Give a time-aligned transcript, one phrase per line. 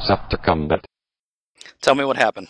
[0.00, 0.84] Concepticum that
[1.82, 2.48] Tell me what happened.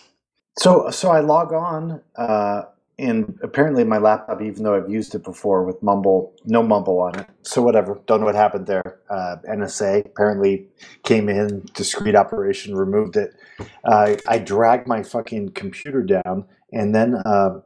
[0.57, 2.63] So so I log on, uh,
[2.99, 7.19] and apparently my laptop, even though I've used it before with Mumble, no Mumble on
[7.19, 7.27] it.
[7.41, 7.99] So whatever.
[8.05, 8.99] Don't know what happened there.
[9.09, 10.67] Uh, NSA apparently
[11.03, 13.33] came in, discrete operation, removed it.
[13.83, 17.61] Uh, I dragged my fucking computer down, and then uh,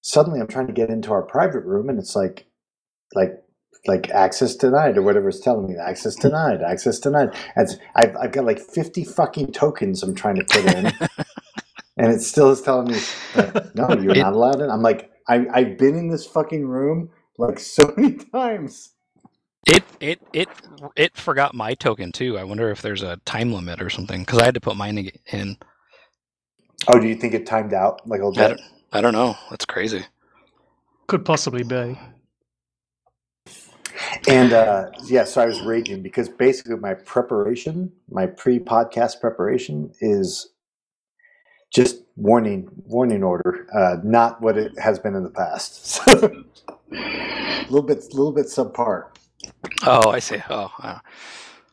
[0.00, 2.46] suddenly I'm trying to get into our private room, and it's like,
[3.14, 3.43] like.
[3.86, 5.76] Like access denied or whatever it's telling me.
[5.78, 6.62] Access denied.
[6.62, 7.30] Access denied.
[7.56, 10.86] And it's- I've, I've got like fifty fucking tokens I'm trying to put in,
[11.98, 14.70] and it still is telling me, like, no, you're not allowed in.
[14.70, 18.92] I'm like, I, I've been in this fucking room like so many times.
[19.66, 20.50] It it it
[20.96, 22.38] it forgot my token too.
[22.38, 25.10] I wonder if there's a time limit or something because I had to put mine
[25.32, 25.58] in.
[26.88, 28.60] Oh, do you think it timed out like a I little don't,
[28.92, 29.36] I don't know.
[29.50, 30.04] That's crazy.
[31.08, 31.98] Could possibly be.
[34.28, 40.48] And uh, yeah, so I was raging because basically my preparation, my pre-podcast preparation, is
[41.72, 46.00] just warning, warning order, uh, not what it has been in the past.
[46.94, 49.06] So, a little bit, a little bit subpar.
[49.84, 50.40] Oh, I see.
[50.48, 50.98] Oh, uh,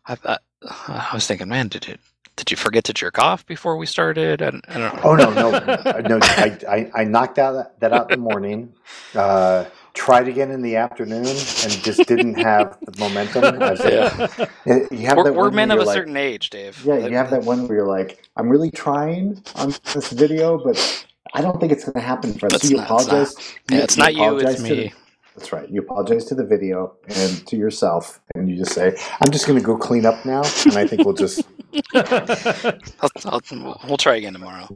[0.05, 0.41] I thought
[0.88, 1.99] I was thinking, man, did it?
[2.38, 4.41] Did you forget to jerk off before we started?
[4.41, 5.01] I, I don't know.
[5.03, 6.19] Oh no, no, no!
[6.21, 8.73] I, I, I knocked out that out in the morning.
[9.13, 13.44] Uh, tried again in the afternoon, and just didn't have the momentum.
[13.61, 16.84] I was like- You have We're, that we're men of a like- certain age, Dave.
[16.86, 20.58] Yeah, you have that uh, one where you're like, I'm really trying on this video,
[20.64, 22.53] but I don't think it's going to happen for us.
[22.56, 23.36] It's So you not- it's apologize.
[23.69, 24.94] Yeah, it's not you, apologize it's to the- me.
[25.36, 25.69] that's right.
[25.69, 29.58] You apologize to the video and to yourself, and you just say, "I'm just going
[29.59, 31.44] to go clean up now," and I think we'll just.
[31.95, 33.42] I'll, I'll,
[33.88, 34.67] we'll try again tomorrow.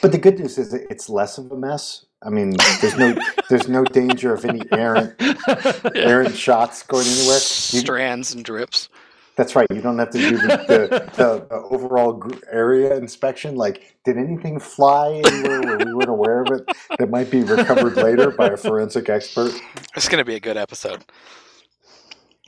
[0.00, 2.05] But the good news is that it's less of a mess.
[2.22, 3.14] I mean, there's no
[3.50, 5.14] there's no danger of any errant
[5.94, 7.34] errant shots going anywhere.
[7.36, 8.88] You- Strands and drips.
[9.36, 9.66] That's right.
[9.70, 13.54] You don't have to do the, the, the, the overall area inspection.
[13.54, 16.64] Like, did anything fly anywhere where we weren't aware of it
[16.98, 19.52] that might be recovered later by a forensic expert?
[19.94, 21.04] It's going to be a good episode.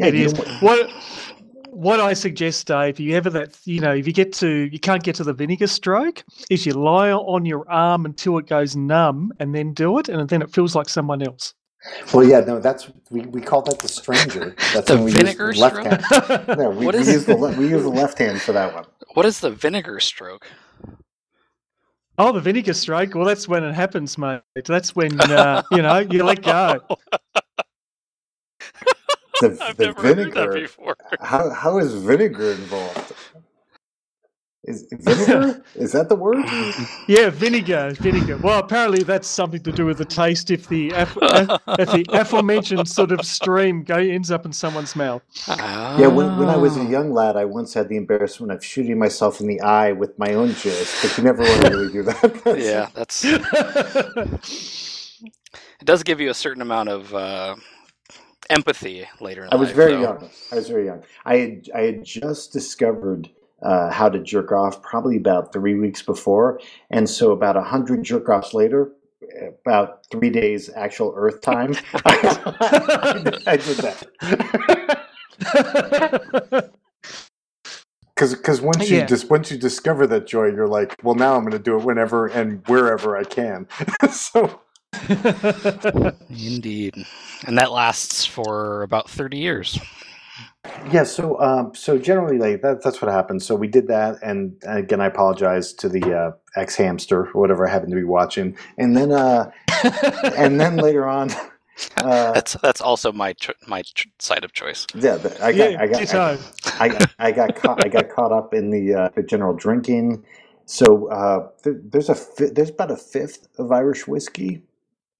[0.00, 0.32] it you is.
[0.32, 0.90] know What
[1.70, 4.78] what I suggest, Dave, if you ever that you know, if you get to you
[4.78, 8.76] can't get to the vinegar stroke, is you lie on your arm until it goes
[8.76, 11.54] numb and then do it, and then it feels like someone else.
[12.12, 14.56] Well, yeah, no, that's we, we call that the stranger.
[14.74, 15.86] That's The when we vinegar use the left stroke?
[15.86, 16.58] hand.
[16.58, 18.84] No, we, What we use the we use the left hand for that one.
[19.14, 20.46] What is the vinegar stroke?
[22.18, 23.14] Oh, the vinegar stroke.
[23.14, 24.42] Well, that's when it happens, mate.
[24.66, 26.80] That's when uh, you know you let go.
[29.40, 30.52] The, I've the never heard that vinegar.
[30.60, 30.96] before.
[31.20, 33.12] How how is vinegar involved?
[34.64, 35.62] Is vinegar?
[35.76, 36.44] is that the word?
[37.06, 38.36] Yeah, vinegar, vinegar.
[38.36, 40.50] Well, apparently that's something to do with the taste.
[40.50, 41.16] If the aff-
[41.78, 45.22] if the aforementioned sort of stream go ends up in someone's mouth.
[45.48, 46.82] Yeah, when, when I was Ah.
[46.82, 50.18] a young lad, I once had the embarrassment of shooting myself in the eye with
[50.18, 52.42] my own jizz, but you never want to really do that.
[52.58, 53.40] yeah, that's it.
[55.84, 57.54] Does give you a certain amount of uh,
[58.50, 59.76] empathy later in I was life.
[59.76, 60.00] very though.
[60.02, 60.30] young.
[60.52, 61.02] I was very young.
[61.24, 63.28] I had, I had just discovered
[63.62, 66.60] uh, how to jerk off probably about three weeks before.
[66.90, 68.92] And so, about a 100 jerk offs later,
[69.66, 71.74] about three days actual Earth time,
[72.06, 75.04] I, I did that.
[78.16, 79.06] Because once you Yeah.
[79.06, 81.84] just once you discover that joy, you're like, well, now I'm going to do it
[81.84, 83.68] whenever and wherever I can.
[84.10, 84.60] so
[86.30, 86.94] Indeed.
[87.46, 89.78] And that lasts for about 30 years.
[90.92, 93.42] Yeah, so um, so generally, like that, that's what happened.
[93.42, 97.70] So we did that, and again, I apologize to the uh, xHamster or whatever I
[97.72, 99.50] happened to be watching, and then uh,
[100.36, 101.30] and then later on,
[101.96, 104.86] uh, That's that's also my cho- my ch- side of choice.
[104.94, 106.38] yeah, I got yeah, I got I, ditto.
[106.78, 110.24] I, I got caught I got caught up in the uh, the general drinking.
[110.66, 114.62] So uh, th- there's a fi- there's about a fifth of Irish whiskey,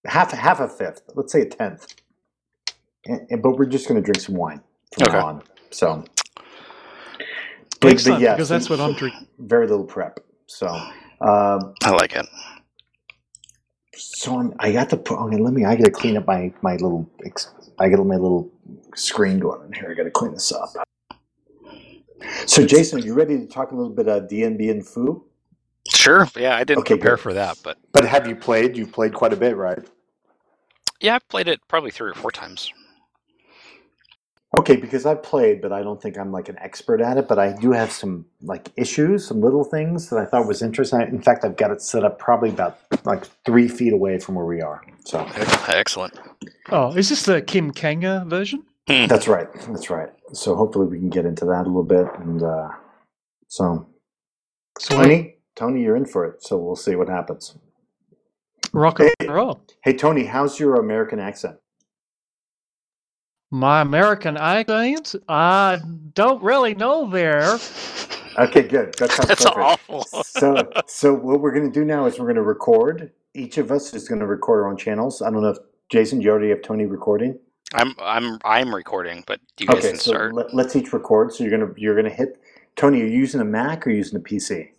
[0.09, 1.87] half half a fifth, let's say a tenth,
[3.07, 4.61] and, and- but we're just going to drink some wine
[4.95, 5.19] from Okay.
[5.19, 5.43] on.
[5.71, 6.05] So.
[7.81, 9.29] But- but yeah, because that's what I'm drinking.
[9.39, 10.21] very little prep.
[10.47, 12.27] So, um, I like it.
[13.95, 15.19] so I'm, I got to put.
[15.19, 15.65] Okay, let me.
[15.65, 17.09] I got to clean up my my little.
[17.79, 18.51] I got my little
[18.97, 19.91] screen going in here.
[19.91, 20.71] I got to clean this up.
[22.47, 25.23] So, Jason, are you ready to talk a little bit about Dien Bien Phu?
[25.89, 26.27] Sure.
[26.37, 27.23] Yeah, I didn't Okay, prepare good.
[27.23, 28.77] for that, but But have you played?
[28.77, 29.79] You've played quite a bit, right?
[31.01, 32.73] Yeah, I've played it probably three or four times.
[34.57, 37.29] Okay, because I've played, but I don't think I'm like an expert at it.
[37.29, 41.01] But I do have some like issues, some little things that I thought was interesting.
[41.03, 44.47] In fact, I've got it set up probably about like three feet away from where
[44.47, 44.83] we are.
[45.05, 45.21] So
[45.69, 46.19] Excellent.
[46.71, 48.65] Oh, is this the Kim Kanger version?
[49.09, 49.49] That's right.
[49.69, 50.11] That's right.
[50.33, 52.69] So hopefully we can get into that a little bit, and uh,
[53.49, 53.87] so
[54.81, 56.43] Tony, Tony, you're in for it.
[56.43, 57.55] So we'll see what happens.
[58.73, 59.61] Rock and roll.
[59.83, 61.57] Hey, Tony, how's your American accent?
[63.51, 65.81] My American accent, I
[66.15, 67.59] don't really know there.
[68.39, 68.95] Okay, good.
[68.99, 69.59] That sounds That's perfect.
[69.59, 70.05] awful.
[70.25, 73.11] so, so what we're going to do now is we're going to record.
[73.35, 75.23] Each of us is going to record our own channels.
[75.23, 77.39] I don't know if Jason, you already have Tony recording.
[77.75, 80.35] I'm I'm I'm recording, but you guys Okay, can so start.
[80.35, 81.33] let, let's each record.
[81.35, 82.41] So you're gonna you're gonna hit.
[82.77, 84.71] Tony, are you using a Mac or using a PC?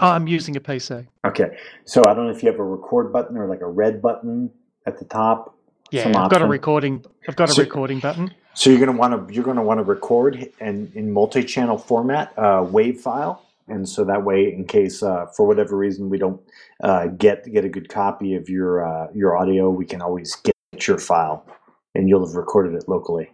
[0.00, 1.06] Oh, I'm using a PC.
[1.26, 4.00] Okay, so I don't know if you have a record button or like a red
[4.00, 4.50] button
[4.86, 5.56] at the top.
[5.90, 7.04] Yeah, I've got a recording.
[7.28, 8.32] I've got a So- recording button.
[8.54, 12.66] So you're gonna want to you're gonna want to record and in multi-channel format, uh,
[12.68, 16.40] wave file, and so that way, in case uh, for whatever reason we don't
[16.82, 20.54] uh, get get a good copy of your uh, your audio, we can always get
[20.86, 21.46] your file,
[21.94, 23.30] and you'll have recorded it locally.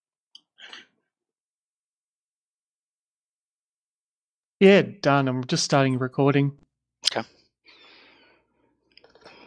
[4.61, 5.29] Yeah, done.
[5.29, 6.53] I'm just starting recording.
[7.13, 7.27] Okay.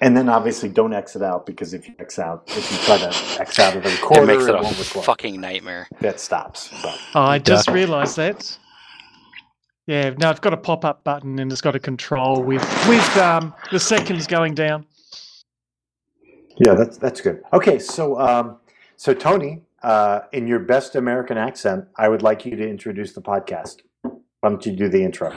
[0.01, 3.07] And then obviously don't exit out because if you exit out, if you try to
[3.41, 5.03] exit out of the It recorder, makes it it a won't record.
[5.05, 5.87] fucking nightmare.
[5.99, 6.69] That stops.
[6.81, 7.75] But Oh, I just Duck.
[7.75, 8.57] realised that.
[9.87, 13.53] Yeah, now I've got a pop-up button and it's got a control with with um,
[13.71, 14.85] the seconds going down.
[16.59, 17.41] yeah, that's that's good.
[17.51, 18.57] Okay, so um,
[18.95, 23.21] so Tony, uh, in your best American accent, I would like you to introduce the
[23.21, 23.77] podcast.
[24.41, 25.33] Why don't you do the intro?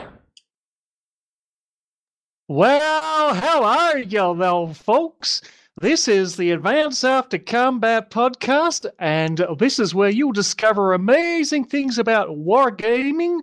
[2.49, 5.43] Well, how are y'all, though, folks?
[5.81, 11.99] This is the Advance After Combat podcast, and this is where you'll discover amazing things
[11.99, 13.41] about wargaming,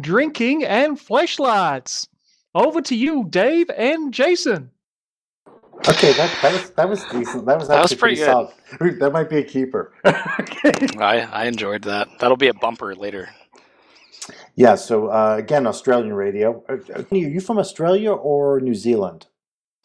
[0.00, 2.08] drinking, and flashlights.
[2.54, 4.70] Over to you, Dave and Jason.
[5.88, 7.46] Okay, that, that was that was decent.
[7.46, 8.24] That was That was actually pretty good.
[8.26, 8.52] solid.
[8.98, 9.92] That might be a keeper.
[10.04, 10.72] okay.
[10.98, 12.08] I I enjoyed that.
[12.18, 13.28] That'll be a bumper later.
[14.58, 14.74] Yeah.
[14.76, 16.48] So uh, again, Australian radio.
[16.68, 19.26] Uh, uh, Are you from Australia or New Zealand?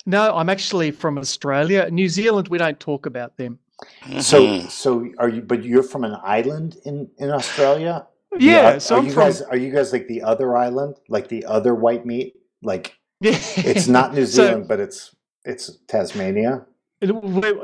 [0.05, 1.89] No, I'm actually from Australia.
[1.91, 3.59] New Zealand, we don't talk about them.
[4.19, 4.69] So Mhm.
[4.69, 4.89] so
[5.21, 5.41] are you?
[5.41, 7.95] But you're from an island in in Australia.
[8.39, 9.23] Yeah, Are- so are I'm you from.
[9.23, 12.33] guys are you guys like the other island, like the other white meat?
[12.71, 12.85] Like
[13.27, 13.37] Yeah.
[13.71, 15.15] it's not New So- Zealand, but it's
[15.45, 16.65] it's Tasmania.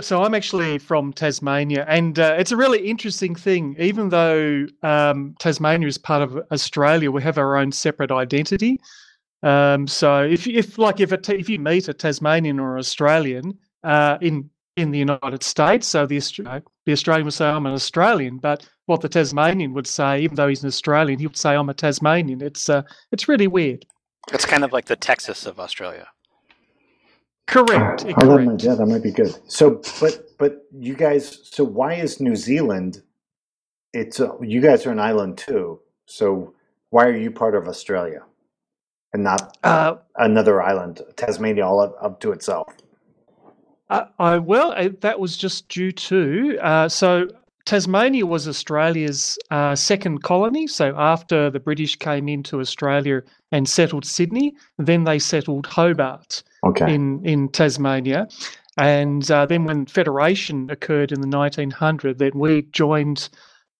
[0.02, 3.76] So I'm actually from Tasmania, and uh, it's a really interesting thing.
[3.80, 8.80] Even though um, Tasmania is part of Australia, we have our own separate identity.
[9.42, 14.18] Um, so if if like if a, if you meet a Tasmanian or Australian uh,
[14.22, 16.20] in in the United States, so the
[16.86, 20.48] the Australian would say I'm an Australian, but what the Tasmanian would say, even though
[20.48, 22.42] he's an Australian, he would say I'm a Tasmanian.
[22.42, 22.82] It's uh,
[23.12, 23.86] it's really weird.
[24.34, 26.08] It's kind of like the Texas of Australia.
[27.50, 28.06] Correct.
[28.18, 28.64] Oh, that might, correct.
[28.64, 29.36] yeah, that might be good.
[29.52, 33.04] So, but but you guys, so why is New Zealand?
[33.94, 35.80] It's a, you guys are an island too.
[36.06, 36.54] So
[36.92, 38.24] why are you part of Australia
[39.14, 42.68] and not Uh, another island, Tasmania, all up, up to itself?
[43.90, 47.28] Uh, I well, uh, that was just due to uh, so
[47.66, 50.68] Tasmania was Australia's uh, second colony.
[50.68, 56.94] So after the British came into Australia and settled Sydney, then they settled Hobart Okay.
[56.94, 58.28] in in Tasmania,
[58.78, 63.30] and uh, then when Federation occurred in the 1900, then we joined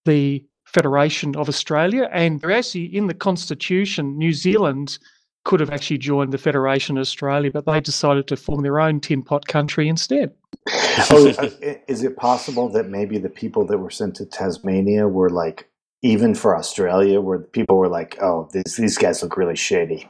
[0.04, 4.98] the Federation of Australia, and they're actually in the Constitution, New Zealand
[5.44, 9.00] could have actually joined the Federation of Australia, but they decided to form their own
[9.00, 10.32] tin pot country instead.
[11.10, 11.50] oh, uh,
[11.88, 15.68] is it possible that maybe the people that were sent to Tasmania were like,
[16.02, 20.08] even for Australia, where people were like, "Oh, these these guys look really shady.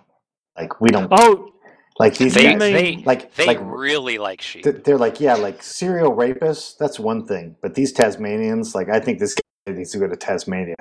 [0.56, 1.52] Like we don't Oh,
[2.00, 4.64] like these They guys." mean- they like they like really like sheep.
[4.84, 6.76] they're like, yeah, like serial rapists.
[6.78, 10.16] That's one thing, but these Tasmanians, like, I think this guy needs to go to
[10.16, 10.74] Tasmania.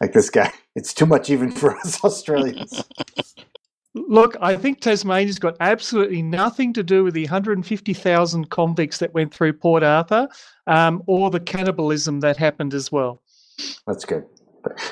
[0.00, 2.84] Like this guy, it's too much even for us Australians.
[3.94, 9.32] look, I think Tasmania's got absolutely nothing to do with the 150,000 convicts that went
[9.34, 10.28] through Port Arthur
[10.66, 13.22] um, or the cannibalism that happened as well.
[13.86, 14.24] That's good.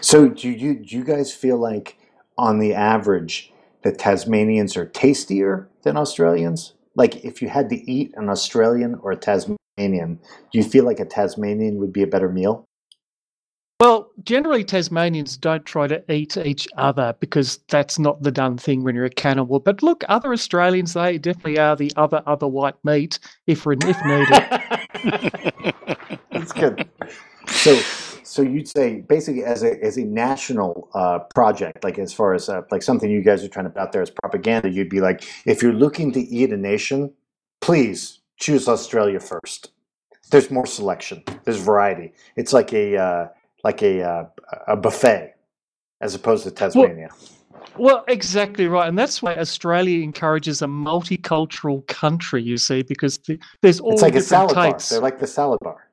[0.00, 1.99] So, do you do you guys feel like,
[2.38, 3.53] on the average,
[3.85, 6.75] that Tasmanians are tastier than Australians?
[6.97, 10.19] Like, if you had to eat an Australian or a Tasmanian,
[10.53, 12.64] do you feel like a Tasmanian would be a better meal?
[13.81, 18.85] Well, generally, Tasmanians don't try to eat each other because that's not the done thing
[18.85, 19.59] when you're a cannibal.
[19.59, 25.75] But look, other Australians, they definitely are the other other white meat if, if needed.
[26.31, 26.88] That's good.
[27.49, 27.79] So,
[28.35, 32.49] so you'd say basically as a as a national uh, project, like as far as
[32.49, 35.00] uh, like something you guys are trying to put out there as propaganda, you'd be
[35.00, 37.12] like, if you're looking to eat a nation,
[37.61, 39.71] please choose Australia first.
[40.33, 41.23] There's more selection.
[41.45, 42.12] There's variety.
[42.35, 43.29] It's like a uh,
[43.62, 44.25] like a uh,
[44.67, 45.35] a buffet,
[46.00, 47.11] as opposed to Tasmania.
[47.79, 52.43] Well, exactly right, and that's why Australia encourages a multicultural country.
[52.43, 54.76] You see, because the, there's all It's like a salad bar.
[54.91, 55.85] They're like the salad bar.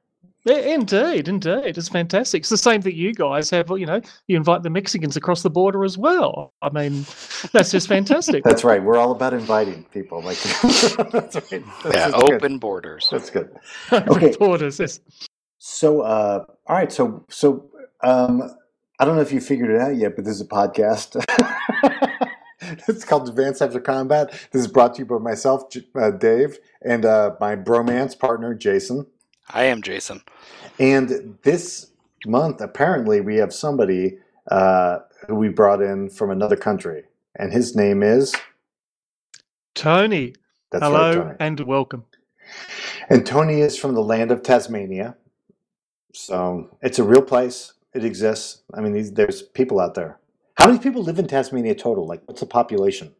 [0.43, 2.41] Yeah, indeed, indeed, it's fantastic.
[2.41, 3.69] It's the same that you guys have.
[3.69, 6.53] You know, you invite the Mexicans across the border as well.
[6.63, 7.05] I mean,
[7.51, 8.43] that's just fantastic.
[8.51, 8.83] That's right.
[8.83, 10.21] We're all about inviting people.
[10.21, 11.11] Like that's right.
[11.11, 12.33] That's, yeah, that's good.
[12.33, 13.07] open borders.
[13.11, 13.49] That's good.
[13.91, 14.35] Okay.
[14.39, 14.79] borders.
[14.79, 14.99] Yes.
[15.59, 16.91] So, uh, all right.
[16.91, 17.69] So, so
[18.01, 18.41] um,
[18.99, 21.23] I don't know if you figured it out yet, but this is a podcast.
[22.87, 24.31] it's called Advanced After Combat.
[24.51, 25.63] This is brought to you by myself,
[25.95, 29.05] uh, Dave, and uh, my bromance partner, Jason.
[29.53, 30.21] I am Jason.
[30.79, 31.91] And this
[32.25, 34.17] month, apparently, we have somebody
[34.49, 37.03] uh, who we brought in from another country,
[37.37, 38.33] and his name is.
[39.75, 40.33] Tony,
[40.71, 41.35] That's hello right, Tony.
[41.39, 42.05] and welcome.
[43.09, 45.15] And Tony is from the land of Tasmania.
[46.13, 47.73] So it's a real place.
[47.93, 48.63] It exists.
[48.73, 50.19] I mean, these, there's people out there.
[50.57, 52.05] How many people live in Tasmania total?
[52.05, 53.13] Like, what's the population?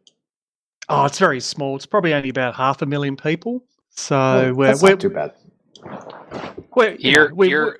[0.88, 1.76] Oh, it's very small.
[1.76, 3.64] It's probably only about half a million people.
[3.90, 5.32] So Oh, we're, that's we're, not too bad.
[6.74, 7.78] We're, you know, You're, we- you're,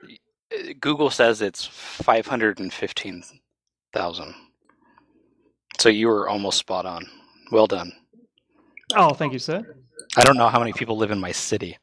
[0.53, 4.35] uh, Google says it's 515,000.
[5.81, 7.07] So you were almost spot on.
[7.53, 7.93] Well done.
[8.97, 9.67] Oh, thank you, sir.
[10.17, 11.79] I don't know how many people live in my city.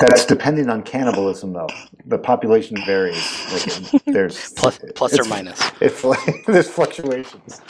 [0.00, 1.68] That's depending on cannibalism, though.
[2.06, 3.16] The population varies.
[3.52, 3.66] Like,
[4.12, 5.60] there's Plus, plus or minus.
[5.80, 7.60] It's like, there's fluctuations.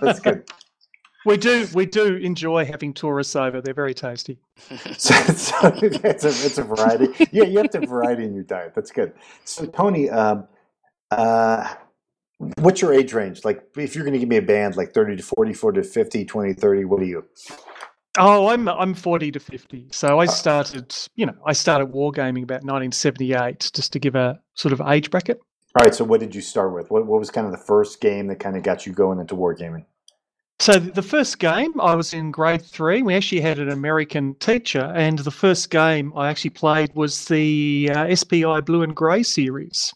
[0.00, 0.44] That's good.
[1.24, 3.60] We do we do enjoy having tourists over.
[3.60, 4.38] They're very tasty.
[4.98, 7.28] So, so it's, a, it's a variety.
[7.32, 8.74] Yeah, you have to have variety in your diet.
[8.74, 9.14] That's good.
[9.44, 10.46] So, Tony, um,
[11.10, 11.74] uh,
[12.58, 13.44] what's your age range?
[13.44, 15.86] Like, if you're going to give me a band, like 30 to 40, 40 to
[15.86, 17.24] 50, 20, 30, what are you?
[18.18, 19.86] Oh, I'm I'm forty to fifty.
[19.92, 24.40] So Uh I started, you know, I started wargaming about 1978, just to give a
[24.54, 25.40] sort of age bracket.
[25.76, 26.90] All right, so what did you start with?
[26.90, 29.36] What, what was kind of the first game that kind of got you going into
[29.36, 29.84] wargaming?
[30.60, 33.00] So the first game, I was in grade three.
[33.00, 37.90] We actually had an American teacher, and the first game I actually played was the
[37.94, 39.94] uh, SPI Blue and Grey series.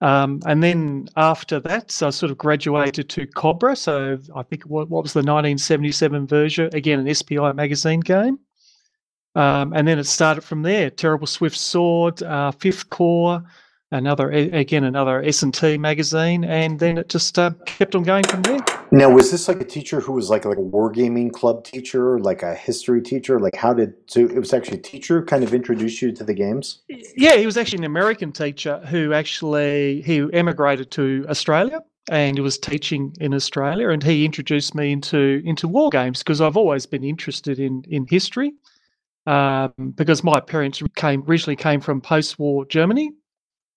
[0.00, 3.74] Um, and then after that, so I sort of graduated to Cobra.
[3.74, 6.70] So I think what, what was the 1977 version?
[6.72, 8.38] Again, an SPI magazine game.
[9.34, 10.88] Um, and then it started from there.
[10.88, 13.42] Terrible Swift Sword, uh, Fifth Corps,
[13.90, 18.24] another again another S and T magazine, and then it just uh, kept on going
[18.24, 18.60] from there.
[18.90, 22.42] Now, was this like a teacher who was like like a wargaming club teacher, like
[22.42, 23.38] a history teacher?
[23.38, 26.34] Like, how did so it was actually a teacher kind of introduced you to the
[26.34, 26.80] games?
[26.88, 31.80] Yeah, he was actually an American teacher who actually he emigrated to Australia
[32.10, 36.40] and he was teaching in Australia and he introduced me into into war games because
[36.40, 38.52] I've always been interested in in history.
[39.26, 43.12] Um, because my parents came originally came from post-war Germany,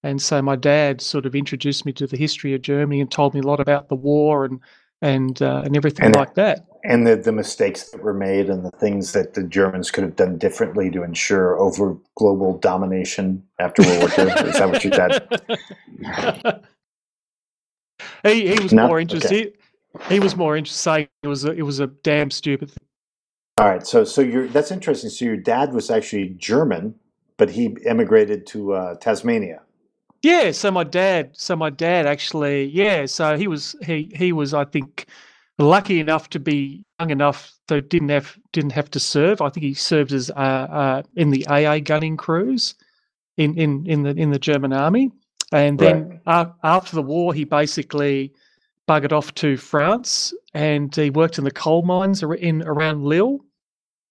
[0.03, 3.33] and so my dad sort of introduced me to the history of Germany and told
[3.33, 4.59] me a lot about the war and
[5.03, 6.65] and uh, and everything And- like that.
[6.83, 10.15] and the, the mistakes that were made and the things that the Germans could have
[10.15, 14.49] done differently to ensure over global domination after World War II?
[14.49, 16.61] Is that what your dad?
[18.23, 18.87] he he was No?
[18.87, 19.53] more interested.
[20.09, 22.87] He was more interested saying it was a, it was a damn stupid thing.
[23.57, 25.09] All right, so so you're that's interesting.
[25.09, 26.95] So your dad was actually German,
[27.37, 29.61] but he emigrated to uh, Tasmania.
[30.23, 34.53] Yeah, so my dad, so my dad actually, yeah, so he was he he was
[34.53, 35.07] I think
[35.57, 39.41] lucky enough to be young enough that didn't have didn't have to serve.
[39.41, 42.75] I think he served as uh, uh, in the AA gunning crews
[43.37, 45.11] in in in the in the German army,
[45.51, 48.31] and then uh, after the war, he basically
[48.87, 53.39] buggered off to France and he worked in the coal mines in around Lille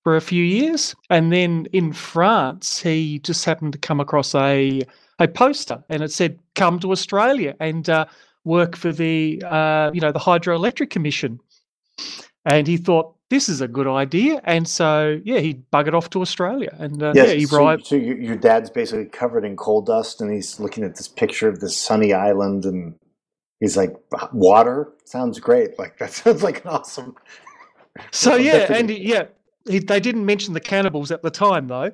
[0.03, 4.83] for a few years, and then in France, he just happened to come across a
[5.21, 8.05] a poster and it said come to australia and uh,
[8.45, 11.39] work for the uh, you know the hydroelectric commission
[12.45, 16.21] and he thought this is a good idea and so yeah he buggered off to
[16.21, 19.83] australia and uh, yeah he so, arrived so your, your dad's basically covered in coal
[19.83, 22.95] dust, and he's looking at this picture of this sunny island, and
[23.61, 23.95] he's like,
[24.33, 25.79] "Water sounds great.
[25.79, 27.15] Like that sounds like an awesome."
[28.11, 29.25] so yeah and yeah
[29.67, 31.85] they didn't mention the cannibals at the time though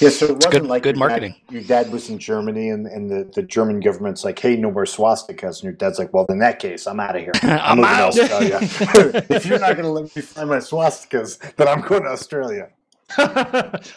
[0.00, 1.34] Yeah, so it wasn't good- like good your dad- marketing.
[1.50, 4.84] your dad was in Germany, and, and the, the German government's like, "Hey, no more
[4.84, 7.32] swastikas," and your dad's like, "Well, in that case, I'm out of here.
[7.42, 8.58] I'm moving out." to Australia.
[9.28, 12.70] if you're not going to let me find my swastikas, then I'm going to Australia."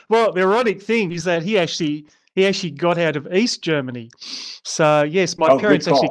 [0.09, 4.09] well the ironic thing is that he actually he actually got out of east germany
[4.63, 6.07] so yes my oh, parents actually.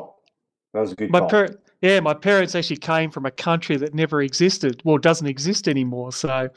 [0.75, 1.31] That was a good my call.
[1.31, 1.49] par-
[1.81, 6.13] yeah my parents actually came from a country that never existed well doesn't exist anymore
[6.13, 6.49] so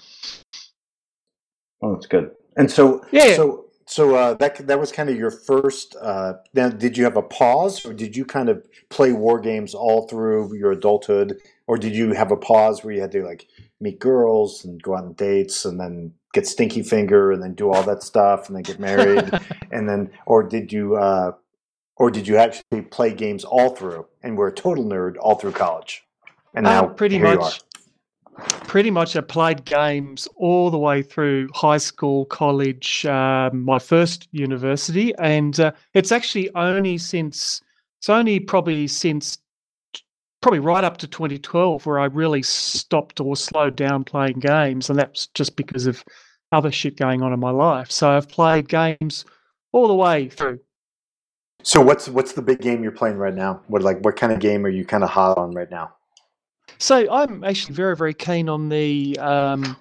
[1.83, 2.31] oh, that's good.
[2.57, 3.35] And so, Yeah.
[3.35, 5.95] so so uh, that that was kind of your first.
[6.01, 9.75] Uh, now, did you have a pause, or did you kind of play war games
[9.75, 11.37] all through your adulthood,
[11.67, 13.47] or did you have a pause where you had to like
[13.81, 17.71] meet girls and go out on dates, and then get stinky finger, and then do
[17.71, 19.29] all that stuff, and then get married,
[19.71, 21.33] and then, or did you, uh,
[21.97, 25.51] or did you actually play games all through, and were a total nerd all through
[25.51, 26.03] college,
[26.53, 27.35] and now Uh, pretty you are.
[27.37, 27.61] much.
[28.67, 34.27] Pretty much, I played games all the way through high school, college, um, my first
[34.31, 37.61] university, and uh, it's actually only since
[37.99, 39.37] it's only probably since
[40.41, 44.97] probably right up to 2012 where I really stopped or slowed down playing games, and
[44.97, 46.03] that's just because of
[46.51, 47.91] other shit going on in my life.
[47.91, 49.25] So I've played games
[49.71, 50.59] all the way through.
[51.63, 53.61] So what's what's the big game you're playing right now?
[53.67, 55.95] What like what kind of game are you kind of hot on right now?
[56.77, 59.77] So I'm actually very, very keen on the um,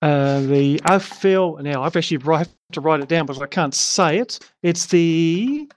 [0.00, 3.74] uh, the I feel now I've actually have to write it down because I can't
[3.74, 4.38] say it.
[4.62, 5.68] It's the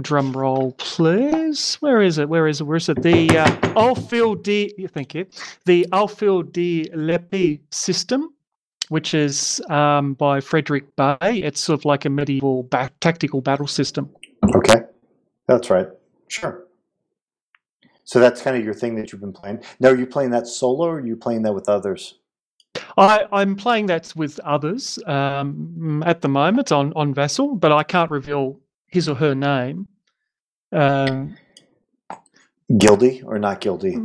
[0.00, 1.76] drum roll, please.
[1.80, 2.28] Where is it?
[2.28, 2.64] Where is it?
[2.64, 3.02] Where is it?
[3.02, 5.26] The uh, Au fil de Thank you.
[5.66, 8.30] The Au fil de l'épée system,
[8.92, 11.38] which is um, by Frédéric Bey.
[11.38, 14.10] It's sort of like a medieval ba- tactical battle system.
[14.54, 14.82] Okay,
[15.46, 15.88] that's right.
[16.28, 16.66] Sure.
[18.04, 19.64] So that's kind of your thing that you've been playing.
[19.80, 22.18] Now, are you playing that solo, or are you playing that with others?
[22.98, 27.84] I, I'm playing that with others um, at the moment on, on Vassal, but I
[27.84, 29.88] can't reveal his or her name.
[30.70, 31.36] Um,
[32.76, 33.96] Guilty or not guilty?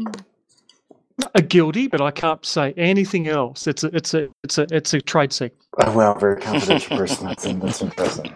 [1.34, 3.68] A guilty, but I can't say anything else.
[3.68, 5.60] It's a it's a it's a it's a trade secret.
[5.78, 7.28] Oh, well, very confidential person.
[7.28, 8.34] That's, that's impressive.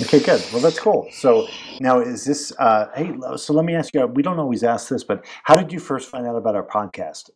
[0.00, 0.44] Okay, good.
[0.52, 1.08] Well, that's cool.
[1.12, 1.48] So
[1.80, 2.52] now is this?
[2.58, 4.06] Uh, hey, so let me ask you.
[4.06, 7.30] We don't always ask this, but how did you first find out about our podcast?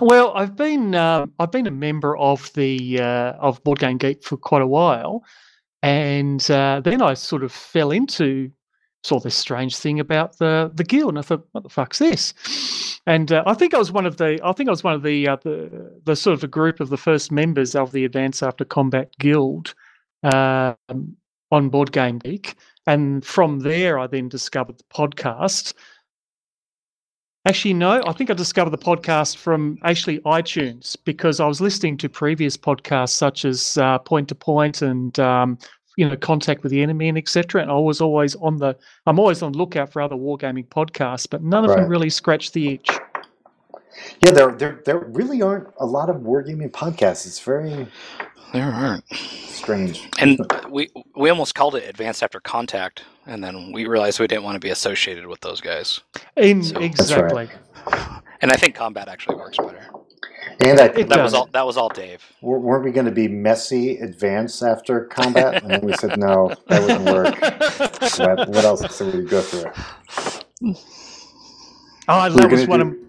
[0.00, 4.24] Well, I've been uh, I've been a member of the uh, of Board Game Geek
[4.24, 5.22] for quite a while,
[5.82, 8.50] and uh, then I sort of fell into
[9.04, 12.34] saw this strange thing about the the guild, and I thought, what the fuck's this?
[13.06, 15.02] And uh, I think I was one of the I think I was one of
[15.02, 18.42] the uh, the the sort of a group of the first members of the Advance
[18.42, 19.74] After Combat Guild
[20.22, 21.16] um,
[21.50, 22.54] on Board Game Geek,
[22.86, 25.74] and from there I then discovered the podcast.
[27.44, 31.96] Actually, no, I think I discovered the podcast from actually iTunes because I was listening
[31.96, 35.58] to previous podcasts such as uh, Point to Point and um,
[35.96, 37.62] you know Contact with the Enemy and etc.
[37.62, 38.76] And I was always on the
[39.06, 41.80] I'm always on the lookout for other wargaming podcasts, but none of Right.
[41.80, 42.88] them really scratched the itch.
[44.20, 47.26] Yeah, there, there, there really aren't a lot of wargaming podcasts.
[47.26, 47.86] It's very
[48.54, 49.04] There aren't.
[49.12, 50.08] strange.
[50.18, 50.38] And
[50.70, 54.54] we we almost called it Advanced After Contact, and then we realized we didn't want
[54.56, 56.00] to be associated with those guys.
[56.36, 56.86] In So- That's right.
[56.86, 57.50] exactly.
[58.40, 59.86] And I think Combat actually works better.
[60.60, 61.46] And I, It That was all.
[61.52, 62.22] That was all Dave.
[62.40, 65.62] w- weren't we going to be messy advance after combat?
[65.62, 67.36] And then we said no, that wouldn't work.
[68.18, 69.70] What, what else did we go through?
[72.08, 73.06] Oh, We were that was gonna one do-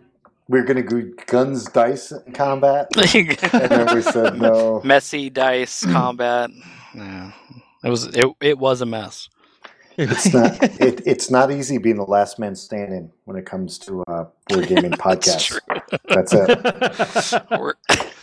[0.47, 4.81] We were going to go guns, dice, combat, and then we said no.
[4.83, 6.49] Messy dice combat.
[6.95, 7.31] Yeah,
[7.83, 8.27] it was it.
[8.41, 9.29] It was a mess.
[9.97, 10.57] It's not.
[10.81, 14.67] It, it's not easy being the last man standing when it comes to uh, board
[14.67, 15.45] gaming That's podcasts.
[15.45, 15.99] true.
[16.09, 17.43] That's it.
[17.59, 17.73] We're,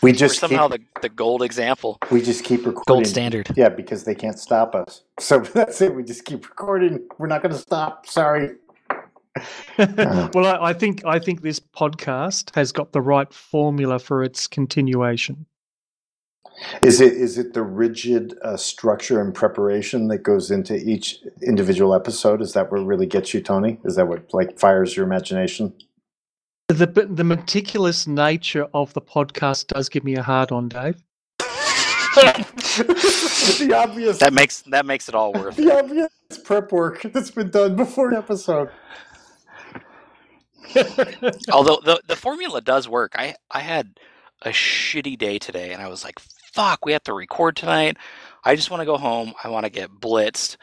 [0.02, 1.98] We we're just somehow keep, the, the gold example.
[2.10, 2.84] we just keep recording.
[2.86, 3.50] Gold standard.
[3.56, 5.02] Yeah, because they can't stop us.
[5.18, 5.94] So that's it.
[5.94, 7.06] We just keep recording.
[7.18, 8.06] We're not going to stop.
[8.06, 8.56] Sorry.
[9.78, 14.46] well, I, I think I think this podcast has got the right formula for its
[14.48, 15.46] continuation.
[16.82, 21.94] Is it is it the rigid uh, structure and preparation that goes into each individual
[21.94, 22.42] episode?
[22.42, 23.78] Is that what really gets you, Tony?
[23.84, 25.74] Is that what like fires your imagination?
[26.68, 31.02] The the meticulous nature of the podcast does give me a hard on, Dave.
[32.16, 35.58] the obvious, That makes that makes it all worth.
[35.58, 35.64] it.
[35.64, 36.10] the obvious
[36.44, 38.70] prep work that's been done before an episode.
[41.52, 43.14] Although the the formula does work.
[43.16, 43.98] I I had
[44.42, 46.20] a shitty day today, and I was like,
[46.52, 47.96] "Fuck, we have to record tonight."
[48.44, 49.34] I just want to go home.
[49.44, 50.56] I want to get blitzed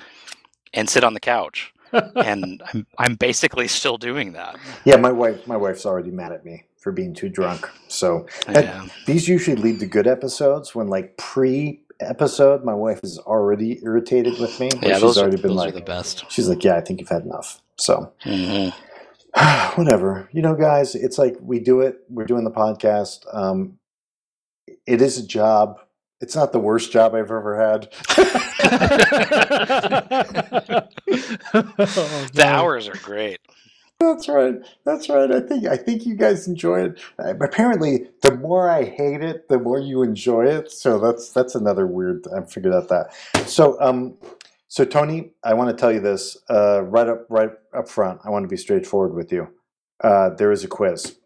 [0.73, 1.73] and sit on the couch.
[2.15, 4.58] and I'm I'm basically still doing that.
[4.84, 7.69] Yeah, my wife, my wife's already mad at me for being too drunk.
[7.88, 8.86] So That- Yeah.
[9.06, 10.76] these usually lead to good episodes.
[10.76, 14.69] When like pre episode, my wife is already irritated with me.
[14.84, 16.26] Yeah, she's those, are, already been like, the best.
[16.30, 17.62] she's like, yeah, I think you've had enough.
[17.78, 18.73] So Mhm.
[19.78, 20.95] whatever, you know, guys.
[20.95, 22.00] It's like we do it.
[22.10, 23.19] We're doing the podcast.
[23.34, 23.78] Um,
[24.88, 25.80] it is a job.
[26.21, 27.89] It's not the worst job I've ever had.
[28.17, 28.54] Oh,
[32.34, 33.39] The hours are great.
[34.00, 34.56] That's right.
[34.86, 35.32] That's right.
[35.32, 37.00] I think I think you guys enjoy it.
[37.19, 40.71] Uh, apparently, the more I hate it, the more you enjoy it.
[40.71, 42.26] So that's that's another weird.
[42.36, 43.13] I figured out that.
[43.50, 44.15] So um,
[44.67, 48.21] so Tony, I want to tell you this uh, right up right up front.
[48.23, 49.47] I want to be straightforward with you.
[50.04, 51.17] Uh, there is a quiz.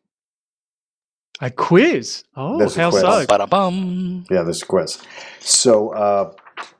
[1.42, 2.24] A quiz.
[2.36, 3.02] Oh, There's a how quiz.
[3.02, 3.26] so?
[3.26, 4.26] Ba bum.
[4.30, 5.02] Yeah, there's a quiz.
[5.40, 6.34] So uh,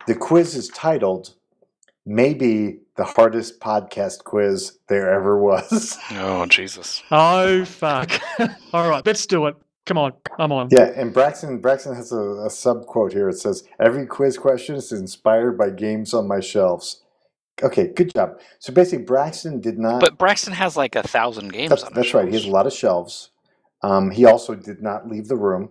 [0.08, 1.34] the quiz is titled
[2.06, 7.02] "Maybe the hardest podcast quiz there ever was." Oh Jesus.
[7.12, 8.12] Oh fuck!
[8.74, 9.56] All right, let's do it.
[9.88, 10.68] Come on, I'm on.
[10.72, 13.30] Yeah, and Braxton Braxton has a, a sub quote here.
[13.30, 17.02] It says, "Every quiz question is inspired by games on my shelves."
[17.64, 18.40] Okay, good job.
[18.60, 20.02] So basically, Braxton did not.
[20.02, 21.94] But Braxton has like a thousand games that's on.
[21.94, 22.28] that's his right.
[22.28, 23.31] He has a lot of shelves.
[23.84, 25.70] Um, he also did not leave the room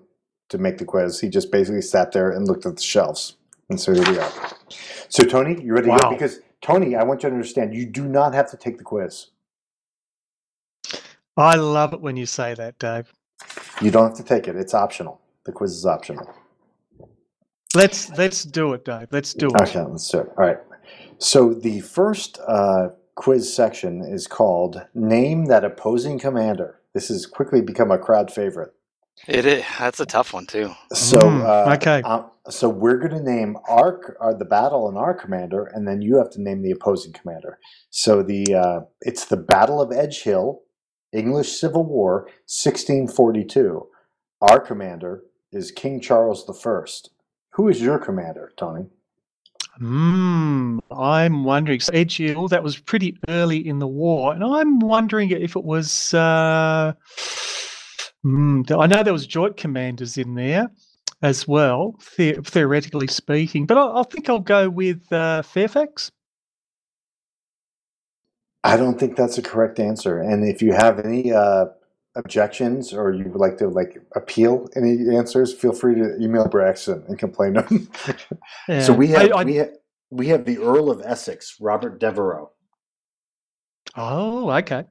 [0.48, 1.20] to make the quiz.
[1.20, 3.36] He just basically sat there and looked at the shelves.
[3.68, 4.32] And so here we are.
[5.08, 6.02] So Tony, you ready to go?
[6.02, 6.10] Wow.
[6.10, 9.26] Because Tony, I want you to understand, you do not have to take the quiz.
[11.36, 13.12] I love it when you say that, Dave.
[13.80, 14.56] You don't have to take it.
[14.56, 15.20] It's optional.
[15.44, 16.28] The quiz is optional.
[17.74, 19.06] Let's let's do it, Dave.
[19.12, 19.60] Let's do it.
[19.62, 20.28] Okay, let's do it.
[20.36, 20.58] All right.
[21.18, 27.60] So the first uh, quiz section is called "Name That Opposing Commander." This has quickly
[27.60, 28.72] become a crowd favorite.
[29.28, 29.64] It is.
[29.78, 30.74] That's a tough one too.
[30.94, 32.00] So, Mm, uh, okay.
[32.04, 36.00] uh, so we're going to name our uh, the battle and our commander, and then
[36.00, 37.58] you have to name the opposing commander.
[37.90, 40.60] So the uh, it's the Battle of Edgehill,
[41.12, 43.86] English Civil War, 1642.
[44.40, 45.22] Our commander
[45.52, 47.10] is King Charles the First.
[47.54, 48.86] Who is your commander, Tony?
[49.80, 50.78] Hmm.
[50.90, 51.80] I'm wondering.
[51.80, 56.12] So that was pretty early in the war, and I'm wondering if it was.
[56.12, 56.92] Uh,
[58.22, 60.70] hmm, I know there was joint commanders in there
[61.22, 63.64] as well, the- theoretically speaking.
[63.64, 66.12] But I, I think I'll go with uh, Fairfax.
[68.62, 70.20] I don't think that's a correct answer.
[70.20, 71.66] And if you have any uh,
[72.16, 77.04] objections or you would like to like appeal any answers, feel free to email Braxton
[77.08, 77.88] and complain him.
[78.82, 79.70] So we have I- we have
[80.10, 82.48] we have the Earl of Essex, Robert Devereux.
[83.96, 84.84] Oh, okay.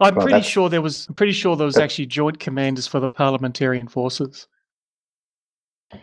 [0.00, 1.06] I'm Well, pretty sure there was.
[1.08, 4.46] I'm pretty sure there was actually joint commanders for the parliamentarian forces.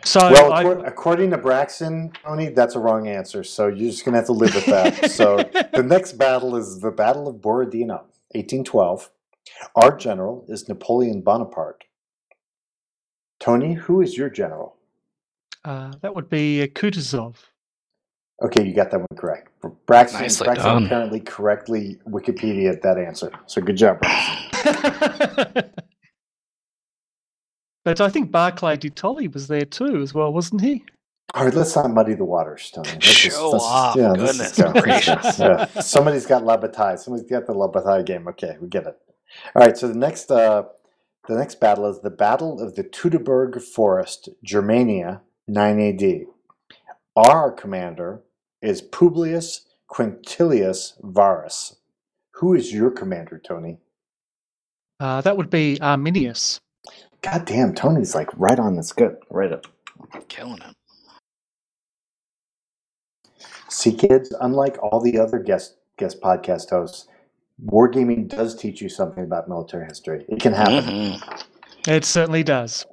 [0.04, 3.44] So well, I, according to Braxton, Tony, that's a wrong answer.
[3.44, 5.10] So you're just gonna have to live with that.
[5.10, 5.36] so
[5.72, 9.10] the next battle is the Battle of Borodino, 1812.
[9.76, 11.84] Our general is Napoleon Bonaparte.
[13.38, 14.76] Tony, who is your general?
[15.66, 17.34] uh, that would be uh, Kutuzov.
[18.42, 19.50] Okay, you got that one correct.
[19.86, 20.84] Braxton, Nicely Braxton done.
[20.86, 23.32] apparently correctly Wikipedia that answer.
[23.46, 25.70] So good job, Braxton.
[27.86, 30.84] but I think Barclay de Tolly was there too, as well, wasn't he?
[31.34, 32.90] All right, let's not muddy the waters, Tony.
[32.90, 33.94] Let's Show let's off.
[33.94, 35.38] let's Goodness gracious.
[35.38, 35.66] Yeah.
[35.80, 36.96] Somebody's got La Bataille.
[36.96, 38.26] Somebody's got the La Bataille game.
[38.26, 38.98] Okay, we get it.
[39.54, 40.64] All right, so the next uh,
[41.28, 46.22] the next battle is the Battle of the Teutoburg Forest, Germania, 9 AD.
[47.14, 48.22] Our commander
[48.60, 51.76] is Publius Quintilius Varus.
[52.32, 53.78] Who is your commander, Tony?
[54.98, 56.58] Uh, that would be Arminius.
[57.22, 58.92] God damn, Tony's like right on this.
[58.92, 59.66] Good, right up.
[60.28, 60.74] Killing it.
[63.68, 67.08] See, kids, unlike all the other guest guest podcast hosts,
[67.64, 70.24] wargaming does teach you something about military history.
[70.28, 70.84] It can happen.
[70.84, 71.44] Mhm.
[71.88, 72.84] It certainly does.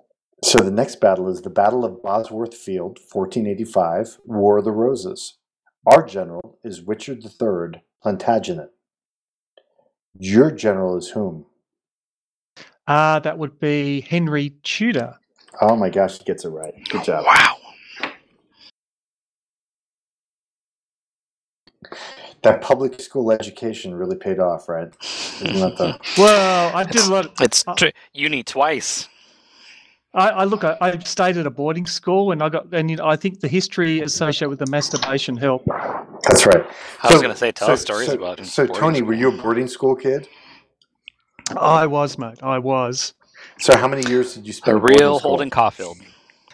[0.43, 5.37] So the next battle is the Battle of Bosworth Field, 1485, War of the Roses.
[5.85, 8.69] Our general is Richard III Plantagenet.
[10.13, 11.45] Your general is whom?
[12.87, 15.15] Uh, that would be Henry Tudor.
[15.61, 16.73] Oh my gosh, he gets it right.
[16.89, 17.25] Good job.
[17.25, 17.57] Wow.
[22.41, 24.89] That public school education really paid off, right?
[25.01, 27.25] Isn't that the Well, I did a lot.
[27.25, 29.07] Of, It's Uh, tr- uni twice.
[30.13, 30.63] I, I look.
[30.63, 32.67] I, I stayed at a boarding school, and I got.
[32.73, 35.67] And you know, I think the history associated with the masturbation helped.
[36.27, 36.65] That's right.
[37.01, 38.45] I was going to say, tell so- stories so- about it.
[38.45, 40.27] So Tony, were you a boarding school kid?
[41.57, 42.41] I was, mate.
[42.41, 43.13] I was
[43.59, 45.19] So how many years did you spend the at boarding real?
[45.19, 45.97] Holden Caulfield?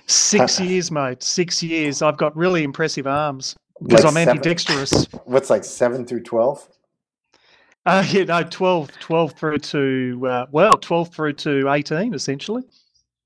[0.08, 1.22] six years, mate.
[1.24, 2.02] Six years.
[2.02, 5.06] I've got really impressive arms because Like I'm seven- ambidextrous.
[5.26, 6.68] What's like seven through twelve?
[7.86, 12.64] Uh, yeah, no, 12, 12 through to uh, well, twelve through to eighteen, essentially.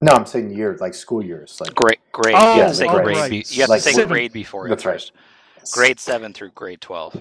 [0.02, 1.58] No, I'm saying years, like school years.
[1.60, 2.36] Like Grade, grade.
[2.38, 3.30] Oh, you have to say oh, grade.
[3.32, 4.10] Be- you have Like to say seven.
[4.10, 5.12] grade before it That's right.
[5.72, 7.16] Grade seven through grade twelve.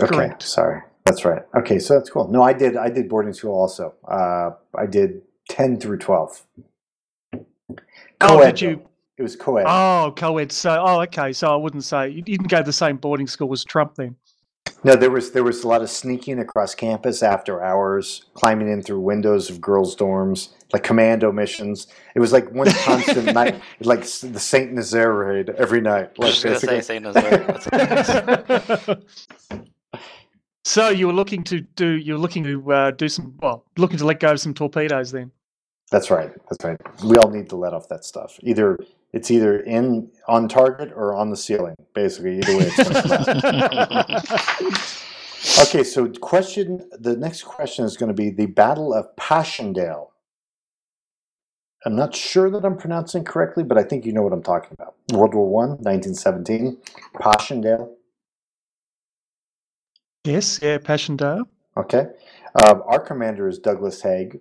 [0.00, 0.42] Okay, Correct.
[0.42, 0.82] sorry.
[1.04, 1.42] That's right.
[1.56, 2.28] Okay, so that's cool.
[2.28, 2.76] No, I did.
[2.76, 3.94] I did boarding school also.
[4.08, 6.42] Uh, I did ten through twelve.
[7.34, 7.40] Oh,
[8.20, 8.76] Co-ed, did you?
[8.76, 8.90] though.
[9.18, 9.64] It was co-ed.
[9.66, 10.50] Oh, co-ed.
[10.50, 11.32] So, oh, okay.
[11.32, 14.16] So I wouldn't say you didn't go to the same boarding school as Trump then.
[14.82, 18.82] No, there was there was a lot of sneaking across campus after hours, climbing in
[18.82, 21.86] through windows of girls' dorms, like commando missions.
[22.14, 26.12] It was like one constant night, like the Saint Nazaire raid every night.
[26.20, 28.98] I Like was just gonna say Saint Nazaire.
[30.64, 33.98] So you were looking to do you were looking to uh, do some well looking
[33.98, 35.30] to let go of some torpedoes then.
[35.90, 36.32] That's right.
[36.50, 36.80] That's right.
[37.04, 38.38] We all need to let off that stuff.
[38.42, 38.78] Either
[39.12, 41.76] it's either in on target or on the ceiling.
[41.94, 42.70] Basically, either way.
[42.76, 42.88] It's
[45.68, 45.84] okay.
[45.84, 46.88] So, question.
[46.98, 50.10] The next question is going to be the Battle of Passchendaele.
[51.86, 54.70] I'm not sure that I'm pronouncing correctly, but I think you know what I'm talking
[54.72, 54.94] about.
[55.12, 56.78] World War One, 1917.
[57.20, 57.94] Passchendaele.
[60.24, 61.44] Yes, yeah, Passchendaele.
[61.76, 62.06] Okay.
[62.62, 64.40] Um, our commander is Douglas Haig.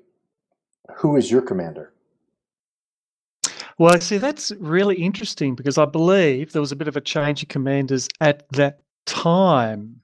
[0.97, 1.93] Who is your commander?
[3.79, 7.01] Well, I see, that's really interesting because I believe there was a bit of a
[7.01, 9.99] change of commanders at that time.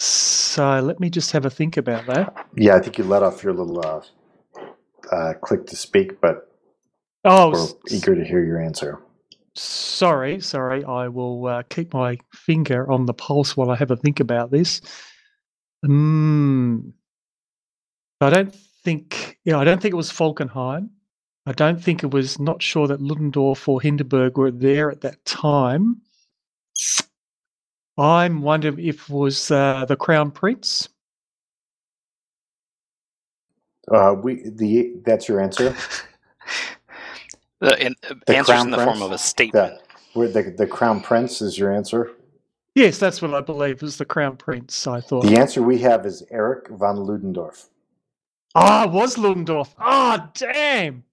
[0.00, 2.46] So let me just have a think about that.
[2.56, 4.00] Yeah, I think you let off your little uh,
[5.14, 6.48] uh, click to speak, but
[7.24, 8.98] Oh, we're s- eager to hear your answer.
[9.54, 10.82] sorry, sorry.
[10.84, 14.50] I will uh, keep my finger on the pulse while I have a think about
[14.50, 14.80] this.
[15.84, 16.90] Hmm.
[18.20, 19.38] I don't think.
[19.44, 20.88] Yeah, I don't think it was Falkenhayn.
[21.46, 22.38] I don't think it was.
[22.38, 26.00] Not sure that Ludendorff or Hindenburg were there at that time.
[27.98, 30.88] I'm wondering if it was uh, the Crown Prince.
[33.90, 35.74] Uh, we the that's your answer.
[37.60, 39.54] the in, The answers Crown in the form of a statement.
[39.54, 39.82] That
[40.14, 42.12] where the the crown prince is your answer.
[42.74, 44.86] Yes, that's what I believe was the Crown Prince.
[44.86, 45.24] I thought.
[45.24, 47.68] The answer we have is Erich von Ludendorff.
[48.54, 49.74] Ah, it was Ludendorff.
[49.78, 51.04] Ah, damn.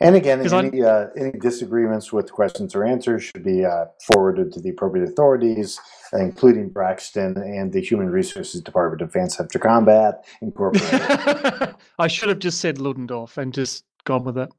[0.00, 4.60] And again, any uh, any disagreements with questions or answers should be uh, forwarded to
[4.60, 5.80] the appropriate authorities,
[6.12, 11.74] including Braxton and the Human Resources Department of Advanced After Combat Incorporated.
[11.98, 14.50] I should have just said Ludendorff and just gone with it.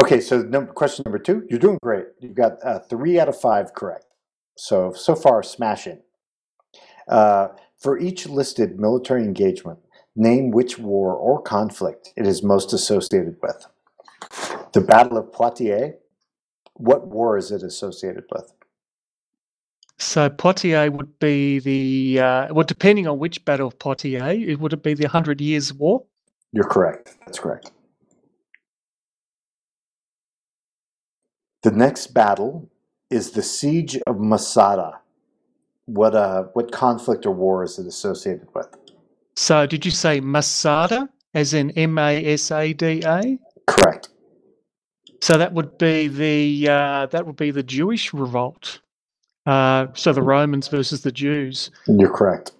[0.00, 1.46] Okay, so num- question number two.
[1.50, 2.06] You're doing great.
[2.20, 4.05] You've got uh, three out of five correct.
[4.56, 6.00] So, so far, smashing.
[7.08, 9.78] Uh, for each listed military engagement,
[10.16, 13.66] name which war or conflict it is most associated with.
[14.72, 15.94] The Battle of Poitiers.
[16.74, 18.52] What war is it associated with?
[19.98, 24.72] So Poitiers would be the uh, well, depending on which battle of Poitiers, it would
[24.72, 26.04] it be the Hundred Years' War?
[26.52, 27.16] You're correct.
[27.24, 27.70] That's correct.
[31.62, 32.70] The next battle
[33.10, 35.00] is the Siege of Masada.
[35.86, 38.66] What uh, what conflict or war is it associated with?
[39.36, 43.38] So did you say Masada, as in M A S A D A?
[43.66, 44.08] Correct.
[45.20, 48.80] So that would be the uh, that would be the Jewish revolt.
[49.46, 51.70] Uh, so the Romans versus the Jews.
[51.86, 52.52] You're correct.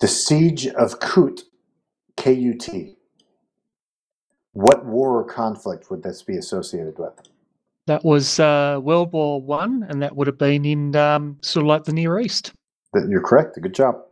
[0.00, 1.42] The Siege of Kut,
[2.16, 2.96] K U T.
[4.52, 7.12] What war or conflict would this be associated with?
[7.86, 11.68] That was uh, World War One, and that would have been in um, sort of
[11.68, 12.52] like the Near East.
[12.94, 13.60] You're correct.
[13.60, 14.02] Good job.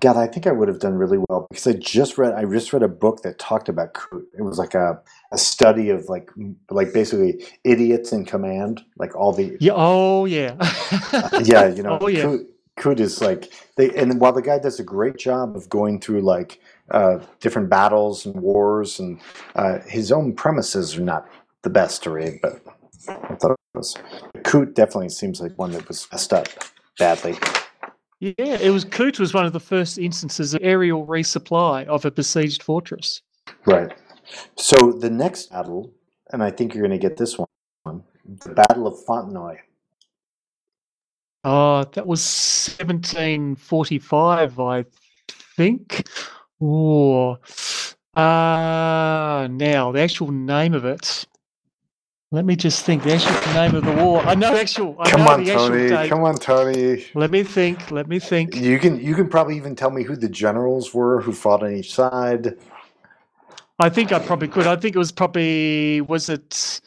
[0.00, 2.72] God, I think I would have done really well because I just read I just
[2.72, 4.22] read a book that talked about Kut.
[4.38, 5.00] It was like a,
[5.32, 6.30] a study of like
[6.70, 9.72] like basically idiots in command, like all the Yeah.
[9.74, 10.54] Oh yeah.
[11.42, 12.22] yeah, you know, Oh yeah.
[12.22, 12.40] Kut,
[12.78, 16.22] Kut is like they, and while the guy does a great job of going through
[16.22, 16.60] like
[16.90, 19.20] uh, different battles and wars, and
[19.56, 21.28] uh, his own premises are not
[21.62, 22.60] the best to read, but
[23.08, 23.96] I thought it was.
[24.44, 26.48] Kut definitely seems like one that was messed up
[26.98, 27.36] badly.
[28.20, 32.10] Yeah, it was Kut was one of the first instances of aerial resupply of a
[32.10, 33.22] besieged fortress.
[33.66, 33.92] Right.
[34.56, 35.92] So the next battle,
[36.32, 39.58] and I think you're going to get this one, the Battle of Fontenoy.
[41.50, 42.20] Oh, that was
[42.78, 44.84] 1745, I
[45.56, 46.06] think.
[46.60, 47.38] Or
[48.14, 51.24] uh now the actual name of it.
[52.30, 53.02] Let me just think.
[53.04, 54.20] The actual name of the war.
[54.26, 54.94] I know actual.
[54.98, 55.88] I Come know on, the actual Tony.
[55.88, 56.10] date.
[56.10, 57.06] Come on, Tony.
[57.14, 57.90] Let me think.
[57.90, 58.54] Let me think.
[58.54, 61.74] You can you can probably even tell me who the generals were who fought on
[61.74, 62.58] each side.
[63.78, 64.66] I think I probably could.
[64.66, 66.82] I think it was probably was it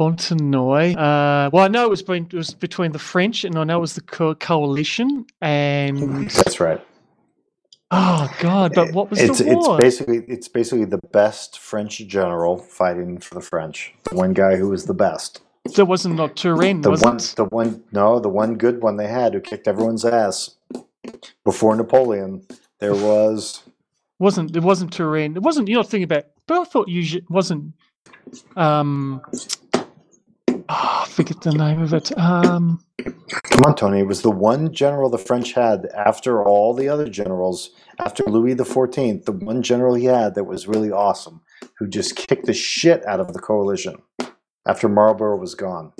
[0.00, 0.96] Fontenoy.
[0.96, 3.78] Uh, well, I know it was, between, it was between the French and I know
[3.78, 5.26] it was the co- coalition.
[5.40, 6.84] And That's right.
[7.90, 12.58] oh god, but what was it's the it's basically it's basically the best French general
[12.58, 13.94] fighting for the French.
[14.10, 15.40] The one guy who was the best.
[15.74, 17.34] There wasn't not Turenne, The was one it?
[17.36, 20.56] the one no, the one good one they had who kicked everyone's ass.
[21.44, 22.42] Before Napoleon,
[22.80, 23.62] there was
[24.18, 25.36] Wasn't it wasn't Turenne?
[25.36, 25.68] It wasn't.
[25.68, 26.24] You're not thinking about.
[26.46, 27.72] But I thought you wasn't
[28.56, 29.22] Um,
[30.68, 32.16] oh, I forget the name of it.
[32.18, 32.80] Um,
[33.44, 34.00] Come on, Tony.
[34.00, 38.54] It was the one general the French had after all the other generals, after Louis
[38.54, 41.40] the Fourteenth, the one general he had that was really awesome,
[41.78, 43.96] who just kicked the shit out of the coalition
[44.66, 45.92] after Marlborough was gone.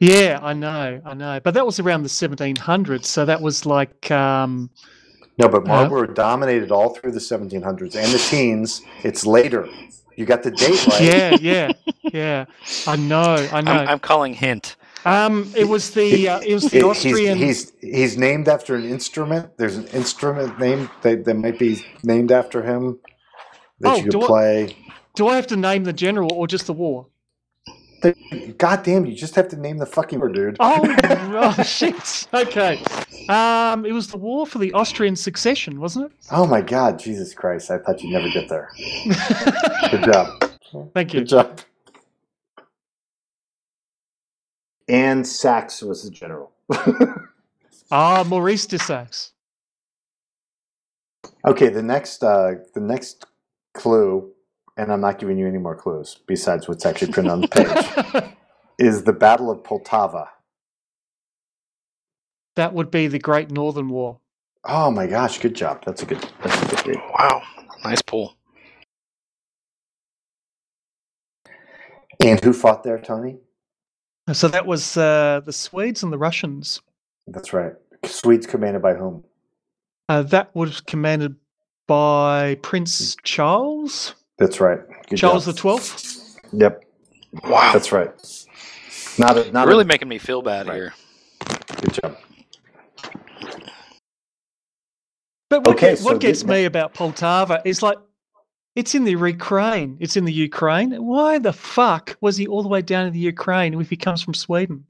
[0.00, 4.10] yeah, I know, I know, but that was around the 1700s, so that was like
[4.10, 4.70] um,
[5.38, 8.82] No, but Uh, Marlborough dominated all through the 1700s and the teens.
[9.04, 9.68] It's later.
[10.16, 11.00] You got the date right.
[11.00, 11.72] yeah, yeah,
[12.12, 12.44] yeah.
[12.86, 13.72] I know, I know.
[13.72, 14.76] I'm, I'm calling hint.
[15.04, 17.36] Um, it was the uh, it was the Austrian.
[17.38, 19.56] He's, he's he's named after an instrument.
[19.58, 23.00] There's an instrument name that, that might be named after him
[23.80, 24.76] that Oh, you do could I- play.
[25.14, 27.08] Do I have to name the general or just the war?
[28.58, 30.56] God damn, you just have to name the fucking word, dude.
[30.58, 30.80] Oh,
[31.58, 32.26] oh shit.
[32.34, 32.82] Okay.
[33.28, 36.12] Um, it was the war for the Austrian succession, wasn't it?
[36.30, 37.70] Oh my God, Jesus Christ!
[37.70, 38.70] I thought you'd never get there.
[39.90, 40.52] Good job.
[40.94, 41.20] Thank you.
[41.20, 41.60] Good job.
[44.88, 46.52] And Saxe was the general.
[47.94, 49.32] Ah, Maurice de Saxe.
[51.46, 53.26] Okay, the next uh, the next
[53.74, 54.30] clue,
[54.78, 58.24] and I'm not giving you any more clues besides what's actually printed on the page,
[58.78, 60.28] is the Battle of Poltava.
[62.56, 64.18] That would be the Great Northern War.
[64.64, 65.82] Oh my gosh, good job.
[65.84, 66.24] That's a good.
[66.42, 67.02] That's a good read.
[67.18, 67.42] Wow,
[67.84, 68.36] nice pull.
[72.20, 73.38] And who fought there, Tony?
[74.32, 76.80] So that was uh, the Swedes and the Russians.
[77.26, 77.72] That's right.
[78.04, 79.24] Swedes commanded by whom?
[80.08, 81.34] Uh, that was commanded
[81.88, 84.80] by Prince Charles, That's right.
[85.08, 85.52] Good Charles the.
[85.52, 86.38] Twelfth.
[86.52, 86.84] Yep,
[87.44, 88.10] Wow, that's right.
[89.18, 90.74] Not a, not You're really a, making me feel bad Right.
[90.74, 90.94] here.
[91.80, 92.16] good job.
[95.52, 97.98] But what, Okay, get- so what gets me about Poltava is like,
[98.74, 99.98] it's in the Ukraine.
[100.00, 100.92] It's in the Ukraine.
[100.92, 104.22] Why the fuck was he all the way down in the Ukraine if he comes
[104.22, 104.86] from Sweden?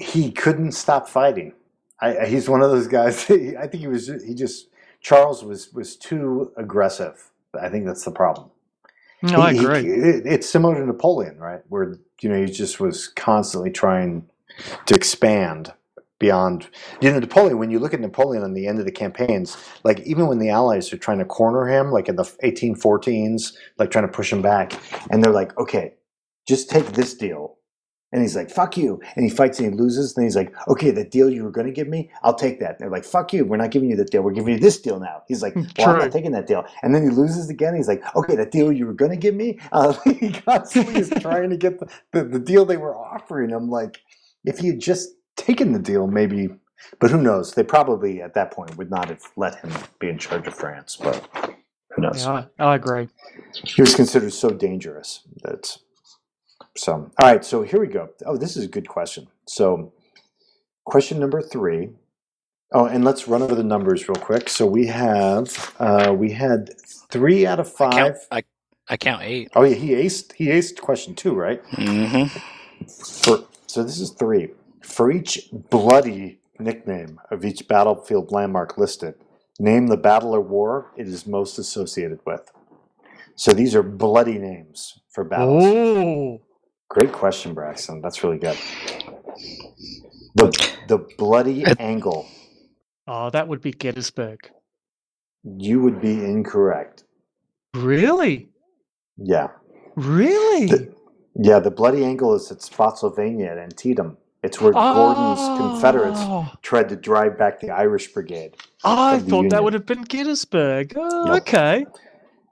[0.00, 1.52] He couldn't stop fighting.
[2.00, 3.30] I, I- he's one of those guys.
[3.30, 4.06] I think he was.
[4.26, 4.68] He just
[5.02, 7.30] Charles was was too aggressive.
[7.60, 8.48] I think that's the problem.
[9.20, 9.90] No, I He- he- agree.
[9.92, 11.60] it- it's similar to Napoleon, right?
[11.68, 14.24] Where you know he just was constantly trying
[14.86, 15.74] to expand
[16.18, 16.68] beyond.
[17.00, 17.58] You know, Napoleon.
[17.58, 20.50] When you look at Napoleon on the end of the campaigns, like even when the
[20.50, 24.42] Allies are trying to corner him, like in the 1814s, like trying to push him
[24.42, 24.72] back,
[25.10, 25.94] and they're like, okay,
[26.46, 27.56] just take this deal.
[28.12, 29.00] And he's like, fuck you.
[29.16, 30.16] And he fights and he loses.
[30.16, 32.78] And he's like, okay, the deal you were going to give me, I'll take that.
[32.78, 33.44] they're like, fuck you.
[33.44, 34.22] We're not giving you the deal.
[34.22, 35.22] We're giving you this deal now.
[35.26, 35.98] He's like, well, I'm True.
[35.98, 36.64] not taking that deal.
[36.82, 37.74] And then he loses again.
[37.74, 41.10] He's like, okay, the deal you were going to give me, uh, he constantly is
[41.20, 43.68] trying to get the, the, the deal they were offering him.
[43.68, 44.00] Like,
[44.44, 46.48] if he had just taken the deal, maybe.
[47.00, 47.52] But who knows?
[47.52, 50.96] They probably at that point would not have let him be in charge of France.
[50.96, 51.28] But
[51.92, 52.24] who knows?
[52.24, 53.08] Yeah, I, I agree.
[53.64, 55.76] He was considered so dangerous that.
[56.76, 57.44] So, all right.
[57.44, 58.10] So here we go.
[58.26, 59.28] Oh, this is a good question.
[59.46, 59.92] So,
[60.84, 61.90] question number three.
[62.72, 64.48] Oh, and let's run over the numbers real quick.
[64.48, 66.70] So we have uh, we had
[67.10, 68.26] three out of I count, five.
[68.30, 68.42] I,
[68.88, 69.50] I count eight.
[69.54, 71.64] Oh yeah, he aced he aced question two, right?
[71.72, 72.38] Mm-hmm.
[72.88, 74.50] For, so this is three.
[74.86, 79.14] For each bloody nickname of each battlefield landmark listed,
[79.58, 82.50] name the battle or war it is most associated with.
[83.34, 85.64] So these are bloody names for battles.
[85.66, 86.42] Oh,
[86.88, 88.00] Great question, Braxton.
[88.00, 88.56] That's really good.
[90.36, 90.46] The
[90.88, 92.26] the bloody angle.
[93.08, 94.38] oh, that would be Gettysburg.
[95.42, 97.04] You would be incorrect.
[97.74, 98.48] Really?
[99.18, 99.48] Yeah.
[99.96, 100.66] Really?
[100.66, 100.94] The-
[101.38, 104.16] Yeah, the bloody angle is at Spotsylvania at Antietam.
[104.46, 108.56] It's where Gordon's Confederates Oh, tried to drive back the Irish Brigade.
[108.84, 110.94] I thought that would have been Gettysburg.
[110.96, 111.36] Oh, Nope.
[111.42, 111.84] okay.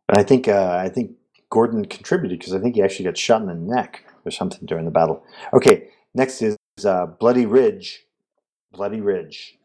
[0.09, 1.13] And I think uh, I think
[1.51, 4.85] Gordon contributed because I think he actually got shot in the neck or something during
[4.85, 5.23] the battle.
[5.53, 8.05] Okay, next is uh, Bloody Ridge.
[8.73, 9.57] Bloody Ridge.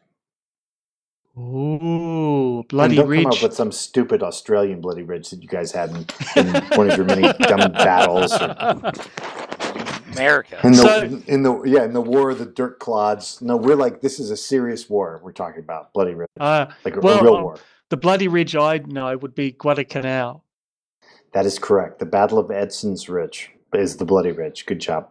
[1.38, 5.72] Ooh, And bloody don't come up with some stupid Australian Bloody Ridge that you guys
[5.72, 8.32] had in, in one of your many dumb battles.
[8.32, 8.92] Or,
[10.12, 10.60] America.
[10.64, 13.40] in the So- in the yeah in the War of the Dirt Clods.
[13.42, 15.92] No, we're like this is a serious war we're talking about.
[15.92, 17.58] Bloody Ridge, Uh, like a, Well, a real um, war.
[17.88, 20.44] the bloody ridge I know would be Guadalcanal.
[21.32, 21.98] That is correct.
[22.00, 24.66] The Battle of Edson's Ridge is the Bloody Ridge.
[24.66, 25.08] Good job.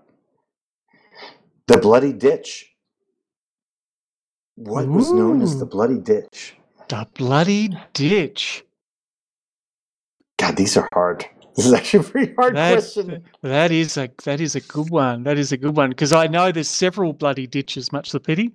[1.67, 2.73] The Bloody Ditch.
[4.55, 6.55] What was known as the Bloody Ditch?
[6.89, 8.65] The bloody ditch.
[10.39, 11.26] God, these are hard.
[11.60, 13.24] This is actually a very hard That, question.
[13.43, 15.24] that is a that is a good one.
[15.24, 17.91] That is a good one because I know there's several bloody ditches.
[17.91, 18.53] Much the pity.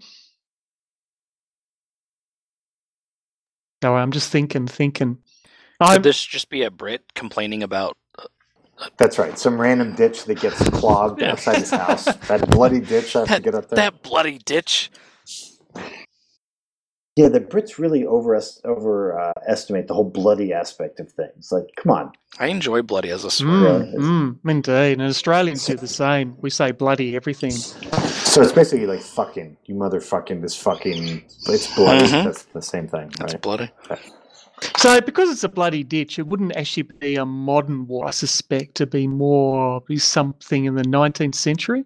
[3.83, 5.19] No, I'm just thinking, thinking.
[5.81, 8.25] Could I'm, this just be a Brit complaining about uh,
[8.97, 9.39] That's right.
[9.39, 12.07] Some random ditch that gets clogged outside his house.
[12.29, 13.77] That bloody ditch I have to get up there.
[13.77, 14.91] That bloody ditch.
[17.17, 21.53] Yeah, the Brits really over over uh, the whole bloody aspect of things.
[21.53, 22.13] Like, come on.
[22.41, 23.85] I enjoy bloody as a swear.
[23.85, 24.99] Mm, mm, indeed.
[24.99, 26.37] And Australians do the same.
[26.41, 27.53] We say bloody everything.
[27.53, 31.25] So it's basically like fucking you motherfucking this fucking.
[31.47, 32.07] It's bloody.
[32.07, 32.25] Mhm.
[32.25, 33.43] That's the same thing, That's right?
[33.43, 33.71] bloody.
[34.79, 38.09] So, because it's a bloody ditch, it wouldn't actually be a modern war.
[38.09, 41.85] I suspect to be more be something in the 19th century.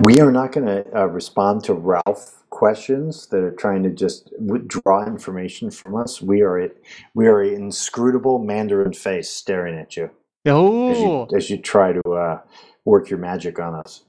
[0.00, 4.30] We are not going to uh, respond to Ralph questions that are trying to just
[4.38, 6.20] withdraw information from us.
[6.20, 6.68] We are a,
[7.14, 10.10] we are an inscrutable Mandarin face staring at you
[10.44, 12.40] as you, as you try to uh,
[12.84, 14.02] work your magic on us.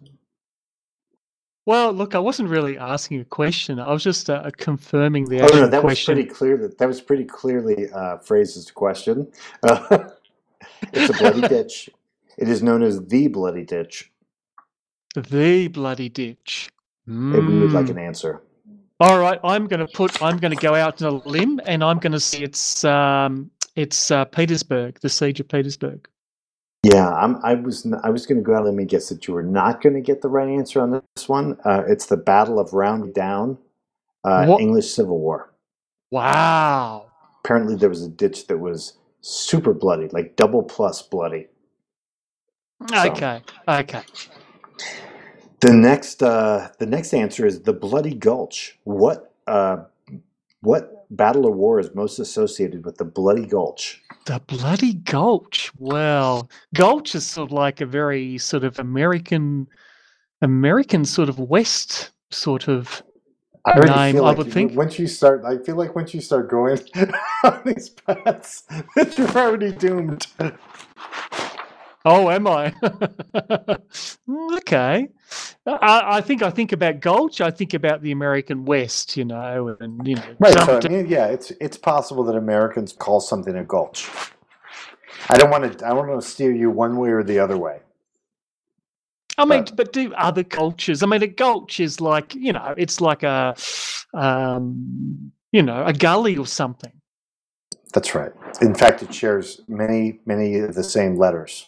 [1.66, 3.80] well, look, I wasn't really asking a question.
[3.80, 6.58] I was just uh, confirming the Oh no, that was pretty clear.
[6.58, 9.32] That that was pretty clearly uh, phrased as a question.
[9.64, 10.10] Uh,
[10.91, 11.89] it's a bloody ditch.
[12.38, 14.12] It is known as the bloody ditch.
[15.16, 16.70] The bloody ditch.
[17.12, 17.91] And we would like Mm.
[17.91, 18.41] an answer.
[18.99, 20.22] All right, I'm going to put.
[20.22, 23.49] I'm going to go out on a limb, and I'm going to say it's um,
[23.76, 26.07] it's uh, Petersburg, the siege of Petersburg.
[26.84, 29.28] Yeah, I'm, I was I was going to go out and let me guess that
[29.28, 31.57] you were not going to get the right answer on this one.
[31.66, 33.57] Uh, it's the Battle of Roundway Down,
[34.24, 34.55] uh?
[34.59, 35.51] English Civil War.
[36.12, 37.07] Wow.
[37.43, 41.47] Apparently, there was a ditch that was super bloody, like double plus bloody.
[42.89, 43.12] So-
[43.68, 44.03] Okay.
[45.64, 45.72] Okay.
[45.72, 48.78] The next uh, the next answer is the Bloody Gulch.
[48.84, 49.78] What uh,
[50.62, 54.01] what battle or war is most associated with the Bloody Gulch?
[54.26, 55.72] The bloody Gulch.
[55.78, 59.68] Well, Gulch is sort of like a very sort of American,
[60.41, 63.03] American sort of West sort of.
[63.66, 64.76] I already Nine, feel I would you- think.
[64.76, 66.80] once you start, I feel like once you start going
[67.43, 68.64] on these paths,
[68.95, 70.26] that you're already doomed.
[72.04, 72.74] Oh, am I?
[74.58, 75.08] okay.
[75.68, 77.41] I, I think I think about Gulch.
[77.41, 80.54] I think about the American West, you know, and you know, Right.
[80.54, 84.10] So I mean, yeah, it's it's possible that Americans call something a gulch.
[85.30, 85.86] I don't want to.
[85.86, 87.80] I don't want to steer you one way or the other way.
[89.38, 91.04] I mean, But- but do other cultures?
[91.04, 93.56] I mean, a gulch is like you know, it's like a,
[94.16, 96.91] um, you know, a gully or something.
[97.93, 98.32] That's right.
[98.62, 101.68] In fact, it shares many many of the same letters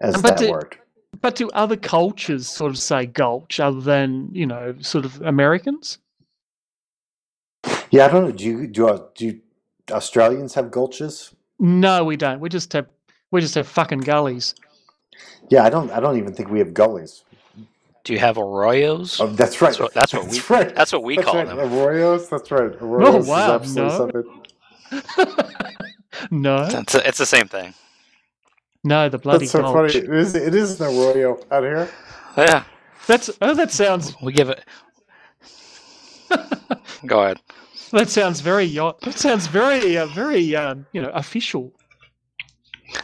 [0.00, 0.76] as But that do- word.
[1.20, 5.98] But do other cultures sort of say gulch other than you know, sort of Americans?
[7.90, 8.32] Yeah, I don't know.
[8.32, 9.40] Do you do uh, do
[9.90, 11.32] Australians have gulches?
[11.58, 12.40] No, we don't.
[12.40, 12.86] We just have
[13.30, 14.54] we just have fucking gullies.
[15.48, 15.90] Yeah, I don't.
[15.90, 17.24] I don't even think we have gullies.
[18.04, 19.20] Do you have arroyos?
[19.20, 19.70] Oh, that's right.
[19.70, 20.74] That's what- that's what we- right.
[20.74, 21.46] That's what we That's call right.
[21.48, 21.58] them.
[21.58, 22.28] Arroyos.
[22.30, 22.72] That's right.
[22.78, 25.04] Arroyos is wow, absolutely no.
[25.18, 25.44] something.
[26.30, 27.74] no, It's, it's the same thing.
[28.88, 29.92] No, the bloody That's so gulch.
[29.92, 30.04] funny.
[30.04, 31.88] It is, it is an arroyo out here.
[32.36, 32.64] Yeah,
[33.06, 34.64] That's oh, that sounds we give it.
[37.06, 37.40] Go ahead.
[37.92, 39.00] that sounds very yacht.
[39.02, 41.72] That sounds very uh, very um, you know official.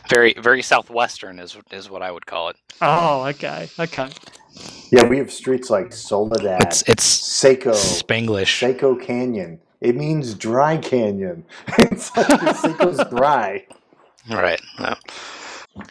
[0.09, 2.57] Very, very southwestern is is what I would call it.
[2.81, 4.09] Oh, okay, okay.
[4.91, 8.61] Yeah, we have streets like Soledad, It's it's Seco, Spanglish.
[8.61, 9.61] Seco Canyon.
[9.81, 11.45] It means dry canyon.
[11.79, 13.67] it's like Seco's dry.
[14.31, 14.61] Right.
[14.79, 14.95] Yeah.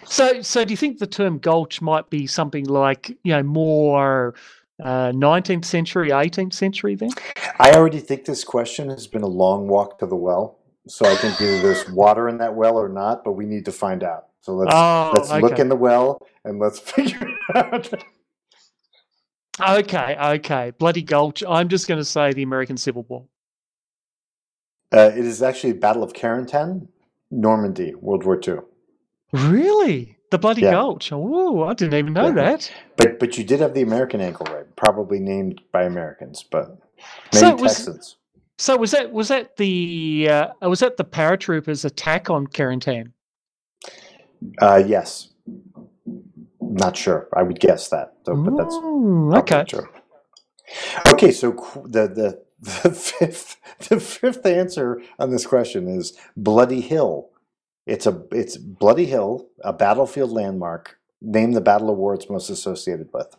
[0.05, 4.35] So, so do you think the term gulch might be something like you know more
[4.81, 6.95] uh, nineteenth century, eighteenth century?
[6.95, 7.09] Then
[7.59, 10.59] I already think this question has been a long walk to the well.
[10.87, 13.71] So I think either there's water in that well or not, but we need to
[13.71, 14.27] find out.
[14.41, 18.03] So let's oh, let's look in the well and let's figure it out.
[19.61, 20.71] okay, okay.
[20.77, 21.43] Bloody gulch.
[21.47, 23.25] I'm just going to say the American Civil War.
[24.91, 26.87] Uh, it is actually Battle of Carentan,
[27.31, 28.59] Normandy, World War II.
[29.33, 30.71] Really, the bloody Yeah.
[30.71, 31.11] gulch.
[31.11, 32.33] Oh, I didn't even know Yeah.
[32.33, 32.71] that.
[32.97, 36.77] But but you did have the American ankle right, probably named by Americans, but
[37.33, 38.17] So maybe was- Texans.
[38.59, 43.11] So was that was that the uh, was that the paratroopers' attack on Carentan?
[44.61, 45.29] Uh, yes.
[46.61, 47.27] Not sure.
[47.35, 49.63] I would guess that, though, but that's Ooh, okay.
[49.67, 49.87] true.
[51.11, 51.51] Okay, so
[51.85, 52.43] the, the
[52.83, 53.57] the fifth
[53.89, 57.29] the fifth answer on this question is Bloody Hill.
[57.85, 60.97] It's a it's Bloody Hill, a battlefield landmark.
[61.21, 63.35] Name the battle war most associated with.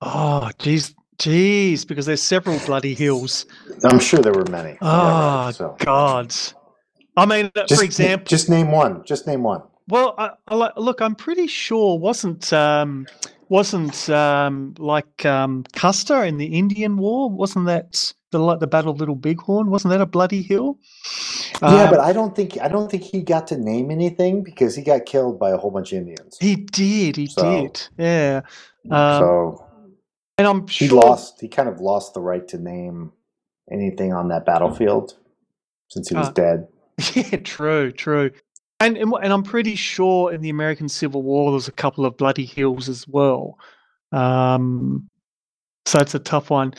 [0.00, 3.46] Oh, geez, geez, because there's several bloody hills.
[3.84, 4.70] I'm sure there were many.
[4.70, 5.76] Yeah, Oh, right, so.
[5.78, 6.34] God.
[7.16, 9.04] I mean, Just, for example, just name one.
[9.04, 9.62] Just name one.
[9.88, 13.06] well, I, I, look, I'm pretty sure wasn't um,
[13.54, 17.30] wasn't um, like um, Custer in the Indian War?
[17.30, 19.70] Wasn't that the like the Battle of Little Bighorn?
[19.70, 20.78] Wasn't that a bloody hill?
[21.62, 24.74] yeah, Um, but I don't think I don't think he got to name anything because
[24.74, 26.36] he got killed by a whole bunch of Indians.
[26.40, 27.16] he did.
[27.16, 27.88] He So- did.
[27.96, 28.40] Yeah.
[28.90, 29.66] Um, so
[30.38, 30.98] and I'm he sure.
[31.06, 31.40] lost.
[31.40, 33.12] He kind of lost the right to name
[33.70, 35.14] anything on that battlefield
[35.88, 36.32] since he was Ah.
[36.32, 36.68] dead.
[37.14, 38.30] Yeah, true, true.
[38.84, 42.18] And, and and I'm pretty sure in the American Civil War there's a couple of
[42.18, 43.58] bloody hills as well.
[44.12, 45.08] Um,
[45.86, 46.74] so it's a tough one.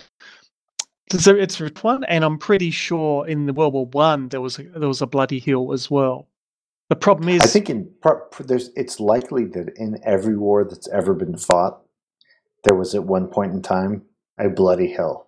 [1.11, 4.59] So it's a one, and I'm pretty sure in the World War One there was
[4.59, 6.27] a, there was a bloody hill as well.
[6.89, 7.91] The problem is, I think in
[8.39, 11.81] there's it's likely that in every war that's ever been fought,
[12.65, 14.03] there was at one point in time
[14.37, 15.24] a bloody hill.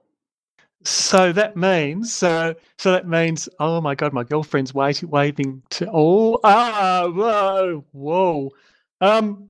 [0.89, 1.31] So.
[1.31, 6.39] That means so so that means oh my god, my girlfriend's waiting, waving to oh
[6.43, 8.51] ah whoa whoa.
[9.01, 9.49] Um,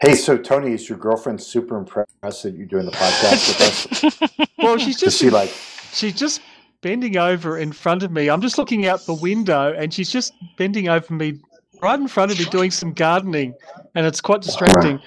[0.00, 4.48] Hey, so Tony, is your girlfriend super impressed that you're doing the podcast with us?
[4.58, 5.52] well, she's Is just she like,
[5.92, 6.40] She's just
[6.82, 8.30] bending over in front of me.
[8.30, 11.40] I'm just looking out the window and she's just bending over me
[11.82, 13.54] right in front of me doing some gardening
[13.96, 15.00] and it's quite distracting.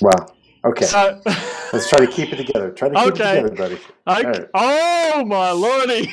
[0.00, 0.26] wow,
[0.64, 1.20] okay, So
[1.72, 2.70] let's try to keep it together.
[2.70, 3.38] Try to keep Okay.
[3.38, 3.78] it together, buddy.
[4.06, 4.48] I, Alright.
[4.54, 6.12] Oh my lordy.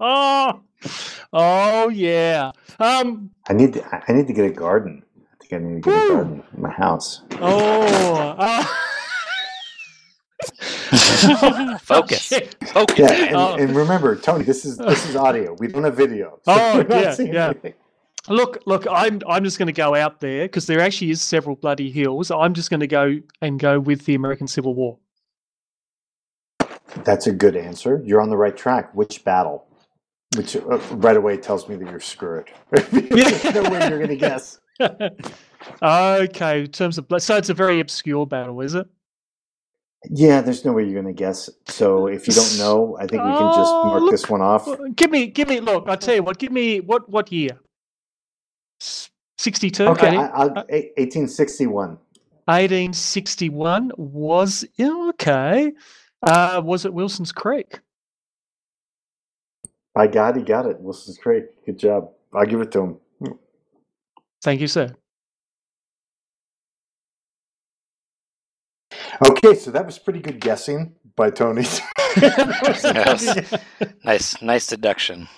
[0.00, 0.60] oh,
[1.32, 2.52] oh yeah.
[2.78, 5.02] Um I need to, I need to get a garden.
[5.16, 6.04] I think I need to get Woo.
[6.10, 7.22] a garden in my house.
[7.40, 8.64] oh uh,
[11.80, 12.22] Focus.
[12.22, 12.54] shit.
[12.68, 12.98] Focus.
[12.98, 13.54] Yeah, and, Oh.
[13.56, 15.54] and remember, Tony, this is this is audio.
[15.58, 16.38] We don't have video.
[16.44, 17.46] so Oh, we're not yeah, seeing yeah.
[17.50, 17.74] anything.
[18.28, 21.56] Look, look, I'm I'm just going to go out there because there actually is several
[21.56, 22.30] bloody hills.
[22.30, 24.98] I'm just going to go and go with the American Civil War.
[27.04, 28.02] That's a good answer.
[28.04, 28.94] You're on the right track.
[28.94, 29.66] Which battle?
[30.36, 32.50] Which uh, right away tells me that you're screwed.
[32.70, 34.58] There's no way you're going to guess.
[35.82, 38.86] okay, in terms of so it's a very obscure battle, is it?
[40.10, 41.50] Yeah, there's no way you're going to guess.
[41.66, 44.40] So if you don't know, I think we can just Oh, mark look- this one
[44.40, 44.68] off.
[44.94, 45.60] Give me, give me.
[45.60, 46.38] Look, I'll tell you what.
[46.38, 47.08] Give me what?
[47.08, 47.58] What year?
[48.80, 49.86] Sixty-two.
[49.86, 51.98] Okay, I, I'll, uh, eight- 1861.
[52.46, 55.72] 1861 was okay.
[56.22, 57.80] Uh, was it Wilson's Creek?
[59.94, 60.80] By God, he got it.
[60.80, 61.44] Wilson's Creek.
[61.66, 62.10] Good job.
[62.34, 63.38] I'll give it to him.
[64.42, 64.94] Thank you, sir.
[69.24, 71.64] Okay, so that was pretty good guessing by Tony.
[72.16, 73.54] Yes.
[74.04, 75.28] Nice, nice deduction.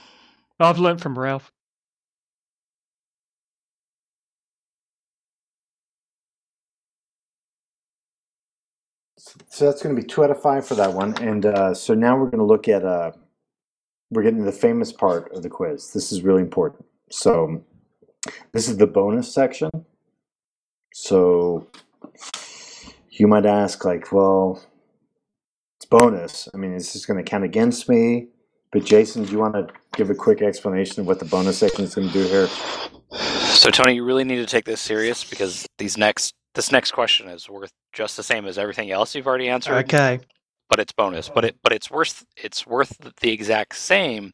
[0.60, 1.50] I've learned from Ralph.
[9.48, 11.16] So that's going to be two out of five for that one.
[11.22, 13.12] And uh, so now we're going to look at, uh,
[14.10, 15.92] we're getting to the famous part of the quiz.
[15.92, 16.84] This is really important.
[17.10, 17.64] So
[18.52, 19.70] this is the bonus section.
[20.92, 21.68] So
[23.10, 24.62] you might ask, like, well,
[25.76, 26.48] it's bonus.
[26.52, 28.28] I mean, is this going to count against me?
[28.72, 31.84] But Jason, do you want to give a quick explanation of what the bonus section
[31.84, 32.46] is going to do here?
[33.10, 37.28] So Tony, you really need to take this serious because these next this next question
[37.28, 40.20] is worth just the same as everything else you've already answered, Okay.
[40.68, 41.28] but it's bonus.
[41.28, 44.32] But it but it's worth it's worth the exact same.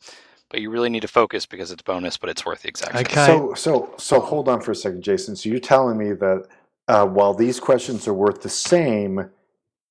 [0.51, 3.07] But you really need to focus because it's bonus, but it's worth the exact same.
[3.07, 3.27] Okay.
[3.27, 5.35] So, so, so hold on for a second, Jason.
[5.35, 6.47] So you're telling me that
[6.89, 9.29] uh, while these questions are worth the same,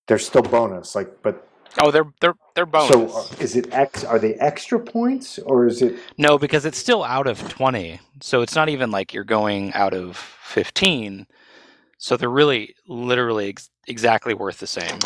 [0.08, 0.96] they're still bonus.
[0.96, 1.48] Like, but
[1.78, 2.88] Oh, they're they're they're bonus.
[2.88, 4.06] so uh, is it X?
[4.06, 5.98] Are they extra points or is it?
[6.18, 8.00] No, because it's still out of 20.
[8.22, 11.28] So it's not even like you're going out of 15.
[11.98, 15.00] So they're really literally ex- exactly worth the same.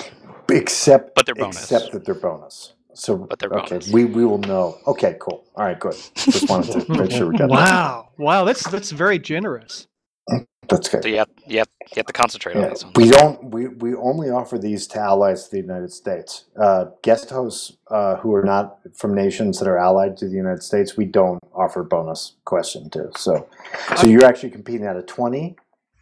[0.50, 1.58] Except, But they're bonus.
[1.64, 2.74] Except that they're bonus.
[2.96, 3.92] So, But they're okay, bonus.
[3.92, 4.78] we we will know.
[4.88, 5.46] Okay, cool.
[5.56, 5.96] All right, good.
[6.16, 7.56] Just wanted to make sure we got that.
[7.56, 8.10] Wow.
[8.18, 8.44] Wow.
[8.46, 9.88] That's that's very generous.
[10.68, 11.02] That's good.
[11.04, 12.96] So you have, you have, you have to concentrate on Yeah, these ones.
[12.96, 13.44] we don't.
[13.46, 16.46] We, we only offer these to allies to the United States.
[16.62, 20.62] Uh, guest hosts uh, who are not from nations that are allied to the United
[20.62, 23.10] States, we don't offer bonus question to.
[23.18, 23.48] So,
[23.98, 25.56] so you're actually competing at a twenty.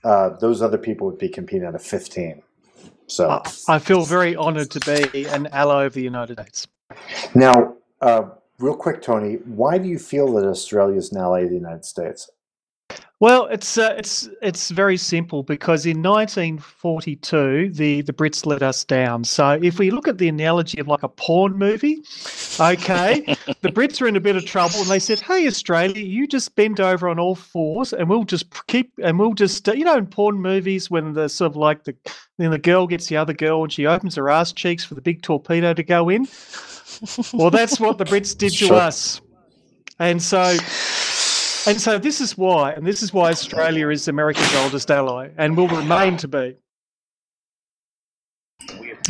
[0.08, 2.42] Uh, those other people would be competing at a fifteen.
[3.08, 6.68] So I, feel very honoured to be an ally of the United States.
[7.36, 11.50] now, uh, real quick, Tony, why do you feel that Australia is an ally of
[11.50, 12.30] the United States?
[13.20, 18.86] Well, it's uh, it's it's very simple because in 1942 the the Brits let us
[18.86, 19.24] down.
[19.24, 22.04] So if we look at the analogy of like a porn movie,
[22.60, 23.22] okay,
[23.62, 26.56] the Brits are in a bit of trouble and they said, "Hey Australia, you just
[26.56, 29.98] bend over on all fours and we'll just keep and we'll just uh, you know
[29.98, 31.96] in porn movies when the sort of like the
[32.38, 35.02] then the girl gets the other girl and she opens her ass cheeks for the
[35.02, 36.28] big torpedo to go in.
[37.34, 39.22] Well, that's what the Brits did to us.
[40.00, 40.56] And so
[41.68, 45.56] and so this is why, and this is why Australia is America's oldest ally and
[45.56, 46.56] will remain to be.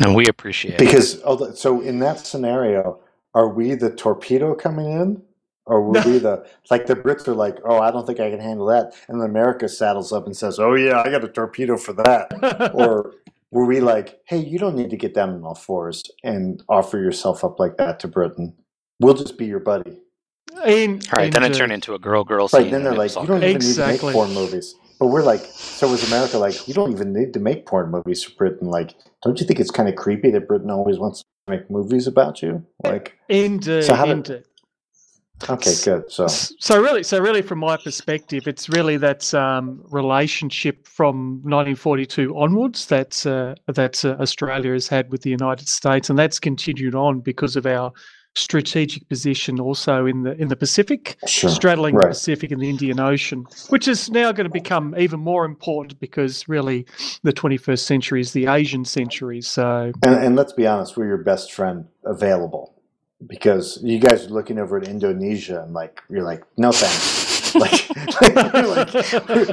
[0.00, 0.78] And we appreciate it.
[0.78, 1.20] Because
[1.60, 3.00] so in that scenario,
[3.34, 5.22] are we the torpedo coming in?
[5.66, 8.40] Or were we the like the Brits are like, oh, I don't think I can
[8.40, 11.76] handle that, and then America saddles up and says, oh yeah, I got a torpedo
[11.76, 12.70] for that.
[12.74, 13.12] or
[13.50, 16.98] were we like, hey, you don't need to get down on all fours and offer
[16.98, 18.54] yourself up like that to Britain?
[18.98, 20.00] We'll just be your buddy.
[20.66, 22.62] In, All right, then it turned into a girl girl scene.
[22.62, 23.50] Right, then they're like, you don't great.
[23.56, 24.74] even need to make porn movies.
[24.98, 28.24] But we're like, so was America like, you don't even need to make porn movies
[28.24, 28.68] for Britain.
[28.68, 31.24] Like, don't you think it's kind of creepy that Britain always wants to
[31.56, 32.64] make movies about you?
[32.82, 34.42] Like, Indeed, So how did- indeed.
[35.48, 36.10] okay, good.
[36.10, 42.36] So, So really, so really, from my perspective, it's really that um, relationship from 1942
[42.36, 46.96] onwards that uh, that uh, Australia has had with the United States, and that's continued
[46.96, 47.92] on because of our
[48.38, 51.50] strategic position also in the in the Pacific, sure.
[51.50, 55.44] straddling the Pacific and the Indian Ocean, which is now going to become even more
[55.44, 56.86] important because really
[57.22, 59.40] the 21st century is the Asian century.
[59.40, 62.74] So And, and let's be honest, we're your best friend available
[63.26, 67.37] because you guys are looking over at Indonesia and like, you're like, no thanks.
[67.56, 67.88] like,
[68.54, 68.94] you're like,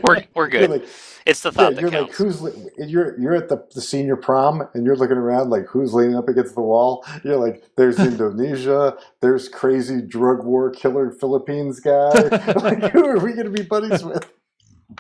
[0.04, 0.70] We're we're you're good.
[0.70, 0.86] like,
[1.26, 2.18] it's the Yeah, thought that you're like counts.
[2.18, 5.94] who's li- you're you're at the, the senior prom and you're looking around like who's
[5.94, 7.06] leaning up against the wall.
[7.24, 12.24] You're like, there's Indonesia, there's crazy drug war killer Philippines guy.
[12.56, 14.30] like, who are we going to be buddies with?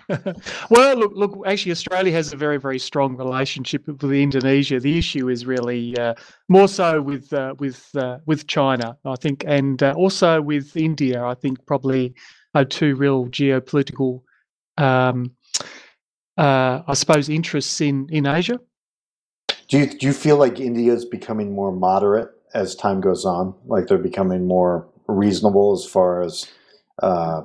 [0.69, 1.47] well, look, look.
[1.47, 4.79] Actually, Australia has a very, very strong relationship with Indonesia.
[4.79, 6.15] The issue is really uh,
[6.49, 11.23] more so with uh, with uh, with China, I think, and uh, also with India.
[11.23, 12.13] I think probably
[12.55, 14.21] are two real geopolitical,
[14.77, 15.35] um,
[16.37, 18.59] uh, I suppose, interests in in Asia.
[19.67, 23.55] Do you do you feel like India is becoming more moderate as time goes on?
[23.65, 26.47] Like they're becoming more reasonable as far as
[27.03, 27.43] uh,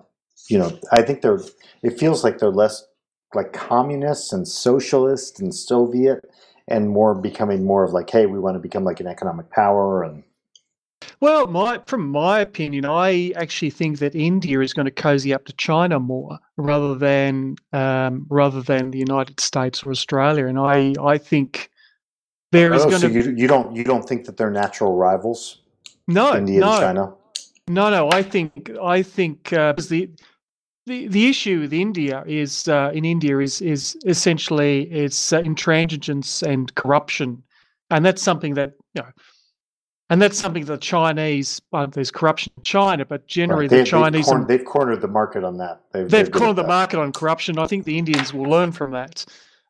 [0.48, 0.78] you know.
[0.92, 1.40] I think they're.
[1.82, 2.84] It feels like they're less
[3.34, 6.24] like communists and socialists and Soviet,
[6.68, 10.02] and more becoming more of like, hey, we want to become like an economic power
[10.04, 10.22] and
[11.20, 15.44] Well, my from my opinion, I actually think that India is going to cozy up
[15.46, 20.94] to China more rather than um, rather than the United States or Australia, and I
[21.02, 21.70] I think
[22.52, 24.96] there is oh, going so to you you don't you don't think that they're natural
[24.96, 25.60] rivals,
[26.06, 27.14] no India no and China?
[27.68, 28.10] no no.
[28.10, 30.10] I think I think uh, because the
[30.86, 36.42] the, the issue with India is uh, in India is is essentially it's uh, intransigence
[36.42, 37.42] and corruption,
[37.90, 39.08] and that's something that you know,
[40.10, 41.62] and that's something the Chinese.
[41.70, 43.70] Well, there's corruption in China, but generally Right.
[43.70, 44.26] They, the Chinese.
[44.26, 45.80] they've, cornered, they've cornered the market on that.
[45.92, 46.68] They've, They've they're good cornered the that.
[46.68, 47.58] market on corruption.
[47.58, 49.24] I think the Indians will learn from that.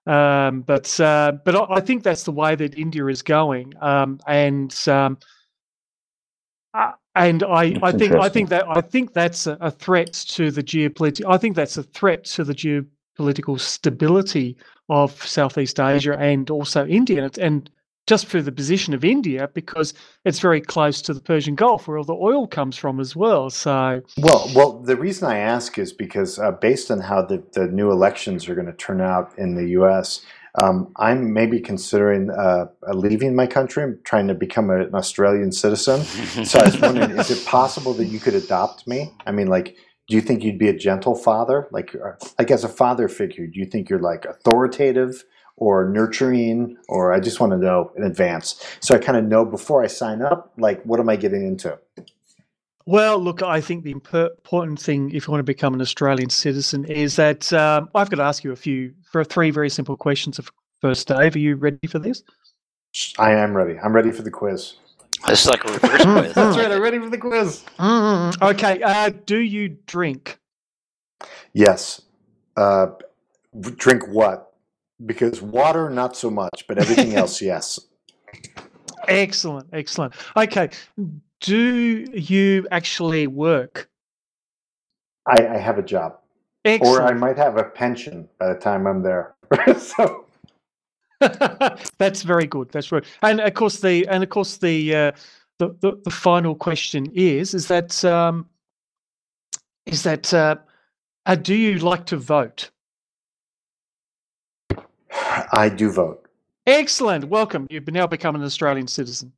[0.07, 3.75] Um, but uh, but I I think that's the way that India is going.
[3.81, 5.19] Um, and um,
[6.73, 10.51] uh, and I, I think I think that I think that's a, a threat to
[10.51, 11.31] the geopolitical.
[11.31, 14.57] I think that's a threat to the geopolitical stability
[14.89, 17.25] of Southeast Asia and also India.
[17.25, 17.71] And, and
[18.07, 19.95] just for the position of India, because
[20.25, 23.51] it's very close to the Persian Gulf, where all the oil comes from as well.
[23.51, 27.67] So Well, well, the reason I ask is because uh, based on how the, the
[27.69, 30.25] new elections are going to turn out in the U.S.,
[30.57, 33.85] um, I'm maybe considering uh, uh, leaving my country.
[33.85, 36.01] I'm trying to become a, an Australian citizen.
[36.45, 39.13] So I was wondering, is it possible that you could adopt me?
[39.27, 39.77] I mean, like,
[40.09, 43.47] do you think you'd be a gentle father, like, uh, like as a father figure?
[43.47, 45.23] Do you think you're like authoritative
[45.61, 49.45] or nurturing, or I just want to know in advance so I kind of know
[49.45, 51.79] before I sign up, like, what am I getting into?
[52.87, 56.87] Well, look, I think the important thing, if you want to become an Australian citizen,
[56.87, 60.39] is that um, I've got to ask you a few, for three very simple questions.
[60.39, 60.51] Of
[60.81, 62.25] first, Dave, are you ready for this?
[63.19, 63.79] I am ready.
[63.79, 64.75] I'm ready for the quiz.
[65.29, 66.35] This is like a reverse quiz.
[66.35, 66.73] That's right.
[66.73, 67.65] I'm ready for the quiz.
[67.79, 68.83] Okay.
[68.83, 70.39] Uh, do you drink?
[71.53, 72.01] Yes.
[72.57, 72.87] Uh,
[73.77, 74.50] drink what?
[75.07, 77.81] Because water, not so much, but everything else, yes.
[79.09, 80.15] Excellent, excellent.
[80.37, 80.71] Okay.
[81.41, 83.89] Do you actually work?
[85.27, 86.19] I, I have a job,
[86.81, 89.35] or I might have a pension by the time I'm there.
[89.79, 90.27] so,
[91.99, 92.71] That's very good.
[92.71, 93.05] That's right.
[93.23, 95.13] And of course, the and of course the uh,
[95.59, 98.47] the, the the final question is is that um,
[99.85, 100.57] is that uh,
[101.27, 102.71] uh, do you like to vote?
[105.53, 106.27] I do vote.
[106.67, 107.25] Excellent.
[107.27, 107.67] Welcome.
[107.71, 109.33] You've now become an Australian citizen.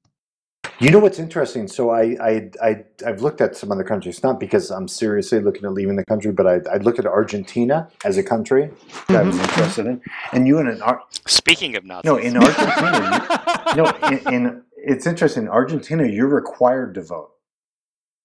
[0.79, 1.69] You know what's interesting?
[1.69, 5.65] So I, I, I, I've looked at some other countries, not because I'm seriously looking
[5.65, 8.71] at leaving the country, but I, I looked at Argentina as a country
[9.09, 9.49] that I was Mhm.
[9.49, 10.01] interested in.
[10.33, 14.63] And you in an Ar- Speaking of Nazis, no in Argentina, you, no in, in
[14.77, 15.45] it's interesting.
[15.45, 17.31] In Argentina, you're required to vote.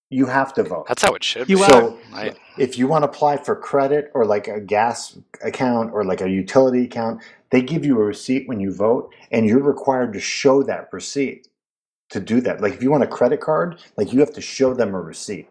[0.10, 0.88] You have to vote.
[0.88, 1.56] that's how it should be.
[1.56, 5.92] are- So I, if you want to apply for credit or like a gas account
[5.94, 7.22] or like a utility account,
[7.52, 11.48] they give you a receipt when you vote, and you're required to show that receipt.
[12.10, 12.62] to do that.
[12.62, 15.50] Like if you want a credit card, like you have to show them a receipt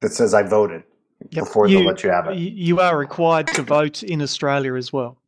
[0.00, 0.84] that says I voted
[1.30, 1.44] Yep.
[1.44, 2.36] before they'll let you have it.
[2.38, 5.18] You are required to vote in Australia as well.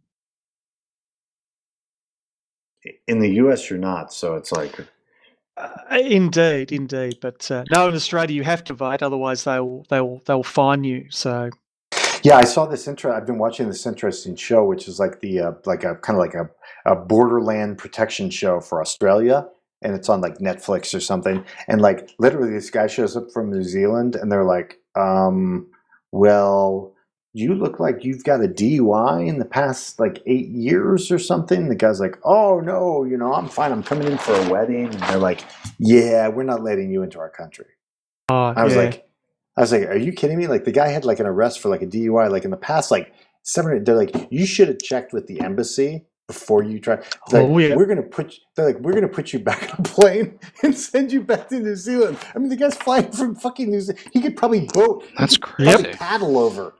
[3.07, 4.75] In the U.S., you're not, so it's like
[5.57, 7.19] Uh, indeed, indeed.
[7.21, 11.07] But uh, no, in Australia you have to vote, otherwise they'll they'll they'll fine you.
[11.11, 11.51] So
[12.23, 13.13] Yeah, I saw this intro.
[13.15, 16.25] I've been watching this interesting show, which is like the uh, like a kind of
[16.25, 16.49] like a,
[16.91, 19.47] a borderland protection show for Australia,
[19.83, 21.45] and it's on like Netflix or something.
[21.69, 25.67] And like literally, this guy shows up from New Zealand, and they're like, um,
[26.13, 26.95] "Well,
[27.33, 31.69] you look like you've got a DUI in the past like eight years or something."
[31.69, 33.73] The guy's like, "Oh no, you know, I'm fine.
[33.73, 35.45] I'm coming in for a wedding," and they're like,
[35.79, 37.67] "Yeah, we're not letting you into our country."
[38.29, 38.83] oh, I was yeah.
[38.83, 39.08] like,
[39.59, 40.47] I was like, are you kidding me?
[40.47, 42.91] Like the guy had like an arrest for like a DUI, like in the past,
[42.91, 43.83] like seven.
[43.85, 46.97] They're like, you should have checked with the embassy before you try.
[47.33, 47.75] Like, Oh, yeah.
[47.75, 48.33] we're gonna put.
[48.35, 51.49] you- They're like, we're gonna put you back on a plane and send you back
[51.49, 52.19] to New Zealand.
[52.35, 54.05] I mean, the guy's flying from fucking New Zealand.
[54.13, 55.05] He could probably boat.
[55.19, 55.85] That's crazy.
[55.93, 56.75] paddle over.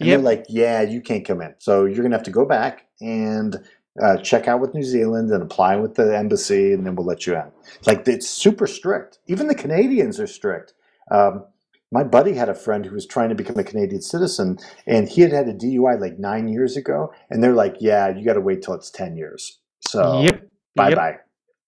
[0.00, 0.18] And Yep.
[0.18, 1.54] they're like, yeah, you can't come in.
[1.58, 3.56] So you're gonna have to go back and.
[4.00, 7.26] Uh, check out with New Zealand and apply with the embassy, and then we'll let
[7.26, 7.42] you in.
[7.84, 9.18] Like it's super strict.
[9.26, 10.72] Even the Canadians are strict.
[11.10, 11.46] Um,
[11.90, 15.22] my buddy had a friend who was trying to become a Canadian citizen, and he
[15.22, 18.40] had had a DUI like nine years ago, and they're like, "Yeah, you got to
[18.40, 20.96] wait till it's ten years." So yep, bye yep.
[20.96, 21.16] bye.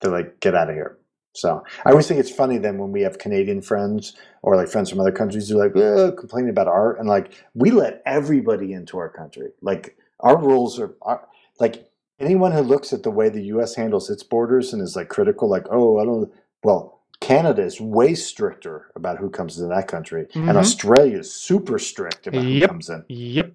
[0.00, 0.98] They're like, "Get out of here."
[1.34, 4.90] So I always think it's funny then when we have Canadian friends or like friends
[4.90, 8.98] from other countries who are like complaining about art, and like we let everybody into
[8.98, 9.50] our country.
[9.62, 11.26] Like our rules are, are
[11.58, 13.74] like anyone who looks at the way the U.S.
[13.74, 16.30] handles its borders and is like critical, like, "Oh, I don't."
[16.62, 16.99] Well,
[17.30, 20.56] Canada is way stricter about who comes into that country, and Mhm.
[20.56, 23.04] Australia is super strict about who comes in.
[23.08, 23.52] Yep.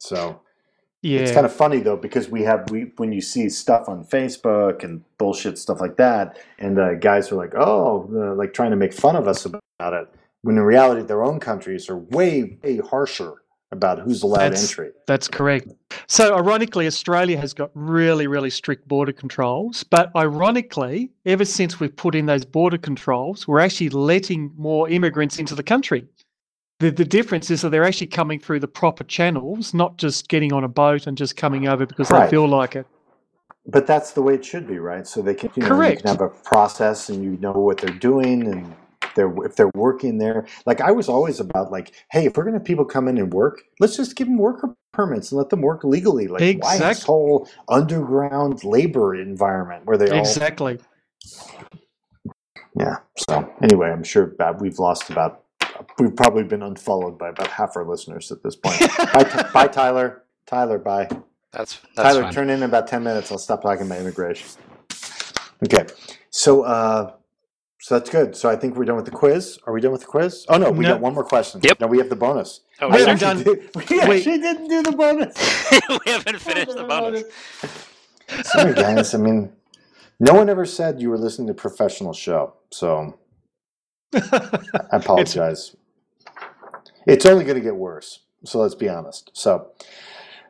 [0.00, 0.40] So
[1.02, 1.20] Yeah.
[1.20, 4.84] it's kind of funny though because we have we when you see stuff on Facebook
[4.84, 8.76] and bullshit stuff like that, and uh, guys are like, oh, uh, like trying to
[8.76, 10.08] make fun of us about it,
[10.42, 13.39] when in reality their own countries are way way harsher
[13.72, 14.90] about who's allowed That's- entry.
[15.06, 15.68] That's correct.
[16.06, 19.84] So, ironically, Australia has got really, really strict border controls.
[19.84, 25.38] But ironically, ever since we've put in those border controls, we're actually letting more immigrants
[25.38, 26.06] into the country.
[26.80, 30.52] The, the difference is that they're actually coming through the proper channels, not just getting
[30.52, 32.24] on a boat and just coming over because Right.
[32.24, 32.86] they feel like it.
[33.66, 35.06] But that's the way it should be, right?
[35.06, 36.00] So they can, you know, you Correct.
[36.02, 38.74] can have a process and you know what they're doing and
[39.14, 40.46] they're if they're working there.
[40.66, 43.32] Like I was always about like, hey, if we're gonna have people come in and
[43.32, 46.26] work, let's just give them worker permits and let them work legally.
[46.28, 50.78] Like why this whole underground labor environment where they all Exactly.
[52.78, 52.96] yeah.
[53.28, 55.44] So anyway, I'm sure that we've lost about
[55.98, 58.78] we've probably been unfollowed by about half our listeners at this point.
[59.12, 60.24] bye, Ty- bye, Tyler.
[60.46, 61.08] Tyler, bye.
[61.52, 62.32] That's that's Tyler, fine.
[62.32, 63.32] turn in about 10 minutes.
[63.32, 64.48] I'll stop talking about immigration.
[65.64, 65.86] Okay.
[66.30, 67.12] So, uh,
[67.80, 68.36] so that's good.
[68.36, 69.58] So I think we're done with the quiz.
[69.66, 70.44] Are we done with the quiz?
[70.48, 70.92] Oh, no, we No.
[70.92, 71.60] got one more question.
[71.64, 71.80] Yep.
[71.80, 72.60] No, we have the bonus.
[72.80, 74.02] Oh, We haven't done- did- we wait.
[74.18, 75.36] actually didn't do the bonus.
[75.88, 77.24] we haven't finished the bonus.
[78.44, 79.14] Sorry, guys.
[79.14, 79.52] I mean,
[80.20, 82.54] no one ever said you were listening to a professional show.
[82.70, 83.18] So
[84.14, 84.58] I
[84.92, 85.74] apologize.
[87.06, 88.20] It's, only going to get worse.
[88.44, 89.30] So let's be honest.
[89.32, 89.68] So,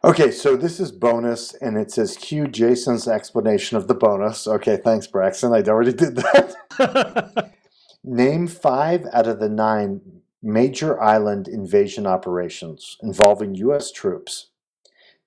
[0.03, 4.47] okay, so this is bonus, and it says cue Jason's explanation of the bonus.
[4.47, 5.53] Okay, thanks, Braxton.
[5.53, 7.53] I already did that.
[8.05, 10.01] Name five out of the nine
[10.43, 13.93] major island invasion operations involving U.S.
[13.93, 14.47] troops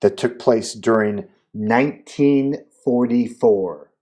[0.00, 3.92] that took place during 1944.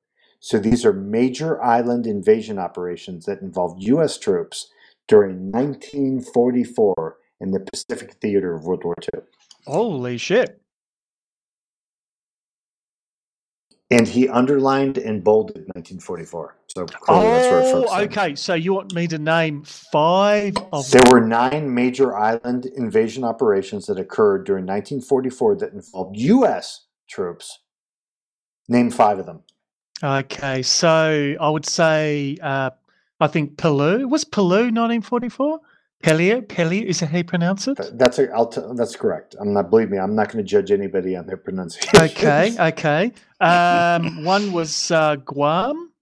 [0.40, 4.18] So these are major island invasion operations that involved U.S.
[4.18, 4.68] troops
[5.06, 9.20] during 1944 in the Pacific theater of World War II.
[9.66, 10.61] Holy shit.
[13.92, 16.56] And he underlined and bolded 1944.
[16.68, 18.34] So clearly that's where it Oh, okay.
[18.34, 23.86] So you want me to name five of There were nine major island invasion operations
[23.86, 26.86] that occurred during 1944 that involved U.S.
[27.08, 27.60] troops.
[28.68, 29.40] Name five of them.
[30.02, 32.70] Okay, so I would say uh,
[33.20, 35.60] I think Pelou was Pelou 1944.
[36.02, 37.78] Pellier, Pellier is that how you pronounce it?
[37.94, 39.36] That's a, I'll t- that's correct.
[39.40, 39.98] I'm not believe me.
[39.98, 41.90] I'm not going to judge anybody on their pronunciation.
[41.96, 43.12] Okay, okay.
[43.40, 45.92] Um, one was uh, Guam,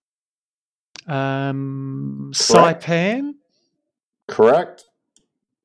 [1.07, 2.85] um, Correct.
[2.85, 3.35] Saipan.
[4.29, 4.85] correct.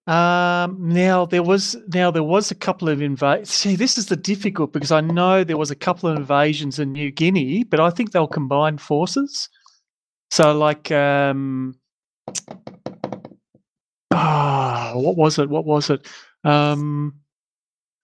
[0.07, 3.49] Um, now there was now there was a couple of invasions.
[3.51, 6.91] See, this is the difficult because I know there was a couple of invasions in
[6.93, 9.49] New Guinea, but I think they'll combine forces.
[10.31, 11.75] So, like, um,
[14.15, 15.49] ah, what was it?
[15.49, 16.07] What was it?
[16.43, 17.15] Um,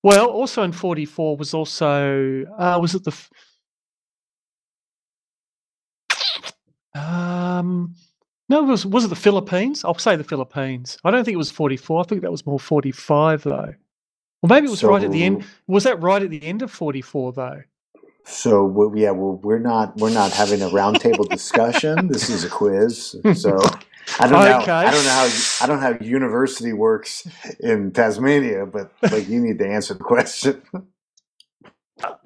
[0.04, 3.16] well, also in forty four was also uh, was it the
[6.94, 7.96] Um,
[8.50, 9.86] no, was was it the Philippines?
[9.86, 10.98] I'll say the Philippines.
[11.04, 12.02] I don't think it was forty four.
[12.02, 13.74] I think that was more forty five though.
[14.42, 15.46] Well, maybe it was right at the end.
[15.68, 17.62] Was that right at the end of forty four though?
[18.26, 22.08] So we- yeah, well, we're not we're not having a roundtable discussion.
[22.08, 23.16] This is a quiz.
[23.36, 23.58] So
[24.20, 24.60] I don't know.
[24.62, 24.72] Okay.
[24.72, 25.30] I don't know how
[25.62, 27.28] I don't know how university works
[27.60, 30.62] in Tasmania, but like you need to answer the question.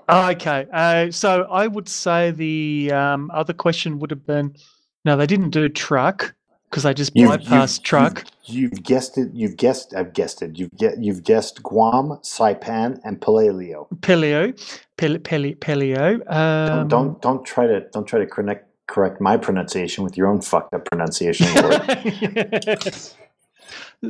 [0.08, 4.56] Okay, uh, so I would say the um, other question would have been
[5.04, 6.36] no, they didn't do Truk
[6.70, 8.24] because they just You- bypassed Truk.
[8.44, 9.30] You've, you've guessed it.
[9.34, 9.96] You've guessed.
[9.96, 10.58] I've guessed it.
[10.60, 11.02] You've get.
[11.02, 13.88] You've guessed Guam, Saipan, and Paleo.
[14.02, 14.54] Paleo,
[14.98, 16.32] Pale, Pale, Paleo.
[16.32, 20.28] Um, Don't, don't don't try to don't try to correct correct my pronunciation with your
[20.28, 21.48] own fucked up pronunciation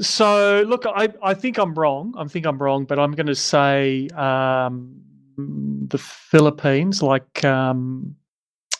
[0.02, 2.14] so look, I, I think I'm wrong.
[2.18, 5.02] I think I'm wrong, but I'm going to say um,
[5.38, 7.02] the Philippines.
[7.02, 8.16] Like um,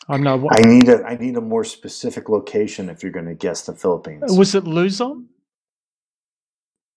[0.08, 3.28] I know what I need a I need a more specific location if you're going
[3.28, 4.24] to guess the Philippines.
[4.28, 5.28] was it Luzon?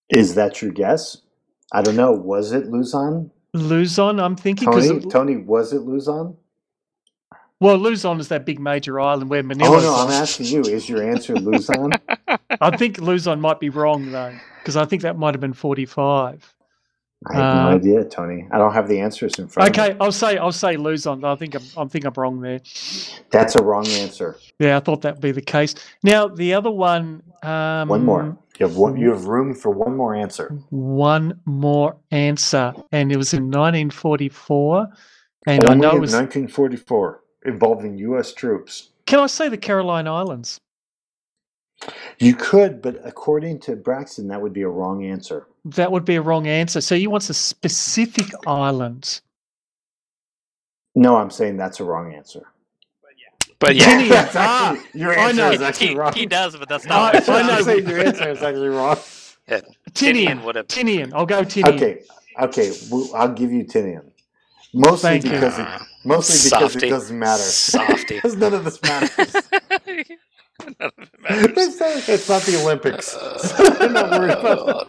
[0.09, 1.17] Is that your guess?
[1.71, 2.11] I don't know.
[2.11, 3.31] Was it Luzon?
[3.53, 6.35] Luzon, I'm thinking Tony, Tony, was it Luzon?
[7.59, 9.77] Well, Luzon is that big major island where Manila.
[9.77, 9.83] Is.
[9.85, 10.61] Oh no, I'm asking you.
[10.61, 11.91] Is your answer Luzon?
[12.61, 16.53] I think Luzon might be wrong though, because I think that might have been 45.
[17.29, 18.47] I have no Uh, idea, Tony.
[18.49, 19.83] I don't have the answers in front of me.
[19.83, 21.25] Okay, I'll say I'll say Luzon.
[21.25, 22.61] I think I'm I think I'm wrong there.
[23.29, 24.37] That's a wrong answer.
[24.57, 25.75] Yeah, I thought that'd be the case.
[26.03, 27.23] Now the other one.
[27.43, 28.37] Um, One more.
[28.57, 30.49] You have one, you have room for one more answer.
[30.69, 34.87] One more answer, and it was in 1944.
[35.47, 36.11] And I know it was.
[36.13, 38.33] 1944, involving U.S.
[38.33, 38.89] troops.
[39.05, 40.59] Can I say the Caroline Islands?
[42.19, 45.47] You could, but according to Braxton, that would be a wrong answer.
[45.65, 46.81] That would be a wrong answer.
[46.81, 49.21] So you want a specific island?
[50.95, 52.47] No, I'm saying that's a wrong answer.
[53.59, 54.09] But yeah, Tinian.
[54.09, 55.51] That's Ah, actually, your I answer know.
[55.51, 56.13] is he, actually he- wrong.
[56.13, 57.13] he does, but that's not.
[57.27, 57.61] what I I'm know.
[57.61, 57.85] Saying.
[57.85, 58.97] saying your answer is actually wrong.
[59.49, 60.43] Tinian Tinian.
[60.43, 60.67] would have.
[60.67, 61.13] Tinian.
[61.13, 61.65] I'll go Tinian.
[61.75, 62.03] Okay,
[62.41, 64.08] okay, well, I'll give you Tinian.
[64.73, 65.39] Mostly Thank you.
[65.39, 65.69] because it,
[66.05, 66.87] mostly because Softy.
[66.87, 67.53] it doesn't matter.
[67.53, 68.15] Softy.
[68.21, 69.49] because none of this matters.
[70.79, 71.57] None of it matters.
[71.57, 73.17] it's, not, it's not the Olympics.
[73.81, 74.87] I'm not worried about that.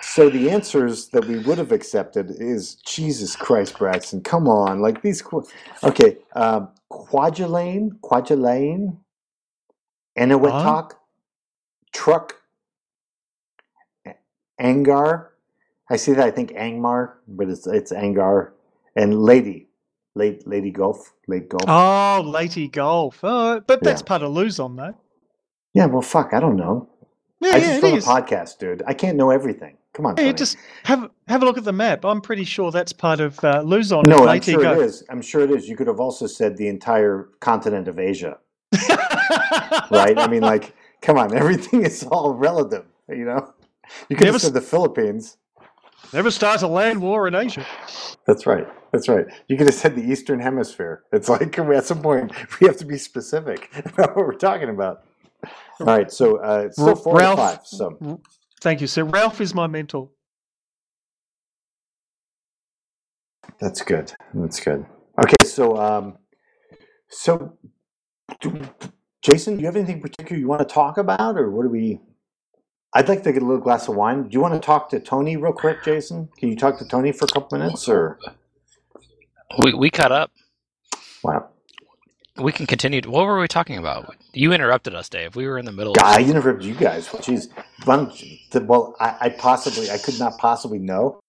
[0.00, 4.22] So the answers that we would have accepted is Jesus Christ, Braxton.
[4.22, 5.22] Come on, like these.
[5.22, 5.46] qu-
[5.84, 8.98] Okay, um, Kwajalein, Kwajalein,
[10.18, 10.92] Eniwetok,
[11.94, 12.42] Truk,
[14.60, 15.28] Angar.
[15.90, 16.24] I see that.
[16.26, 18.50] I think Angmar, but it's it's Angar
[18.96, 19.68] and Lady,
[20.14, 21.64] Late Leyte Gulf, Late Gulf.
[21.66, 23.20] Oh, Lady Golf.
[23.22, 24.06] Oh, but that's Yeah.
[24.06, 24.94] part of Luzon, though.
[25.74, 26.88] Yeah, well, fuck, I don't know.
[27.40, 28.82] Yeah, I yeah, just run a podcast, dude.
[28.86, 29.76] I can't know everything.
[29.94, 30.34] Come on, Yeah, Tony.
[30.34, 32.04] just have have a look at the map.
[32.04, 34.06] I'm pretty sure that's part of uh, Luzon.
[34.06, 34.78] no, I'm sure Golf.
[34.78, 35.04] it is.
[35.08, 35.68] I'm sure it is.
[35.68, 38.38] You could have also said the entire continent of Asia,
[39.90, 40.18] right?
[40.18, 42.84] I mean, like, come on, everything is all relative.
[43.08, 43.54] You know,
[44.08, 45.36] you could Never have said the Philippines.
[46.12, 47.66] Never start a land war in Asia.
[48.26, 48.66] That's right.
[48.92, 49.26] That's right.
[49.48, 51.04] You could have said the Eastern Hemisphere.
[51.12, 55.02] It's like at some point we have to be specific about what we're talking about.
[55.80, 57.60] All right, so uh, it's still four Ralph- five.
[57.64, 58.20] So
[58.60, 60.10] Thank you, So Ralph is my mentor.
[63.60, 64.12] That's good.
[64.34, 64.84] That's good.
[65.20, 66.18] Okay, so um,
[67.08, 67.56] so
[68.40, 68.60] do,
[69.22, 72.00] Jason, do you have anything particular you want to talk about, or what do we?
[72.94, 74.24] I'd like to get a little glass of wine.
[74.24, 76.28] Do you want to talk to Tony real quick, Jason?
[76.38, 78.18] Can you talk to Tony for a couple minutes, or
[79.58, 80.30] We we caught up.
[81.22, 81.48] wow?
[82.38, 83.00] We can continue.
[83.02, 84.14] What were we talking about?
[84.32, 85.36] You interrupted us, Dave.
[85.36, 85.94] We were in the middle.
[85.94, 87.12] God, I of interrupted you guys.
[87.12, 87.48] Well, Jeez,
[87.84, 91.20] why don't you, well, I, I possibly, I could not possibly know.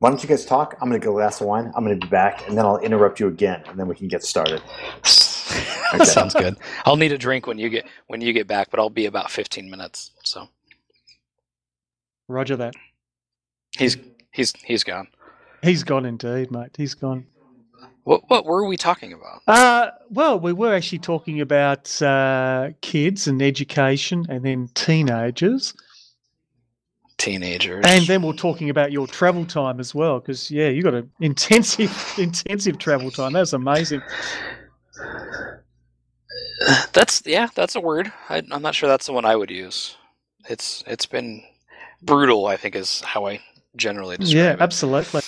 [0.00, 0.76] Why don't you guys talk?
[0.80, 1.72] I'm gonna get a glass of wine.
[1.76, 4.24] I'm gonna be back, and then I'll interrupt you again, and then we can get
[4.24, 4.62] started.
[5.94, 6.04] Okay.
[6.04, 6.56] Sounds good.
[6.84, 9.30] I'll need a drink when you get when you get back, but I'll be about
[9.30, 10.10] 15 minutes.
[10.22, 10.48] So
[12.28, 12.74] Roger that.
[13.76, 13.96] he's
[14.32, 15.08] he's he's gone.
[15.62, 16.76] He's gone indeed, mate.
[16.76, 17.26] He's gone.
[18.04, 19.42] What what were we talking about?
[19.46, 25.74] Uh, well, we were actually talking about uh, kids and education and then teenagers.
[27.18, 27.84] Teenagers.
[27.86, 31.10] And then we're talking about your travel time as well, because, yeah, you got an
[31.20, 33.32] intensive, intensive travel time.
[33.32, 34.02] That's amazing.
[36.92, 38.12] that's yeah, that's a word.
[38.28, 39.96] I, I'm not sure that's the one I would use.
[40.48, 41.42] It's it's been
[42.02, 42.46] brutal.
[42.46, 43.40] I think is how I
[43.76, 44.60] generally describe Yeah, it.
[44.60, 45.20] absolutely.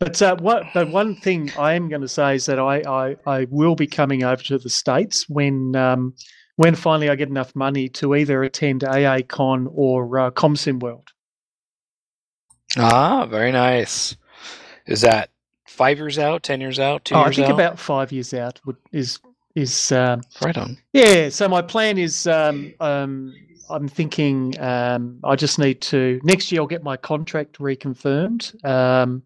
[0.00, 0.64] But uh, what?
[0.74, 3.86] But one thing I am going to say is that I, I, I will be
[3.86, 6.14] coming over to the states when um,
[6.56, 11.06] when finally I get enough money to either attend AA Con or uh, ConsimWorld.
[12.76, 14.16] Ah, very nice.
[14.86, 15.30] Is that
[15.66, 17.54] five years out, ten years out, two Oh, I think out?
[17.54, 19.18] about five years out would, is
[19.54, 20.76] is um, Right on.
[20.92, 21.28] yeah.
[21.28, 23.32] So my plan is um, um,
[23.70, 29.22] I'm thinking um, I just need to next year I'll get my contract reconfirmed, um,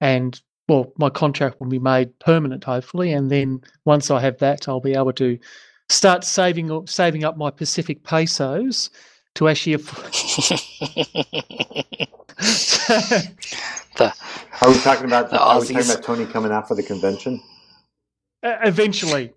[0.00, 4.68] and well, my contract will be made permanent hopefully, and then once I have that,
[4.68, 5.38] I'll be able to
[5.88, 8.90] start saving up- saving up my Pacific pesos
[9.36, 9.74] to actually.
[9.74, 9.94] Aff-
[14.60, 15.30] Are we talking about?
[15.30, 17.40] The Are we talking about Tony coming out for the convention?
[18.42, 19.32] Eventually,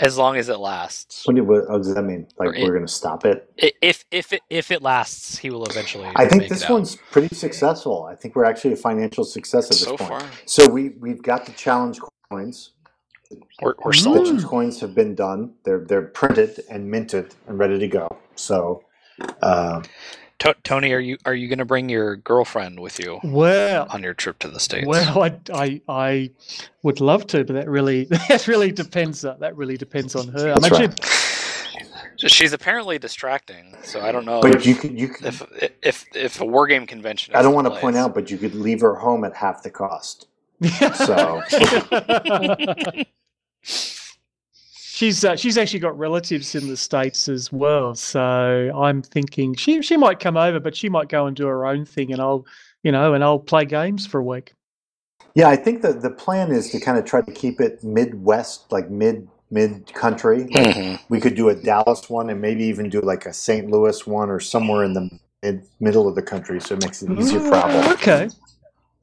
[0.00, 1.26] as long as it lasts.
[1.26, 2.26] What, do- what does that mean?
[2.38, 3.50] Like it- we're going to stop it?
[3.82, 6.08] If if it, if it lasts, he will eventually.
[6.16, 6.74] I think this it out.
[6.74, 8.04] one's pretty successful.
[8.10, 10.10] I think we're actually a financial success at this so point.
[10.10, 10.22] far.
[10.46, 12.72] So we we've got the challenge coins.
[13.60, 13.92] We're, we're.
[13.92, 14.24] The sold.
[14.26, 15.54] challenge coins have been done.
[15.64, 18.08] They're they're printed and minted and ready to go.
[18.36, 18.84] So
[19.42, 19.82] uh,
[20.40, 24.02] To- Tony, are you are you going to bring your girlfriend with you well, on
[24.02, 24.86] your trip to the states?
[24.86, 26.30] Well, I, I, I
[26.84, 29.24] would love to, but that really, that really depends.
[29.24, 30.52] Uh, that really depends on her.
[30.52, 32.30] I'm That's actually, right.
[32.30, 35.26] She's apparently distracting, so I don't know but if, you could you could.
[35.26, 35.42] if
[35.82, 37.34] if if a war game convention.
[37.34, 39.70] I don't want to point out, but you could leave her home at half the
[39.70, 40.26] cost.
[40.94, 41.42] So-
[44.98, 48.20] she's uh, she's actually got relatives in the states as well, so
[48.74, 51.84] I'm thinking she she might come over, but she might go and do her own
[51.84, 52.44] thing, and I'll
[52.82, 54.54] you know, and I'll play games for a week.
[55.34, 58.72] Yeah, I think that the plan is to kind of try to keep it Midwest,
[58.72, 60.46] like mid mid country.
[60.46, 60.98] Mhm.
[61.08, 63.70] We could do a Dallas one and maybe even do like a St.
[63.70, 65.08] Louis one or somewhere in the
[65.42, 67.92] mid, middle of the country, so it makes it easier Ah, travel.
[67.92, 68.28] Okay.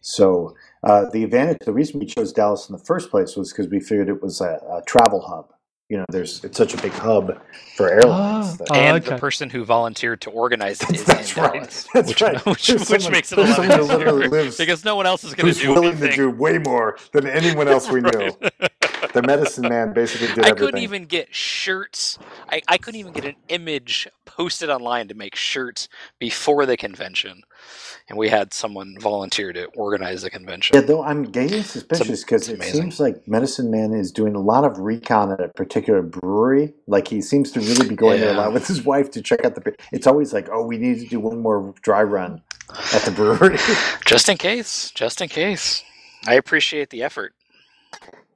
[0.01, 3.67] So uh, the advantage, the reason we chose Dallas in the first place was because
[3.69, 5.54] we figured it was a, a travel hub.
[5.89, 7.39] You know, there's it's such a big hub
[7.75, 8.47] for airlines.
[8.53, 9.13] Ah, that- Oh, and okay.
[9.15, 11.53] the person who volunteered to organize it is That's in right.
[11.53, 12.45] Dallas, That's which, right.
[12.47, 15.05] which, which someone- makes it a lot someone who literally easier lives- because no one
[15.05, 16.09] else is going to do willing anything.
[16.09, 18.31] to do way more than anyone else we knew.
[19.13, 20.57] The medicine man basically did I everything.
[20.57, 22.19] couldn't even get shirts.
[22.49, 25.87] I, I couldn't even get an image posted online to make shirts
[26.19, 27.43] before the convention,
[28.07, 30.75] and we had someone volunteer to organize the convention.
[30.75, 32.81] Yeah, though I'm getting suspicious because it amazing.
[32.81, 36.73] seems like Medicine Man is doing a lot of recon at a particular brewery.
[36.87, 39.43] Like he seems to really be going there a lot with his wife to check
[39.43, 39.61] out the.
[39.61, 39.75] beer.
[39.91, 42.41] It's always like, oh, we need to do one more dry run
[42.93, 43.57] at the brewery.
[44.05, 45.83] Just in case, just in case.
[46.27, 47.33] I appreciate the effort.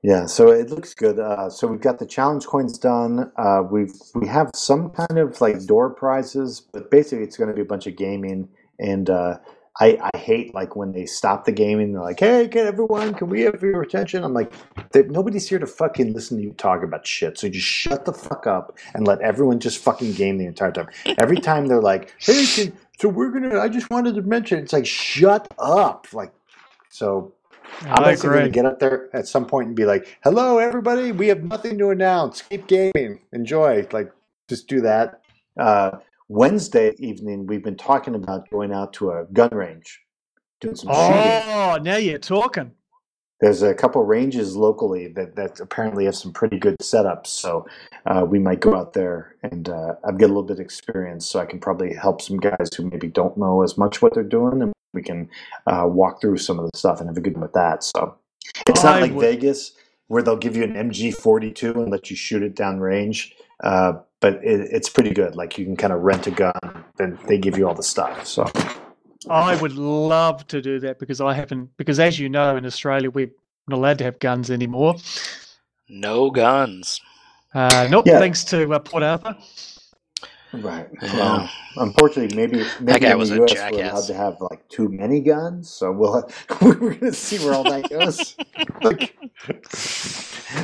[0.02, 1.20] yeah, so it looks good.
[1.20, 3.32] Uh, so we've got the challenge coins done.
[3.36, 7.56] Uh, we've we have some kind of like door prizes, but basically it's going to
[7.56, 8.48] be a bunch of gaming.
[8.80, 9.38] And uh,
[9.80, 11.94] I, I hate like when they stop the gaming.
[11.94, 13.14] They're like, "Hey, can everyone?
[13.14, 14.52] Can we have your attention?" I'm like,
[14.94, 17.38] nobody's here to fucking listen to you talk about shit.
[17.38, 20.90] So just shut the fuck up and let everyone just fucking game the entire time.
[21.18, 24.60] Every time they're like, "Hey, can, so we're gonna," I just wanted to mention.
[24.60, 26.08] It's like, shut up.
[26.12, 26.34] Like,
[26.90, 27.34] so
[27.84, 31.14] I'm basically going to get up there at some point and be like, "Hello, everybody.
[31.14, 32.42] We have nothing to announce.
[32.42, 33.22] Keep gaming.
[33.32, 34.12] Enjoy." Like,
[34.50, 35.22] just do that.
[35.58, 36.00] Uh,
[36.30, 40.00] Wednesday evening, we've been talking about going out to a gun range,
[40.62, 41.44] doing some shooting.
[41.48, 42.72] Oh, now you're talking.
[43.42, 47.28] There's a couple ranges locally that, that apparently have some pretty good setups.
[47.28, 47.66] So
[48.06, 51.26] uh, we might go out there and uh, I've got a little bit of experience,
[51.26, 54.24] so I can probably help some guys who maybe don't know as much what they're
[54.24, 55.30] doing, and we can
[55.66, 57.84] uh, walk through some of the stuff and have a good time with that.
[57.84, 58.16] So
[58.68, 59.74] it's not I like would- Vegas
[60.10, 63.36] where they'll give you an MG42 and let you shoot it down range.
[63.64, 65.36] Uh, but it, it's pretty good.
[65.36, 66.54] Like you can kind of rent a gun,
[66.98, 68.26] then they give you all the stuff.
[68.26, 68.46] So
[69.30, 71.70] I would love to do that because I haven't.
[71.78, 73.32] Because as you know, in Australia, we're
[73.68, 74.96] not allowed to have guns anymore.
[75.88, 77.02] No guns.
[77.54, 78.20] Uh, not Yeah.
[78.20, 79.36] thanks to uh, Port Arthur.
[80.52, 80.90] Right.
[81.02, 81.16] Yeah.
[81.16, 83.72] Well, unfortunately, maybe maybe guy in was the a U.S.
[83.72, 86.28] we're allowed to have like too many guns, so we'll
[86.62, 88.36] we're going to see where all that goes.
[88.82, 89.16] like,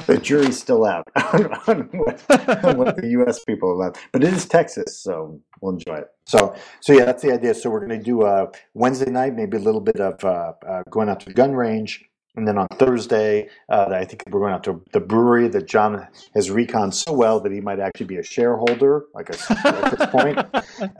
[0.08, 3.44] the jury's still out on, on what, on what the U.S.
[3.44, 6.08] people are allowed, but it is Texas, so we'll enjoy it.
[6.26, 7.54] So, so yeah, that's the idea.
[7.54, 10.84] So we're going to do a Wednesday night, maybe a little bit of uh, uh,
[10.90, 12.04] going out to the gun range.
[12.36, 16.08] And then on Thursday, uh, I think we're going out to the brewery that John
[16.34, 19.36] has recon so well that he might actually be a shareholder, like a,
[19.68, 20.40] at this point.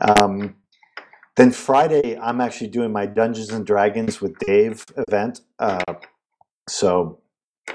[0.00, 0.56] Um,
[1.36, 5.40] then Friday, I'm actually doing my Dungeons and Dragons with Dave event.
[5.58, 5.94] Uh,
[6.68, 7.20] so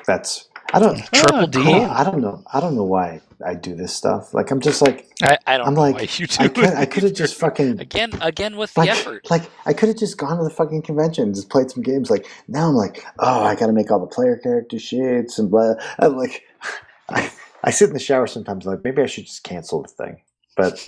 [0.07, 1.59] that's I don't Triple Ah, D.
[1.63, 1.85] cool.
[1.85, 4.33] I don't know I don't know why I do this stuff.
[4.33, 6.73] Like I'm just like I, I don't I'm know like, why you do I could
[6.73, 9.31] I could have just fucking again again with the like, effort.
[9.31, 12.11] like I could have just gone to the fucking convention and just played some games.
[12.11, 15.51] Like now I'm like, oh, I got to make all the player character sheets and
[15.51, 15.75] blah.
[15.99, 16.45] I'm like,
[17.09, 17.31] I,
[17.63, 18.65] I sit in the shower sometimes.
[18.65, 20.21] Like maybe I should just cancel the thing,
[20.57, 20.79] but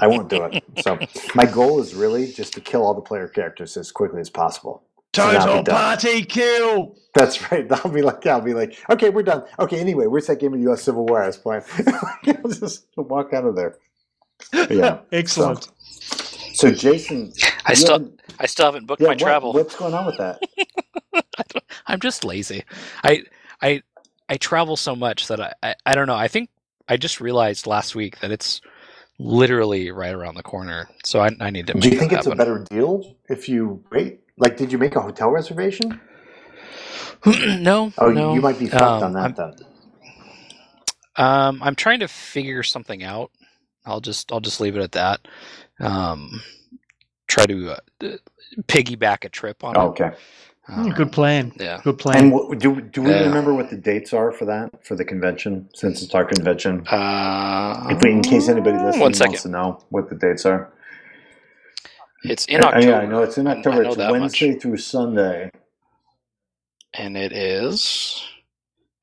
[0.00, 0.56] I won't do it.
[0.76, 1.02] So
[1.34, 4.84] my goal is really just to kill all the player characters as quickly as possible.
[5.18, 6.96] And I'll Total be party kill.
[7.14, 7.66] That's right.
[7.84, 9.44] I'll be like, I'll be like, okay, we're done.
[9.58, 10.82] Okay, anyway, where's that game of U.S.
[10.82, 11.62] Civil War I was playing?
[12.26, 13.76] I'll just walk out of there.
[14.52, 15.00] But yeah.
[15.12, 15.68] Excellent.
[16.54, 17.32] So Jason,
[17.66, 19.52] I still haven't- I still haven't booked yeah, my what- travel.
[19.52, 20.40] What's going on with that?
[21.14, 22.64] I don't- I'm just lazy.
[23.02, 23.24] I
[23.60, 23.82] I
[24.28, 26.14] I travel so much that I, I I don't know.
[26.16, 26.50] I think
[26.88, 28.60] I just realized last week that it's
[29.18, 30.88] literally right around the corner.
[31.04, 31.74] So I, I need to.
[31.74, 34.20] Make Do you think it's a better deal if you wait?
[34.40, 36.00] Like, did you make a hotel reservation?
[37.26, 37.92] no.
[37.98, 38.34] Oh, no.
[38.34, 39.54] you might be fucked Um, on that I'm, then.
[41.16, 43.32] um, I'm trying to figure something out.
[43.86, 45.28] I'll just I'll just leave it at that.
[45.80, 46.42] Um,
[47.28, 48.16] try to uh,
[48.64, 49.90] piggyback a trip on Oh, it.
[49.90, 50.12] okay.
[50.76, 51.52] Mm, Good plan.
[51.58, 51.82] Yeah.
[51.84, 52.20] Good plan.
[52.20, 53.20] And what, do do we Yeah.
[53.20, 55.68] remember what the dates are for that for the convention?
[55.74, 59.28] Since it's our convention, Uh, if we, in case anybody listening one second.
[59.28, 60.72] wants to know what the dates are.
[62.24, 62.86] It's in October.
[62.86, 63.82] Yeah, I know it's in October.
[63.84, 64.20] It's that much.
[64.20, 65.50] Wednesday through Sunday.
[66.94, 68.22] and it is.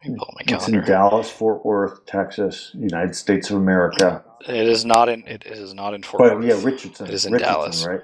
[0.03, 0.79] Let me pull my calendar.
[0.79, 0.93] It's in.
[0.93, 4.23] Dallas, Fort Worth, Texas, United States of America.
[4.47, 5.23] It is not in.
[5.27, 6.45] It is not in Fort But Worth.
[6.45, 7.07] yeah, Richardson.
[7.07, 7.85] It is in Richardson, Dallas.
[7.85, 8.01] right?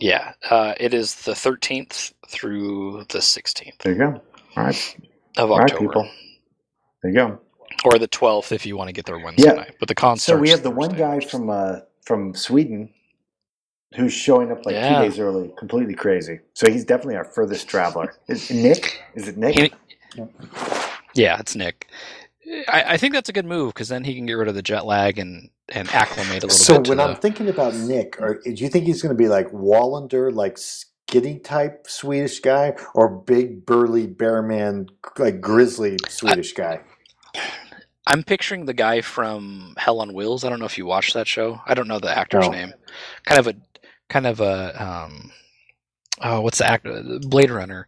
[0.00, 4.22] Yeah, uh, it is the 13th through the 16th There you go.
[4.56, 4.96] All right,
[5.38, 6.08] of all right, October, people.
[7.02, 7.40] There you go.
[7.84, 9.54] or the 12th if you want to get there Wednesday Yeah.
[9.54, 9.76] night.
[9.80, 10.32] But the concert.
[10.34, 12.90] So we have the one guy from uh, from Sweden
[13.96, 14.98] who's showing up like Yeah.
[15.02, 16.40] two days early, completely crazy.
[16.54, 18.14] So he's definitely our furthest traveler.
[18.28, 19.02] Is Nick?
[19.14, 19.54] Is it Nick?
[19.54, 20.22] He-
[21.14, 21.88] yeah, it's Nick.
[22.68, 24.62] I, I think that's a good move because then he can get rid of the
[24.62, 26.86] jet lag and and acclimate a little So bit.
[26.86, 29.28] So when I'm the- thinking about Nick, or do you think he's going to be
[29.28, 34.86] like Wallander, like skinny type Swedish guy, or big burly bear man,
[35.18, 36.80] like grizzly Swedish guy?
[38.06, 40.42] I'm picturing the guy from Hell on Wheels.
[40.42, 41.60] I don't know if you watched that show.
[41.66, 42.52] I don't know the actor's No.
[42.52, 42.72] name.
[43.26, 43.54] Kind of a
[44.08, 45.30] kind of a um
[46.22, 47.86] oh what's the actor Blade Runner.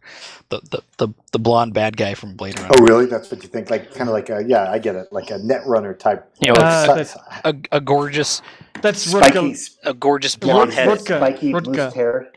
[0.49, 2.73] The the the, the blonde bad guy from Blade Runner.
[2.77, 3.05] Oh, really?
[3.05, 3.69] That's what you think?
[3.69, 6.29] Like kind of like a yeah, I get it, like a net runner type.
[6.39, 7.05] You know, Uh,
[7.45, 8.41] a, a gorgeous
[8.81, 10.87] That's spiky, Rutger, a gorgeous blonde head.
[10.89, 11.17] Rutger.
[11.17, 11.75] spiky Rutger.
[11.85, 12.31] moose hair,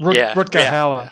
[0.00, 0.72] Rut, Yeah, Rutger yeah.
[0.72, 1.10] Hauer.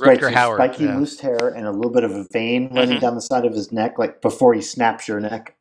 [0.00, 0.94] Right, Rutger so Hauer, spiky yeah.
[0.94, 3.00] moose hair, and a little bit of a vein running Mhm.
[3.00, 5.54] down the side of his neck, like before he snaps your neck.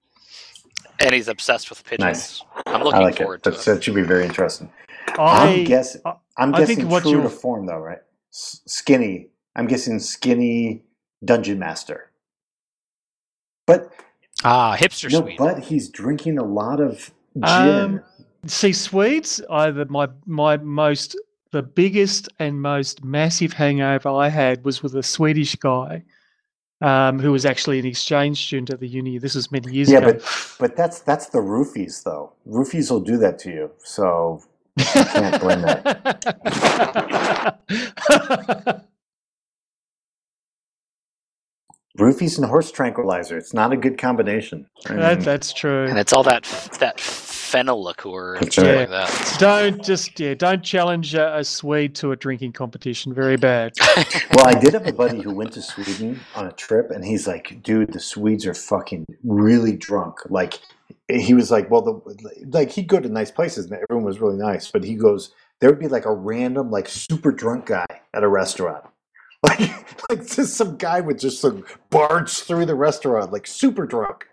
[1.00, 2.02] and he's obsessed with pigeons.
[2.02, 2.44] Nice.
[2.66, 3.44] I'm looking like forward it.
[3.44, 3.76] to That's, it.
[3.76, 4.70] that should be very interesting.
[5.18, 6.02] I, I'm guessing.
[6.06, 8.00] I- I'm I think guessing what true you'll- to form though, right?
[8.34, 9.30] S- skinny.
[9.56, 10.84] I'm guessing skinny
[11.26, 12.12] dungeon master.
[13.66, 13.92] But
[14.44, 15.38] Ah, hipster no, Swede.
[15.38, 17.44] but he's drinking a lot of gin.
[17.44, 18.02] Um,
[18.46, 21.16] see, Swedes, either my my most
[21.52, 26.04] the biggest and most massive hangover I had was with a Swedish guy
[26.82, 29.18] um, who was actually an exchange student at the uni.
[29.18, 30.08] This was many years yeah, ago.
[30.08, 32.34] Yeah, but but that's that's the roofies though.
[32.48, 33.72] Roofies will do that to you.
[33.84, 34.44] So
[34.78, 36.04] can't blame that.
[41.98, 43.38] roofies and horse tranquilizer.
[43.38, 44.68] It's not a good combination.
[44.88, 45.86] I that, mean, that's true.
[45.86, 46.44] and it's all that
[46.80, 48.90] that fennel liqueur and That's stuff right.
[48.90, 49.36] like that.
[49.40, 53.14] Don't just yeah, don't challenge a, a Swede to a drinking competition.
[53.14, 53.74] Very bad.
[54.36, 57.28] well, I did have a buddy who went to Sweden on a trip, and he's
[57.28, 60.60] like, "Dude, the Swedes are fucking really drunk." Like,
[61.10, 64.38] he was like, "Well, the like he'd go to nice places, and everyone was really
[64.38, 68.24] nice, but he goes, there would be like a random, like super drunk guy at
[68.24, 68.84] a restaurant."
[69.44, 69.60] Like,
[70.10, 74.26] like just some guy would just like, barge through the restaurant, like super drunk.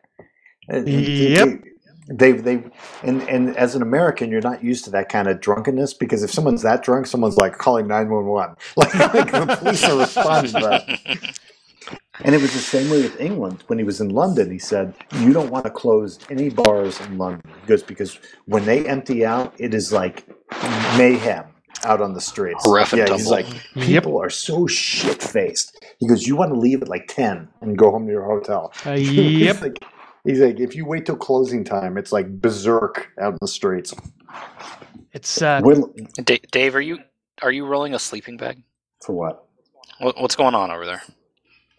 [0.68, 1.65] And- Yep.
[2.09, 2.65] They, they,
[3.03, 6.31] and, and as an American, you're not used to that kind of drunkenness because if
[6.31, 8.57] someone's that drunk, someone's like calling 911.
[8.77, 11.39] Like, like the police are responding to that.
[12.23, 13.65] And it was the same way with England.
[13.66, 17.19] When he was in London, he said, You don't want to close any bars in
[17.19, 17.43] London.
[17.62, 20.24] He goes, Because when they empty out, it is like
[20.97, 21.45] mayhem
[21.85, 22.65] out on the streets.
[22.69, 23.31] Rough and yeah, he's tumble.
[23.32, 23.86] like, Yep.
[23.86, 25.85] People are so shit faced.
[25.99, 28.73] He goes, You want to leave at like 10 and go home to your hotel.
[28.85, 29.61] Uh, He's yep.
[29.61, 29.78] like,
[30.24, 33.93] he's like, If you wait till closing time, it's like berserk out in the streets.
[35.12, 35.93] It's uh, Will,
[36.24, 36.99] Da- Dave, are you
[37.43, 38.62] are you rolling a sleeping bag?
[39.05, 39.47] for what?
[39.99, 41.03] What, what's going on over there?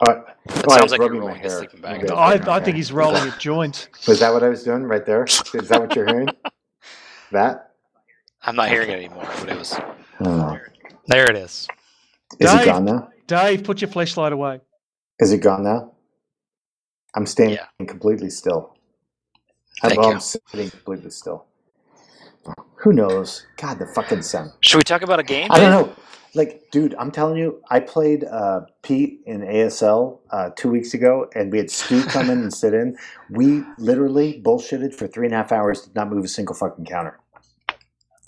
[0.01, 1.57] Uh, It I sounds like you're rubbing my rolling a hair.
[1.59, 2.03] sleeping bag.
[2.03, 2.13] Okay.
[2.13, 3.89] I, I think he's rolling a joint.
[4.07, 5.23] Was that what I was doing right there?
[5.25, 6.27] Is that what you're hearing?
[7.31, 7.71] that?
[8.43, 9.73] I'm not hearing it anymore, but it was
[10.19, 10.59] I
[11.07, 11.29] there.
[11.29, 11.67] It is.
[12.39, 12.61] Is Dave.
[12.61, 13.09] it gone now?
[13.27, 14.59] Dave, put your flashlight away.
[15.19, 15.93] Is it gone now?
[17.15, 17.85] I'm standing Yeah.
[17.87, 18.75] completely still.
[19.81, 20.11] I'm, Thank you.
[20.11, 21.45] I'm sitting completely still.
[22.75, 23.47] Who knows?
[23.57, 24.51] God, the fucking sun.
[24.59, 25.47] Should we talk about a game?
[25.49, 25.95] I don't know.
[26.35, 31.29] Like, dude, I'm telling you, I played uh, Pete in ASL uh, two weeks ago,
[31.33, 32.97] and we had Stu come in and sit in.
[33.29, 36.85] We literally bullshitted for three and a half hours, did not move a single fucking
[36.85, 37.19] counter.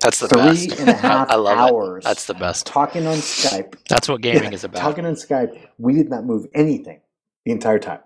[0.02, 0.80] That's the three best.
[0.80, 2.06] and a half I love hours.
[2.06, 2.08] it.
[2.08, 2.66] That's the best.
[2.68, 3.76] talking on Skype.
[3.90, 4.80] That's what gaming Yeah, is about.
[4.82, 7.02] Talking on Skype, we did not move anything
[7.46, 8.00] the entire time.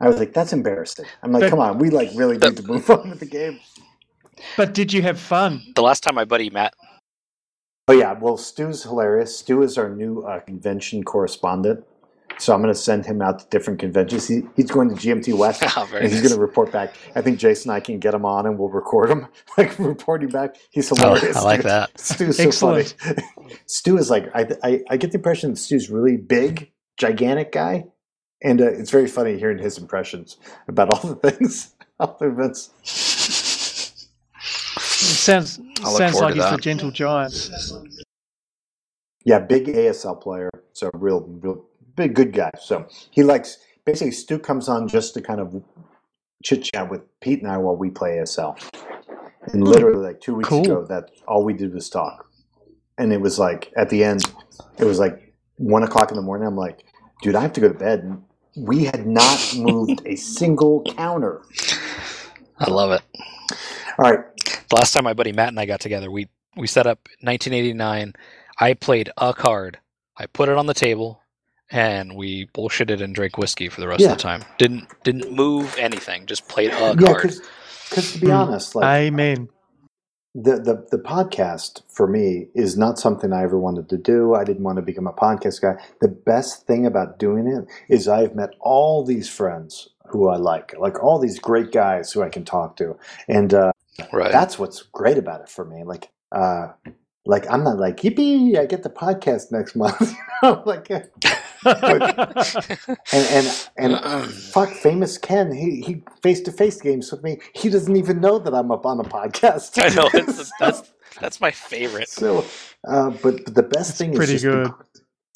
[0.00, 2.62] I was like, "That's embarrassing." I'm like, But- "Come on, we like really need to
[2.66, 3.58] move on with the game."
[4.56, 5.62] But did you have fun?
[5.74, 6.74] The last time my buddy Matt,
[7.86, 9.38] Oh yeah, well, Stu's hilarious.
[9.38, 11.84] Stu is our new uh, convention correspondent,
[12.38, 14.26] so I'm going to send him out to different conventions.
[14.26, 16.30] He, he's going to GMT West, oh, very and he's nice.
[16.30, 16.94] going to report back.
[17.14, 19.26] I think Jason and I can get him on, and we'll record him,
[19.58, 20.56] like reporting back.
[20.70, 21.36] He's I, hilarious.
[21.36, 21.70] I like dude.
[21.70, 21.90] that.
[22.00, 22.94] Stu's so Excellent.
[22.98, 23.22] funny.
[23.66, 27.84] Stu is like I, I I get the impression that Stu's really big, gigantic guy,
[28.42, 30.38] and uh, it's very funny hearing his impressions
[30.68, 32.70] about all the things, all the events.
[34.94, 37.50] Sounds sounds like to he's the gentle giant.
[39.24, 41.64] Yeah, big ASL player, so real, real
[41.96, 42.50] big good guy.
[42.60, 45.62] So he likes basically Stu comes on just to kind of
[46.42, 48.56] chit chat with Pete and I while we play ASL.
[49.52, 49.68] And hmm.
[49.68, 50.64] literally like two weeks Cool.
[50.64, 52.30] ago, that all we did was talk,
[52.98, 54.30] and it was like at the end,
[54.78, 56.46] it was like one o'clock in the morning.
[56.46, 56.84] I'm like,
[57.22, 58.00] dude, I have to go to bed.
[58.00, 58.22] And
[58.56, 61.42] we had not moved a single counter.
[62.58, 63.02] I love it.
[63.98, 64.24] All right,
[64.70, 68.14] The last time my buddy Matt and I got together, we we set up 1989.
[68.60, 69.78] I played a card.
[70.16, 71.20] I put it on the table,
[71.70, 74.12] and we bullshitted and drank whiskey for the rest Yeah.
[74.12, 74.44] of the time.
[74.58, 76.26] Didn't didn't move anything.
[76.26, 77.34] Just played a yeah, card.
[77.90, 78.32] because to be Hmm.
[78.32, 79.48] honest, like Amen.
[80.34, 84.34] the, the the podcast for me is not something I ever wanted to do.
[84.34, 85.76] I didn't want to become a podcast guy.
[86.00, 90.74] The best thing about doing it is I've met all these friends who I like,
[90.78, 92.96] like all these great guys who I can talk to,
[93.28, 93.72] and uh,
[94.12, 94.32] right.
[94.32, 95.84] that's what's great about it for me.
[95.84, 96.68] Like, uh,
[97.26, 100.00] like I'm not like yippee, I get the podcast next month.
[100.00, 100.90] you know, like,
[101.64, 107.38] and and and fuck, famous Ken, he he face to face games with me.
[107.54, 109.80] He doesn't even know that I'm up on a podcast.
[109.82, 112.08] I know it's, that's that's my favorite.
[112.08, 112.44] So,
[112.88, 114.72] uh, but, but the best That's thing is pretty just the- good.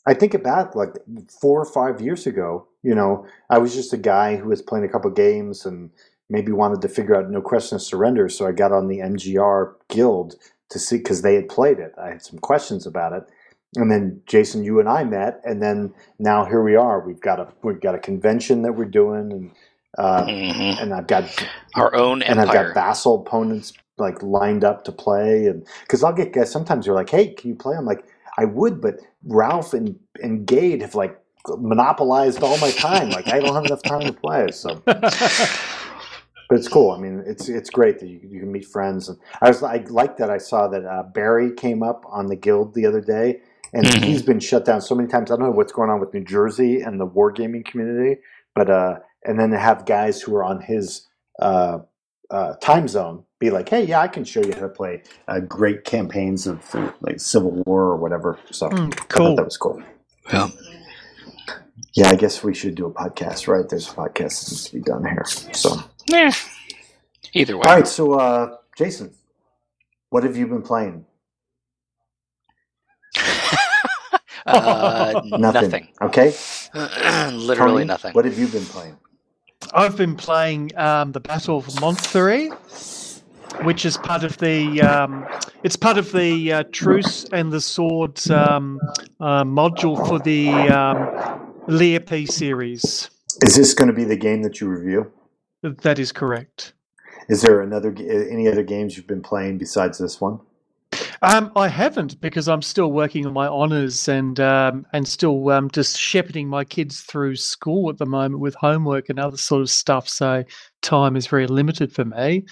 [0.06, 0.94] I think about like
[1.40, 2.66] four or five years ago.
[2.82, 5.90] You know, I was just a guy who was playing a couple games and
[6.30, 8.28] maybe wanted to figure out No Question of Surrender.
[8.28, 10.36] So I got on the MGR Guild
[10.70, 11.94] to see because they had played it.
[12.02, 13.24] I had some questions about it,
[13.76, 17.00] and then Jason, you and I met, and then now here we are.
[17.00, 19.50] We've got a we've got a convention that we're doing, and
[19.96, 20.82] uh, Mhm.
[20.82, 21.24] and I've got
[21.74, 26.12] Our own and I've got vassal opponents like lined up to play, and because I'll
[26.12, 28.04] get guys sometimes they're like, "Hey, can you play?" I'm like,
[28.36, 31.18] "I would," but Ralph and and Gade have like
[31.48, 33.10] monopolized all my time.
[33.10, 34.50] Like I don't have enough time to play.
[34.52, 34.82] So,
[36.48, 36.90] but it's cool.
[36.92, 39.08] I mean, it's it's great that you, you can meet friends.
[39.08, 42.36] And I was I like that I saw that uh, Barry came up on the
[42.36, 43.40] guild the other day,
[43.72, 44.04] and Mhm.
[44.04, 45.30] he's been shut down so many times.
[45.30, 48.20] I don't know what's going on with New Jersey and the wargaming community,
[48.54, 51.06] but uh, and then to have guys who are on his
[51.40, 51.78] uh,
[52.30, 55.40] uh, time zone be like, hey, yeah, I can show you how to play uh,
[55.40, 58.38] great campaigns of uh, like Civil War or whatever.
[58.50, 59.36] So Mm, I thought cool.
[59.36, 59.82] that was cool.
[60.32, 60.48] Yeah.
[61.94, 63.68] Yeah, I guess we should do a podcast, right?
[63.68, 65.24] There's a podcast that needs to be done here.
[65.52, 65.76] So,
[66.10, 66.32] all Eh.
[67.34, 67.62] Either way.
[67.68, 67.86] All right.
[67.86, 69.12] So, uh, Jason,
[70.10, 71.04] what have you been playing?
[74.46, 75.40] uh, Nothing.
[75.40, 75.88] nothing.
[76.02, 76.34] Okay.
[76.74, 78.12] Literally Tony, nothing.
[78.12, 78.96] What have you been playing?
[79.74, 82.50] I've been playing um, the Battle of Montlhéry,
[83.64, 85.26] which is part of the um,
[85.62, 88.80] it's part of the uh, Truce and the Swords um,
[89.20, 93.10] uh, module for the um, l'épée series.
[93.42, 95.12] Is this going to be the game that you review?
[95.62, 96.74] That is correct.
[97.28, 100.40] Is there another any other games you've been playing besides this one?
[101.20, 105.70] Um, I haven't because I'm still working on my honours and um, and still um,
[105.70, 109.70] just shepherding my kids through school at the moment with homework and other sort of
[109.70, 110.08] stuff.
[110.08, 110.44] So
[110.80, 112.46] time is very limited for me.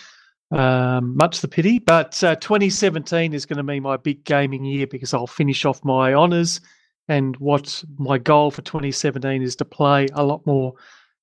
[0.51, 4.87] Um, much the pity, but uh, 2017 is going to be my big gaming year
[4.87, 6.61] because I'll finish off my honours.
[7.09, 10.75] And what my goal for 2017 is to play a lot more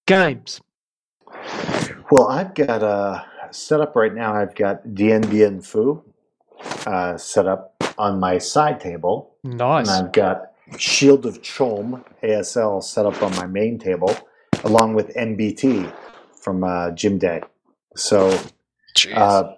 [0.07, 0.61] games.
[2.11, 4.33] Well, I've got uh, set up right now.
[4.35, 6.03] I've got Dien Bien Phu
[6.85, 9.87] uh, set up on my side table, Nice.
[9.89, 14.15] and I've got Shield of Chom ASL set up on my main table,
[14.63, 15.91] along with MBT
[16.41, 17.41] from uh, Jim Day.
[17.95, 18.37] So,
[19.13, 19.53] uh,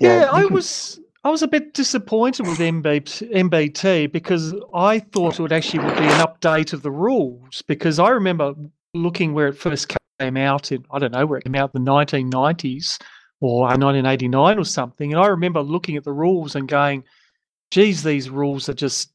[0.00, 3.02] Yeah, I can- was I was a bit disappointed with MB,
[3.34, 7.98] MBT because I thought it would actually would be an update of the rules because
[7.98, 8.54] I remember
[8.94, 11.84] looking where it first came out in I don't know where it came out in
[11.84, 13.00] the 1990s
[13.40, 17.04] or 1989 or something and I remember looking at the rules and going
[17.70, 19.12] geez these rules are just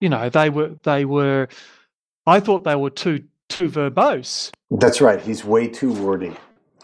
[0.00, 1.48] you know they were they were
[2.26, 5.20] I thought they were too too verbose That's right.
[5.20, 6.36] He's way too wordy.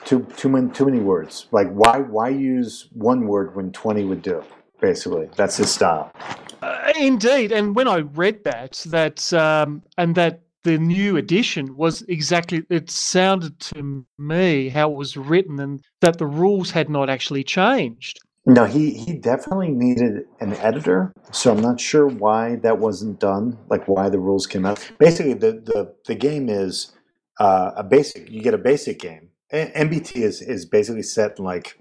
[0.05, 1.47] too too many too many words.
[1.51, 4.45] Like why why use one word when twenty would do?
[4.81, 6.13] Basically, that's his style.
[6.61, 12.03] Uh, indeed, and when I read that, that um, and that the new edition was
[12.03, 17.11] exactly it sounded to me how it was written, and that the rules had not
[17.11, 18.21] actually changed.
[18.45, 23.59] No, he he definitely needed an editor, so I'm not sure why that wasn't done.
[23.69, 24.91] Like why the rules came out.
[24.99, 26.93] Basically, the the the game is
[27.39, 28.29] uh, a basic.
[28.31, 29.29] You get a basic game.
[29.53, 31.79] MBT is is basically set in like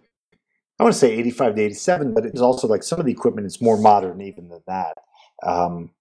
[0.80, 3.46] I want to say 85 to 87, but it's also like some of the equipment
[3.46, 4.98] is more modern even than that.
[5.44, 5.92] Um,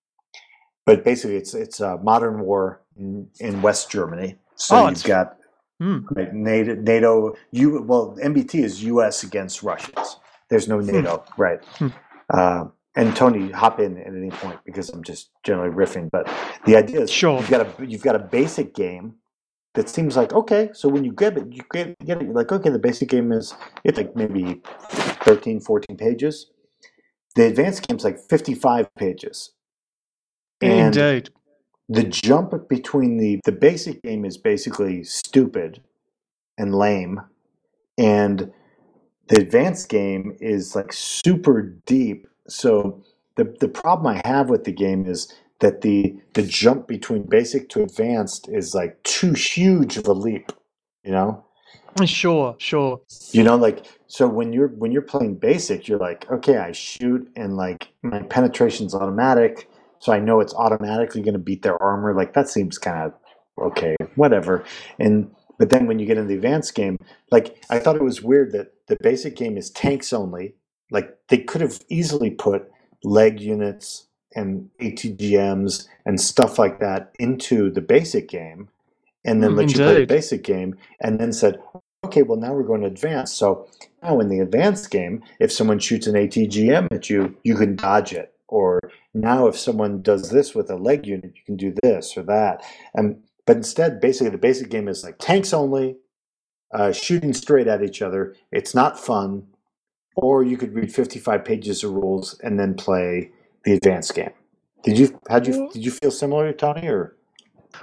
[0.86, 4.36] but basically, it's it's a modern war in, in West Germany.
[4.57, 5.36] So Oh, you've got
[5.81, 6.01] Hmm.
[6.11, 7.35] right, NATO, NATO.
[7.52, 9.23] You well, MBT is U.S.
[9.23, 10.19] against Russians.
[10.51, 11.65] There's no NATO, right?
[11.78, 11.89] Hmm.
[12.28, 12.65] Uh,
[12.97, 16.11] and Tony, hop in at any point because I'm just generally riffing.
[16.11, 16.28] But
[16.66, 17.39] the idea is, Sure.
[17.40, 19.15] you've got a you've got a basic game
[19.74, 20.69] that seems like okay.
[20.74, 22.24] So when you get it, you get, get it.
[22.24, 23.55] You're like, okay, the basic game is
[23.85, 24.61] it's like maybe
[25.24, 26.51] 13, 14 pages.
[27.36, 29.52] The advanced game's like 55 pages.
[30.61, 31.31] And Indeed.
[31.89, 35.82] the jump between the the basic game is basically stupid
[36.59, 37.20] and lame
[37.99, 38.53] and
[39.28, 43.03] the advanced game is like super deep so
[43.37, 47.69] the the problem i have with the game is that the the jump between basic
[47.69, 50.53] to advanced is like too huge of a leap
[51.05, 51.45] you know
[52.07, 53.01] Sure, sure.
[53.32, 57.31] you know like so when you're when you're playing basic you're like okay i shoot
[57.37, 59.69] and like my penetration's automatic
[60.01, 63.14] so i know it's automatically going to beat their armor like that seems kind of
[63.59, 64.64] okay whatever
[64.98, 66.97] and but then when you get in the advanced game
[67.31, 70.55] like i thought it was weird that the basic game is tanks only
[70.90, 72.70] like they could have easily put
[73.05, 78.68] leg units and atgms and stuff like that into the basic game
[79.24, 81.59] and then Mm, let you play the basic game and then said
[82.05, 83.32] okay, well now we're going to advance.
[83.32, 83.68] So
[84.02, 88.12] now in the advanced game, if someone shoots an ATGM at you, you can dodge
[88.12, 88.32] it.
[88.48, 88.81] Or
[89.15, 92.62] now if someone does this with a leg unit, you can do this or that.
[92.95, 95.97] And but instead, basically the basic game is like tanks only,
[96.73, 98.37] uh, shooting straight at each other.
[98.53, 99.47] It's not fun.
[100.16, 103.31] Or you could read 55 pages of rules and then play
[103.65, 104.32] the advanced game.
[104.82, 106.89] Did you had you did you feel similar, to Tony?
[106.89, 107.16] Or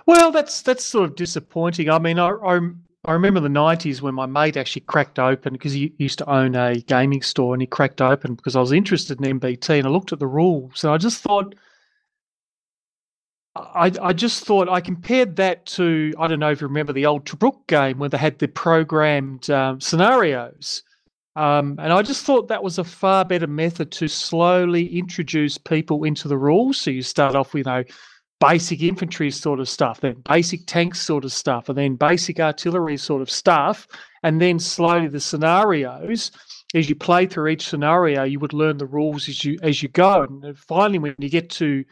[0.06, 1.90] Well, that's that's sort of disappointing.
[1.90, 2.60] I mean, I I,
[3.08, 6.56] I remember the '90s when my mate actually cracked open because he used to own
[6.56, 9.90] a gaming store, and he cracked open because I was interested in MBT, and I
[9.90, 11.56] looked at the rules, and I just thought.
[13.56, 17.08] I, I just thought I compared that to I don't know if you remember the
[17.08, 20.84] old Tobruk game where they had the programmed um, scenarios,
[21.36, 26.04] um, and I just thought that was a far better method to slowly introduce people
[26.04, 26.78] into the rules.
[26.78, 27.84] So you start off with you know
[28.39, 32.97] basic infantry sort of stuff, then basic tanks sort of stuff, and then basic artillery
[32.97, 33.88] sort of stuff,
[34.23, 36.31] and then slowly the scenarios.
[36.76, 39.89] As you play through each scenario, you would learn the rules as you as you
[39.89, 41.85] go, and finally, when you get to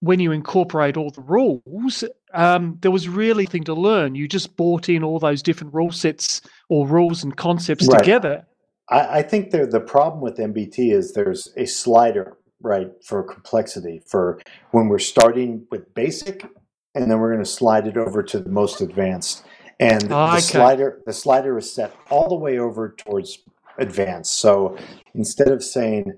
[0.00, 2.04] when you incorporate all the rules,
[2.34, 4.14] um, there was really thing to learn.
[4.14, 8.00] You just bought in all those different rule sets or rules and concepts Right.
[8.00, 8.46] together.
[8.88, 14.02] I, I think the the problem with MBT is there's a slider right for complexity
[14.06, 16.46] for when we're starting with basic
[16.94, 19.44] and then we're going to slide it over to the most advanced
[19.78, 20.40] and Ah, the okay.
[20.40, 23.38] slider the slider is set all the way over towards
[23.78, 24.76] advanced so
[25.14, 26.12] instead of saying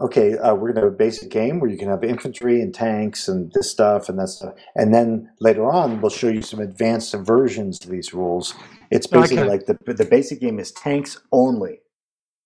[0.00, 2.74] okay uh, we're going to have a basic game where you can have infantry and
[2.74, 6.60] tanks and this stuff and that stuff and then later on we'll show you some
[6.60, 8.54] advanced versions of these rules
[8.90, 9.50] it's basically Okay.
[9.50, 11.80] like the, the basic game is tanks only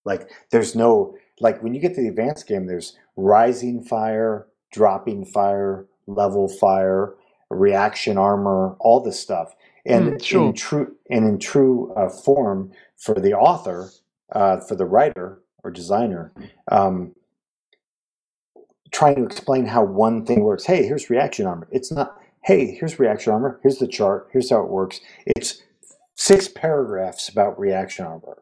[0.04, 5.24] like there's no like when you get to the advanced game, there's rising fire, dropping
[5.24, 7.14] fire, level fire,
[7.50, 9.54] reaction armor, all this stuff.
[9.84, 10.48] And sure.
[10.48, 13.90] in true and in true uh, form for the author,
[14.32, 16.32] uh, for the writer or designer,
[16.70, 17.14] um,
[18.90, 20.64] trying to explain how one thing works.
[20.64, 21.68] Hey, here's reaction armor.
[21.70, 22.20] It's not.
[22.42, 23.60] Hey, here's reaction armor.
[23.62, 24.28] Here's the chart.
[24.32, 25.00] Here's how it works.
[25.24, 25.62] It's
[26.16, 28.38] six paragraphs about reaction armor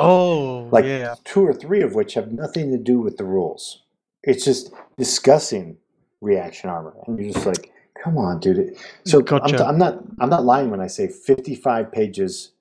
[0.00, 1.16] Oh, like yeah.
[1.24, 3.82] two or three of which have nothing to do with the rules.
[4.28, 5.78] It's just discussing
[6.20, 7.72] reaction armor, and you're just like,
[8.04, 9.64] "Come on, dude!" So I'm, Gotcha.
[9.64, 12.52] I'm not I'm not lying when I say 55 pages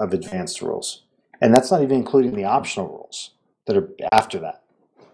[0.00, 1.04] of advanced rules,
[1.40, 3.30] and that's not even including the optional rules
[3.66, 4.62] that are after that.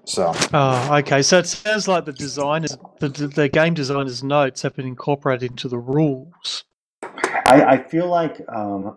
[0.05, 1.21] So Oh, okay.
[1.21, 5.69] So it sounds like the designers, the, the game designers' notes have been incorporated into
[5.69, 6.65] the rules.
[7.03, 8.97] I, I feel like um,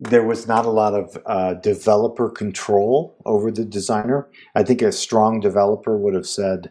[0.00, 4.28] there was not a lot of uh, developer control over the designer.
[4.54, 6.70] I think a strong developer would have said,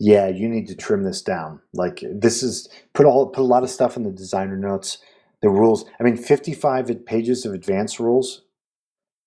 [0.00, 1.60] "Yeah, you need to trim this down.
[1.72, 4.98] Like this is put all put a lot of stuff in the designer notes
[5.44, 5.84] the rules.
[6.00, 8.42] I mean, 55 pages of advanced rules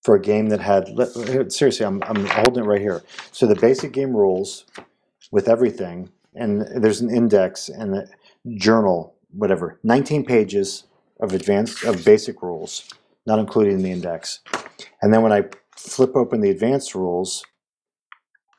[0.03, 0.89] for a game that had
[1.53, 1.85] seriously.
[1.85, 3.03] I'm I'm holding it right here.
[3.31, 4.65] So the basic game rules
[5.31, 8.07] with everything, and there's an index and a
[8.55, 9.79] journal, whatever.
[9.83, 10.85] 19 pages
[11.19, 12.89] of advanced of basic rules,
[13.27, 14.39] not including the index.
[15.01, 15.43] And then when I
[15.75, 17.45] flip open the advanced rules,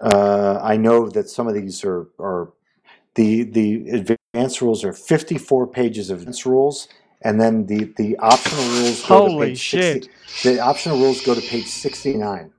[0.00, 2.52] uh, I know that some of these are are
[3.16, 6.88] the the advanced rules are 54 pages of advanced rules,
[7.22, 10.04] and then the the optional rules go to Holy page shit.
[10.04, 10.50] 60.
[10.50, 12.52] The optional rules go to page 69.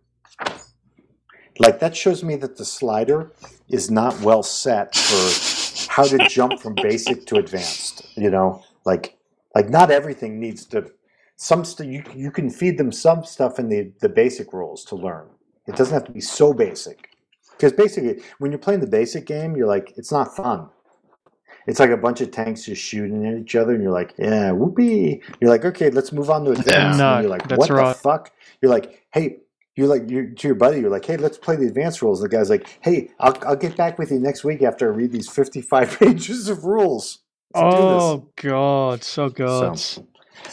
[1.59, 3.31] Like that shows me that the slider
[3.69, 8.07] is not well set for how to jump from basic to advanced.
[8.17, 9.17] You know, like
[9.55, 10.91] like not everything needs to.
[11.41, 14.95] Some st- you you can feed them some stuff in the the basic rules to
[14.95, 15.29] learn.
[15.67, 17.09] It doesn't have to be so basic.
[17.51, 20.69] Because basically, when you're playing the basic game, you're like, it's not fun.
[21.65, 24.51] It's like a bunch of tanks just shooting at each other, and you're like, yeah,
[24.51, 25.21] whoopee.
[25.39, 26.99] You're like, okay, let's move on to advanced.
[26.99, 27.93] No, and you're like, what right.
[27.93, 28.31] the fuck?
[28.61, 29.37] You're like, hey,
[29.75, 32.21] you're like, you're, to your buddy, you're like, hey, let's play the advanced rules.
[32.21, 35.13] The guy's like, hey, I'll, I'll get back with you next week after I read
[35.13, 37.19] these 55 pages of rules.
[37.53, 37.75] Let's.
[37.75, 39.79] Oh God, so God.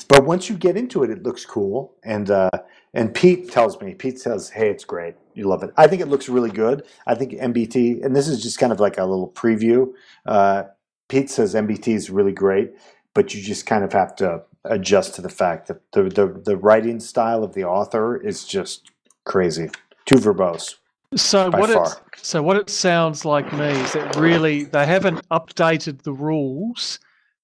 [0.09, 1.95] But once you get into it, it looks cool.
[2.05, 2.51] And uh,
[2.95, 5.15] and Pete tells me, Pete says, "Hey, it's great.
[5.35, 6.85] You love it." I think it looks really good.
[7.07, 9.93] I think MBT, and this is just kind of like a little preview.
[10.25, 10.65] Uh,
[11.09, 12.73] Pete says MBT is really great,
[13.15, 16.57] but you just kind of have to adjust to the fact that the the, the
[16.57, 18.91] writing style of the author is just
[19.25, 19.71] crazy,
[20.07, 20.77] too verbose
[21.15, 25.27] So by what it so what it sounds like me is that really they haven't
[25.31, 26.99] updated the rules.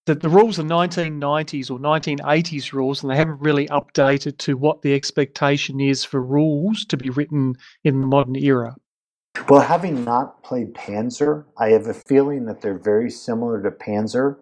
[0.07, 4.83] That the rules are 1990s or 1980s rules, and they haven't really updated to what
[4.83, 7.55] the expectation is for rules to be written
[7.85, 8.75] in the modern era.
[9.49, 14.39] Well, having not played Panzer, I have a feeling that they're very similar to Panzer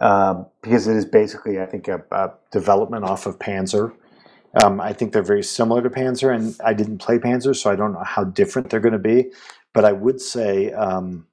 [0.00, 3.94] um, because it is basically, I think, a, a development off of Panzer.
[4.62, 7.76] Um, I think they're very similar to Panzer, and I didn't play Panzer, so I
[7.76, 9.30] don't know how different they're going to be.
[9.72, 11.26] But I would say um,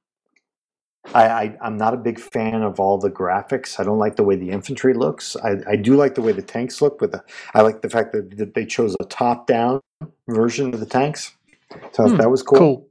[1.13, 3.79] I, I, I'm not a big fan of all the graphics.
[3.79, 5.35] I don't like the way the infantry looks.
[5.37, 7.01] I, I do like the way the tanks look.
[7.01, 7.23] With the,
[7.53, 9.81] I like the fact that, that they chose a top-down
[10.27, 11.35] version of the tanks.
[11.93, 12.59] So Hmm, that was Cool.
[12.59, 12.88] Cool.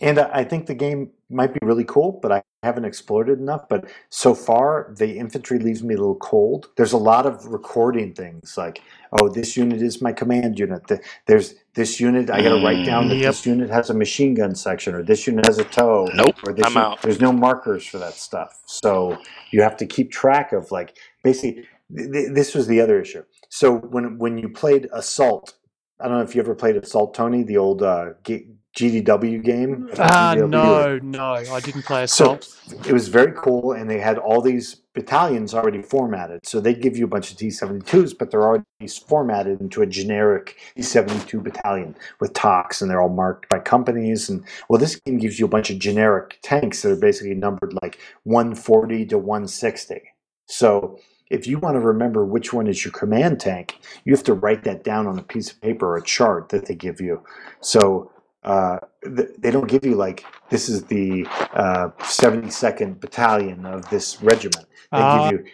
[0.00, 3.38] And I I think the game might be really cool, but I haven't explored it
[3.38, 3.68] enough.
[3.68, 6.68] But so far, the infantry leaves me a little cold.
[6.76, 8.80] There's a lot of recording things like,
[9.12, 10.82] oh, this unit is my command unit.
[11.26, 13.26] There's this unit, I got to write down that Yep.
[13.30, 16.08] this unit has a machine gun section, or this unit has a tow.
[16.14, 17.02] Nope, Or this I'm unit- out.
[17.02, 18.62] There's no markers for that stuff.
[18.64, 19.18] So
[19.50, 23.22] you have to keep track of, like, basically, th- th- this was the other issue.
[23.50, 25.54] So when, when you played Assault,
[26.00, 28.46] I don't know if you ever played Assault, Tony, the old uh, G-
[28.76, 29.88] GDW game.
[29.98, 32.86] Ah, GDW, or- no, no, I didn't play so Assault.
[32.86, 36.46] it was very cool, and they had all these battalions already formatted.
[36.46, 38.64] So they give you a bunch of T seventy twos, but they're already
[39.06, 43.58] formatted into a generic T seventy two battalion with talks, and they're all marked by
[43.58, 44.28] companies.
[44.28, 47.74] And well, this game gives you a bunch of generic tanks that are basically numbered
[47.82, 50.00] like one forty to one sixty.
[50.46, 50.98] So
[51.30, 54.64] if you want to remember which one is your command tank, you have to write
[54.64, 57.22] that down on a piece of paper or a chart that they give you.
[57.60, 58.10] So
[58.44, 64.22] uh, th- they don't give you like this is the uh, 72nd battalion of this
[64.22, 64.66] regiment.
[64.92, 65.30] They Ah.
[65.30, 65.46] give you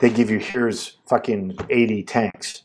[0.00, 2.62] they give you here's fucking 80 tanks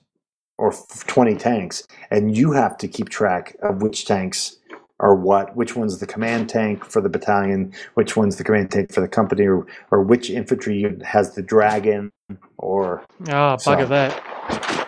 [0.58, 4.58] or f- 20 tanks, and you have to keep track of which tanks
[5.02, 8.94] are what, which one's the command tank for the battalion, which one's the command tank
[8.94, 12.10] for the company, or, or which infantry unit has the dragon,
[12.58, 14.85] or Ah, So- bugger that.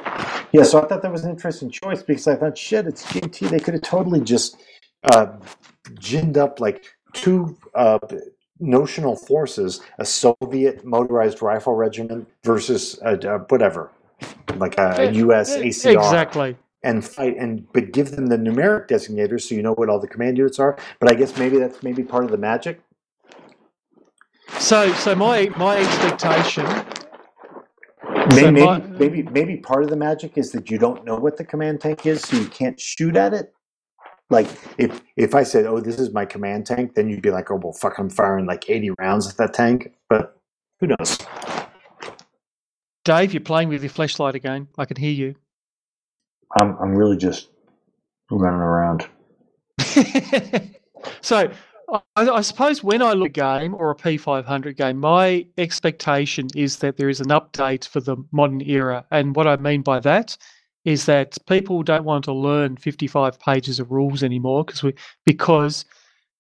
[0.52, 3.50] Yeah, so I thought that was an interesting choice because I thought, shit, it's GT.
[3.50, 4.58] They could have totally just
[5.04, 5.34] uh,
[5.96, 8.00] ginned up like two uh,
[8.60, 13.92] notional forces: a Soviet motorized rifle regiment versus a, a whatever,
[14.56, 15.56] like a, U.S.
[15.56, 16.58] Eh, ACR, Exactly.
[16.84, 17.36] and fight.
[17.38, 20.60] And but give them the numeric designators so you know what all the command units
[20.60, 20.78] are.
[21.00, 22.82] But I guess maybe that's maybe part of the magic.
[24.60, 26.66] So, so my my expectation.
[28.30, 31.46] Maybe, maybe, maybe maybe part of the magic is that you don't know what the
[31.46, 33.54] command tank is, so you can't shoot at it.
[34.30, 34.48] Like
[34.78, 37.56] if if I said, "Oh, this is my command tank," then you'd be like, "Oh,
[37.56, 40.38] well, fuck, I'm firing like 80 rounds at that tank." But
[40.80, 41.18] who knows?
[43.06, 44.68] Dave, you're playing with your flashlight again.
[44.78, 45.36] I can hear you.
[46.56, 47.50] I'm I'm really just
[48.30, 49.08] running around.
[51.22, 51.50] so
[51.90, 56.48] I, I suppose when I look at a game or a P500 game, my expectation
[56.56, 59.06] is that there is an update for the modern era.
[59.12, 60.38] And what I mean by that
[60.84, 64.94] is that people don't want to learn 55 pages of rules anymore because we
[65.26, 65.86] because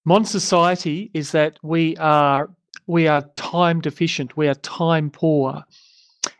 [0.05, 2.49] modern society is that we are
[2.87, 5.63] we are time deficient, we are time poor.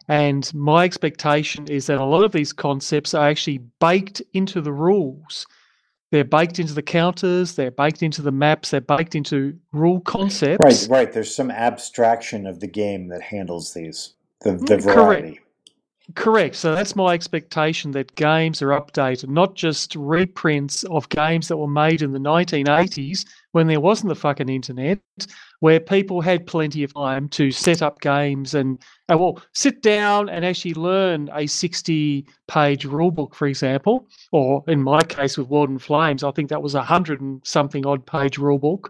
[0.08, 4.72] And my expectation is that a lot of these concepts are actually baked into the
[4.72, 5.46] rules.
[6.12, 10.60] They're baked into the counters, they're baked into the maps, they're baked into rule concepts.
[10.60, 11.14] Right, right.
[11.14, 15.40] There's some abstraction of the game that handles these, the, the Mm, correct.
[16.16, 16.56] Correct.
[16.56, 21.68] So that's my expectation that games are updated, not just reprints of games that were
[21.68, 25.00] made in the 1980s when there wasn't the fucking internet,
[25.60, 28.80] where people had plenty of time to set up games and,
[29.12, 34.08] uh, well, sit down and actually learn a 60 page rulebook, for example.
[34.32, 37.42] Or in my case with World in Flames, I think that was a hundred and
[37.44, 38.90] something odd page rulebook.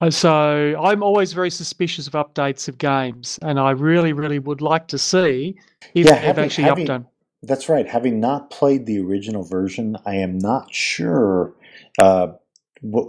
[0.00, 4.62] And so I'm always very suspicious of updates of games, and I really, really would
[4.62, 5.58] like to see
[5.94, 7.06] if Yeah, they've actually having- updone.
[7.42, 7.86] That's right.
[7.86, 11.54] Having not played the original version, I am not sure
[11.98, 12.28] uh,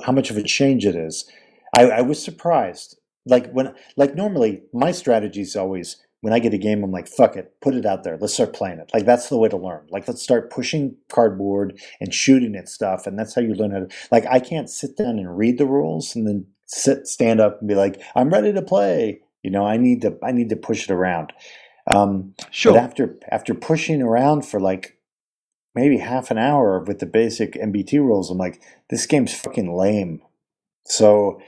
[0.06, 1.30] how much of a change it is.
[1.74, 2.98] I, I was surprised.
[3.26, 7.08] Like when, like normally, my strategy is always when I get a game, I'm like,
[7.08, 8.18] "Fuck it, put it out there.
[8.20, 9.88] Let's start playing it." Like that's the way to learn.
[9.90, 13.80] Like let's start pushing cardboard and shooting at stuff, and that's how you learn how
[13.80, 13.88] to.
[14.12, 17.68] Like I can't sit down and read the rules and then sit, stand up and
[17.68, 20.84] be like, "I'm ready to play." You know, I need to, I need to push
[20.84, 21.34] it around.
[21.88, 22.74] Um, Sure.
[22.74, 24.98] but after after pushing around for like
[25.74, 30.22] maybe half an hour with the basic MBT rules, I'm like, this game's fucking lame.
[30.86, 31.42] So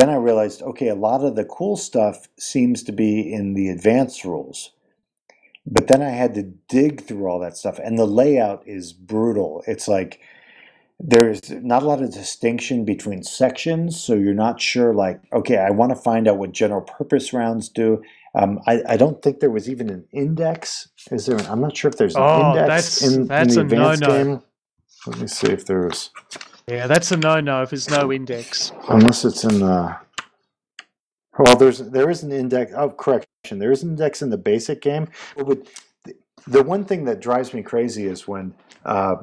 [0.00, 3.68] then I realized, okay, a lot of the cool stuff seems to be in the
[3.68, 4.72] advanced rules.
[5.66, 9.62] But then I had to dig through all that stuff, and the layout is brutal.
[9.66, 10.20] It's like
[10.98, 15.70] there's not a lot of distinction between sections, so you're not sure, like, okay, I
[15.70, 18.02] want to find out what general purpose rounds do.
[18.34, 20.88] Um, I, I don't think there was even an index.
[21.10, 21.36] Is there?
[21.38, 22.66] An, I'm not sure if there's an Oh, index
[23.00, 24.24] that's- in, that's in the a advanced no-no.
[24.24, 24.42] game.
[25.06, 26.10] Let me see if there's,
[26.70, 28.70] Yeah, that's a no-no if there's no index.
[28.88, 29.96] unless it's in the.
[31.36, 32.72] Well, there's there is an index.
[32.76, 33.58] Oh, correction.
[33.58, 35.08] There is an index in the basic game.
[35.36, 35.68] Would,
[36.46, 39.16] the one thing that drives me crazy is when uh,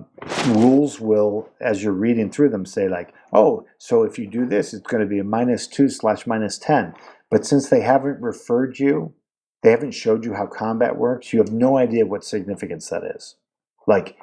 [0.48, 4.74] rules will, as you're reading through them, say like, "Oh, so if you do this,
[4.74, 6.94] it's going to be a minus two slash minus ten.
[7.32, 9.14] But since they haven't referred you,
[9.64, 11.32] they haven't showed you how combat works.
[11.32, 13.36] You have no idea what significance that is.
[13.86, 14.18] Like,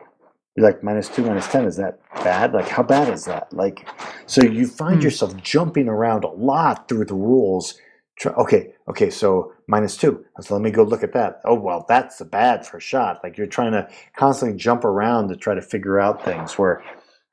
[0.56, 1.64] you're like minus two, minus ten.
[1.66, 2.52] Is that bad?
[2.54, 3.52] Like, how bad is that?
[3.52, 3.88] Like,
[4.26, 5.02] so you find Hmm.
[5.02, 7.74] yourself jumping around a lot through the rules.
[8.18, 10.24] Try, okay, okay, so minus two.
[10.40, 11.40] So let me go look at that.
[11.44, 13.20] Oh well, that's a bad for shot.
[13.24, 16.58] Like you're trying to constantly jump around to try to figure out things.
[16.58, 16.84] Where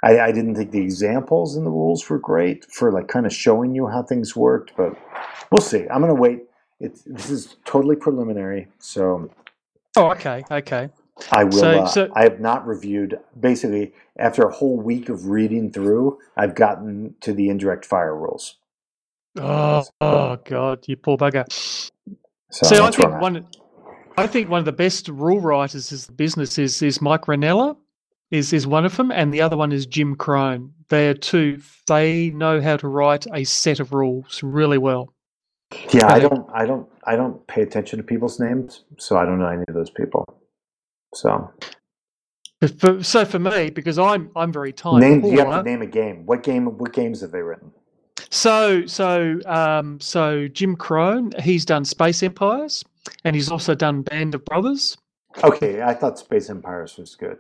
[0.04, 3.34] I, I didn't think the examples in the rules were great for like kind of
[3.34, 4.98] showing you how things worked, but
[5.52, 5.88] we'll see.
[5.90, 6.40] I'm gonna wait.
[6.80, 9.30] It's this is totally preliminary, so
[9.96, 10.90] Oh, okay, okay.
[11.32, 11.52] I will.
[11.52, 13.20] So- uh, so- I have not reviewed.
[13.40, 18.58] Basically, after a whole week of reading through, I've gotten to the indirect fire rules.
[19.38, 21.46] Oh, oh God, you poor bugger.
[22.52, 23.48] So See, I think one,
[24.18, 27.78] I think one of the best rule writers is the business is is Mike Rinella,
[28.30, 30.72] is is one of them, and the other one is Jim Krohn.
[30.90, 31.62] They're two.
[31.88, 35.14] They know how to write a set of rules really well.
[35.94, 39.40] Yeah, I don't, I don't, I don't pay attention to people's names, so I don't
[39.40, 40.26] know any of those people.
[41.14, 41.52] So
[42.78, 45.00] For, so for me, because I'm I'm very tired.
[45.00, 46.26] name, you have to name a game.
[46.26, 46.66] What game?
[46.78, 47.72] What games have they written?
[48.30, 52.86] So so um so Jim Krohn, he's done Space Empires,
[53.24, 54.98] and he's also done Band of Brothers.
[55.44, 57.40] Okay, I thought Space Empires was good.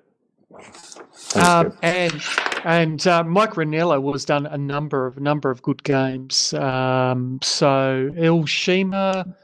[1.35, 2.21] Um, and
[2.65, 6.53] and uh, Mike Rinella has done a number of number of good games.
[6.53, 9.35] Um, so El Shima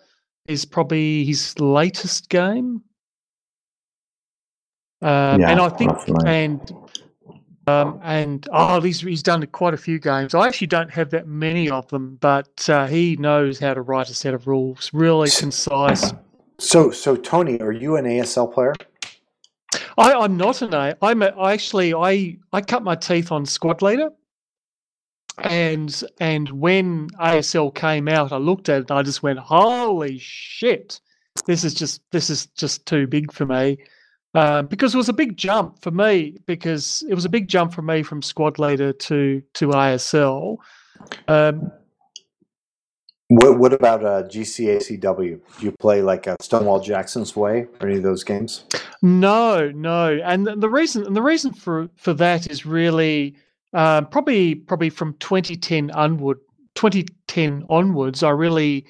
[0.47, 2.81] is probably his latest game.
[5.01, 6.27] Um, Yeah, and I think not familiar.
[6.27, 6.73] and
[7.67, 10.33] um, and oh, he's he's done quite a few games.
[10.33, 14.09] I actually don't have that many of them, but uh, he knows how to write
[14.09, 16.13] a set of rules, really concise.
[16.59, 18.73] So, so Tony, are you an ASL player?
[19.97, 20.95] I, I'm not an A.
[21.01, 24.11] I'm a, I actually I I cut my teeth on Squad Leader,
[25.39, 30.17] and and when ASL came out, I looked at it and I just went, "Holy
[30.19, 31.01] shit!
[31.45, 33.77] This is just this is just too big for me."
[34.37, 36.37] Um, because it was a big jump for me.
[36.45, 40.57] Because it was a big jump for me from Squad Leader to to ASL.
[41.27, 41.71] Um,
[43.29, 45.39] What, what about uh, GCACW?
[45.59, 48.63] Do you play like uh, Stonewall Jackson's Way or any of those games?
[49.01, 53.35] No, no, and the- reason and the reason for for that is really
[53.73, 56.37] um, probably probably from 2010 onward,
[56.75, 58.23] 2010 onwards.
[58.23, 58.85] I really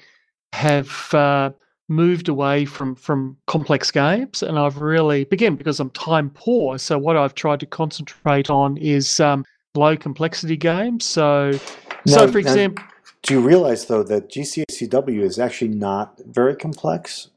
[0.52, 1.50] have uh,
[1.88, 6.78] moved away from from complex games, and I've really again because I'm time poor.
[6.78, 9.44] So what I've tried to concentrate on is um,
[9.74, 11.04] low complexity games.
[11.04, 11.52] So,
[12.06, 12.84] so for now- example.
[13.22, 17.28] Do you realize though that GCACW is actually not very complex?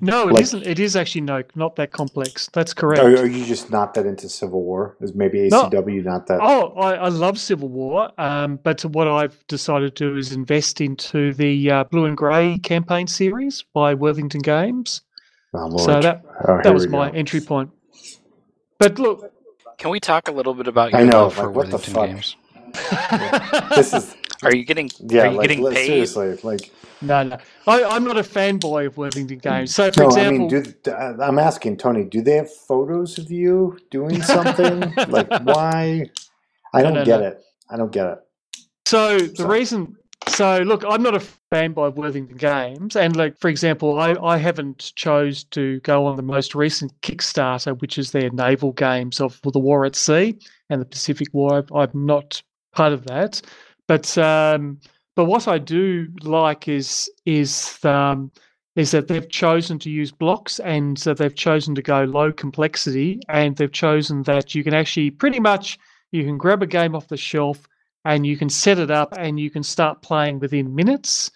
[0.00, 2.48] No, it Like- not It is actually no, not that complex.
[2.52, 3.00] That's correct.
[3.02, 4.96] Are, are you just not that into Civil War?
[5.00, 5.64] Is maybe No.
[5.70, 6.40] ACW not that?
[6.42, 10.80] Oh, I, I love Civil War, um, but what I've decided to do is invest
[10.80, 15.00] into the uh, Blue and Grey campaign series by Worthington Games.
[15.54, 17.16] Oh, So that Oh, that was my go.
[17.16, 17.70] entry point.
[18.78, 19.32] But look,
[19.78, 21.76] Can we talk a little bit about your I know, love for like, what the
[21.76, 22.06] Worthington fuck?
[22.10, 22.36] games?
[23.74, 25.86] This is Are you getting yeah, are you like getting paid?
[25.86, 26.70] seriously, like
[27.00, 29.74] no, no, I, I'm not a fanboy of Worthington Games.
[29.74, 32.52] So, for no, example, I mean, do th- uh, I'm asking Tony, do they have
[32.52, 34.80] photos of you doing something?
[35.08, 36.10] like, why?
[36.74, 37.26] I don't no, get no.
[37.28, 37.42] it.
[37.70, 38.18] I don't get it.
[38.86, 39.96] So the reason,
[40.28, 41.22] so look, I'm not a
[41.52, 46.16] fanboy of Worthington Games, and like for example, I, I haven't chose to go on
[46.16, 50.38] the most recent Kickstarter, which is their naval games of the War at Sea
[50.68, 51.58] and the Pacific War.
[51.58, 52.42] I've- I'm not
[52.76, 53.42] part of that,
[53.88, 54.78] but um,
[55.16, 58.30] but what I do like is is um,
[58.76, 63.20] is that they've chosen to use blocks and that they've chosen to go low complexity,
[63.28, 65.78] and they've chosen that you can actually pretty much
[66.12, 67.66] you can grab a game off the shelf
[68.04, 71.30] and you can set it up and you can start playing within minutes.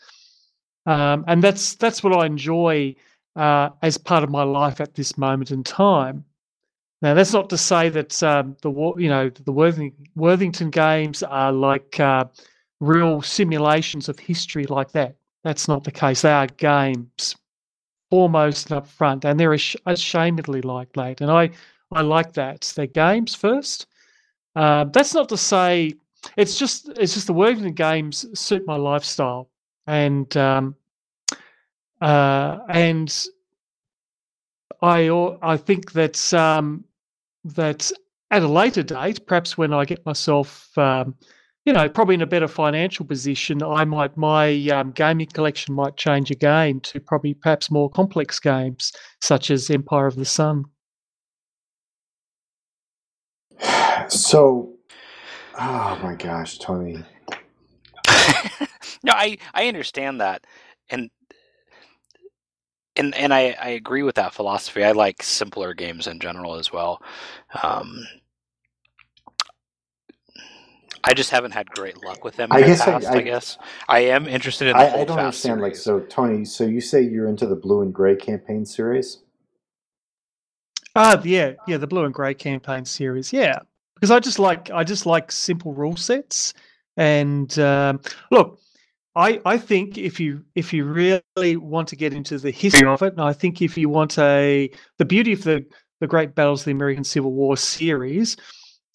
[0.86, 2.94] Um, and that's that's what I enjoy
[3.36, 6.24] uh, as part of my life at this moment in time.
[7.02, 11.50] Now, that's not to say that um, the you know the Worthing, Worthington games are
[11.50, 12.26] like uh,
[12.80, 15.16] real simulations of history like that.
[15.42, 16.22] That's not the case.
[16.22, 17.36] They are games,
[18.10, 21.22] foremost and up front, and they're ash- ashamedly like that.
[21.22, 21.50] And I
[21.92, 22.70] I like that.
[22.76, 23.86] They're games first.
[24.54, 25.94] Uh, that's not to say
[26.36, 29.48] it's just it's just the Worthington games suit my lifestyle,
[29.86, 30.76] and um,
[32.02, 33.26] uh, and
[34.82, 35.08] I
[35.40, 36.84] I think that um,
[37.44, 37.90] that
[38.30, 41.14] at a later date, perhaps when I get myself um,
[41.64, 45.96] you know probably in a better financial position, I might my um, gaming collection might
[45.96, 50.64] change again to probably perhaps more complex games such as Empire of the Sun.
[54.08, 54.74] So,
[55.58, 57.04] oh my gosh, Tony.
[59.02, 60.46] no, I I understand that,
[60.88, 61.10] and
[63.00, 64.84] and and I I agree with that philosophy.
[64.84, 67.02] I like simpler games in general as well.
[67.62, 68.06] Um,
[71.02, 73.06] I just haven't had great luck with them in I the guess I- past.
[73.08, 73.58] I, I- guess
[73.88, 75.60] I am interested in the I, I Hold don't Fast understand.
[75.62, 79.18] Like, so Tony, so you say you're into the blue and gray campaign series?
[80.94, 83.60] Ah, yeah, yeah, the blue and grey campaign series, yeah,
[83.94, 86.52] because I just like I just like simple rule sets,
[86.96, 88.00] and um,
[88.30, 88.58] look,
[89.16, 93.02] I I think if you if you really want to get into the history of
[93.02, 95.64] it, and I think if you want a the beauty of the
[96.00, 98.36] the Great Battles of the American Civil War series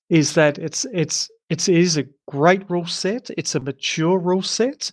[0.09, 3.29] is that it's it's it's it is a great rule set.
[3.37, 4.91] It's a mature rule set.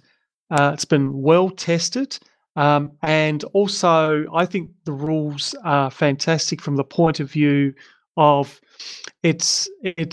[0.50, 2.18] Uh, it's been well tested.
[2.54, 7.72] Um, and also, I think the rules are fantastic from the point of view
[8.18, 8.60] of
[9.22, 10.12] it's it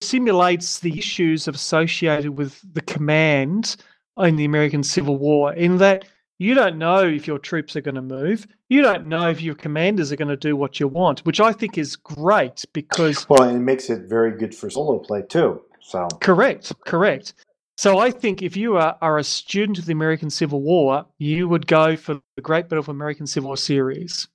[0.00, 3.76] simulates the issues associated with the command
[4.18, 5.52] in the American Civil War.
[5.52, 6.06] In that
[6.38, 9.54] you don't know if your troops are going to move, you don't know if your
[9.54, 13.42] commanders are going to do what you want, which I think is great because Well,
[13.44, 15.62] and it makes it very good for solo play too.
[15.80, 17.34] So, Correct, correct.
[17.78, 21.46] So I think if you are, are a student of the American Civil War, you
[21.48, 24.26] would go for the Great Battle of American Civil War series.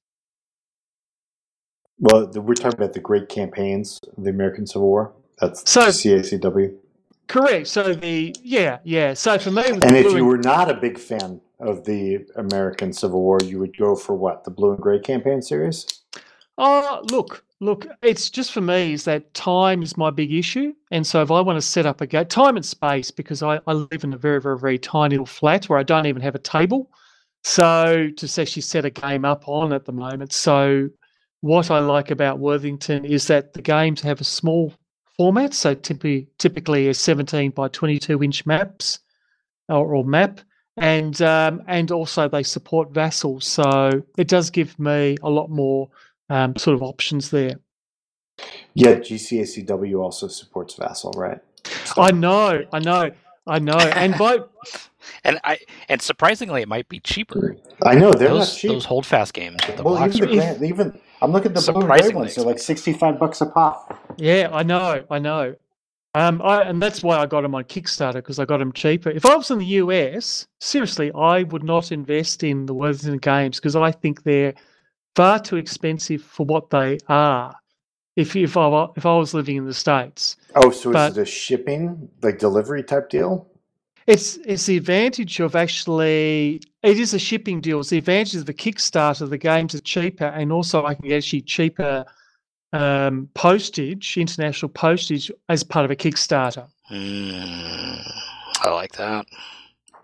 [1.99, 5.13] well, the, we're talking about the great campaigns of the American Civil War.
[5.39, 6.75] That's So- CACW.
[7.31, 7.67] Correct.
[7.67, 9.13] So the yeah, yeah.
[9.13, 13.21] So for me, And if you were not a big fan of the American Civil
[13.21, 14.43] War, you would go for what?
[14.43, 15.87] The blue and gray campaign series?
[16.57, 20.73] Oh, look, look, it's just for me is that time is my big issue.
[20.91, 23.61] And so if I want to set up a game, time and space, because I,
[23.65, 26.35] I live in a very, very, very tiny little flat where I don't even have
[26.35, 26.91] a table.
[27.45, 30.33] So to actually set a game up on at the moment.
[30.33, 30.89] So
[31.39, 34.73] what I like about Worthington is that the games have a small
[35.21, 35.53] format.
[35.53, 38.99] So typically, typically a 17 by 22 inch maps
[39.69, 40.41] or, or map
[40.77, 45.89] and um, and also they support vassals, so it does give me a lot more
[46.29, 47.57] um, sort of options there.
[48.73, 51.39] Yeah, GCACW also supports Vassal, right?
[51.85, 53.11] So- I know, I know,
[53.45, 54.39] I know, and by
[55.23, 57.57] and I and surprisingly, it might be cheaper.
[57.85, 58.71] I know they're those not cheap.
[58.71, 61.63] those hold fast games with the well, blocks even, the grand, even I'm looking at
[61.63, 62.35] the blue and gray ones.
[62.35, 64.15] They're like sixty-five bucks a pop.
[64.17, 65.55] yeah, I know, I know,
[66.13, 69.09] um, I, and that's why I got them on Kickstarter because I got them cheaper.
[69.09, 73.57] If I was in the US, seriously, I would not invest in the Worthington games
[73.59, 74.53] because I think they're
[75.15, 77.55] far too expensive for what they are.
[78.17, 80.35] If if I if I was living in the states.
[80.55, 83.47] Oh, so But- is it a shipping like delivery type deal?
[84.07, 87.79] It's it's the advantage of actually it is a shipping deal.
[87.79, 89.29] It's the advantage of the Kickstarter.
[89.29, 92.05] The games are cheaper, and also I can get actually cheaper
[92.73, 96.67] um, postage, international postage, as part of a Kickstarter.
[96.91, 98.01] Mm,
[98.61, 99.25] I like that.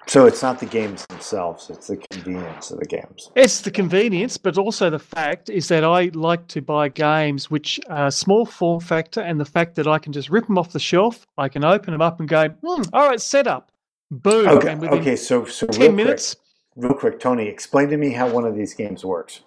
[0.06, 3.30] So it's not the games themselves; it's the convenience of the games.
[3.36, 7.78] It's the convenience, but also the fact is that I like to buy games which
[7.90, 10.80] are small form factor, and the fact that I can just rip them off the
[10.80, 13.70] shelf, I can open them up and go, hmm, all right, set up,
[14.12, 15.16] boom, Okay, okay.
[15.16, 16.36] So, so ten real minutes.
[16.36, 19.42] quick, real quick, Tony, explain to me how one of these games works.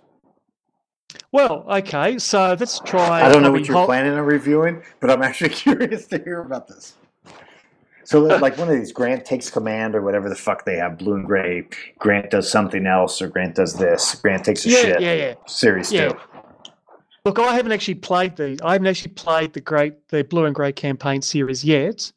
[1.32, 3.22] Well, okay, so let's try.
[3.24, 6.40] I don't know what you're Hol- planning on reviewing, but I'm actually curious to hear
[6.42, 6.94] about this.
[8.04, 11.14] So, like one of these, Grant takes command or whatever the fuck they have, blue
[11.14, 11.68] and gray.
[11.98, 14.16] Grant does something else, or Grant does this.
[14.16, 15.00] Grant takes a Yeah, shit.
[15.00, 15.34] yeah, yeah.
[15.46, 16.08] Series Yeah.
[16.08, 16.18] two.
[17.24, 18.60] Look, I haven't actually played these.
[18.62, 22.10] I haven't actually played the great, the blue and grey campaign series yet.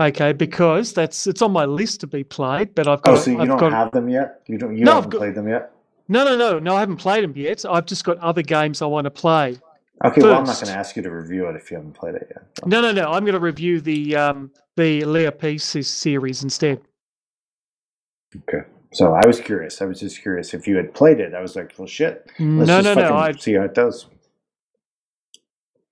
[0.00, 3.12] Okay, because that's it's on my list to be played, but I've got.
[3.12, 4.40] Oh, so you I've don't got, have them yet?
[4.46, 4.74] You don't.
[4.76, 5.72] You No, haven't got- played them yet.
[6.08, 6.74] No, no, no, no.
[6.74, 7.64] I haven't played them yet.
[7.68, 9.58] I've just got other games I want to play.
[10.04, 12.14] Okay, well, I'm not going to ask you to review it if you haven't played
[12.16, 12.66] it yet.
[12.66, 13.12] No, no, no.
[13.12, 16.80] I'm going to review the um the Leah Peace series instead.
[18.48, 18.66] Okay.
[18.92, 19.82] So I was curious.
[19.82, 21.34] I was just curious if you had played it.
[21.34, 22.26] I was like, well, shit.
[22.40, 23.14] Let's No, just no, no.
[23.16, 24.06] I see how it does.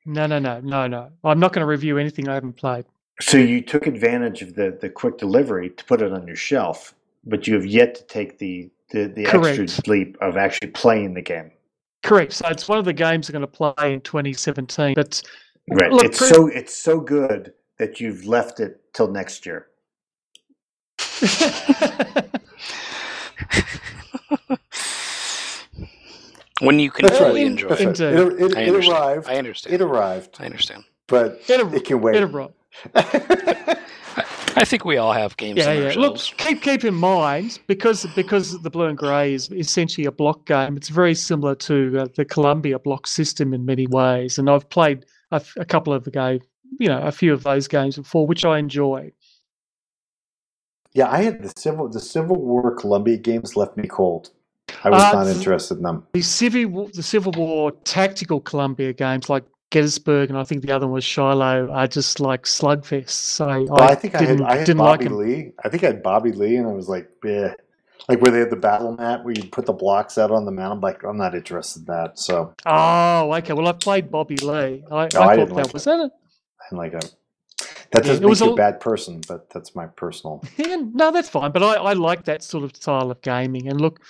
[0.06, 1.10] no, no, no, no, no.
[1.22, 2.86] I'm not going to review anything I haven't played.
[3.20, 6.94] So you took advantage of the, the quick delivery to put it on your shelf,
[7.24, 9.58] but you have yet to take the, the, the Correct.
[9.58, 11.50] extra leap of actually playing the game.
[12.04, 12.32] Correct.
[12.32, 14.94] So it's one of the games I'm going to play in 2017.
[14.94, 15.20] But
[15.70, 15.92] Right.
[15.92, 19.66] Look, it's pretty- so it's so good that you've left it till next year.
[26.60, 27.50] When you can That's fully right.
[27.52, 28.04] enjoy That's it.
[28.04, 28.14] right.
[28.32, 28.92] It, it, I it understand.
[28.98, 29.28] arrived.
[29.28, 29.74] I understand.
[29.74, 30.84] It arrived, I understand.
[31.06, 32.16] but It'll- it can wait.
[32.16, 32.52] It'll rock.
[34.56, 35.98] I think we all have games Yeah, in yeah.
[35.98, 40.46] Look, keep keep in mind because because the blue and grey is essentially a block
[40.46, 40.76] game.
[40.76, 45.06] It's very similar to uh, the Columbia block system in many ways, and I've played
[45.30, 46.40] a, f- a couple of the game,
[46.80, 49.12] you know, a few of those games before, which I enjoy.
[50.94, 54.30] Yeah, I had the civil the Civil War Columbia games left me cold.
[54.82, 56.06] I was Uh, not interested in them.
[56.12, 60.72] The Civil War, the Civil War tactical Columbia games like Gettysburg and I think the
[60.72, 63.10] other one was Shiloh are just like slugfests.
[63.10, 65.18] So Well, I, think I had didn't, I had didn't like Bobby 'em.
[65.18, 65.52] Lee.
[65.64, 67.54] I think I had Bobby Lee, and I was like, yeah,
[68.08, 70.50] like where they had the battle mat where you put the blocks out on the
[70.52, 70.70] mat.
[70.72, 72.18] I'm like, I'm not interested in that.
[72.18, 73.52] So Oh, okay.
[73.52, 74.84] Well, I played Bobby Lee.
[74.90, 76.00] I, I I thought that like was that.
[76.00, 76.10] A,
[76.70, 77.00] and like a
[77.90, 80.42] that Yeah, doesn't it was make you a- a bad person, but that's my personal.
[80.56, 81.52] Yeah, no, that's fine.
[81.52, 83.68] But I, I like that sort of style of gaming.
[83.68, 84.00] And look,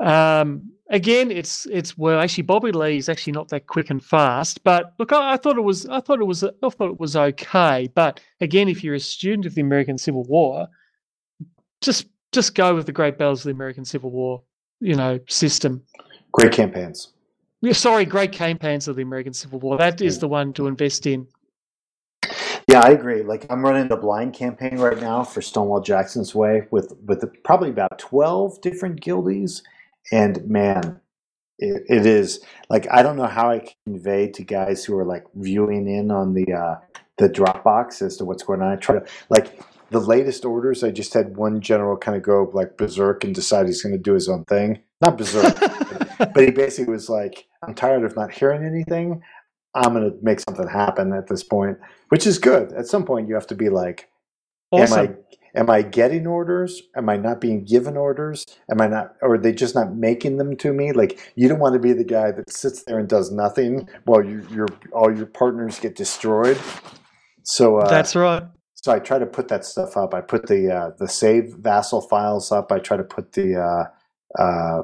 [0.00, 4.62] um, again, it's it's well, actually, Bobby Lee is actually not that quick and fast.
[4.64, 7.16] But look, I, I thought it was, I thought it was, I thought it was
[7.16, 7.88] okay.
[7.94, 10.68] But again, if you're a student of the American Civil War,
[11.80, 14.42] just just go with the Great Battles of the American Civil War,
[14.80, 15.82] you know, system.
[16.32, 17.12] Great campaigns.
[17.62, 19.78] Yeah, sorry, Great Campaigns of the American Civil War.
[19.78, 21.26] That is the one to invest in.
[22.68, 23.22] Yeah, I agree.
[23.22, 27.70] Like I'm running the blind campaign right now for Stonewall Jackson's Way with with probably
[27.70, 29.62] about twelve different guildies,
[30.12, 31.00] and man,
[31.58, 35.04] it, it is like I don't know how I can convey to guys who are
[35.04, 36.76] like viewing in on the uh,
[37.18, 38.72] the Dropbox as to what's going on.
[38.72, 39.60] I try to like
[39.90, 40.84] the latest orders.
[40.84, 43.98] I just had one general kind of go like berserk and decide he's going to
[43.98, 44.80] do his own thing.
[45.00, 45.58] Not berserk,
[46.18, 49.22] but he basically was like, "I'm tired of not hearing anything.
[49.74, 51.78] I'm going to make something happen at this point."
[52.08, 52.72] which is good.
[52.72, 54.08] At some point, you have to be like,
[54.70, 54.98] awesome.
[54.98, 56.82] am I am I getting orders?
[56.94, 58.44] Am I not being given orders?
[58.70, 60.92] Am I not, or are they just not making them to me?
[60.92, 64.24] Like, you don't want to be the guy that sits there and does nothing while
[64.24, 66.60] you, your all your partners get destroyed.
[67.42, 68.44] So uh, That's right.
[68.74, 70.14] so I try to put that stuff up.
[70.14, 72.70] I put the uh, the save vassal files up.
[72.70, 74.82] I try to put the uh, uh,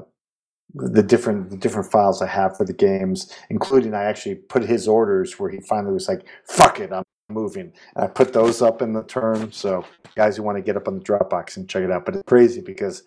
[0.74, 4.88] the different the different files I have for the games, including I actually put his
[4.88, 8.82] orders where he finally was like, "Fuck it, I'm moving." And I put those up
[8.82, 9.52] in the turn.
[9.52, 9.84] So
[10.16, 12.04] guys who want to get up on the Dropbox and check it out.
[12.04, 13.02] But it's crazy because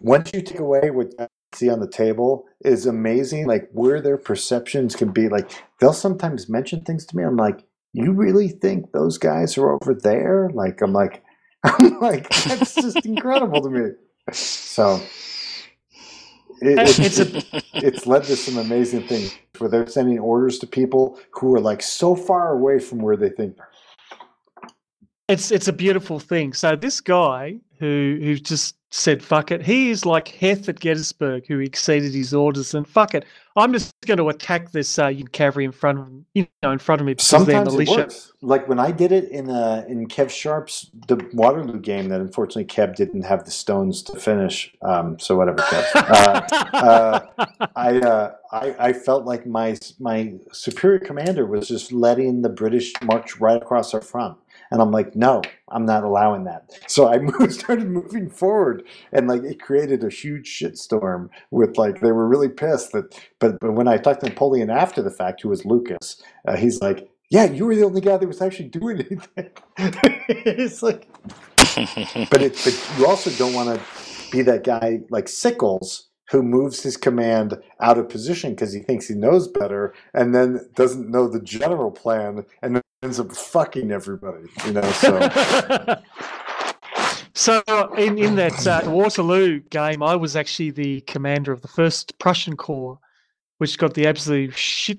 [0.00, 3.46] once you take away what you see on the table is amazing.
[3.46, 5.28] Like where their perceptions can be.
[5.28, 5.50] Like
[5.80, 7.24] they'll sometimes mention things to me.
[7.24, 10.50] I'm like, you really think those guys are over there?
[10.52, 11.22] Like I'm like,
[11.64, 13.90] I'm like, that's just incredible to me.
[14.32, 15.00] So
[16.62, 20.66] it, it's, It's a- it's led to some amazing things where they're sending orders to
[20.66, 23.68] people who are like so far away from where they think they're.
[25.28, 26.52] It's it's a beautiful thing.
[26.52, 31.46] So this guy who who just said fuck it, he is like Heth at Gettysburg
[31.46, 33.24] who exceeded his orders and fuck it.
[33.56, 37.00] I'm just going to attack this uh, cavalry in front of you know in front
[37.00, 38.32] of me because Sometimes they're it works.
[38.40, 42.64] Like when I did it in uh, in Kev Sharp's the Waterloo game, that unfortunately
[42.64, 44.72] Kev didn't have the stones to finish.
[44.82, 45.82] Um, so whatever, Kev.
[46.12, 46.40] Uh,
[46.76, 47.46] uh,
[47.76, 52.92] I, uh, I I felt like my my superior commander was just letting the British
[53.02, 54.36] march right across our front,
[54.72, 56.72] and I'm like, no, I'm not allowing that.
[56.86, 58.82] So I moved, started moving forward,
[59.12, 63.14] and like it created a huge shitstorm with like they were really pissed that.
[63.38, 66.80] But but when I talked to Napoleon after the fact, who was Lucas, uh, he's
[66.80, 69.50] like, yeah, you were the only guy that was actually doing anything.
[70.28, 71.06] it's like,
[72.30, 76.82] but it but you also don't want to be that guy like Sickles who moves
[76.82, 81.28] his command out of position because he thinks he knows better and then doesn't know
[81.28, 86.00] the general plan and ends up fucking everybody you know so
[87.34, 87.62] So
[87.96, 92.56] in, in that uh, Waterloo game, I was actually the commander of the first Prussian
[92.56, 92.98] Corps,
[93.56, 94.98] which got the absolute shit,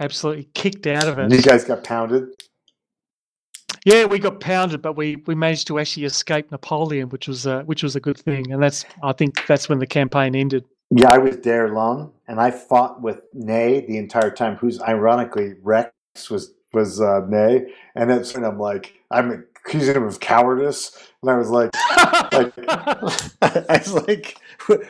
[0.00, 1.44] absolutely kicked out of you it.
[1.44, 2.30] guys got pounded
[3.88, 7.62] Yeah, we got pounded, but we, we managed to actually escape Napoleon, which was uh,
[7.62, 10.64] which was a good thing, and that's I think that's when the campaign ended.
[10.90, 15.54] yeah i was there long and i fought with Ney the entire time who's ironically
[15.62, 15.90] rex
[16.30, 21.30] was was uh, Ney and that's when i'm like i'm accusing him of cowardice and
[21.30, 21.70] i was like
[22.32, 22.52] like
[23.42, 24.36] I was like,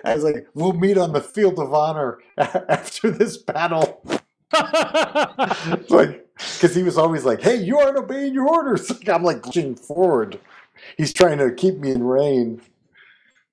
[0.04, 4.02] I was like, we'll meet on the field of honor after this battle.
[5.90, 9.42] like, because he was always like, "Hey, you aren't obeying your orders." Like, I'm like
[9.42, 10.38] pushing forward.
[10.96, 12.60] He's trying to keep me in rein.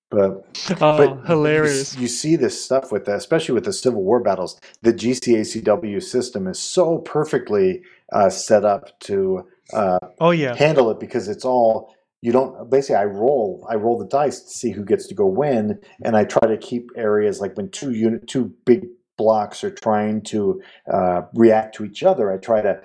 [0.10, 0.46] But
[0.82, 1.98] oh, but you- hilarious!
[1.98, 4.60] You, see this stuff with that, especially with the Civil War battles.
[4.82, 7.82] The GCACW system is so perfectly
[8.14, 12.96] uh, set up to uh, Oh yeah, handle it because it's all you don't basically
[12.96, 16.24] I roll I roll the dice to see who gets to go win and I
[16.24, 20.62] try to keep areas like when two unit two big blocks are trying to
[20.92, 22.82] uh, react to each other I try to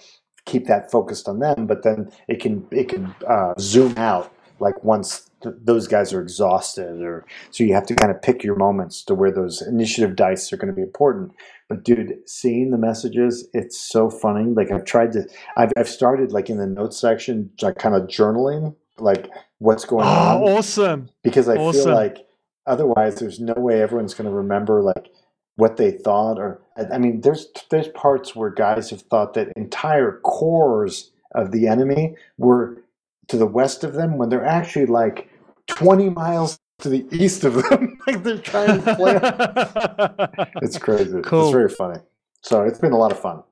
[0.47, 4.85] keep that focused on them but then it can it can uh, zoom out like
[4.85, 8.57] once th- those guys are exhausted or so you have to kind of pick your
[8.57, 11.32] moments to where those initiative dice are going to be important
[11.69, 16.32] but dude seeing the messages it's so funny like I've tried to I've, I've started
[16.32, 21.11] like in the notes section like kind of journaling like what's going on oh, awesome!
[21.23, 21.85] because I awesome.
[21.85, 22.27] feel like
[22.66, 25.11] otherwise there's no way everyone's going to remember like
[25.61, 26.59] what they thought or
[26.91, 32.16] I mean there's there's parts where guys have thought that entire corps of the enemy
[32.39, 32.82] were
[33.28, 35.28] to the west of them when they're actually like
[35.66, 37.99] 20 miles to the east of them.
[38.07, 39.20] Like they're trying to play
[40.62, 41.20] it's crazy.
[41.23, 41.43] Cool.
[41.43, 42.01] it's very funny.
[42.41, 43.43] So it's been a lot of fun.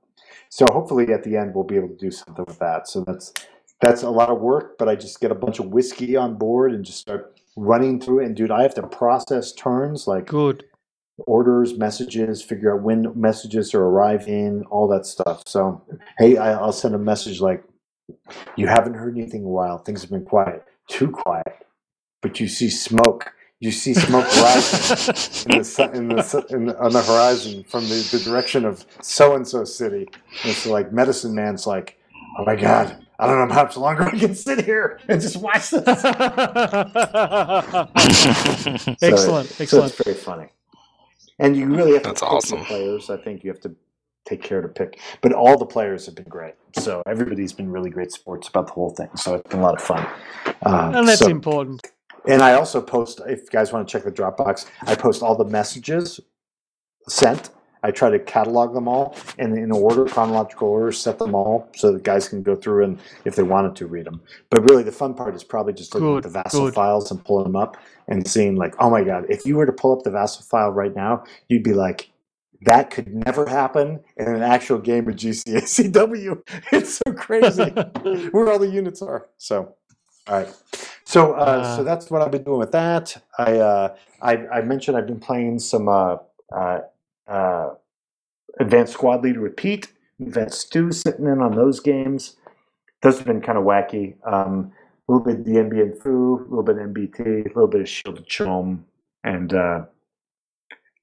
[0.49, 2.89] So hopefully at the end we'll be able to do something with that.
[2.89, 3.35] So that's
[3.81, 6.73] that's a lot of work but i just get a bunch of whiskey on board
[6.73, 8.27] and just start running through it.
[8.27, 10.65] And dude i have to process turns like Good.
[11.27, 15.83] Orders messages figure out when messages are arriving all that stuff so
[16.19, 17.65] hey I, i'll send a message like
[18.57, 21.67] you haven't heard anything in a while things have been quiet too quiet
[22.23, 26.67] but you see smoke you see smoke rising in the, sun, in the, su- in
[26.67, 30.07] the on the horizon from the, the direction of so and so city.
[30.43, 31.99] And it's like medicine man's like,
[32.39, 35.39] oh my god, I don't know how much longer I can sit here and just
[35.39, 35.85] watch this.
[39.01, 39.93] So- excellent, So excellent.
[39.93, 40.47] it's very funny,
[41.39, 42.59] and you really have to That's pick awesome.
[42.61, 43.11] the players.
[43.11, 43.75] I think you have to
[44.27, 46.55] take care to pick, but all the players have been great.
[46.79, 49.09] So everybody's been really great sports about the whole thing.
[49.17, 50.07] So it's been a lot of fun.
[50.67, 51.87] Um, and that's so- important.
[52.29, 55.35] and I also post, if you guys want to check the Dropbox, I post all
[55.37, 56.21] the messages
[57.09, 57.51] sent.
[57.83, 61.93] I try to catalog them all and in order, chronological order, set them all so
[61.93, 64.21] that guys can go through and if they wanted to read them.
[64.51, 66.75] But really, the fun part is probably just looking Good, at the Vassal good.
[66.75, 67.77] files and pulling them up
[68.09, 70.71] and seeing, like, oh my God, if you were to pull up the Vassal file
[70.71, 72.11] right now, you'd be like,
[72.63, 76.43] that could never happen in an actual game of GCACW.
[76.73, 77.65] It's so crazy
[78.33, 79.29] where all the units are.
[79.39, 79.75] So,
[80.27, 80.49] all right.
[81.05, 81.77] So, uh, Uh.
[81.77, 83.17] so that's what I've been doing with that.
[83.39, 85.89] I, uh, I, I mentioned I've been playing some
[87.29, 87.71] uh,
[88.61, 89.93] Advanced Squad Leader with Pete.
[90.19, 92.37] We've had Stu sitting in on those games.
[93.03, 94.15] Those have been kind of wacky.
[94.27, 94.73] Um,
[95.09, 98.19] a little bit Dien Bien Phu, a little bit MBT, a little bit of Shield
[98.19, 98.81] of Chom,
[99.25, 99.83] and uh,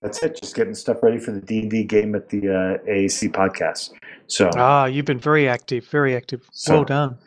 [0.01, 0.39] that's it.
[0.41, 3.91] Just getting stuff ready for the D and D game at the uh, AAC podcast.
[4.27, 6.47] So, Ah, you've been very active, very active.
[6.51, 7.17] So- well done.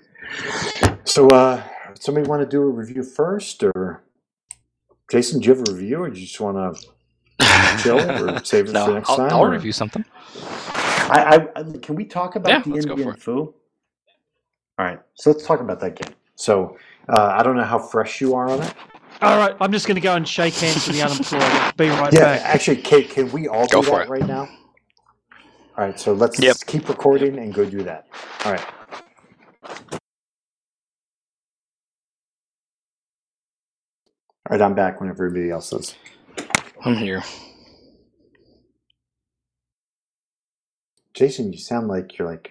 [1.04, 1.62] so uh,
[1.98, 4.02] somebody want to do a review first, or
[5.10, 5.40] Jason?
[5.40, 6.86] Do you have a review, or do you just want to
[7.76, 9.32] chill or save it no, for next I'll, time?
[9.32, 10.04] I'll or- review something.
[11.10, 13.16] I, I, I can we talk about Yeah, the let's Indian for.
[13.16, 13.54] Foo?
[14.78, 16.14] All right, so let's talk about that game.
[16.36, 16.78] So
[17.08, 18.74] uh, I don't know how fresh you are on it.
[19.22, 21.62] All right, I'm just going to go and shake hands with the unemployed.
[21.76, 22.42] Be right Yeah, back.
[22.42, 24.08] actually, Kate, can we all Go do for that it.
[24.08, 24.48] right now?
[25.76, 26.58] All right, so let's Yep.
[26.64, 28.08] keep recording and go do that.
[28.44, 28.64] All right.
[34.50, 35.96] All right, I'm back when everybody else is.
[36.84, 37.22] I'm here.
[41.14, 42.50] Jason, you sound like you're like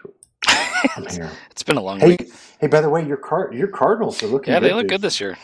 [0.95, 1.31] I'm here.
[1.51, 2.31] It's been a long Hey, week.
[2.59, 2.67] hey.
[2.67, 4.53] By the way, your card, your Cardinals are looking.
[4.53, 4.53] Good.
[4.53, 4.89] Yeah, they good, look dude.
[4.89, 5.37] good this year.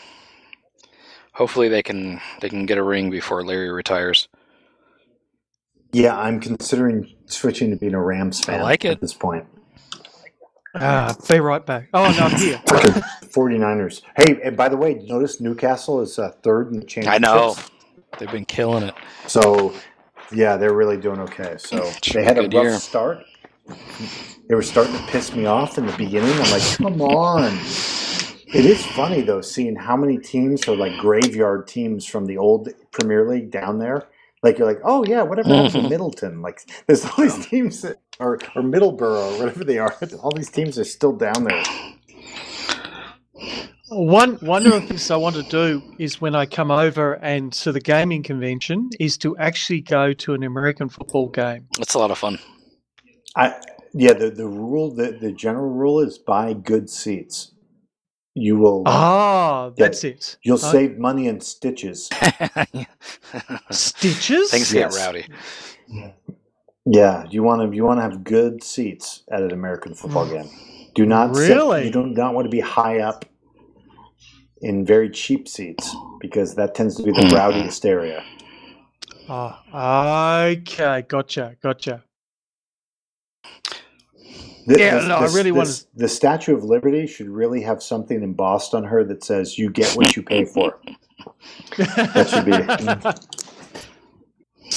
[1.34, 4.28] Hopefully they can they can get a ring before Larry retires.
[5.92, 8.60] Yeah, I'm considering switching to being a Rams fan.
[8.60, 8.92] I like it.
[8.92, 9.46] at this point.
[10.74, 11.88] Ah, be right back.
[11.94, 12.60] Oh no, I'm here.
[12.66, 14.02] 49ers.
[14.16, 17.14] Hey, and by the way, notice Newcastle is uh, third in the championship.
[17.14, 17.56] I know.
[18.18, 18.94] They've been killing it.
[19.26, 19.74] So,
[20.32, 21.56] yeah, they're really doing okay.
[21.58, 22.80] So Sure, they had a good rough year.
[22.80, 23.24] start.
[24.48, 26.40] They were starting to piss me off in the beginning.
[26.40, 27.60] I'm like, come on.
[28.52, 32.68] It is funny though, seeing how many teams are like graveyard teams from the old
[32.92, 34.08] Premier League down there.
[34.42, 35.82] Like you're like, oh yeah, whatever happened to.
[35.82, 36.42] Middleton?
[36.42, 39.94] Like there's all these teams that or or Middleborough or whatever they are.
[40.22, 41.62] All these teams are still down there.
[43.88, 47.52] One one of the things I want to do is when I come over and
[47.54, 51.66] to the gaming convention is to actually go to an American football game.
[51.78, 52.38] That's a lot of fun.
[53.36, 53.54] I
[53.92, 57.52] yeah, the, the rule the, the general rule is buy good seats.
[58.34, 60.38] You will Ah, that's it.
[60.42, 62.08] you'll Oh, save money in stitches.
[63.70, 64.50] stitches.
[64.50, 64.96] Things Yes.
[64.96, 65.26] get rowdy.
[66.86, 70.48] Yeah, you want to you want to have good seats at an American football game.
[70.94, 71.84] Do not sit- Really?
[71.86, 73.24] you do not want to be high up
[74.64, 77.34] in very cheap seats because that tends to be the Mhm.
[77.36, 78.24] rowdiest area.
[79.28, 82.02] Ah, okay, gotcha, gotcha.
[84.66, 87.82] The- Yeah, the- no, I really the- wanted- The Statue of Liberty should really have
[87.82, 90.78] something embossed on her that says "You get what you pay for."
[91.76, 92.52] That should be-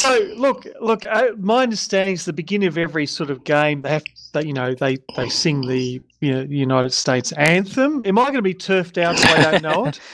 [0.08, 1.06] So look, look.
[1.06, 4.04] Uh, my understanding is the beginning of every sort of game they have,
[4.34, 8.02] they, you know, they they sing the you know United States anthem.
[8.06, 10.00] Am I going to be turfed out if I don't know it?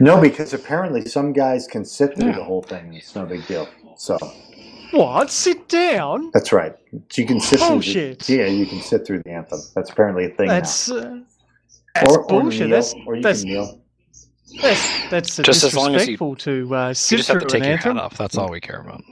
[0.00, 2.94] No, because apparently some guys can sit through the whole thing.
[2.94, 3.68] It's no big deal.
[3.98, 4.16] So
[4.92, 5.30] What?
[5.30, 6.30] Sit down?
[6.32, 6.74] that's right.
[7.14, 7.68] You can sit through.
[7.68, 8.20] Bullshit.
[8.20, 9.60] The, yeah, you can sit through the anthem.
[9.74, 11.20] That's apparently a thing That's uh,
[11.94, 12.68] that's or, or bullshit.
[12.68, 13.80] kneel, that's or you that's, can kneel.
[14.62, 17.48] that's that's Just as long as you- disrespectful to uh, You sit just have through
[17.48, 17.96] to take an your anthem.
[17.96, 18.16] hat off.
[18.16, 19.02] That's all we care about.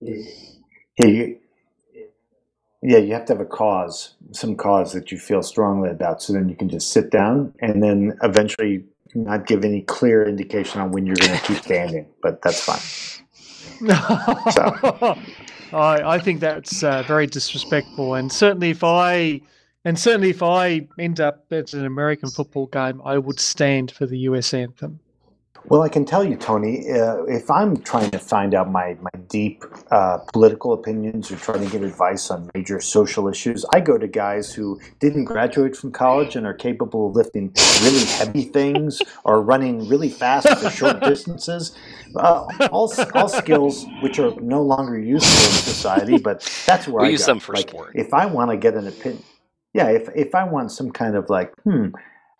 [0.00, 1.38] Yeah, you,
[2.82, 6.32] yeah, you have to have a cause, some cause that you feel strongly about, so
[6.32, 10.92] then you can just sit down and then eventually not give any clear indication on
[10.92, 12.06] when you're going to keep standing.
[12.22, 12.80] But that's fine.
[15.72, 19.40] I, I think that's uh, very disrespectful, and certainly if I
[19.84, 24.06] and certainly if I end up at an American football game, I would stand for
[24.06, 24.54] the U.S.
[24.54, 25.00] anthem.
[25.68, 29.10] Well, I can tell you, Tony, uh, if I'm trying to find out my, my
[29.28, 33.98] deep uh, political opinions or trying to get advice on major social issues, I go
[33.98, 37.52] to guys who didn't graduate from college and are capable of lifting
[37.82, 41.76] really heavy things or running really fast for short distances.
[42.14, 47.08] Uh, all, all skills which are no longer useful in society, but that's where We
[47.08, 47.32] I use go.
[47.32, 47.90] them for Like, sport.
[47.96, 49.24] If I want to get an opinion,
[49.74, 51.88] yeah, if, if I want some kind of like, hmm,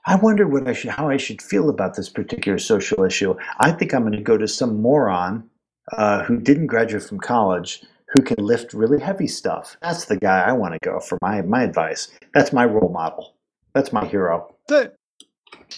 [0.06, 3.34] I wonder what I should, how I should feel about this particular social issue.
[3.58, 5.50] I think I'm going to go to some moron
[5.92, 9.76] uh, who didn't graduate from college who can lift really heavy stuff.
[9.82, 12.08] That's the guy I want to go for my my advice.
[12.34, 13.34] That's my role model.
[13.74, 14.54] That's my hero.
[14.68, 14.94] That,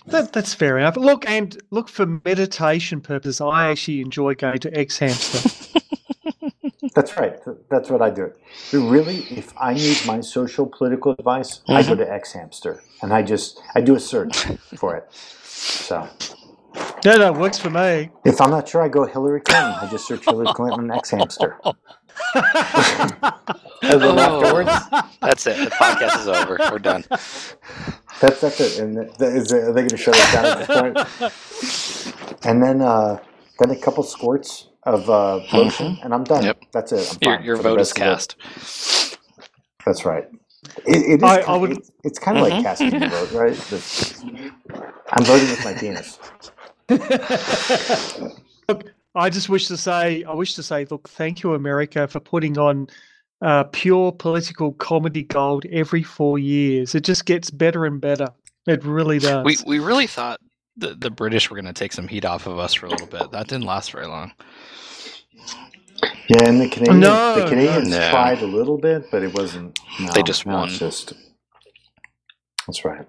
[0.07, 0.97] that that's fair enough.
[0.97, 3.41] Look and look for meditation purposes.
[3.41, 5.65] I actually enjoy going to xHamster.
[6.95, 7.39] That's right.
[7.71, 8.33] That's what I do.
[8.73, 13.61] Really, if I need my social political advice, I go to xHamster and I just
[13.75, 14.45] I do a search
[14.77, 15.13] for it.
[15.13, 16.09] So
[17.05, 18.11] no, no, it works for me.
[18.25, 19.73] if I'm not sure, I go Hillary Clinton.
[19.81, 21.57] I just search Hillary Clinton and xHamster.
[23.81, 24.43] And then Oh.
[24.43, 24.71] afterwards,
[25.21, 25.57] That's it.
[25.57, 26.59] The podcast is over.
[26.71, 27.05] We're done.
[28.21, 28.81] That's that's it.
[28.81, 32.39] And th- th- is it, are they going to shut us down at this point?
[32.45, 33.19] And then uh,
[33.59, 36.45] then a couple squirts of uh, lotion, and I'm done.
[36.45, 36.61] Yep.
[36.73, 37.09] That's it.
[37.13, 38.37] I'm Your, fine your for vote is cast.
[39.87, 40.25] That's right.
[40.87, 41.23] It, it is.
[41.23, 42.63] I- I kind- would- it- it's kind of like Mhm.
[42.63, 43.55] casting your vote, right?
[43.55, 44.53] The-
[45.13, 46.19] I'm voting with my penis.
[48.69, 52.21] look, I just wish to say, I wish to say, look, thank you, America, for
[52.21, 52.89] putting on
[53.41, 56.95] uh, pure political comedy gold every four years.
[56.97, 58.29] It just gets better and better.
[58.67, 59.45] It really does.
[59.45, 60.41] We we really thought
[60.77, 63.07] the, the British were going to take some heat off of us for a little
[63.07, 63.31] bit.
[63.31, 64.33] That didn't last very long.
[66.29, 68.11] Yeah, and the Canadians, No, the Canadians no.
[68.11, 69.79] tried a little bit, but it wasn't.
[69.99, 70.69] No, They just no, won.
[70.69, 71.15] Just,
[72.67, 73.07] that's right.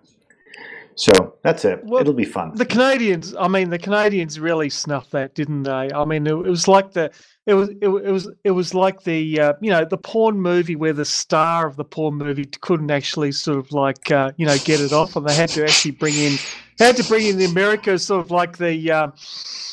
[0.95, 1.83] So that's it.
[1.85, 2.55] Well, It'll be fun.
[2.55, 5.89] The Canadians, I mean, the Canadians really snuffed that, didn't they?
[5.93, 7.11] I mean, it, it was like the,
[7.45, 10.75] it was, it, it was, it was like the, uh, you know, the porn movie
[10.75, 14.57] where the star of the porn movie couldn't actually sort of like, uh, you know,
[14.65, 16.37] get it off, and they had to actually bring in,
[16.77, 19.13] had to bring in the America sort of like the, um,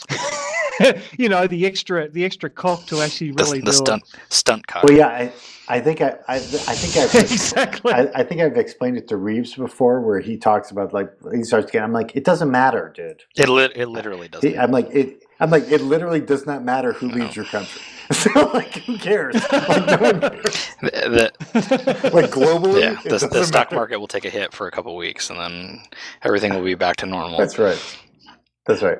[1.18, 4.66] you know, the extra, the extra cock to actually The, really the do stunt stunt
[4.66, 4.84] cock.
[4.84, 5.32] Well, yeah, I,
[5.68, 7.92] I think I, I, I think I've exactly.
[7.92, 11.42] I, I think I've explained it to Reeves before, where he talks about like he
[11.42, 11.84] starts getting.
[11.84, 13.22] I'm like, it doesn't matter, dude.
[13.36, 14.48] It lit it literally doesn't.
[14.48, 15.24] He- I'm like it.
[15.40, 15.80] I'm like it.
[15.82, 17.82] Literally does not matter who leaves your country.
[18.12, 19.34] So like, who cares?
[19.50, 20.68] Like, no one cares.
[20.80, 23.74] The- the- Like globally, yeah, the, the stock matter.
[23.74, 25.80] market will take a hit for a couple weeks, and then
[26.22, 27.36] everything will be back to normal.
[27.36, 27.98] That's right.
[28.66, 28.98] That's right.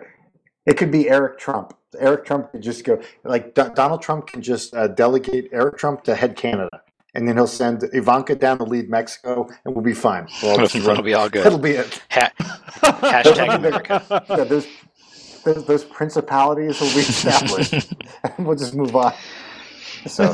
[0.66, 1.74] It could be Eric Trump.
[1.98, 6.05] Eric Trump could just go like Do- Donald Trump can just uh, delegate Eric Trump
[6.05, 6.82] to head Canada,
[7.14, 10.28] and then he'll send Ivanka down to lead Mexico, and we'll be fine.
[10.43, 11.44] We'll all It'll be all good.
[11.44, 12.02] That'll be it.
[12.10, 14.02] Ha- hashtag America.
[14.28, 14.66] Yeah, those,
[15.44, 17.72] those those principalities will be established,
[18.36, 19.14] and we'll just move on.
[20.06, 20.24] So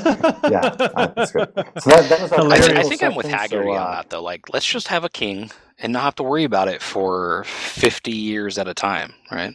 [0.49, 1.53] yeah, uh, that's good.
[1.79, 3.89] So that, that was our I, th- I think I'm with section, Haggerty so, on
[3.89, 4.23] uh, that though.
[4.23, 5.51] Like, let's just have a king
[5.83, 9.55] and not have to worry about it for 50 years at a time, right?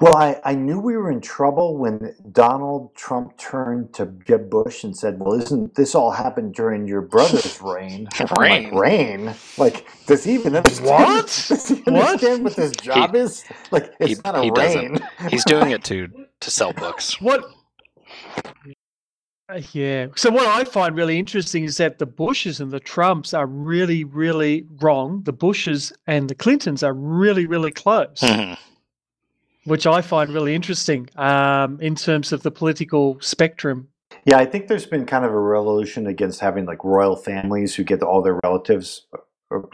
[0.00, 4.84] Well, I, I knew we were in trouble when Donald Trump turned to Jeb Bush
[4.84, 8.72] and said, "Well, isn't this all happened during your brother's reign?" I'm like, Reign?
[8.72, 9.36] reign?
[9.58, 10.88] Like, does he even understand?
[10.90, 11.26] What?
[11.48, 12.24] Does he What?
[12.24, 13.44] understand what this job is?
[13.70, 14.98] Like, it's He- not a he reign.
[14.98, 15.02] doesn't.
[15.30, 16.08] He's doing it to
[16.40, 17.20] to sell books.
[17.20, 17.44] What?
[19.52, 20.06] Uh, yeah.
[20.16, 24.04] So what I find really interesting is that the Bushes and the Trumps are really,
[24.04, 25.22] really wrong.
[25.24, 28.56] The Bushes and the Clintons are really, really close, Mhm.
[29.64, 33.88] which I find really interesting um, in terms of the political spectrum.
[34.24, 37.82] Yeah, I think there's been kind of a revolution against having like royal families who
[37.84, 39.06] get all their relatives.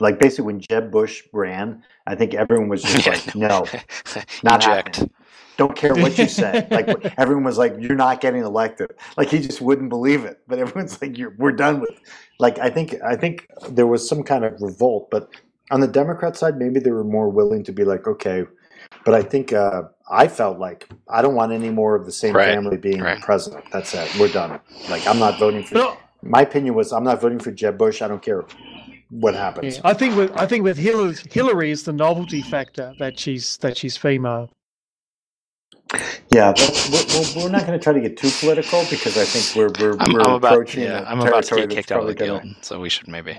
[0.00, 3.64] Like basically, when Jeb Bush ran, I think everyone was just like, "No,
[4.42, 4.96] not Eject.
[4.96, 5.10] happening.
[5.58, 6.66] Don't care what you say.
[6.70, 10.40] like everyone was like, "You're not getting elected." Like he just wouldn't believe it.
[10.48, 11.90] But everyone's like, You're, "We're done with."
[12.38, 15.28] Like I think I think there was some kind of revolt, but
[15.70, 18.44] on the Democrat side, maybe they were more willing to be like, "Okay."
[19.04, 22.34] But I think uh, I felt like I don't want any more of the same
[22.34, 23.20] Right, family being right.
[23.20, 23.64] president.
[23.72, 24.08] That's it.
[24.18, 24.60] We're done.
[24.88, 25.74] Like I'm not voting for.
[25.74, 28.00] But My opinion was I'm not voting for Jeb Bush.
[28.00, 28.44] I don't care
[29.10, 29.76] what happens.
[29.76, 33.56] yeah, I think with I think with Hillary, Hillary is the novelty factor that she's
[33.58, 34.50] that she's female.
[36.30, 39.24] Yeah, but we're, we're, we're not going to try to get too political because I
[39.24, 42.00] think we're we're, I'm, we're I'm about yeah, a I'm about to get kicked out
[42.00, 43.38] of the probably guild, gonna- so we should maybe.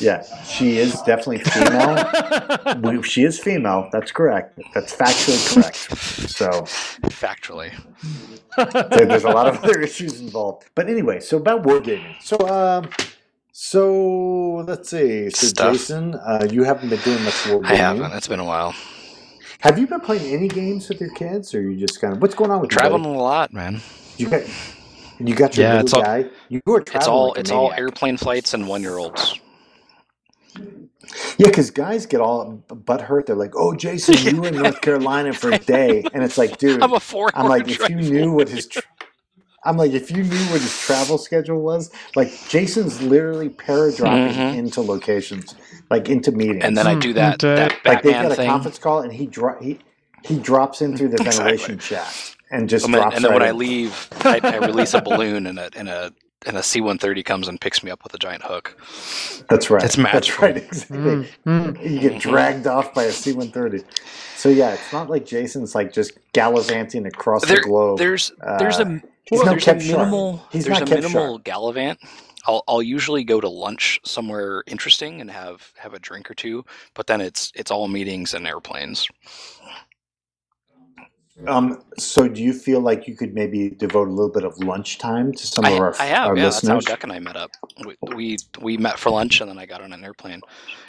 [0.00, 2.10] Yeah, she is definitely female.
[2.82, 3.88] We- she is female.
[3.92, 4.58] That's correct.
[4.74, 5.76] That's factually correct.
[6.30, 6.48] So
[7.10, 7.72] Factually,
[8.56, 10.66] there- there's a lot of other issues involved.
[10.74, 12.16] But anyway, so about wargaming.
[12.22, 12.90] So um,
[13.52, 15.30] so let's see.
[15.30, 15.72] So Stuff.
[15.72, 17.64] Jason, uh, you haven't been doing much wargaming.
[17.66, 18.12] I haven't.
[18.12, 18.74] It's been a while.
[19.60, 22.34] Have you been playing any games with your kids, or you just kind of what's
[22.34, 22.88] going on with you, buddy?
[22.88, 23.80] Traveling a lot, man.
[24.16, 24.42] You got
[25.18, 26.24] you got your Yeah, little it's all- guy.
[26.48, 26.96] You are traveling.
[27.00, 29.38] It's all like it's all airplane flights and one year olds.
[31.38, 33.26] Yeah, because guys get all butt hurt.
[33.26, 36.56] They're like, "Oh, Jason, you were in North Carolina for a day," and it's like,
[36.58, 37.30] dude, I'm a four.
[37.34, 38.82] I'm like, if you knew what his, tra-
[39.64, 44.56] I'm like, if you knew what his travel schedule was, like, Jason's literally paradropping Mhm.
[44.56, 45.54] into locations,
[45.90, 48.16] like into meetings, and then I Hmm, do that and, uh, that like they Batman
[48.16, 48.38] get a thing.
[48.38, 49.80] conference call, and he dro- he
[50.24, 51.20] he drops in through the Exactly.
[51.20, 53.10] ventilation shaft and just And then, drops.
[53.10, 56.12] and then right when I leave, I, I release a balloon and a and a
[56.46, 58.76] and a C-130 comes and picks me up with a giant hook.
[59.48, 59.92] that's right.
[59.92, 60.56] it's That's right.
[60.56, 60.90] Exactly.
[60.90, 61.78] Mm, mm.
[61.84, 63.84] You get dragged off by a C-130.
[64.34, 68.06] So yeah, it's not like Jason's like just gallivanting across There, the globe.
[68.06, 70.14] there's there's Uh, a he's well, not there's a kept sharp.
[70.14, 72.00] minimal He's there's not a kept minimal gallivant.
[72.50, 76.64] I'll I'll usually go to lunch somewhere interesting and have have a drink or two,
[76.94, 79.06] but then it's it's all meetings and airplanes.
[81.46, 85.32] Um, so do you feel like you could maybe devote a little bit of lunchtime
[85.32, 86.42] to some I, of our, I have, our yeah.
[86.42, 86.84] That's how listeners?
[86.84, 87.50] Duck and I met up.
[87.86, 90.40] We, we we met for lunch and then I got on an airplane.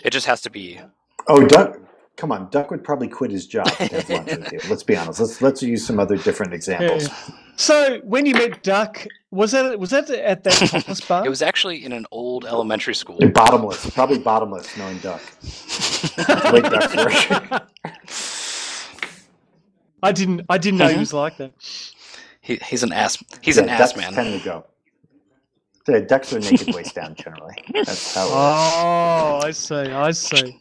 [0.03, 0.79] It just has to be
[1.27, 1.77] oh, Duck,
[2.21, 4.59] come on, Duck would probably quit his job to have lunch with you.
[4.69, 5.19] Let's be honest.
[5.19, 7.09] Let's let's use some other different examples.
[7.55, 11.25] So when you met Duck, was that was that at that topless bar?
[11.25, 13.17] It was actually in an old elementary school.
[13.21, 15.19] And bottomless, probably bottomless, knowing Duck.
[15.41, 17.63] That's way Duck's work.
[20.03, 20.99] I didn't I didn't know he Mhm.
[20.99, 21.51] was like that.
[22.41, 23.17] He, he's an ass.
[23.41, 24.13] He's Yeah, an ass man.
[24.13, 24.65] tend to go.
[25.85, 27.55] The ducks are naked waist down generally.
[27.73, 28.25] That's how.
[28.25, 28.33] It is.
[28.35, 30.59] Oh, I see, I see.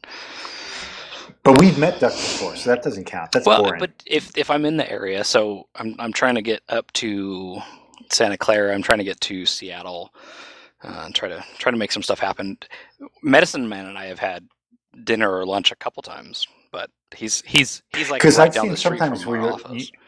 [1.51, 3.32] But we've met Duck before, so that doesn't count.
[3.32, 3.81] That's well, boring.
[3.81, 7.59] but if if I'm in the area, so I'm I'm trying to get up to
[8.12, 8.72] Santa Clara.
[8.72, 10.14] I'm trying to get to Seattle.
[10.82, 12.56] Uh, and try to try to make some stuff happen.
[13.24, 14.48] Medicine Man and I have had
[15.02, 18.70] dinner or lunch a couple times, but he's he's he's like right I've down seen
[18.70, 19.90] the street sometimes from where office.
[19.90, 19.98] you-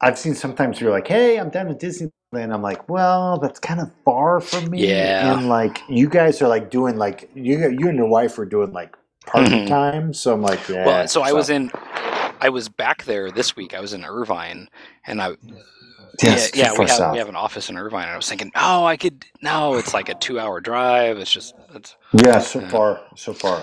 [0.00, 3.80] I've seen sometimes you're like, "Hey, I'm down at Disneyland." I'm like, "Well, that's kind
[3.80, 5.36] of far from me." Yeah.
[5.36, 8.72] And like, you guys are like doing like you you and your wife are doing
[8.72, 8.96] like
[9.26, 9.68] party Mhm.
[9.68, 10.14] time.
[10.14, 10.86] So I'm like, yeah.
[10.86, 11.70] well, so I was in,
[12.40, 13.74] I was back there this week.
[13.74, 14.68] I was in Irvine,
[15.06, 15.36] and I
[16.22, 18.50] Yes, yeah, yeah we have we have an office in Irvine, and I was thinking,
[18.56, 21.18] oh, I could no, it's like a two hour drive.
[21.18, 22.68] It's just it's Yeah, so Yeah.
[22.68, 23.62] far, so far.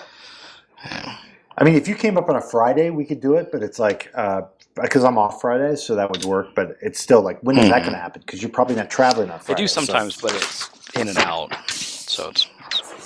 [0.85, 1.17] yeah.
[1.57, 3.79] I mean, if you came up on a Friday, we could do it, but it's
[3.79, 4.11] like
[4.81, 6.47] because I'm off Fridays, so that would work.
[6.55, 7.85] But it's still like, when is that Mhm.
[7.85, 8.21] going to happen?
[8.25, 9.63] Because you're probably not traveling on I Friday.
[9.63, 11.53] do so- sometimes, but it's in and out.
[11.69, 12.47] So it's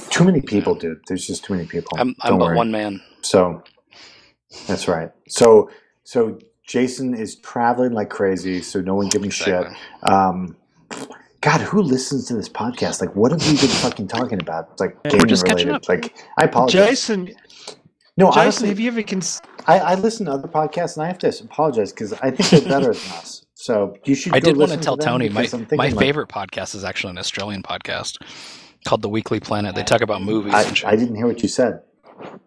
[0.09, 1.01] Too many people, dude.
[1.07, 1.97] There's just too many people.
[1.97, 2.55] I'm I'm Don't but worry.
[2.57, 3.01] one man.
[3.21, 3.63] So
[4.67, 5.11] that's right.
[5.27, 5.69] So
[6.03, 9.75] so Jason is traveling like crazy, so no one give him Exactly.
[9.75, 10.03] shit.
[10.03, 10.55] Um,
[11.41, 12.99] God, who listens to this podcast?
[13.01, 14.69] Like, what have we been fucking talking about?
[14.73, 15.83] It's like We're gaming just catching related.
[15.83, 15.89] up.
[15.89, 16.87] Like, I apologize.
[16.89, 17.29] Jason,
[18.17, 21.07] no, Jason, honestly, have you ever cons- I, I listen to other podcasts and I
[21.07, 23.45] have to apologize because I think they're better than us.
[23.53, 24.33] So you should.
[24.33, 25.97] I go did want to listen tell them Tony my because I'm thinking, my like,
[25.99, 28.17] favorite podcast is actually an Australian podcast
[28.85, 29.75] called The Weekly Planet.
[29.75, 30.87] They talk about movies I, and shit.
[30.87, 31.81] I didn't hear what you said.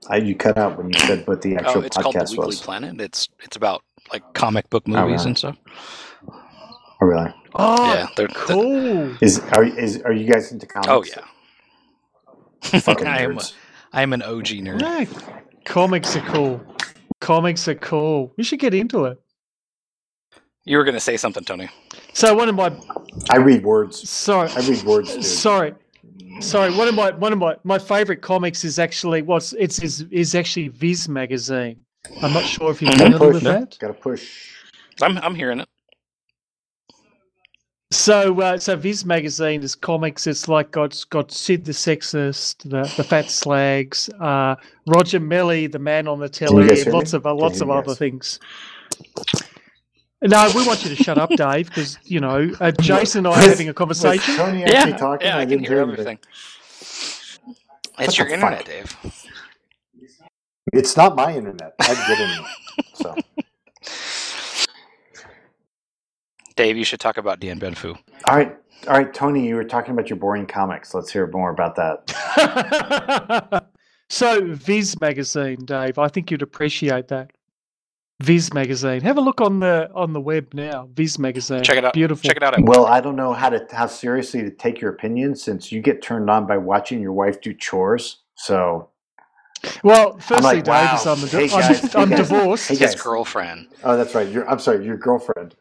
[0.08, 2.26] I, you cut out when you said what the actual oh, actual it's called The
[2.32, 2.60] Weekly was.
[2.60, 3.00] Planet.
[3.00, 3.82] It's it's about
[4.12, 5.26] like comic book Oh, movies really?
[5.28, 5.56] and stuff.
[7.00, 7.34] Oh, really?
[7.54, 9.16] Oh, yeah, they're, cool.
[9.20, 10.88] Is are is are you guys into comics?
[10.88, 12.80] oh yeah.
[12.80, 13.54] fucking I am nerds.
[13.92, 14.80] I am an OG nerd.
[14.80, 15.04] Yeah,
[15.64, 16.60] comics are cool.
[17.20, 18.32] Comics are cool.
[18.36, 19.18] We should get into it.
[20.64, 21.68] You were going to say something, Tony.
[22.14, 22.72] So one of my
[23.30, 24.08] I read words.
[24.08, 25.24] sorry, I read words, dude.
[25.24, 25.74] sorry,
[26.42, 26.74] sorry.
[26.76, 30.34] One of my one of my my favorite comics is actually what's it's is is
[30.34, 31.80] actually Viz magazine.
[32.22, 33.02] I'm not sure if you're Mhm.
[33.04, 33.44] familiar with Push.
[33.44, 33.76] that.
[33.80, 34.54] Gotta push.
[35.00, 35.68] I'm I'm hearing it.
[37.92, 40.26] So, uh, so Viz magazine is comics.
[40.26, 44.56] It's like got got Sid the sexist, the the fat slags, uh,
[44.86, 47.18] Roger Melly, the man on the telly, guys and hear lots me?
[47.18, 48.40] of uh, lots of you other things.
[50.22, 53.44] No, we want you to shut up, Dave, because you know uh, Jason and I
[53.44, 54.36] are having a conversation.
[54.36, 55.26] Tony actually Yeah, talking?
[55.28, 55.80] yeah, I, can didn't hear anything.
[55.80, 56.20] everything.
[57.98, 58.66] Shut It's your internet, fuck.
[58.66, 58.96] Dave.
[60.72, 61.74] It's not my internet.
[61.80, 62.56] I have good internet.
[62.94, 63.22] So
[66.56, 67.98] Dave, you should talk about Dien Bien Phu.
[68.24, 68.56] all right,
[68.88, 69.46] all right, Tony.
[69.48, 70.94] You were talking about your boring comics.
[70.94, 73.66] Let's hear more about that.
[74.10, 77.32] so Viz magazine, Dave, I think you'd appreciate that.
[78.22, 79.00] Viz magazine.
[79.02, 80.88] Have a look on the on the web now.
[80.94, 81.62] Viz magazine.
[81.62, 81.92] Check it out.
[81.92, 82.26] Beautiful.
[82.26, 82.54] Check it out.
[82.62, 86.02] Well, I don't know how to how seriously to take your opinion since you get
[86.02, 88.18] turned on by watching your wife do chores.
[88.34, 88.88] So,
[89.84, 90.94] Well, firstly, like, Dave, wow.
[90.96, 91.80] is I'm, a Hey, di- I'm, guys.
[91.92, 92.18] Hey, I'm guys.
[92.28, 92.68] divorced.
[92.68, 93.68] Hey, his girlfriend.
[93.84, 94.28] oh, that's right.
[94.28, 95.54] Your I'm sorry, your girlfriend.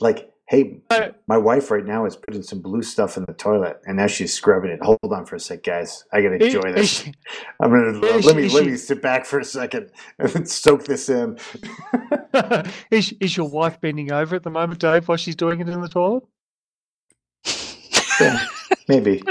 [0.00, 0.78] Like, hey,
[1.26, 4.32] my wife right now is putting some blue stuff in the toilet, and now she's
[4.32, 4.80] scrubbing it.
[4.82, 6.04] Hold on for a sec, guys.
[6.12, 6.88] I gotta enjoy this.
[7.02, 7.14] she-
[7.60, 10.48] I'm gonna is let she- me is let me sit back for a second and
[10.60, 11.38] soak this in.
[12.90, 15.80] is, is your wife bending over at the moment, Dave, while she's doing it in
[15.80, 16.24] the toilet?
[18.20, 18.44] Yeah,
[18.88, 19.22] maybe.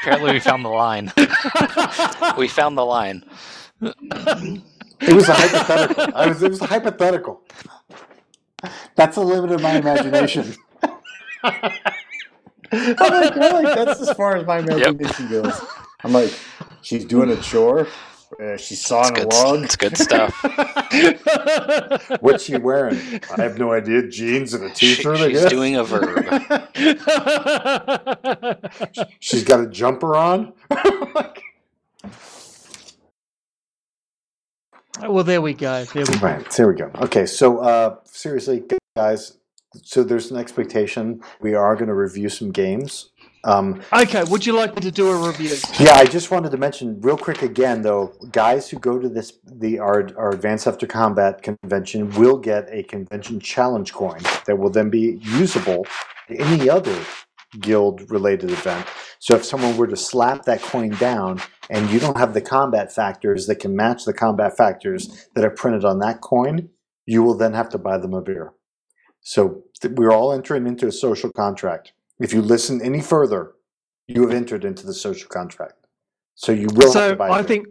[0.00, 1.12] Apparently, we found the line.
[2.38, 3.22] we found the line.
[3.80, 6.14] It was a hypothetical.
[6.14, 6.42] I was.
[6.42, 7.42] It was a hypothetical.
[8.96, 10.54] That's the limit of my imagination.
[11.42, 11.52] I'm
[12.72, 15.60] like, I'm like, that's as far as my imagination goes.
[16.04, 16.32] I'm like,
[16.82, 17.86] she's doing a chore.
[18.42, 19.62] Uh, she's sawing a log.
[19.62, 20.32] It's good stuff.
[22.20, 22.96] What's she wearing?
[23.36, 24.08] I have no idea.
[24.08, 25.18] Jeans and a She- t-shirt.
[25.20, 26.24] I she's doing a verb.
[29.20, 30.54] She's got a jumper on.
[35.00, 35.84] Well, there we go.
[35.84, 36.26] There we go.
[36.26, 36.90] Right, there we go.
[37.00, 38.62] Okay, so uh, seriously,
[38.96, 39.38] guys,
[39.82, 43.10] so there's an expectation we are going to review some games.
[43.44, 45.56] Um, Okay, would you like me to do a review?
[45.80, 49.32] yeah, I just wanted to mention real quick again, though, guys who go to this
[49.44, 54.70] the our, our Advanced After Combat convention will get a convention challenge coin that will
[54.70, 55.86] then be usable
[56.28, 56.96] at any other
[57.60, 58.86] guild related event.
[59.18, 62.92] So if someone were to slap that coin down and you don't have the combat
[62.92, 66.68] factors that can match the combat factors that are printed on that coin,
[67.06, 68.52] you will then have to buy them a beer.
[69.20, 71.92] So th- we're all entering into a social contract.
[72.18, 73.52] If you listen any further,
[74.08, 75.86] you have entered into the social contract.
[76.34, 77.28] So you will have So to buy.
[77.28, 77.48] a I beer.
[77.48, 77.66] think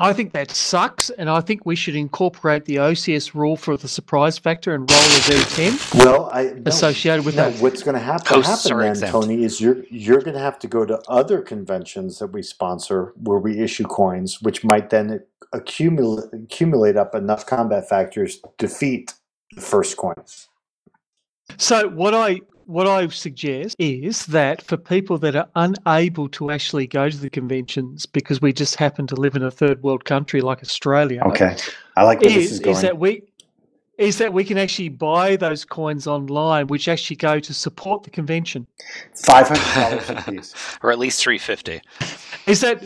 [0.00, 3.88] I think that sucks, and I think we should incorporate the OCS rule for the
[3.88, 7.60] surprise factor and roll a D10 Well, I no, associated with no, that.
[7.60, 9.12] what's going to happen, Hosts happen are then, exempt.
[9.12, 13.12] Tony, is you're you're going to have to go to other conventions that we sponsor
[13.22, 15.20] where we issue coins, which might then
[15.52, 19.14] accumulate accumulate up enough combat factors to defeat
[19.54, 20.14] the first coin.
[21.56, 26.86] So what I what I suggest is that for people that are unable to actually
[26.86, 30.42] go to the conventions because we just happen to live in a third world country
[30.42, 31.56] like Australia, Okay,
[31.96, 32.76] I like where this is is going.
[32.76, 33.22] is that we
[33.96, 38.10] is that we can actually buy those coins online, which actually go to support the
[38.10, 38.66] convention.
[39.14, 40.54] Five hundred dollars a piece.
[40.82, 41.80] or at least 350.
[42.46, 42.82] Is that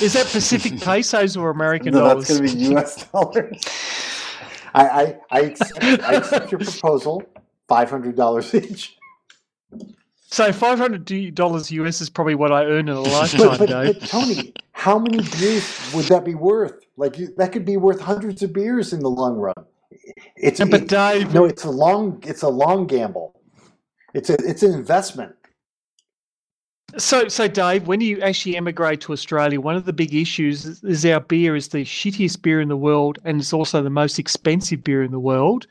[0.00, 2.28] is that Pacific pesos or American no, dollars?
[2.28, 3.04] that's going to be U.S.
[3.10, 3.62] dollars.
[4.74, 7.22] I, I, I, accept, I accept your proposal.
[7.68, 8.96] Five hundred dollars each.
[10.28, 14.00] So five hundred dollars US is probably what I earn in a lifetime, but, Dave.
[14.00, 16.74] but Tony, how many beers would that be worth?
[16.96, 19.54] Like you, that could be worth hundreds of beers in the long run.
[20.36, 23.40] It's And, but it- Dave, no, it's a long, it's a long gamble.
[24.14, 25.34] It's a, it's an investment.
[26.96, 30.82] so so Dave, when you actually emigrate to Australia, one of the big issues is,
[30.84, 34.18] is our beer is the shittiest beer in the world, and it's also the most
[34.18, 35.66] expensive beer in the world.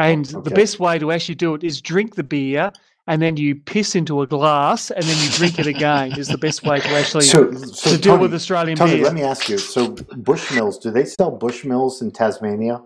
[0.00, 2.72] And the best way to actually do it is drink the beer,
[3.06, 6.18] and then you piss into a glass, and then you drink it again.
[6.18, 9.04] is the best way to actually So, so to deal Tony, with Australian Tony, beer.
[9.04, 9.58] let me ask you.
[9.58, 9.88] So,
[10.28, 12.82] Bushmills, do they sell Bushmills in Tasmania?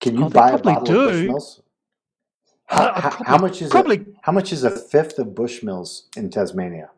[0.00, 1.14] Can you Oh, buy a bottle of.
[1.14, 1.60] Bushmills?
[2.66, 4.06] How, Uh, probably- how much is probably it?
[4.22, 6.90] How much is a fifth of Bushmills in Tasmania?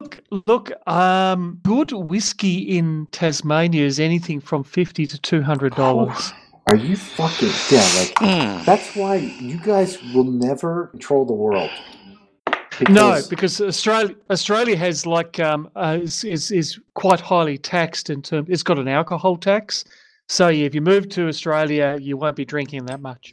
[0.00, 6.32] Look, look, um, good whiskey in Tasmania is anything from fifty to two hundred dollars.
[6.66, 7.86] Are you fucking yeah?
[7.98, 8.64] Like Hmm.
[8.64, 11.70] that's why you guys will never control the world.
[12.88, 18.08] No, Because- because Australia Australia has like um uh, is, is is quite highly taxed
[18.10, 18.48] in terms.
[18.48, 19.84] It's got an alcohol tax,
[20.28, 23.32] so yeah, if you move to Australia, you won't be drinking that much.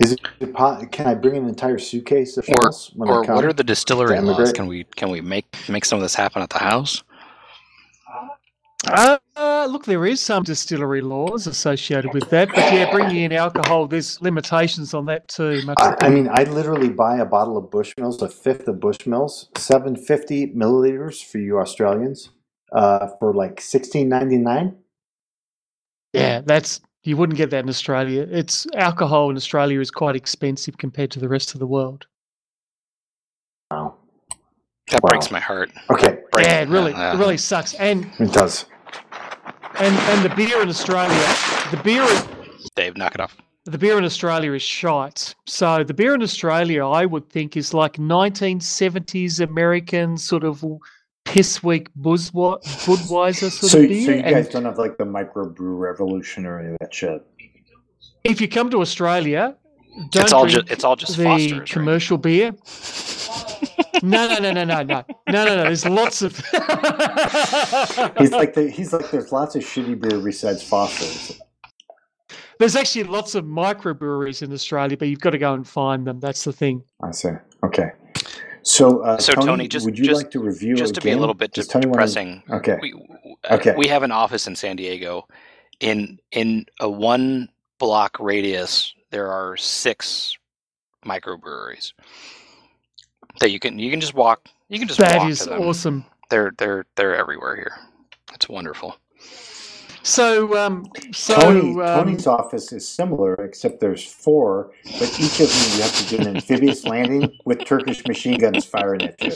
[0.00, 0.20] Is it
[0.92, 3.34] can I bring an entire suitcase of Or, when or I come?
[3.36, 4.36] what are the distillery to laws?
[4.36, 4.54] emigrate?
[4.54, 7.02] Can we can we make make some of this happen at the house?
[8.92, 13.32] Uh, uh, look, there is some distillery laws associated with that, but yeah, bringing in
[13.32, 15.62] alcohol, there's limitations on that too.
[15.62, 19.46] Much I, I mean, I literally buy a bottle of Bushmills, a fifth of Bushmills,
[19.58, 22.30] seven fifty milliliters for you Australians,
[22.72, 24.76] uh, for like sixteen ninety nine.
[26.12, 28.26] Yeah, that's you wouldn't get that in Australia.
[28.30, 32.06] It's alcohol in Australia is quite expensive compared to the rest of the world.
[33.70, 33.96] Wow.
[34.90, 35.10] That Wow.
[35.10, 35.70] breaks my heart.
[35.90, 37.14] Okay, Break- yeah, it really, yeah.
[37.14, 37.74] it really sucks.
[37.74, 38.64] And it does.
[39.80, 41.26] And and the beer in Australia,
[41.70, 42.06] the beer
[42.74, 43.36] Dave, knock it off.
[43.64, 45.34] the beer in Australia is shite.
[45.46, 50.64] So the beer in Australia, I would think, is like 1970s American sort of
[51.24, 54.04] pissweak Budwa- Budweiser sort So, of beer.
[54.06, 57.22] so you guys and don't have like the microbrew revolution or any of that shit.
[58.24, 59.54] if you come to Australia,
[60.10, 61.52] don't It's all drink just it's all just the Foster's.
[61.58, 61.68] right?
[61.70, 62.52] commercial beer.
[64.02, 65.62] No, no, no, no, no, no, no, no, no.
[65.64, 66.36] There's lots of.
[68.18, 71.40] He's like the, he's like there's lots of shitty beer besides Foster's.
[72.58, 76.18] There's actually lots of microbreweries in Australia, but you've got to go and find them.
[76.20, 76.82] That's the thing.
[77.02, 77.30] I see.
[77.64, 77.90] Okay.
[78.62, 81.12] So, uh, So, Tony, Tony, just- would you just- like to review Just to be
[81.12, 82.42] a little bit Does de- Tony wanna- depressing.
[82.50, 82.78] Okay.
[82.82, 82.92] We,
[83.48, 83.74] uh, Okay.
[83.76, 85.26] we have an office in San Diego.
[85.80, 87.48] In in a one
[87.78, 90.36] block radius, there are six
[91.06, 91.92] microbreweries
[93.40, 94.48] that you can you can just walk.
[94.68, 95.62] You can just That walk is to them.
[95.62, 96.04] awesome.
[96.30, 97.72] They're they're they're everywhere here.
[98.34, 98.96] It's wonderful.
[100.04, 105.48] So, um, so Tony, um, Tony's office is similar, except there's four, but each of
[105.50, 109.32] them you have to do an amphibious landing with Turkish machine guns firing at you.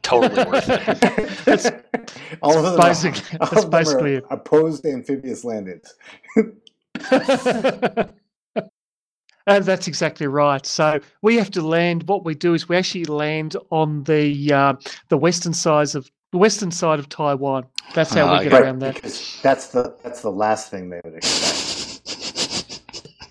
[0.00, 0.86] Totally worth it.
[1.44, 1.70] That's-
[2.42, 4.24] all of them, basically- all that's of them are basically it.
[4.30, 5.94] opposed amphibious landings.
[9.46, 10.64] And that's exactly right.
[10.64, 12.04] So we have to land.
[12.08, 14.74] What we do is we actually land on the uh,
[15.08, 17.64] the western side of the western side of Taiwan.
[17.94, 18.58] That's how Oh, we get yeah.
[18.60, 18.96] around that.
[19.42, 22.80] that's the that's the last thing they would expect.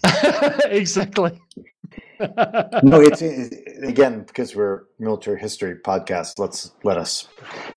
[0.66, 1.40] exactly.
[2.84, 3.22] No, it's,
[3.84, 6.38] again because we're military history podcast.
[6.38, 7.28] Let's let us.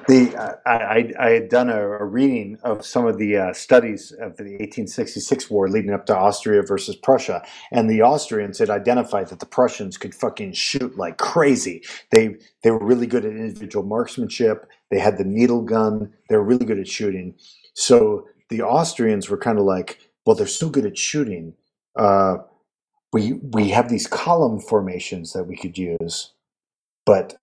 [0.07, 3.53] The uh, I, I I had done a, a reading of some of the uh,
[3.53, 7.43] studies of the 1866 war leading up to Austria versus Prussia,
[7.73, 11.83] and the Austrians had identified that the Prussians could fucking shoot like crazy.
[12.11, 14.67] They they were really good at individual marksmanship.
[14.91, 16.13] They had the needle gun.
[16.29, 17.35] They were really good at shooting.
[17.75, 21.55] So the Austrians were kind of like, well, they're so good at shooting.
[21.97, 22.37] Uh,
[23.15, 26.33] we we have these column formations that we could use,
[27.07, 27.37] but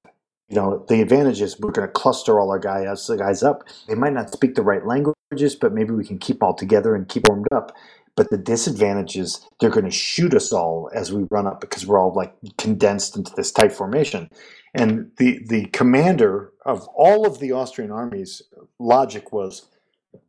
[0.50, 3.64] you know the advantage is we're going to cluster all our guys the guys up.
[3.88, 7.08] They might not speak the right languages, but maybe we can keep all together and
[7.08, 7.72] keep warmed up.
[8.18, 11.88] But the disadvantage is they're going to shoot us all as we run up because
[11.88, 14.30] we're all like condensed into this tight formation.
[14.74, 18.42] And the the commander of all of the Austrian armies
[18.78, 19.68] logic was,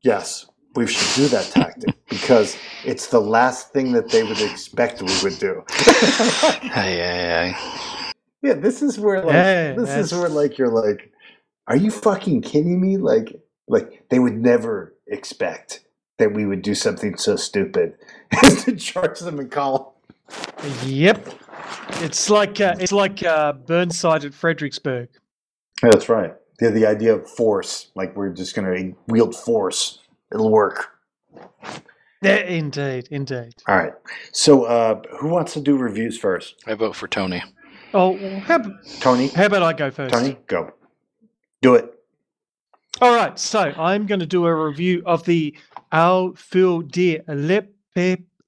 [0.03, 5.03] yes, we should do that tactic because it's the last thing that they would expect
[5.03, 5.63] we would do.
[6.75, 8.13] Aye, aye,
[8.43, 11.13] Yeah, this is where like Yeah, this is where like you're like,
[11.69, 12.97] are you fucking kidding me?
[12.97, 15.85] Like like they would never expect
[16.19, 17.95] that we would do something so stupid
[18.45, 20.01] as to charge them and call.
[20.85, 21.29] Yep.
[22.01, 25.09] It's like uh, it's like uh, Burnside at Fredericksburg.
[25.83, 26.35] That's right.
[26.59, 29.99] The the idea of force, like we're just gonna wield force.
[30.33, 30.91] It'll work.
[32.23, 33.55] Yeah, indeed, indeed.
[33.67, 33.93] All right.
[34.33, 36.63] So uh who wants to do reviews first?
[36.67, 37.43] I vote for Tony.
[37.95, 38.59] Oh, how,
[39.01, 39.29] Tony?
[39.29, 40.15] how about I go first?
[40.15, 40.73] Tony, go.
[41.61, 41.93] Do it.
[43.01, 45.57] All right, so I'm going to do a review of the
[45.93, 47.21] Au fil de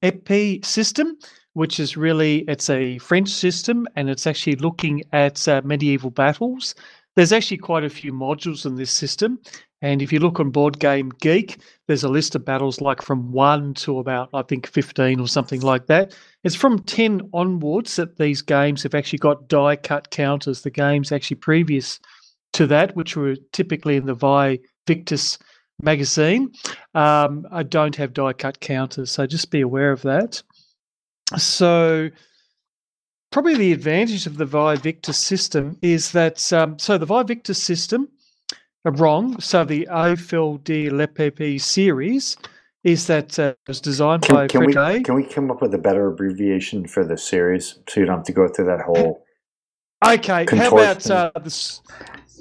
[0.02, 1.18] Epi system,
[1.54, 6.74] which is really it's a French system, and it's actually looking at uh, medieval battles.
[7.16, 9.40] There's actually quite a few modules in this system,
[9.84, 11.58] and if you look on Board Game Geek,
[11.88, 15.60] there's a list of battles like from one to about I think 15 or something
[15.60, 16.16] like that.
[16.42, 20.62] It's from 10 onwards that these games have actually got die cut counters.
[20.62, 22.00] The games actually previous
[22.54, 25.36] to that, which were typically in the Vae Victis
[25.82, 26.50] magazine,
[26.94, 30.42] um, I don't have die cut counters, so just be aware of that.
[31.36, 32.08] So,
[33.30, 37.56] probably the advantage of the Vae Victis system is that um, so the Vae Victis
[37.56, 38.08] system
[38.84, 39.40] wrong.
[39.40, 42.36] So the Au fil de l'épée series
[42.82, 45.02] is that uh, it was designed by Can, can we Fred A.
[45.02, 48.26] can we come up with a better abbreviation for the series so you don't have
[48.26, 49.24] to go through that whole
[50.04, 51.80] Okay, how about uh, the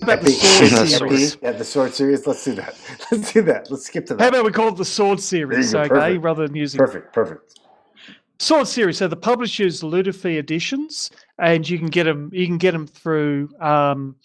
[0.02, 1.38] about the sword Epi- series?
[1.42, 2.28] yeah, the sword series.
[2.28, 2.76] Let's do that.
[3.12, 3.72] Let's do that.
[3.72, 4.22] Let's skip to that.
[4.24, 5.74] How about we call it the sword series?
[5.74, 6.24] Okay, perfect.
[6.24, 7.60] rather than using Perfect, perfect.
[8.40, 8.98] Sword series.
[8.98, 11.10] So the publishers Ludifolie editions,
[11.40, 12.30] and you can get them.
[12.34, 14.18] You can get them through um,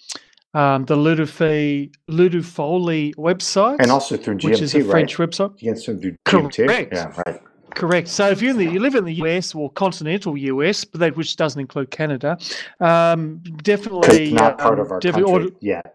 [0.54, 4.90] um, the Ludofi Ludifolie website, And also through GMT, which is a right?
[4.90, 5.60] French website.
[5.60, 6.66] You can still do GMT.
[6.66, 6.92] Correct.
[6.94, 7.40] Yeah, right.
[7.74, 8.08] Correct.
[8.08, 11.16] So if you in the, you live in the US or continental US, but that
[11.16, 12.38] which doesn't include Canada,
[12.80, 15.94] um, definitely not part um, of our definitely country order- yet.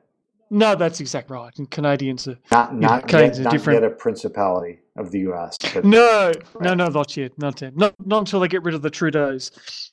[0.52, 1.58] no, that's exactly right.
[1.58, 3.82] And Canadians are Not not yet, Canadians are not different.
[3.82, 5.58] yet a principality of the U.S.
[5.74, 6.32] But No,
[6.62, 7.76] no, no, not yet, not yet.
[7.76, 9.92] Not not until they get rid of the Trudeau's.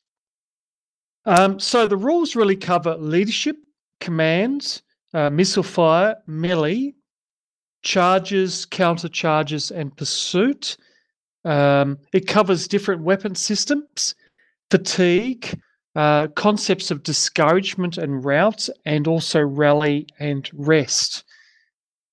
[1.25, 3.57] Um, so the rules really cover leadership,
[4.01, 4.83] commands,
[5.15, 6.95] uh, missile fire, melee,
[7.83, 10.77] charges, counter charges, and pursuit.
[11.45, 14.15] Um, it covers different weapon systems,
[14.71, 15.61] fatigue,
[15.97, 21.25] uh, concepts of discouragement and rout, and also rally and rest.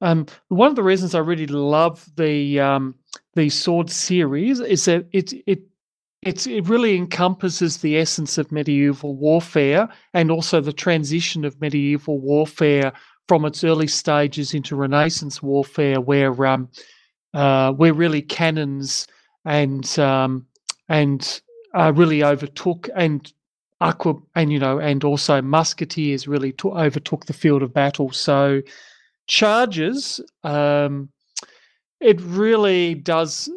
[0.01, 2.95] Um, one of the reasons I really love the um,
[3.35, 5.61] the sword series is that it it
[6.27, 12.19] it's, it really encompasses the essence of medieval warfare and also the transition of medieval
[12.19, 12.91] warfare
[13.29, 16.69] from its early stages into Renaissance warfare, where um,
[17.33, 19.07] uh, where really cannons
[19.45, 20.45] and um,
[20.89, 21.41] and
[21.73, 23.31] uh, really overtook and
[23.79, 28.11] aqua and you know and also musketeers really to- overtook the field of battle.
[28.11, 28.61] So
[29.27, 31.09] charges, um,
[32.01, 33.49] it really does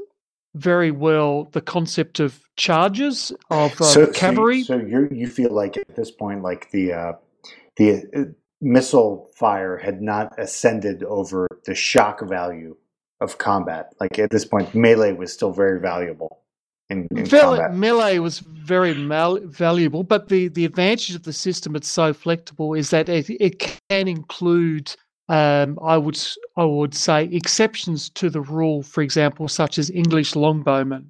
[0.55, 4.63] very well the concept of charges of uh, so, so, cavalry.
[4.63, 7.13] so you you feel like at this point, like the uh,
[7.77, 8.25] the uh,
[8.61, 12.77] missile fire had not ascended over the shock value
[13.21, 13.93] of combat.
[14.01, 16.41] Like at this point, melee was still very valuable
[16.91, 21.89] in, in melee was very mal- valuable, but the, the advantage of the system it's
[21.89, 23.59] so flexible is that it, it
[23.89, 24.95] can include,
[25.31, 26.21] um, I would
[26.57, 28.83] I would say, exceptions to the rule.
[28.83, 31.07] For example, such as English longbowmen.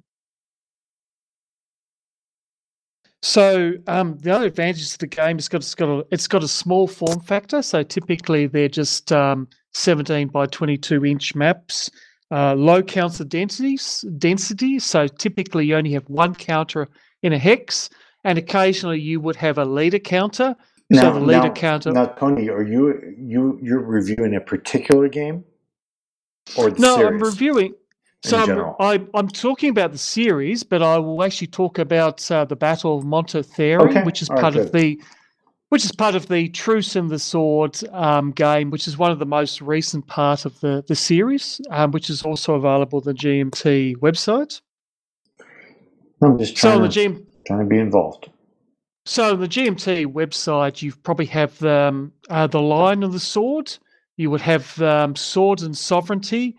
[3.23, 6.43] So um, the other advantage of the game is got it's got a it's got
[6.43, 7.63] a small form factor.
[7.63, 11.89] So typically they're just um, 17 by 22 inch maps.
[12.29, 14.77] Uh, low counter densities density.
[14.77, 16.87] So typically you only have one counter
[17.23, 17.89] in a hex,
[18.23, 20.55] and occasionally you would have a leader counter.
[20.93, 21.91] So the leader now, counter.
[21.91, 25.43] Now, Tony, are you you you're reviewing a particular game
[26.57, 27.07] or the no, series?
[27.07, 27.73] I'm reviewing.
[28.23, 28.75] So I'm?
[28.79, 32.97] I, I'm talking about the series, but I will actually talk about uh, the Battle
[32.97, 35.01] of Montlhéry, Okay, which is all right, part of the
[35.69, 39.19] which is part of the Truce and the Sword um, game, which is one of
[39.19, 43.13] the most recent part of the the series, um, which is also available on the
[43.13, 44.59] GMT website.
[46.21, 48.29] I'm just So trying, the to, GM, trying to be involved.
[49.11, 53.77] So on the GMT website, you probably have um, uh, the line of the sword.
[54.15, 56.55] You would have um, and sovereignty,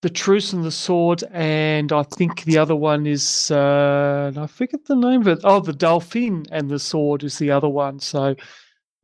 [0.00, 4.86] the truce and the sword, and I think the other one is uh, I forget
[4.86, 5.40] the name of it.
[5.44, 8.00] Oh, the dolphin and the sword is the other one.
[8.00, 8.34] So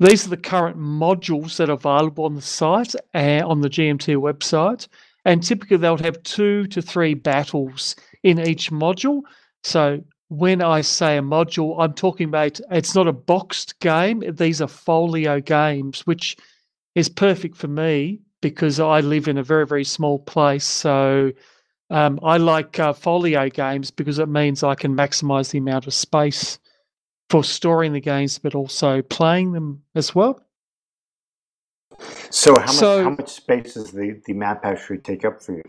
[0.00, 4.16] these are the current modules that are available on the site uh, on the GMT
[4.16, 4.88] website.
[5.26, 9.20] and typically they'll have two to three battles in each module.
[9.64, 14.22] So when I say a module, I'm talking about it's not a boxed game.
[14.28, 16.36] These are folio games, which
[16.94, 20.64] is perfect for me because I live in a very, very small place.
[20.64, 21.32] So
[21.90, 25.94] um, I like uh, folio games because it means I can maximize the amount of
[25.94, 26.58] space
[27.30, 30.40] for storing the games, but also playing them as well.
[32.30, 35.52] So how much So- how much space does the, the map actually take up for
[35.52, 35.62] you?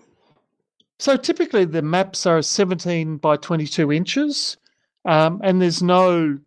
[1.00, 4.58] So typically the maps are 17 by 22 inches,
[5.06, 6.40] um, and there's no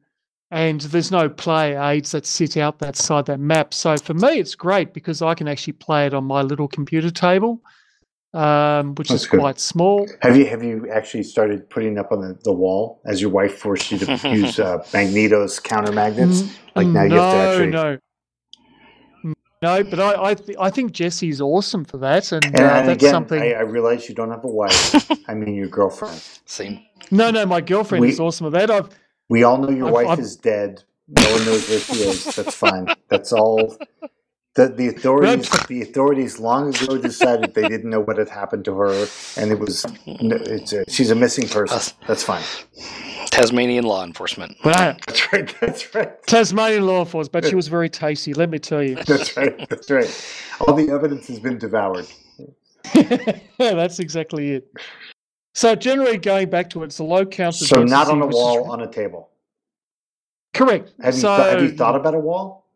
[0.50, 3.72] and there's no play aids that sit out that side that map.
[3.72, 7.10] So for me, it's great because I can actually play it on my little computer
[7.10, 7.62] table,
[8.34, 9.38] um, which That's is good.
[9.38, 10.08] quite small.
[10.22, 13.58] Have you have you actually started putting up on the, the wall as your wife
[13.58, 16.42] forced you to use uh, Magneto's counter magnets?
[16.74, 17.98] Like now you have to no, actually no.
[19.62, 22.88] No, but I I, th- I think Jesse's awesome for that, and, And, uh, and
[22.88, 23.40] that's again, something.
[23.40, 25.10] I, I realize you don't have a wife.
[25.28, 26.20] I mean your girlfriend.
[26.46, 26.80] Same.
[27.10, 28.70] no, no, my girlfriend We- is awesome at that.
[28.70, 28.88] I've
[29.28, 30.82] We all know your I've- wife I've- is dead.
[31.08, 32.24] No one knows where she is.
[32.36, 32.86] That's fine.
[33.08, 33.76] That's all.
[34.54, 38.74] The, the authorities the authorities long ago decided they didn't know what had happened to
[38.78, 39.06] her,
[39.36, 41.94] and it was it's a, she's a missing person.
[42.06, 42.42] That's fine.
[43.30, 44.56] Tasmanian law enforcement.
[44.64, 45.54] well, That's right.
[45.60, 46.22] That's right.
[46.26, 48.34] Tasmanian law enforcement, but she was very tasty.
[48.34, 48.96] Let me tell you.
[48.96, 49.68] That's right.
[49.68, 50.34] That's right.
[50.60, 52.06] All the evidence has been devoured.
[52.94, 54.72] yeah, that's exactly it.
[55.54, 57.64] So generally, going back to it, it's a low counter.
[57.64, 59.28] So not on a which is- wall, on a table.
[60.52, 60.92] Correct.
[61.00, 62.66] Have you so th- have you thought about a wall?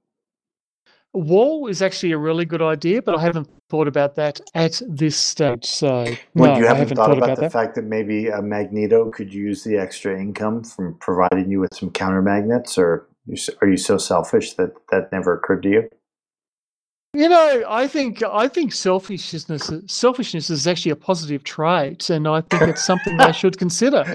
[1.14, 4.81] a wall is actually a really good idea, but I haven't thought about that at
[4.89, 5.65] this stage.
[5.65, 7.53] So Well, no, you I haven't haven't thought, thought about, about the that.
[7.53, 11.91] fact that maybe a Magneto could use the extra income from providing you with some
[11.91, 13.07] counter magnets, or
[13.61, 15.89] are you so selfish that that never occurred to you?
[17.15, 22.41] You know, I think I think selfishness selfishness is actually a positive trait, and I
[22.41, 24.03] think it's something they should consider.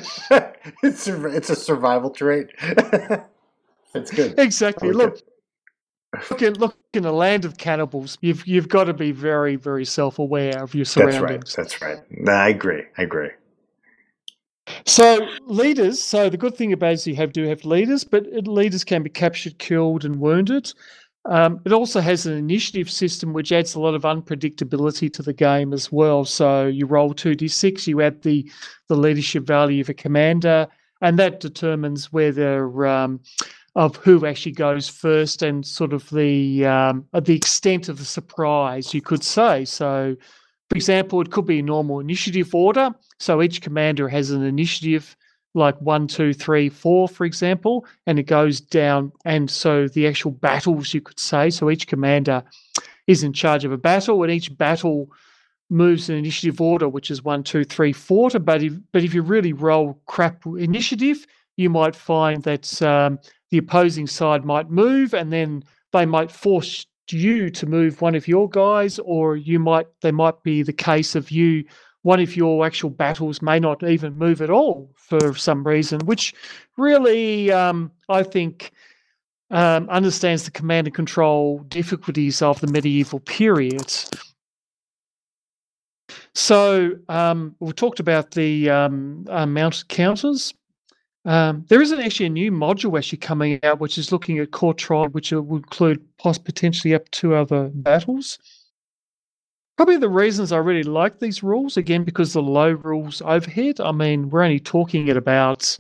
[0.83, 2.47] it's a, it's a survival trait.
[3.95, 4.37] it's good.
[4.37, 4.89] Exactly.
[4.89, 5.23] I like
[6.31, 8.17] Look, in look in a land of cannibals.
[8.21, 11.55] You've you've got to be very very self aware of your surroundings.
[11.55, 11.97] That's right.
[11.97, 12.35] That's right.
[12.35, 12.83] I agree.
[12.97, 13.29] I agree.
[14.85, 16.01] So leaders.
[16.01, 19.03] So the good thing about it is you have do have leaders, but leaders can
[19.03, 20.73] be captured, killed, and wounded.
[21.25, 25.33] Um, it also has an initiative system which adds a lot of unpredictability to the
[25.33, 26.25] game as well.
[26.25, 28.49] So you roll two d six, you add the
[28.87, 30.67] the leadership value of a commander,
[31.01, 33.19] and that determines whether um,
[33.79, 38.93] of who actually goes first and sort of the um, the extent of the surprise,
[38.93, 39.63] you could say.
[39.63, 40.17] So,
[40.69, 42.91] for example, it could be a normal initiative order.
[43.19, 45.15] So each commander has an initiative
[45.53, 49.13] like one, two, three, four, for example, and it goes down.
[49.23, 52.43] And so the actual battles, you could say, so each commander
[53.07, 55.09] is in charge of a battle, and each battle
[55.69, 58.29] moves in initiative order, which is one, two, three, four.
[58.29, 61.25] But if but if you really roll crap initiative,
[61.55, 63.19] you might find that um,
[63.51, 68.27] the opposing side might move, and then they might force you to move one of
[68.27, 71.63] your guys, or you might they might be the case of you
[72.01, 76.33] one of your actual battles may not even move at all for some reason, which
[76.77, 78.71] really, um, I think,
[79.51, 83.91] um, understands the command and control difficulties of the medieval period.
[86.33, 90.53] So um, we talked about the um, uh, mounted counters.
[91.29, 95.11] Um, there isn't actually a new module actually coming out, which is looking at Courtrai,
[95.11, 98.39] which will include potentially up to other battles.
[99.77, 103.79] Probably the reasons I really like these rules, again, because the low rules overhead.
[103.79, 105.77] I mean, we're only talking at about.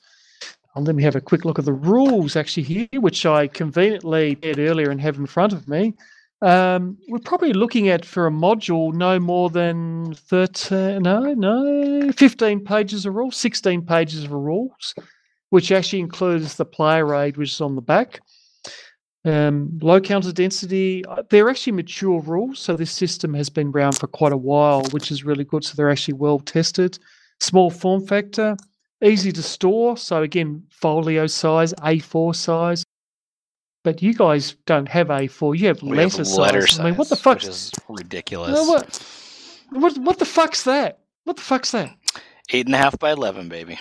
[0.75, 4.35] oh, let me have a quick look at the rules actually here, which I conveniently
[4.35, 5.95] did earlier and have in front of me.
[6.43, 12.63] Um, we're probably looking at for a module no more than 13, no, no, 15
[12.63, 14.93] pages of rules, 16 pages of rules,
[15.49, 18.21] which actually includes the player aid, which is on the back.
[19.25, 22.59] Um, low counter density, uh, they're actually mature rules.
[22.59, 25.63] So this system has been around for quite a while, which is really good.
[25.63, 26.97] So they're actually well tested.
[27.41, 28.55] Small form factor,
[29.03, 29.97] easy to store.
[29.97, 32.83] So again, folio size, A4 size.
[33.83, 35.57] But you guys don't have A4.
[35.57, 36.37] You have letter have size.
[36.37, 37.43] letter I mean, what the fuck?
[37.43, 38.53] Is ridiculous.
[38.53, 39.03] No, what,
[39.71, 39.97] what?
[39.97, 40.99] What the fuck's that?
[41.23, 41.95] What the fuck's that?
[42.51, 43.79] Eight and a half by eleven, baby.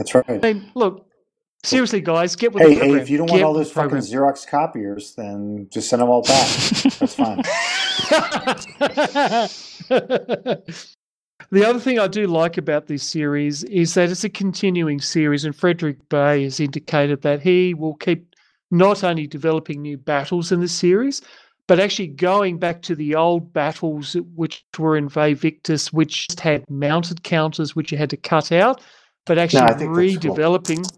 [0.00, 0.24] That's right.
[0.28, 1.06] I mean, look,
[1.62, 3.02] seriously, guys, get with Hey, the hey, program.
[3.02, 4.02] if you don't want all those fucking program.
[4.02, 6.48] Xerox copiers, then just send them all back.
[6.48, 7.36] That's fine.
[11.50, 15.44] the other thing I do like about this series is that it's a continuing series,
[15.44, 18.34] and Frédéric Bey has indicated that he will keep
[18.70, 21.20] not only developing new battles in the series,
[21.66, 27.22] but actually going back to the old battles which were in Victis, which had mounted
[27.22, 28.80] counters which you had to cut out,
[29.26, 30.34] but actually think that's cool.
[30.36, 30.92] redeveloping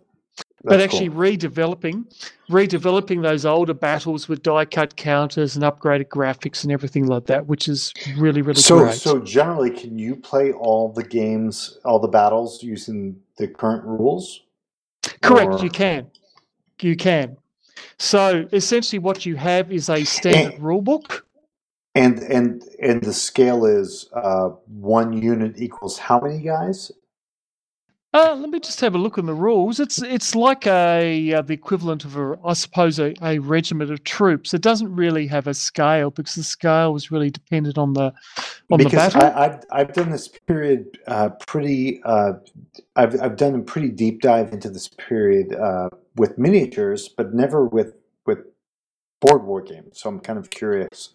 [0.64, 1.18] but actually cool.
[1.18, 2.04] redeveloping
[2.48, 7.46] redeveloping those older battles with die cut counters and upgraded graphics and everything like that
[7.46, 11.98] which is really really So, great so generally, can you play all the games, all
[11.98, 14.42] the battles using the current rules?
[15.20, 16.06] correct or- you can
[16.80, 17.36] you can
[17.98, 21.26] so essentially what you have is a standard rule book
[21.94, 26.90] And and and the scale is uh, one unit equals how many guys?
[28.14, 29.80] Uh, let me just have a look in the rules.
[29.80, 34.04] It's it's like a uh, the equivalent of a I suppose a, a regiment of
[34.04, 34.52] troops.
[34.52, 38.12] It doesn't really have a scale because the scale was really dependent on the
[38.70, 39.22] on the battle.
[39.22, 42.02] I, I've I've done this period uh, pretty.
[42.04, 42.34] Uh,
[42.96, 47.64] I've I've done a pretty deep dive into this period uh, with miniatures, but never
[47.64, 47.94] with
[48.26, 48.40] with
[49.20, 50.00] board war games.
[50.00, 51.10] So I'm kind of curious.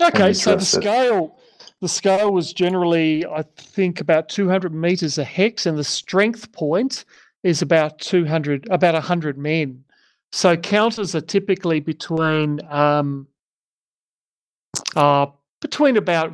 [0.00, 1.36] Okay, so the scale
[1.80, 7.04] the scale was generally I think about 200 meters a hex, and the strength point
[7.42, 9.84] is about 200 about 100 men.
[10.32, 13.26] So counters are typically between um,
[14.94, 15.26] uh,
[15.60, 16.32] between about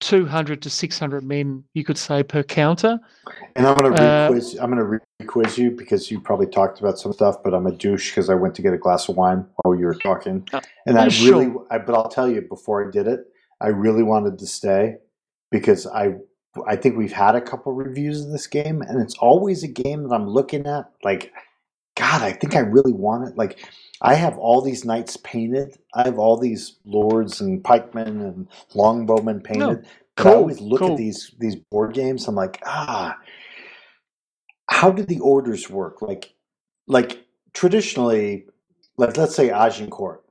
[0.00, 2.98] 200 to 600 men, you could say per counter.
[3.54, 4.58] And I'm gonna Uh, re-quiz.
[4.60, 4.84] I'm gonna
[5.20, 8.34] re-quiz you because you probably talked about some stuff, but I'm a douche because I
[8.34, 11.38] went to get a glass of wine while you were talking, Uh, and I sure.
[11.38, 11.54] really.
[11.70, 13.31] I, but I'll tell you before I did it,
[13.62, 14.96] I really wanted to stay
[15.50, 16.14] because I.
[16.66, 20.02] I think we've had a couple reviews of this game, and it's always a game
[20.02, 20.84] that I'm looking at.
[21.02, 21.32] Like,
[21.96, 23.38] God, I think I really want it.
[23.38, 23.58] Like,
[24.02, 25.78] I have all these knights painted.
[25.94, 29.86] I have all these lords and pikemen and longbowmen painted.
[30.16, 30.92] But I always look cool.
[30.92, 32.28] at these these board games.
[32.28, 33.16] I'm like, ah,
[34.68, 36.02] how do the orders work?
[36.02, 36.34] Like,
[36.86, 37.24] like
[37.54, 38.46] traditionally,
[38.98, 40.22] like let's say Agincourt,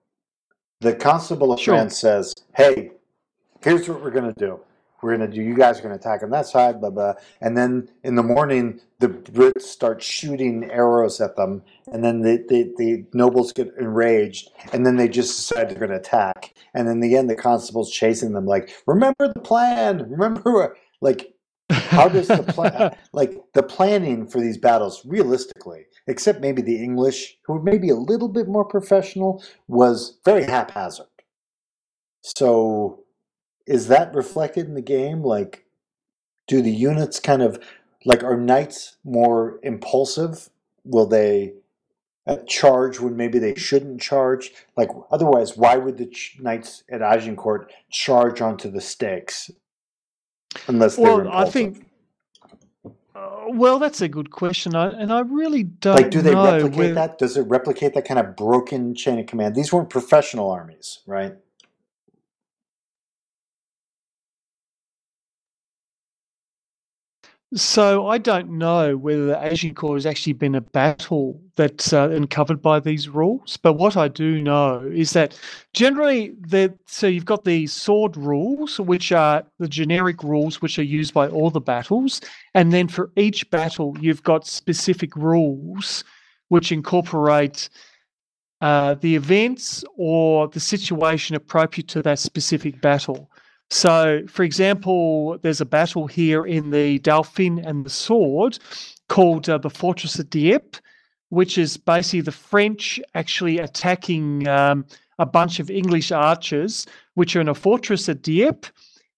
[0.82, 1.74] the Constable of Sure.
[1.74, 2.92] France says, "Hey,
[3.64, 4.60] here's what we're gonna do.
[5.02, 5.42] We're gonna do.
[5.42, 8.82] You guys are gonna attack on that side, blah blah." And then in the morning,
[9.00, 14.50] the Brits start shooting arrows at them, and then the the, the nobles get enraged,
[14.74, 16.54] and then they just decide they're gonna attack.
[16.74, 20.10] And in the end, the constable's chasing them, like, "Remember the plan.
[20.10, 21.34] Remember." Like,
[21.72, 27.38] how does the plan like the planning for these battles realistically except maybe the english
[27.46, 31.08] who were maybe a little bit more professional was very haphazard
[32.22, 33.01] so
[33.66, 35.24] is that reflected in the game?
[35.24, 35.66] Like
[36.48, 37.60] do the units kind of
[38.06, 40.50] like are knights more impulsive?
[40.84, 41.54] Will they
[42.28, 44.52] uh, charge when maybe they shouldn't charge?
[44.76, 49.50] Like otherwise why would the ch- knights at agincourt charge onto the stakes
[50.68, 51.86] unless they were well, I think.
[53.14, 56.44] Uh, well, that's a good question, I, and I really don't like do they know.
[56.54, 57.18] replicate whether- that?
[57.18, 59.54] Does it replicate that kind of broken chain of command?
[59.56, 61.36] These weren't professional armies right
[67.54, 72.62] So I don't know whether the Agincourt has actually been a battle that's uh, uncovered
[72.62, 73.58] by these rules.
[73.58, 75.38] But what I do know is that
[75.74, 76.34] generally,
[76.86, 81.28] so you've got the sword rules, which are the generic rules which are used by
[81.28, 82.22] all the battles,
[82.54, 86.06] and then for each battle, you've got specific rules
[86.48, 87.68] which incorporate
[88.62, 93.31] uh, the events or the situation appropriate to that specific battle.
[93.72, 98.60] So, for example, there's a battle here in the Dauphin and the Sword
[99.08, 100.80] called uh, the Fortress of Dieppe,
[101.30, 104.86] which is basically the French actually attacking um,
[105.20, 108.68] a bunch of English archers, which are in a fortress at Dieppe,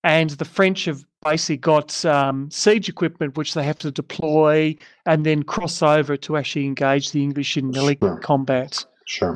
[0.04, 4.76] and the French have basically got um, siege equipment which they have to deploy
[5.08, 8.20] and then cross over to actually engage the English in melee Sure.
[8.20, 8.86] combat.
[9.06, 9.34] sure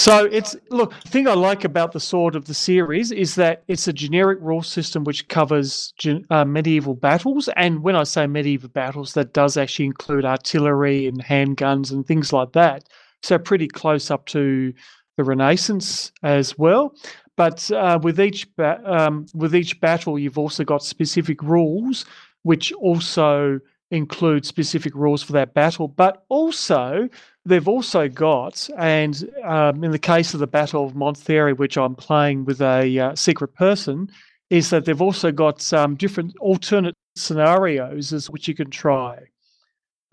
[0.00, 0.94] So it's look.
[1.02, 4.38] The thing I like about the Sword of the series is that it's a generic
[4.40, 5.92] rule system which covers
[6.30, 11.22] uh, medieval battles, and when I say medieval battles, that does actually include artillery and
[11.22, 12.84] handguns and things like that.
[13.22, 14.72] So pretty close up to
[15.18, 16.94] the Renaissance as well.
[17.36, 22.06] But uh, with each ba- um, with each battle, you've also got specific rules,
[22.42, 25.88] which also include specific rules for that battle.
[25.88, 27.10] But also,
[27.44, 31.94] they've also got, and um, in the case of the Battle of Montlhéry, which I'm
[31.94, 34.10] playing with a uh, secret person,
[34.50, 39.18] is that they've also got um, different alternate scenarios as which you can try,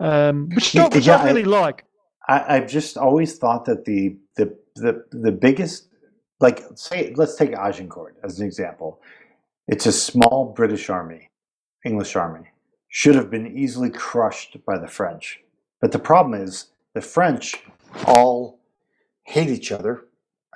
[0.00, 1.84] um, which, Yeah, I- which yeah, I really like.
[2.28, 5.88] I, I've just always thought that the the the the biggest
[6.40, 9.00] like say let's take Agincourt as an example.
[9.66, 11.30] It's a small British army,
[11.84, 12.48] English army,
[12.88, 15.40] should have been easily crushed by the French.
[15.80, 17.54] But the problem is the French
[18.06, 18.60] all
[19.24, 20.04] hate each other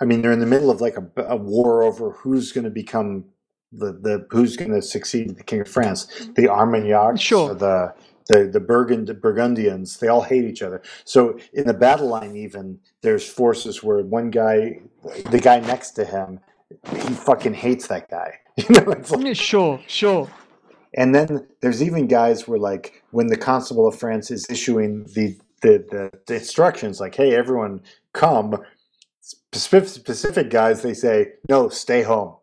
[0.00, 2.70] I mean, they're in the middle of like a, a war over who's going to
[2.70, 3.26] become
[3.72, 6.06] the, the who's going to succeed the king of France.
[6.36, 7.54] The Armagnacs, Sure.
[7.54, 7.94] the
[8.28, 10.82] the the Burgund Burgundians, they all hate each other.
[11.04, 14.80] So in the battle line, even there's forces where one guy,
[15.30, 16.40] the guy next to him,
[16.90, 18.38] he fucking hates that guy.
[18.58, 20.28] You know, it's like, sure, sure.
[20.94, 25.38] and then there's even guys where like when the constable of France is issuing the
[25.62, 27.80] the, the, instructions, like, hey, everyone
[28.12, 28.62] come.
[29.20, 32.34] Specific, specific guys, they say, no, stay home.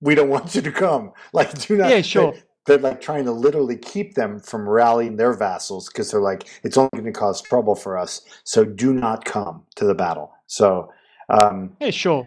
[0.00, 1.12] We don't want you to come.
[1.32, 1.90] Like, do not.
[1.90, 2.32] Yeah, sure.
[2.32, 6.48] They, they're like trying to literally keep them from rallying their vassals because they're like,
[6.62, 8.22] it's only going to cause trouble for us.
[8.44, 10.32] So do not come to the battle.
[10.46, 10.90] So,
[11.28, 12.26] um, Yeah, sure.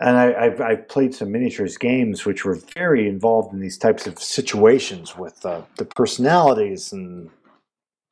[0.00, 4.06] and I, I've, I've played some miniatures games which were very involved in these types
[4.06, 7.28] of situations with uh, the personalities and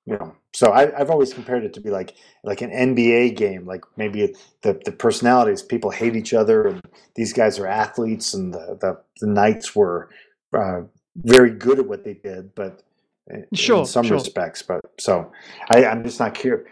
[0.09, 2.15] you know so I, I've always compared it to be like
[2.45, 6.83] like an NBA game like maybe the, the personalities people hate each other and
[7.15, 10.09] these guys are athletes and the, the, the knights were
[10.57, 10.83] uh,
[11.17, 12.83] very good at what they did but
[13.29, 14.17] in Sure, in some sure.
[14.17, 15.31] respects but so
[15.71, 16.67] I, I'm just not clear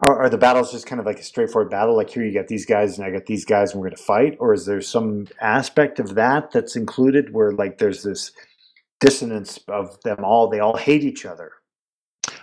[0.00, 1.96] are, are the battles just kind of like a straightforward battle?
[1.96, 4.02] Like here, you got these guys, and I got these guys, and we're going to
[4.02, 8.32] fight, or is there some aspect of that that's included where like there's this
[9.00, 10.48] dissonance of them all?
[10.48, 11.52] They all hate each other.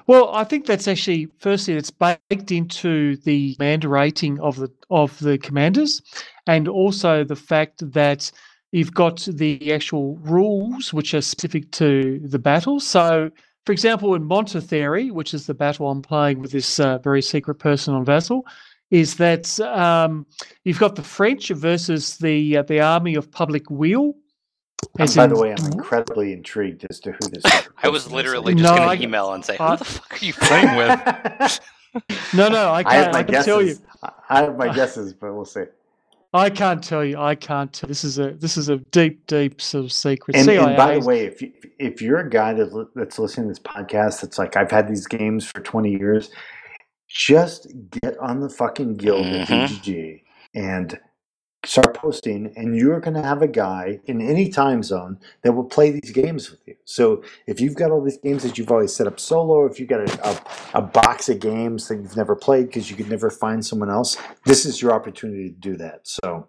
[0.10, 5.20] Well, I think that's actually firstly it's baked into the command rating of the of
[5.20, 6.02] the commanders,
[6.48, 8.32] and also the fact that
[8.72, 12.80] you've got the actual rules which are specific to the battle.
[12.80, 13.30] So,
[13.68, 17.60] for example, in Montlhéry, which is the battle I'm playing with this uh, very secret
[17.60, 18.48] person on Vassal,
[18.90, 20.26] is that um,
[20.64, 24.16] you've got the French versus the uh, the army of public weal.
[24.98, 27.44] And by the way, I'm incredibly intrigued as to who this.
[27.46, 28.14] other I was person is.
[28.16, 30.34] literally No, just going I- to email and say, "Who I- the fuck are you
[30.34, 31.60] playing with?"
[32.34, 33.06] no, no, I I can't.
[33.06, 33.46] have I, can guesses.
[33.46, 33.76] tell you.
[34.04, 35.64] I- I have my guesses, but we'll see.
[36.34, 37.18] I can't tell you.
[37.18, 37.74] I can't.
[37.74, 37.88] Tell.
[37.88, 40.36] This is a this is a deep, deep sort of secret.
[40.38, 43.52] And, and by the way, if you, if you're a guy that, that's listening to
[43.52, 46.30] this podcast, that's like I've had these games for 20 years,
[47.08, 47.68] just
[48.04, 49.68] get on the fucking guild at Mhm.
[49.68, 50.22] BGG
[50.54, 51.00] and
[51.66, 55.66] start posting, and you're going to have a guy in any time zone that will
[55.66, 56.76] play these games with you.
[56.86, 59.90] So if you've got all these games that you've always set up solo, if you've
[59.90, 63.30] got a, a, a box of games that you've never played because you could never
[63.30, 66.02] find someone else, this is your opportunity to do that.
[66.08, 66.48] So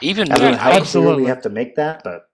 [0.00, 1.22] Even I don't know how clear absolutely.
[1.24, 2.28] we have to make that, but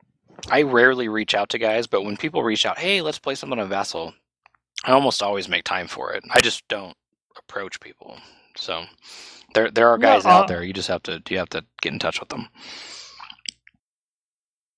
[0.50, 3.58] I rarely reach out to guys, but when people reach out, "Hey, let's play something
[3.58, 4.14] on Vassal,"
[4.84, 6.24] I almost always make time for it.
[6.30, 6.96] I just don't
[7.36, 8.18] approach people.
[8.56, 8.84] So
[9.56, 10.62] there there are No, guys uh, out there.
[10.62, 12.48] You just have to you have to get in touch with them.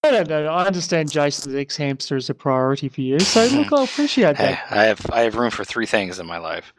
[0.04, 0.46] I don't know.
[0.46, 3.18] I understand Jason's xHamster is a priority for you.
[3.18, 4.66] So look, I appreciate Hey, that.
[4.70, 6.72] I have I have room for three things in my life.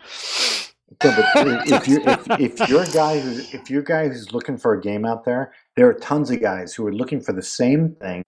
[1.03, 4.31] Yeah, but if you're if, if you're a guy who if you're a guy who's
[4.33, 7.33] looking for a game out there, there are tons of guys who are looking for
[7.33, 8.23] the same thing,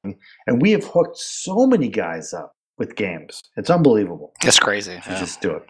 [0.46, 3.42] and we have hooked so many guys up with games.
[3.56, 4.34] It's unbelievable.
[4.44, 5.00] It's crazy.
[5.06, 5.20] to yeah.
[5.20, 5.64] just do it,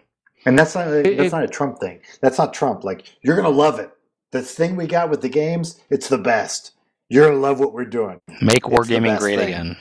[0.44, 2.00] and that's not that's it- not a Trump thing.
[2.20, 2.82] That's not Trump.
[2.84, 3.90] Like you're gonna love it.
[4.32, 6.72] The thing we got with the games, it's the best.
[7.08, 8.18] You're gonna love what we're doing.
[8.40, 9.48] Make It's wargaming great thing.
[9.48, 9.76] again.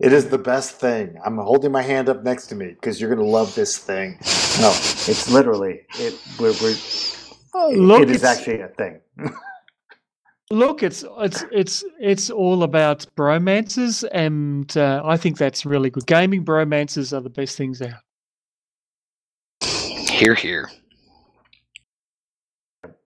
[0.00, 1.16] It is the best thing.
[1.24, 4.16] I'm holding my hand up next to me because you're gonna love this thing.
[4.60, 6.14] No, it's literally it.
[6.38, 6.76] We're, we're,
[7.54, 9.00] Oh, look, it is it's- actually a thing.
[10.50, 16.06] Look, it's it's it's it's all about bromances, and uh, I think that's really good.
[16.06, 18.00] Gaming bromances are the best things out.
[19.62, 20.70] Here, here.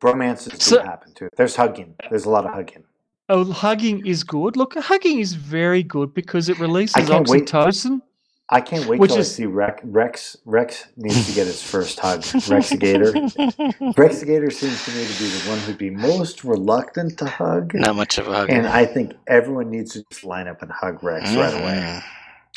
[0.03, 1.29] Romances do So- happen too.
[1.37, 1.95] There's hugging.
[2.11, 2.85] There's a lot of hugging.
[3.29, 4.57] Oh, hugging is good.
[4.57, 8.03] Look, hugging is very good because it releases can't wait- oxytocin.
[8.51, 9.81] I can't wait Which till is- I see Rex.
[9.85, 10.37] Rex.
[10.45, 12.23] Rex needs to get his first hug.
[12.51, 13.13] Rex Gator.
[13.97, 17.73] Rex Gator seems to me to be the one who'd be most reluctant to hug.
[17.75, 18.51] Not much of a hug.
[18.51, 21.79] And I think everyone needs to just line up and hug Rex right away.
[21.81, 22.03] Mhm.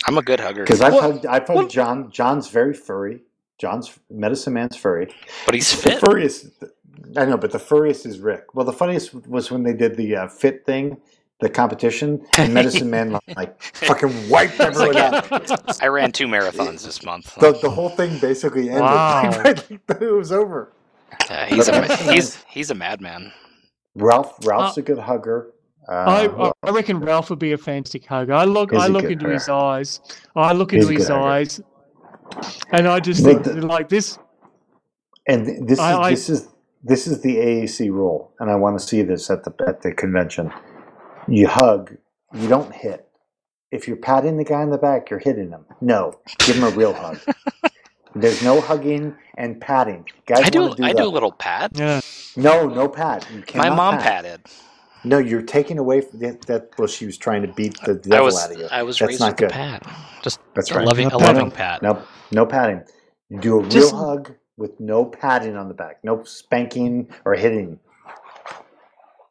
[0.08, 2.12] I'm a good hugger, Because I've Well- hugged, I've hugged well- John.
[2.12, 3.22] John's very furry.
[3.58, 5.14] John's Medicine Man's furry.
[5.46, 6.00] but he's The fit.
[6.02, 6.48] furriest,
[7.18, 8.54] I know, but the furriest is Rick.
[8.56, 10.98] Well, the funniest was when they did the uh, fit thing,
[11.40, 15.82] the competition, and Medicine Man like fucking wiped everyone out.
[15.84, 17.36] I ran two marathons this month.
[17.36, 18.82] The, the whole thing basically ended.
[18.84, 19.32] Wow.
[19.44, 19.72] Like,
[20.02, 20.72] it was over.
[21.30, 23.32] Yeah, he's a he's he's a madman.
[23.96, 25.52] Ralph Ralph's a good hugger.
[25.88, 28.34] Uh, I, I- I reckon Ralph would be a fantastic hugger.
[28.34, 30.00] I look, He's I a look good into his eyes.
[30.36, 31.28] I look into a his good hugger.
[31.28, 31.62] eyes,
[32.72, 34.18] and I just think the- like this.
[35.28, 36.48] And this I- is I- this is
[36.88, 39.92] this is the AAC rule, and I want to see this at the at the
[39.92, 40.54] convention.
[41.28, 41.98] You hug,
[42.34, 43.08] you don't hit.
[43.72, 45.66] If you're patting the guy in the back, you're hitting him.
[45.82, 47.20] No, give him a real hug.
[48.16, 50.06] There's no hugging and patting.
[50.26, 50.62] Guys I do.
[50.62, 51.72] wanna do I the- do a little pat.
[51.76, 52.00] Yeah.
[52.38, 53.28] No, no pat.
[53.34, 54.24] You My mom pat.
[54.24, 54.42] patted.
[55.04, 56.42] No, you're taking away from that.
[56.48, 58.42] that well, she was trying to beat the I devil was.
[58.44, 58.68] out of you.
[58.72, 59.50] I was That's raised not with good.
[59.50, 59.96] a pat.
[60.24, 60.86] Just That's a right.
[60.88, 61.82] loving, No a loving pat.
[61.84, 62.84] No, no patting.
[63.30, 67.36] You do a real Just- hug with no padding on the back, no spanking or
[67.36, 67.80] hitting.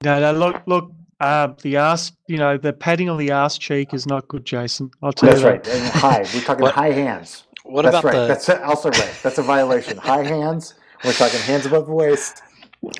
[0.02, 0.92] No, no, look, look.
[1.20, 4.90] Uh, the ass, you know, the padding on the ass cheek is not good, Jason.
[5.02, 5.76] I'll tell That's you That's right.
[5.76, 6.18] And high.
[6.34, 7.44] We're talking What- high hands.
[7.64, 8.20] What That's about right.
[8.20, 8.26] the?
[8.26, 9.14] That's also right.
[9.22, 9.96] That's a violation.
[9.96, 10.74] high hands.
[11.02, 12.42] We're talking hands above the waist.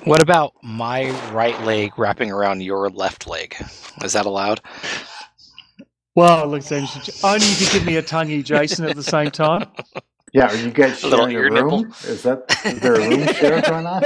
[0.05, 3.55] What about my right leg wrapping around your left leg?
[4.03, 4.61] Is that allowed?
[6.15, 6.87] Well, look, then,
[7.23, 9.67] only if you give me a tonguey, Jason, at the same time.
[10.33, 11.49] Yeah, are you guys A little sharing a room?
[11.49, 11.85] nipple.
[12.03, 14.03] Is that is there a room share going on?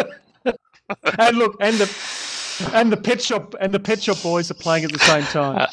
[1.18, 1.92] And look, and the
[2.74, 5.66] and the pet shop and the pet shop boys are playing at the same time.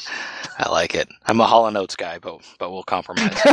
[0.59, 1.09] I like it.
[1.25, 3.43] I'm a Hall and Oates guy, but but we'll compromise.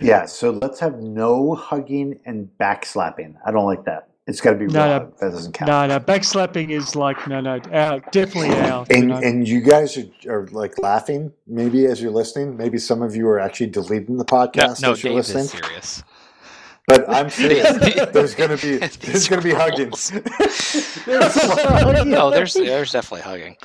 [0.00, 3.36] Yeah, so let's have no hugging and backslapping.
[3.46, 4.11] I don't like that.
[4.26, 4.66] It's got to be.
[4.66, 5.12] No, no.
[5.20, 5.68] That doesn't count.
[5.68, 8.88] no, no, backslapping is like no, no, out, definitely out.
[8.90, 9.16] you And know.
[9.16, 12.56] and you guys are, are like laughing maybe as you're listening.
[12.56, 15.44] Maybe some of you are actually deleting the podcast no, as you're Dave listening.
[15.44, 16.02] is serious.
[16.86, 17.78] But I'm serious.
[18.12, 19.86] There's gonna be Dave there's gonna be hugging.
[19.86, 20.10] rules.
[20.10, 22.10] There's a lot of hugging.
[22.10, 23.56] No, there's there's definitely hugging.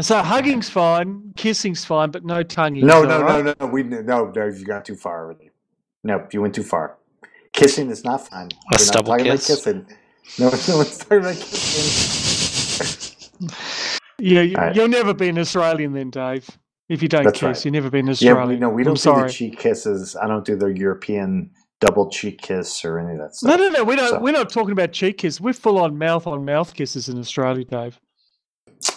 [0.00, 2.84] So hugging's fine, kissing's fine, but no tonguing.
[2.86, 5.50] no no no no no we no no you got too far already.
[6.04, 6.96] No, you went too far.
[7.52, 8.46] Kissing is not fun.
[8.46, 9.48] A We're not stubble talking kiss?
[9.48, 9.86] about kissing.
[10.38, 13.08] No, no one's talking about kissing.
[14.18, 14.76] Yeah, you, Alright.
[14.76, 16.48] you'll never be an Australian then, Dave.
[16.88, 17.64] If you don't That's kiss, right.
[17.64, 18.48] you'll never be an Yeah, Australian.
[18.50, 19.26] we, no, we I'm don't do sorry.
[19.26, 20.14] the cheek kisses.
[20.14, 21.50] I don't do the European
[21.80, 23.58] double cheek kiss or any of that No, stuff.
[23.58, 23.82] no, no.
[23.84, 24.10] We don't.
[24.10, 25.40] So- We're not talking about cheek kiss.
[25.40, 27.98] We're full on mouth on mouth kisses in Australia, Dave.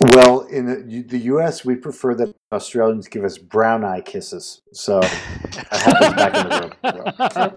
[0.01, 4.61] Well, in the, the U.S., we prefer that Australians give us brown eye kisses.
[4.73, 7.55] So that happens back in the room.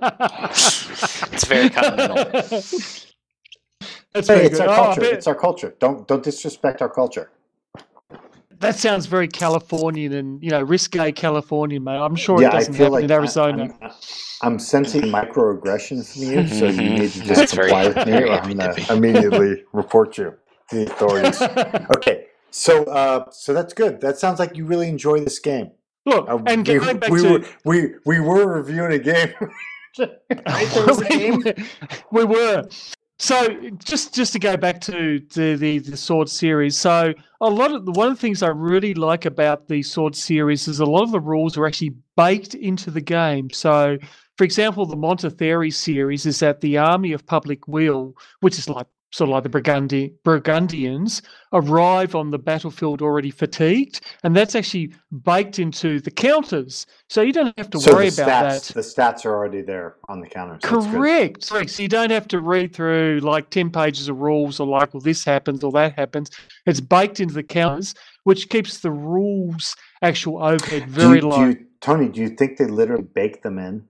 [1.32, 2.16] It's very continental.
[4.14, 4.68] That's Hey, it's good.
[4.68, 5.00] our Oh, culture.
[5.00, 5.74] bet- It's our culture.
[5.78, 7.30] Don't don't disrespect our culture.
[8.60, 11.98] that sounds very Californian and you know risque Californian, mate.
[11.98, 13.74] I'm sure yeah, it doesn't happen like in Arizona.
[13.80, 13.90] I'm,
[14.42, 16.94] I'm sensing microaggressions from you, so you mm-hmm.
[16.94, 20.34] need to just That's comply with me, or I'm gonna immediately report you to
[20.70, 21.40] the authorities.
[21.96, 24.00] okay, so uh, so that's good.
[24.00, 25.70] That sounds like you really enjoy this game.
[26.06, 29.32] Look, Uh, and we, going back we to were we we were reviewing a game.
[29.98, 31.42] Right, there was a game.
[32.12, 32.68] we were.
[33.18, 33.48] So
[33.84, 36.76] just just to go back to the, the the sword series.
[36.76, 40.68] So a lot of one of the things I really like about the sword series
[40.68, 43.50] is a lot of the rules are actually baked into the game.
[43.50, 43.98] So
[44.36, 48.86] for example, the Montlhéry series is that the army of public weal, which is like
[49.10, 51.22] sort of like the Burgundi- Burgundians,
[51.52, 54.92] arrive on the battlefield already fatigued, and that's actually
[55.24, 56.86] baked into the counters.
[57.08, 58.62] So you don't have to So worry the about that.
[58.74, 60.60] the stats are already there on the counters.
[60.62, 61.48] Correct.
[61.48, 61.70] Correct.
[61.70, 65.00] So you don't have to read through like 10 pages of rules or like, well,
[65.00, 66.30] this happens or that happens.
[66.66, 71.28] It's baked into the counters, which keeps the rules actual overhead Do very you, do
[71.28, 71.44] low.
[71.46, 73.84] you, Tony, do you think they literally bake them in?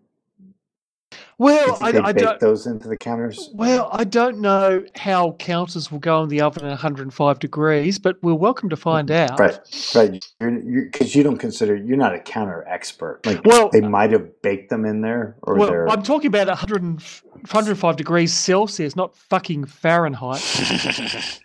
[1.38, 2.40] Do you well, think I, they I bake don't.
[2.40, 3.50] those into the counters?
[3.54, 8.20] Well, I don't know how counters will go in the oven at 105 degrees, but
[8.24, 9.32] we're welcome to find mm-hmm.
[9.32, 9.38] out.
[9.38, 10.90] Right, right.
[10.90, 13.24] Because you don't consider you're not a counter expert.
[13.24, 15.88] Like Well, they might have baked them in there, or well, they're.
[15.88, 20.42] I'm talking about 100 and, 105 degrees Celsius, not fucking Fahrenheit.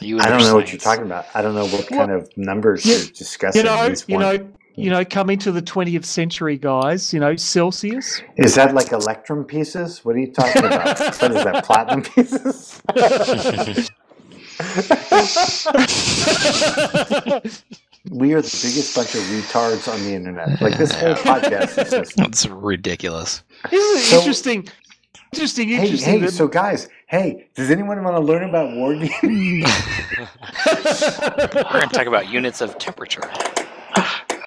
[0.00, 1.24] you I don't your know what you're talking about.
[1.34, 3.60] I don't know what Well, kind of numbers you- you're discussing.
[3.60, 7.12] You know, you know, you know, coming to the 20th century, guys.
[7.12, 8.20] You know, Celsius.
[8.36, 10.04] is that like electrum pieces?
[10.04, 10.98] What are you talking about?
[11.20, 11.64] what is that?
[11.64, 12.80] Platinum pieces?
[18.10, 20.60] we are the biggest bunch of retards on the internet.
[20.60, 22.16] Like this whole podcast is just.
[22.16, 23.42] That's ridiculous.
[23.70, 24.68] This Isn't it So- interesting?
[25.32, 26.12] Interesting, interesting.
[26.20, 29.12] hey, that- so guys, hey, does anyone want to learn about war games?
[29.22, 29.66] We're
[31.52, 33.28] going to talk about units of temperature.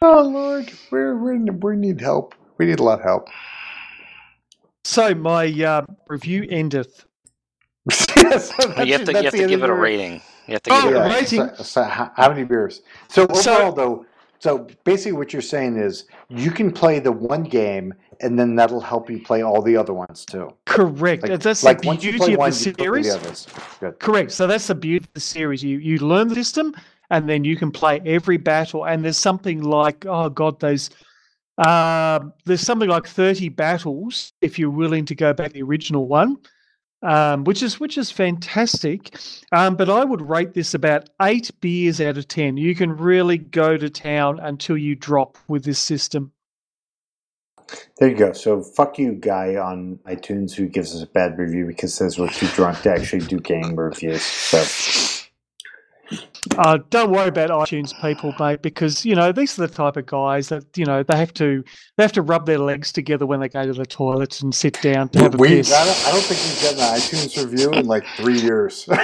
[0.02, 2.36] Oh Lord, we're, we're we need help.
[2.58, 3.30] We need a lot of help.
[4.84, 7.06] so my uh, review endeth.
[8.16, 10.22] yes, you have to, you have to give it a rating.
[10.48, 11.40] You have to Oh, give it a rating.
[11.42, 11.56] rating.
[11.58, 12.82] So, so how, how many beers?
[13.08, 14.06] So overall, So- though,
[14.40, 18.80] so basically, what you're saying is you can play the one game, and then that'll
[18.80, 20.53] help you play all the other ones too.
[20.66, 21.24] Correct.
[21.28, 23.08] Like, that's like the once you beauty play of one, the you play series.
[23.08, 23.48] the others.
[23.82, 24.00] Good.
[24.00, 24.32] Correct.
[24.32, 25.61] So that's the beauty of the series.
[25.61, 26.74] You you learn the system,
[27.10, 28.86] and then you can play every battle.
[28.86, 30.90] And there's something like oh god, those.
[31.58, 36.08] Uh, there's something like 30 battles if you're willing to go back to the original
[36.08, 36.38] one,
[37.02, 39.18] um, which is which is fantastic.
[39.52, 42.58] Um, but I would rate this about eight beers out of ten.
[42.58, 46.32] You can really go to town until you drop with this system.
[47.98, 48.34] There you go.
[48.34, 52.30] So fuck you, guy on iTunes who gives us a bad review because says we're
[52.30, 54.24] too drunk to actually do game reviews.
[54.24, 54.60] So
[56.58, 60.06] Uh, don't worry about iTunes people, mate, because you know these are the type of
[60.06, 61.64] guys that you know they have to
[61.95, 64.82] they have to rub their legs together when they go to the toilet and sit
[64.82, 65.69] down to have a we, I piss.
[65.69, 68.88] don't, I don't think we've gotten an iTunes review in like three years.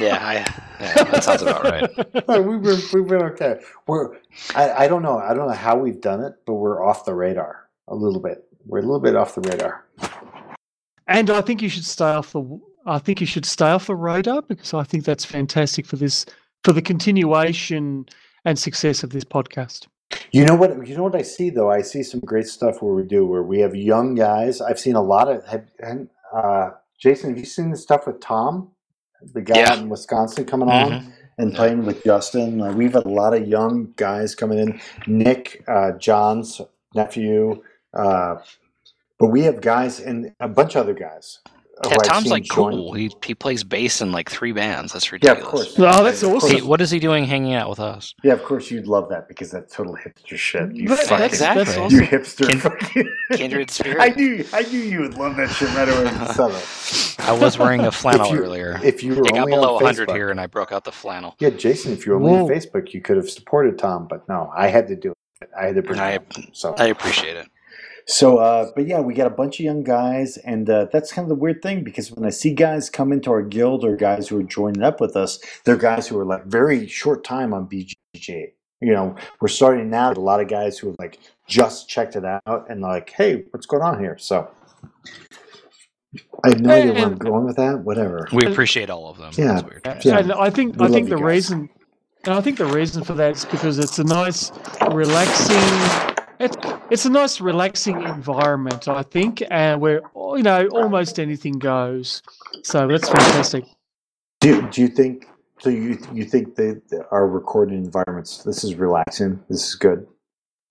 [0.00, 0.34] Yeah, I,
[0.80, 1.88] yeah, that sounds about right.
[2.44, 3.60] we've been we've been okay.
[3.86, 4.16] We're
[4.56, 7.14] I, I don't know I don't know how we've done it, but we're off the
[7.14, 8.44] radar a little bit.
[8.66, 9.86] We're a little bit off the radar.
[11.06, 12.60] And I think you should stay off the.
[12.86, 16.26] I think you should stay off the radar because I think that's fantastic for this
[16.64, 18.06] for the continuation
[18.44, 19.86] and success of this podcast.
[20.32, 20.86] You know what?
[20.86, 21.70] You know what I see though.
[21.70, 24.60] I see some great stuff where we do where we have young guys.
[24.60, 25.46] I've seen a lot of.
[25.46, 28.70] Have, and, uh, Jason, have you seen the stuff with Tom,
[29.34, 29.74] the guy Yeah.
[29.78, 31.12] in Wisconsin coming on Mhm.
[31.38, 32.60] and playing with Justin?
[32.60, 34.80] Uh, we've had a lot of young guys coming in.
[35.06, 36.60] Nick, uh, John's
[36.94, 37.62] nephew,
[37.94, 38.36] uh,
[39.18, 41.38] but we have guys and a bunch of other guys.
[41.82, 42.92] Who Yeah, I've Tom's seen like join- cool.
[42.92, 44.92] He he plays bass in like three bands.
[44.92, 45.38] That's ridiculous.
[45.38, 45.68] Yeah, ridiculous.
[45.70, 45.96] of course.
[46.00, 46.50] Oh, that's awesome.
[46.56, 48.14] He- what is he doing hanging out with us?
[48.22, 50.74] Yeah, of course you'd love that because that's total hipster shit.
[50.74, 51.82] You That- fucking, that's, that's Exactly.
[51.84, 51.98] awesome.
[52.00, 52.48] you hipster.
[52.48, 53.98] Kin- fucking- Kindred spirit.
[54.00, 57.26] I knew, I knew you would love that shit right away when you said.
[57.26, 58.80] I was wearing a flannel If you- earlier.
[58.82, 60.84] If you were It got only below on 100 Facebook, here, and I broke out
[60.84, 61.34] the flannel.
[61.38, 64.50] Yeah, Jason, if you were only on Facebook, you could have supported Tom, but no,
[64.56, 65.48] I had to do it.
[65.58, 66.22] I had to bring I- it.
[66.52, 67.48] So, I appreciate it.
[68.10, 71.24] So, uh, but yeah, we got a bunch of young guys, and uh, that's kind
[71.24, 74.26] of the weird thing because when I see guys come into our guild or guys
[74.26, 77.68] who are joining up with us, they're guys who are like very short time on
[77.68, 78.48] BGG.
[78.80, 82.16] You know, we're starting now with a lot of guys who have like just checked
[82.16, 84.18] it out and like, hey, what's going on here?
[84.18, 84.50] So,
[86.42, 87.78] I have no idea where I'm going with that.
[87.84, 88.26] Whatever.
[88.32, 89.32] We appreciate all of them.
[89.36, 89.60] Yeah.
[89.60, 90.04] That's weird.
[90.04, 90.18] Yeah.
[90.18, 91.24] And I think We I think the guys.
[91.24, 91.70] reason,
[92.24, 94.50] and I think the reason for that is because it's a nice,
[94.90, 96.09] relaxing.
[96.40, 96.56] It's,
[96.90, 98.88] it's a nice, relaxing environment.
[98.88, 102.22] I think, and where you know almost anything goes.
[102.62, 103.64] So that's fantastic.
[104.40, 105.28] Do, do you think
[105.58, 105.68] so?
[105.68, 108.42] You you think that our recording environments?
[108.42, 109.38] This is relaxing.
[109.50, 110.06] This is good.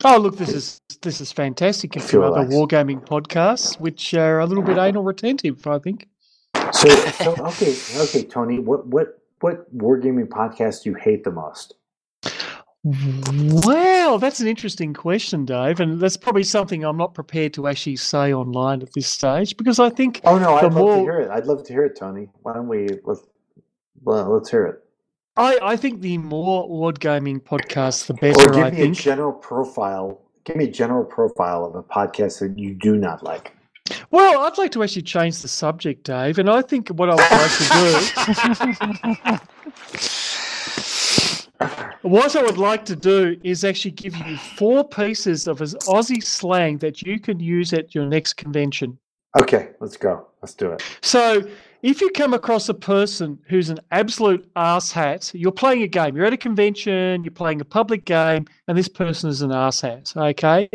[0.04, 1.92] Oh, look, this is this is fantastic.
[1.92, 6.08] Compared to other wargaming podcasts, which are a little bit anal retentive, I think.
[6.72, 8.58] So, so okay, okay, Tony.
[8.58, 11.76] What what what wargaming podcast do you hate the most?
[12.84, 17.98] Well, that's an interesting question, Dave, and that's probably something I'm not prepared to actually
[17.98, 21.20] say online at this stage because I think Oh no, I'd love more- to hear
[21.20, 21.30] it.
[21.30, 22.30] I'd love to hear it, Tony.
[22.42, 23.22] Why don't we let's
[24.04, 24.84] well, let's hear it.
[25.36, 28.50] I, I think the more wargaming podcasts, the Or better.
[28.50, 28.98] give I me think.
[28.98, 30.22] a general profile.
[30.46, 33.54] Give me a general profile of a podcast that you do not like.
[34.12, 37.32] Well, I'd like to actually change the subject, Dave, and I think what I would
[37.32, 37.52] like
[39.28, 39.46] to do.
[42.02, 46.24] What I would like to do is actually give you four pieces of his Aussie
[46.24, 48.98] slang that you can use at your next convention.
[49.40, 50.28] Okay, let's go.
[50.42, 50.82] Let's do it.
[51.02, 51.44] So,
[51.82, 56.26] if you come across a person who's an absolute asshat, you're playing a game, you're
[56.26, 60.70] at a convention, you're playing a public game, and this person is an asshat, okay?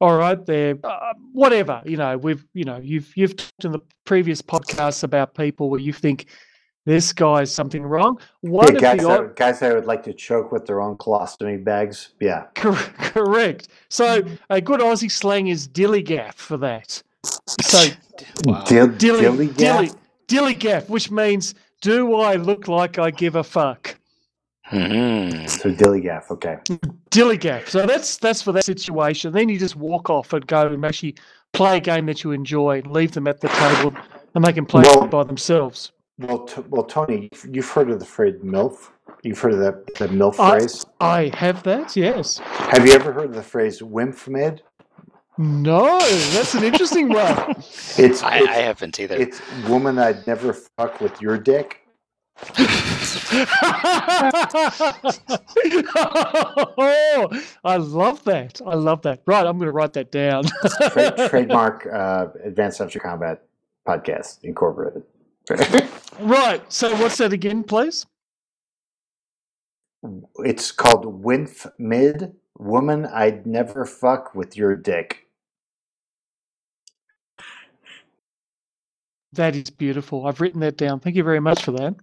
[0.00, 3.78] All right, they're uh, whatever, you know, we've, you know, you've you've talked in the
[4.04, 6.26] previous podcasts about people where you think
[6.84, 8.18] this guy's something wrong.
[8.40, 10.96] One Yeah, of guys, the that, guys that would like to choke with their own
[10.96, 12.10] colostomy bags.
[12.20, 12.44] Yeah.
[12.56, 13.68] Cor- correct.
[13.88, 17.02] So, a good Aussie slang is dillygaff for that.
[17.60, 17.88] So,
[18.44, 18.64] Wow.
[18.64, 19.90] Dill, dilly, dilly
[20.26, 20.88] dilly, gaff?
[20.88, 23.96] which means, do I look like I give a fuck?
[24.70, 25.48] Mhm.
[25.50, 26.30] So dilly gaff.
[26.30, 26.56] Okay.
[27.10, 27.68] Dillygaff.
[27.68, 29.32] So that's that's for that situation.
[29.32, 31.16] Then you just walk off and go and actually
[31.52, 33.92] play a game that you enjoy and leave them at the table
[34.34, 35.92] and they can play Well- by themselves.
[36.18, 38.90] Well, t- well, Tony, you've heard of the phrase MILF.
[39.22, 40.86] You've heard of that the MILF I- phrase.
[41.00, 42.38] I have that, yes.
[42.38, 44.60] Have you ever heard of the phrase "wimfmid"?
[45.38, 47.50] No, that's an interesting one.
[47.56, 49.16] It's I, it's, I haven't either.
[49.16, 51.78] it's woman I'd never fuck with your dick.
[55.96, 58.60] oh, I love that.
[58.66, 59.22] I love that.
[59.26, 60.44] Right, I'm going to write that down.
[60.90, 63.42] Tra- trademark uh, Advanced After Combat
[63.86, 65.02] Podcast Incorporated.
[66.20, 66.62] Right.
[66.72, 68.06] So, what's that again, please?
[70.38, 75.26] it's called Winf Mid Woman I'd never fuck with your dick.
[79.32, 80.26] That is beautiful.
[80.26, 81.00] I've written that down.
[81.00, 81.94] Thank you very much for that.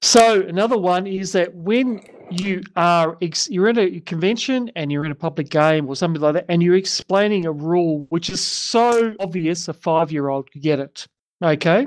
[0.00, 2.00] So another one is that when
[2.40, 6.20] you are ex- you're in a convention and you're in a public game or something
[6.20, 10.50] like that, and you're explaining a rule which is so obvious a five year old
[10.50, 11.06] could get it.
[11.42, 11.86] Okay,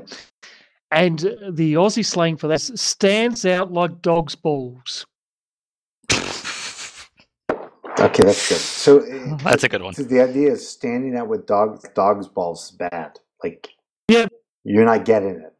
[0.90, 1.18] and
[1.50, 5.04] the Aussie slang for that stands out like dog's balls.
[7.98, 8.58] Okay, that's good.
[8.58, 9.94] So uh, That's a good one.
[9.94, 13.18] so the idea is standing out with dog dogs balls is bad.
[13.42, 13.68] Like
[14.08, 14.26] Yeah.
[14.64, 15.54] you're not getting it.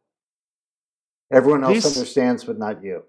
[1.33, 3.03] Everyone else This- understands, but not you.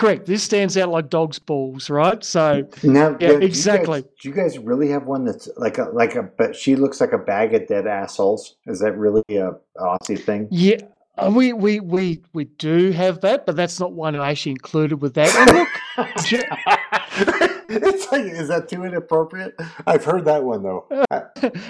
[0.00, 0.24] Correct.
[0.26, 2.22] This stands out like dog's balls, right?
[2.24, 4.00] So Now, Yeah, do you exactly.
[4.02, 6.22] guys- Do you guys really have one that's like a like a?
[6.22, 8.56] But she looks like a bag of dead assholes.
[8.66, 10.48] Is that really a Aussie thing?
[10.50, 10.76] yeah,
[11.18, 15.02] uh, we we we we do have that, but that's not one I actually included
[15.02, 15.28] with that.
[15.36, 15.68] And look,
[17.68, 19.54] it's like, is that too inappropriate?
[19.86, 20.86] I've heard that one though.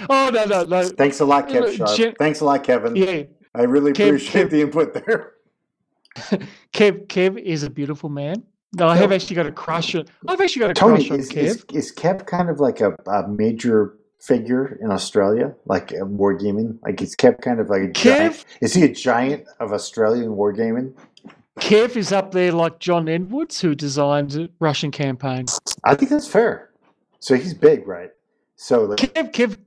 [0.09, 0.83] oh no no no.
[0.89, 2.15] Thanks a lot, Kev Look, Sharp.
[2.17, 2.95] Thanks a lot, Kevin.
[2.95, 3.23] Yeah,
[3.55, 5.33] I really Kev- appreciate Kev- the input there.
[6.73, 8.43] Kev Kev is a beautiful man.
[8.73, 10.05] No, I have actually got a crush on.
[10.27, 11.43] I've actually got a Tony, crush on is, Kev.
[11.43, 16.77] is, is Kev kind of like a, a major figure in Australia, like uh, wargaming?
[16.81, 18.35] Like is Kev kind of like a giant?
[18.35, 20.93] Kev Is he a giant of Australian wargaming?
[21.59, 25.45] Kev is up there like John Edwards, who designed Russian campaign.
[25.83, 26.69] I think that's fair.
[27.19, 28.09] So he's big, right?
[28.55, 29.57] So like, Kev, Kev,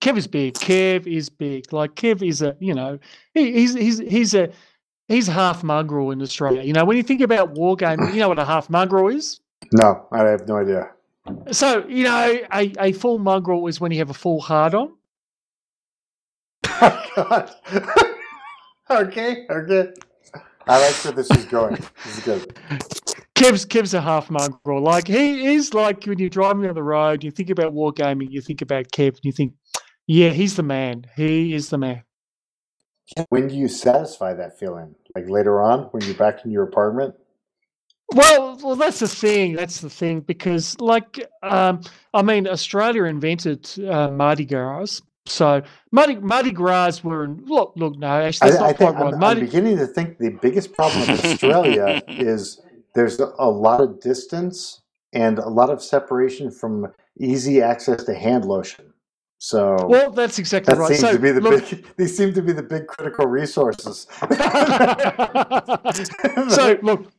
[0.00, 0.54] Kev is big.
[0.54, 1.72] Kev is big.
[1.72, 2.98] Like Kev is a, you know,
[3.34, 4.50] he, he's he's he's a
[5.08, 6.62] he's half mongrel in Australia.
[6.62, 9.40] You know, when you think about wargaming, you know what a half mongrel is.
[9.72, 10.90] no, I have no idea.
[11.52, 14.92] So you know, a, a full mongrel is when you have a full hard on.
[16.66, 17.50] Oh, God.
[18.90, 19.92] okay, okay.
[20.66, 21.76] I like where this is going.
[22.04, 22.54] This is good.
[23.34, 24.82] Kev's Kev's a half mongrel.
[24.82, 28.40] Like he is like when you're driving on the road, you think about wargaming, you
[28.40, 29.54] think about Kev, and you think,
[30.06, 31.06] yeah, he's the man.
[31.16, 32.02] He is the man.
[33.28, 34.94] When do you satisfy that feeling?
[35.14, 37.14] Like later on, when you're back in your apartment?
[38.12, 39.54] Well, well, that's the thing.
[39.54, 41.80] That's the thing because, like, um,
[42.12, 45.00] I mean, Australia invented uh, Mardi Gras.
[45.26, 47.96] So Mardi, Mardi Gras were in, look, look.
[47.96, 49.14] No, actually, that's I, I not think quite right.
[49.14, 52.60] I'm, I'm beginning to think the biggest problem with Australia is
[52.94, 58.44] there's a lot of distance and a lot of separation from easy access to hand
[58.44, 58.93] lotion.
[59.44, 60.88] So well, that's exactly that right.
[60.88, 61.86] seems So to be the look, big.
[61.98, 64.06] These seem to be the big critical resources.
[66.54, 67.12] so look,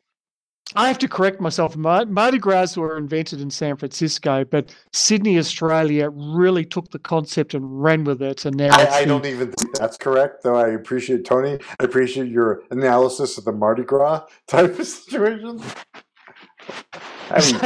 [0.75, 1.77] I have to correct myself.
[1.77, 7.83] Mardi Gras were invented in San Francisco, but Sydney, Australia, really took the concept and
[7.83, 10.55] ran with it, and now I, I don't even think that's correct, though.
[10.55, 11.59] I appreciate Tony.
[11.79, 15.61] I appreciate your analysis of the Mardi Gras type of situation.
[17.29, 17.59] I mean,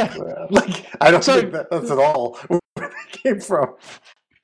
[0.50, 2.88] like, I don't So- think that, that's at all where they
[3.22, 3.74] came from.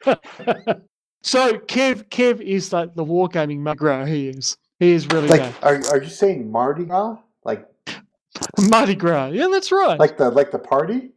[1.23, 4.05] so Kev, Kev is like the wargaming Mardi Gras.
[4.07, 4.57] He is.
[4.79, 7.17] He is really Like, are, are you saying Mardi Gras?
[7.45, 7.67] Like,
[8.61, 9.29] Mardi Gras.
[9.29, 9.99] Yeah, that's right.
[9.99, 11.11] like the like the party?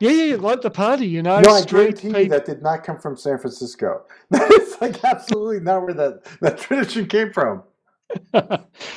[0.00, 1.06] yeah, yeah, yeah, like the party.
[1.06, 4.02] You know, No, I guarantee you that did not come from San Francisco.
[4.30, 7.62] That is like absolutely not where that that tradition came from.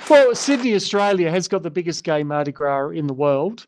[0.09, 3.67] well, Sydney, Australia has got the biggest gay Mardi Gras in the world.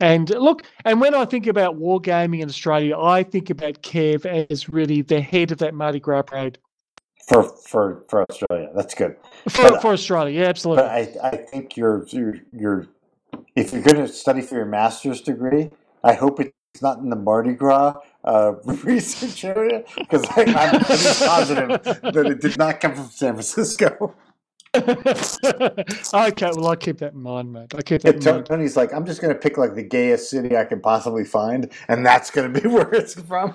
[0.00, 4.68] And look, and when I think about wargaming in Australia, I think about Kev as
[4.68, 6.58] really the head of that Mardi Gras parade
[7.28, 9.16] For for for Australia, that's good.
[9.48, 10.40] for, But- for Australia.
[10.40, 10.84] Yeah, absolutely.
[10.84, 12.86] But I, I think you're, you're, you're,
[13.56, 15.70] if you're going to study for your master's degree,
[16.04, 21.82] I hope it's not in the Mardi Gras uh, research area because I'm pretty positive
[21.82, 24.14] that it did not come from San Francisco.
[26.14, 27.74] okay, well, I keep that in mind, mate.
[27.74, 28.46] I keep that in Ton- mind.
[28.46, 31.70] Tony's like, I'm just going to pick like the gayest city I can possibly find,
[31.88, 33.54] and that's going to be where it's from.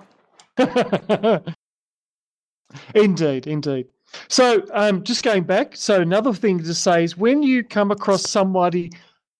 [2.95, 3.87] indeed, indeed.
[4.27, 8.29] So, um, just going back, so another thing to say is when you come across
[8.29, 8.91] somebody,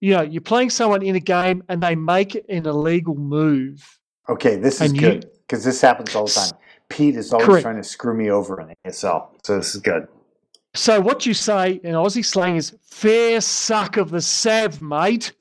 [0.02, 4.00] you know, you're playing someone in a game and they make an illegal move.
[4.30, 6.52] Okay, this is good because this happens all the time.
[6.90, 7.64] Pete is always Correct.
[7.64, 10.08] trying to screw me over in ASL, so this is good.
[10.76, 15.34] So, what you say in Aussie slang is fair suck of the sav, mate.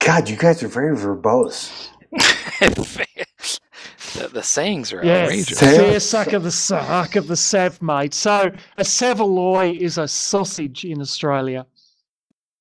[0.00, 1.88] God, you guys are very verbose.
[2.60, 5.60] the, the sayings are Yes, outrageous.
[5.60, 8.12] Fair fair suck of the suck of the sav, mate.
[8.12, 11.64] So, a saveloy is a sausage in Australia.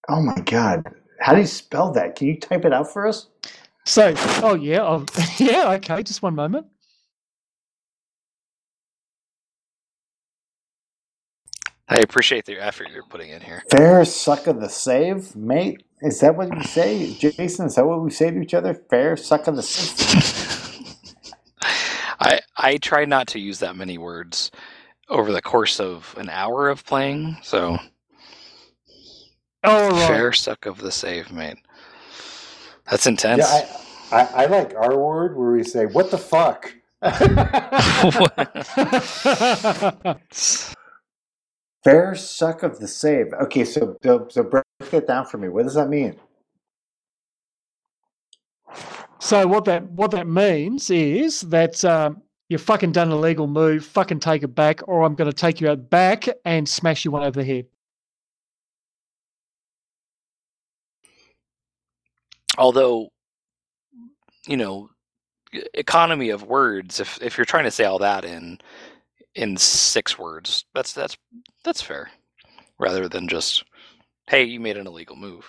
[0.10, 0.84] Oh my God,
[1.20, 2.16] how do you spell that?
[2.16, 3.28] Can you type it out for us?
[3.86, 4.14] So,
[4.44, 5.06] oh yeah, oh,
[5.40, 6.68] yeah, okay, just one moment.
[11.90, 13.64] I appreciate the effort you're putting in here.
[13.72, 15.84] Fair suck of the save, mate.
[16.02, 17.66] Is that what we say, Jason?
[17.66, 18.76] Is that what we say to each other?
[18.76, 20.96] Fair suck of the save.
[22.20, 24.52] I I try not to use that many words
[25.10, 27.38] over the course of an hour of playing.
[27.42, 27.78] So
[29.64, 30.08] oh, All right.
[30.08, 31.58] fair suck of the save, mate.
[32.90, 33.52] That's intense.
[33.52, 33.78] Yeah,
[34.12, 36.74] I, I, I like our word where we say, "What the fuck."
[41.84, 43.34] Fair suck of the save.
[43.34, 45.48] Okay, so so, so break it down for me.
[45.48, 46.16] What does that mean?
[49.20, 53.86] So what that what that means is that um, you've fucking done a legal move.
[53.86, 57.12] Fucking take it back, or I'm going to take you out back and smash you
[57.12, 57.66] one over the head.
[62.58, 63.10] Although,
[64.48, 64.90] you know,
[65.74, 67.00] economy of words.
[67.00, 68.60] If if you're trying to say all that in
[69.36, 71.18] in six words, that's that's
[71.64, 72.10] that's fair,
[72.80, 73.64] rather than just,
[74.30, 75.46] hey, you made an illegal move.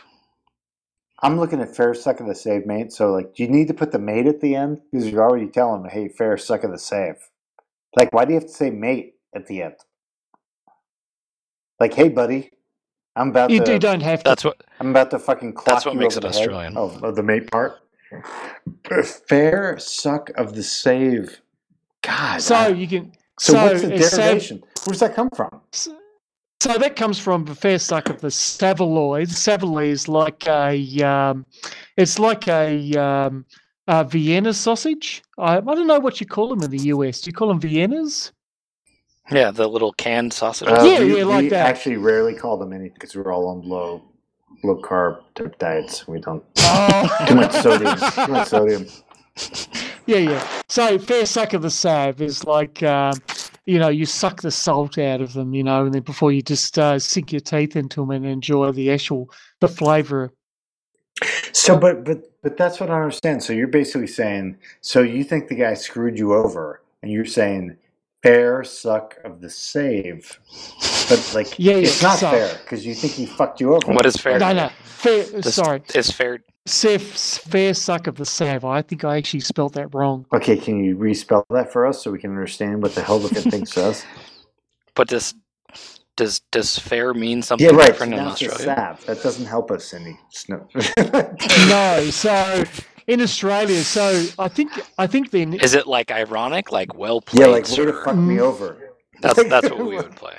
[1.23, 2.93] I'm looking at fair suck of the save, mate.
[2.93, 4.81] So, like, do you need to put the mate at the end?
[4.91, 7.17] Because you're already telling them, hey, fair suck of the save.
[7.95, 9.75] Like, why do you have to say mate at the end?
[11.79, 12.53] Like, hey, buddy,
[13.17, 13.73] I'm about You, to.
[13.73, 14.31] you don't have to.
[14.31, 16.49] That's what I'm about to fucking clock That's what you makes over it the head.
[16.49, 16.75] Australian.
[16.79, 17.81] Oh, of the mate part.
[19.29, 21.41] Fair suck of the save.
[22.03, 22.41] God.
[22.43, 23.13] So I- you can.
[23.41, 24.63] So, what's the it's save- derivation?
[24.85, 25.61] Where's that come from?
[25.73, 25.97] So,
[26.61, 29.25] so that comes from the fair suck of the Saveloy.
[29.25, 31.47] Saveloy is like a, um,
[31.97, 33.47] it's like a, um,
[33.89, 35.23] a Vienna sausage.
[35.39, 37.23] I, I don't know what you call them in the US.
[37.23, 38.33] Do you call them Viennas?
[39.33, 40.75] yeah, the little canned sausages.
[40.75, 41.67] Uh, Yeah, we, yeah, like we that.
[41.67, 44.03] actually rarely call them anything because we're all on low,
[44.65, 46.07] low carb type diets.
[46.07, 47.25] We don't Oh.
[47.27, 47.97] too much sodium.
[48.27, 48.87] too much sodium.
[50.11, 50.49] Yeah, yeah.
[50.69, 53.15] So fair suck of the sav is like, um,
[53.65, 56.43] you know, you suck the salt out of them, you know, and then before you
[56.43, 59.31] just uh, sink your teeth into them and enjoy the actual
[59.61, 60.33] the flavor.
[61.53, 63.45] So, but but but that's what I understand.
[63.45, 67.77] So you're basically saying, so you think the guy screwed you over, and you're saying
[68.25, 70.41] fair suck of the save,
[71.09, 73.93] but like Yeah, yeah, it's not so- fair because you think he fucked you over.
[73.93, 74.41] What is fair?
[74.41, 75.23] No, no, fair.
[75.23, 76.41] This sorry, it's fair.
[76.67, 78.65] Sav, fair suck of the sav.
[78.65, 80.27] I think I actually spelt that wrong.
[80.33, 83.29] Okay, can you respell that for us so we can understand what the hell the
[83.29, 84.05] thing says?
[84.95, 85.35] But does
[86.17, 87.87] does does fair mean something Yeah, right.
[87.87, 88.59] different in Australia?
[88.59, 89.07] Sav.
[89.07, 90.19] That doesn't help us any.
[90.49, 90.67] No.
[91.69, 92.65] No, so
[93.07, 97.41] in Australia, so I think I think then Is it like ironic, like well played?
[97.41, 98.05] yeah, like sort of sir?
[98.05, 98.41] fuck me Mm.
[98.41, 98.77] over.
[99.23, 100.37] That's that's what we would play.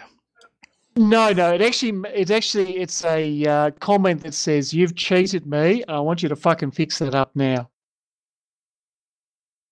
[0.95, 1.53] No, no.
[1.53, 5.83] It actually, it actually, it's a uh, comment that says, "You've cheated me.
[5.87, 7.69] I want you to fucking fix that up now."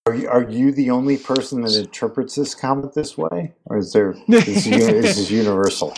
[0.05, 3.91] Are you, are you the only person that interprets this comment this way, or is
[3.93, 5.93] there this is, this universal?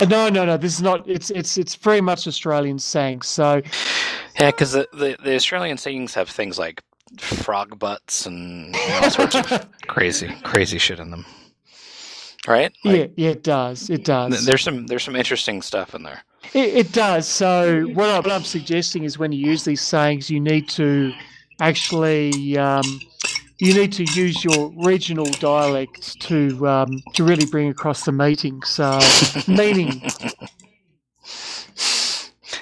[0.00, 0.56] Uh, No, no, no.
[0.56, 1.08] This is not.
[1.08, 3.22] It's it's it's very much Australian saying.
[3.22, 3.62] So
[4.38, 6.82] Yeah, because the, the the Australian sayings have things like
[7.18, 11.24] frog butts and you know, all sorts of crazy crazy shit in them.
[12.46, 12.72] Right?
[12.84, 13.90] Like, yeah, yeah, it does.
[13.90, 14.46] It does.
[14.46, 16.22] There's some there's some interesting stuff in there.
[16.54, 17.28] It, it does.
[17.28, 21.12] So what, I, what I'm suggesting is when you use these sayings, you need to
[21.60, 23.00] actually um,
[23.58, 28.62] you need to use your regional dialect to um, to really bring across the meaning.
[28.62, 28.98] So
[29.48, 30.02] meaning.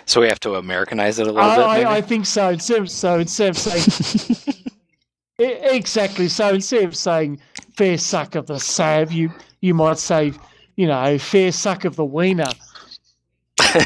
[0.09, 1.65] So we have to Americanize it a little I, bit.
[1.65, 1.87] I, Maybe?
[1.87, 2.49] I think so.
[2.49, 4.55] Instead of, so instead of saying
[5.39, 7.41] exactly, so instead of saying
[7.79, 10.33] fair suck of the sav, you you might say,
[10.77, 12.51] you know, fair suck of the wiener,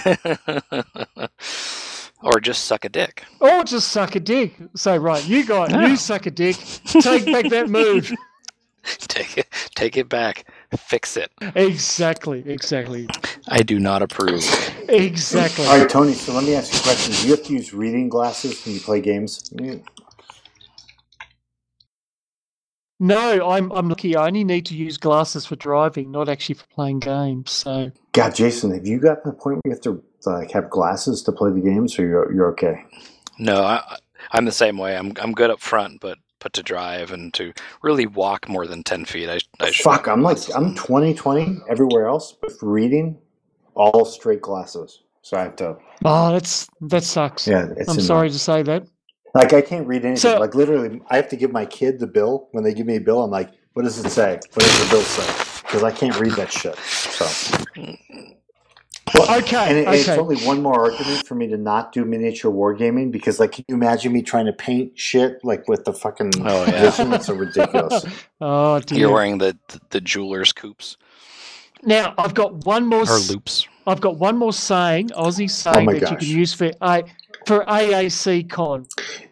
[2.23, 3.25] or just suck a dick.
[3.41, 4.55] or just suck a dick.
[4.75, 5.87] So right, you got Yeah.
[5.89, 6.57] you suck a dick.
[6.87, 8.11] Take back that move.
[8.99, 9.47] Take it
[9.77, 10.45] take it back.
[10.77, 11.31] Fix it.
[11.55, 13.07] Exactly, exactly,
[13.47, 14.43] I do not approve.
[14.89, 15.67] exactly.
[15.67, 16.15] All right, Tony.
[16.15, 17.15] So let me ask you a question.
[17.15, 19.53] Do you have to use reading glasses when you play games?
[23.03, 24.15] No, I'm I'm lucky.
[24.15, 27.51] I only need to use glasses for driving, not actually for playing games.
[27.51, 30.71] So God, Jason, have you gotten to the point where you have to like have
[30.71, 32.85] glasses to play the games, or you're you're okay?
[33.41, 33.97] No, I,
[34.31, 34.97] I'm the same way.
[34.97, 38.85] I'm I'm good up front, but but to drive and to really walk more than
[38.85, 40.07] ten feet, I, I fuck.
[40.07, 43.19] I'm like I'm 2020 everywhere else, but for reading,
[43.75, 45.03] all straight glasses.
[45.23, 45.77] So I have to.
[46.05, 47.49] oh, that's that sucks.
[47.49, 48.07] Yeah, it's I'm annoying.
[48.07, 48.87] sorry to say that.
[49.35, 50.17] Like I can't read anything.
[50.17, 52.97] So- like literally, I have to give my kid the bill when they give me
[52.97, 53.23] a bill.
[53.23, 54.39] I'm like, what does it say?
[54.53, 55.63] What does the bill say?
[55.63, 56.77] Because I can't read that shit.
[56.77, 57.27] So.
[59.15, 62.51] Well, Okay, and it, it's only one more argument for me to not do miniature
[62.51, 66.31] wargaming because, like, can you imagine me trying to paint shit like with the fucking
[66.41, 66.89] Oh, yeah.
[66.91, 67.13] vision?
[67.13, 68.05] It's so ridiculous.
[68.41, 68.99] Oh dear.
[68.99, 69.57] You're wearing the
[69.91, 70.97] the jeweler's coops
[71.85, 73.03] Now I've got one more.
[73.09, 73.69] or loops.
[73.87, 77.05] I've got one more saying, Aussie oh saying my that you can use for a
[77.47, 78.87] for AAC con.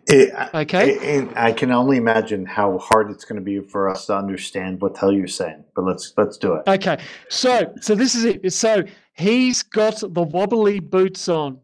[0.06, 1.18] It, Okay.
[1.18, 4.80] and I can only imagine how hard it's going to be for us to understand
[4.80, 5.64] what the hell you're saying.
[5.76, 6.62] But let's let's do it.
[6.68, 6.98] Okay,
[7.28, 8.52] so so this is it.
[8.52, 8.82] So
[9.14, 11.58] he's got the wobbly boots on.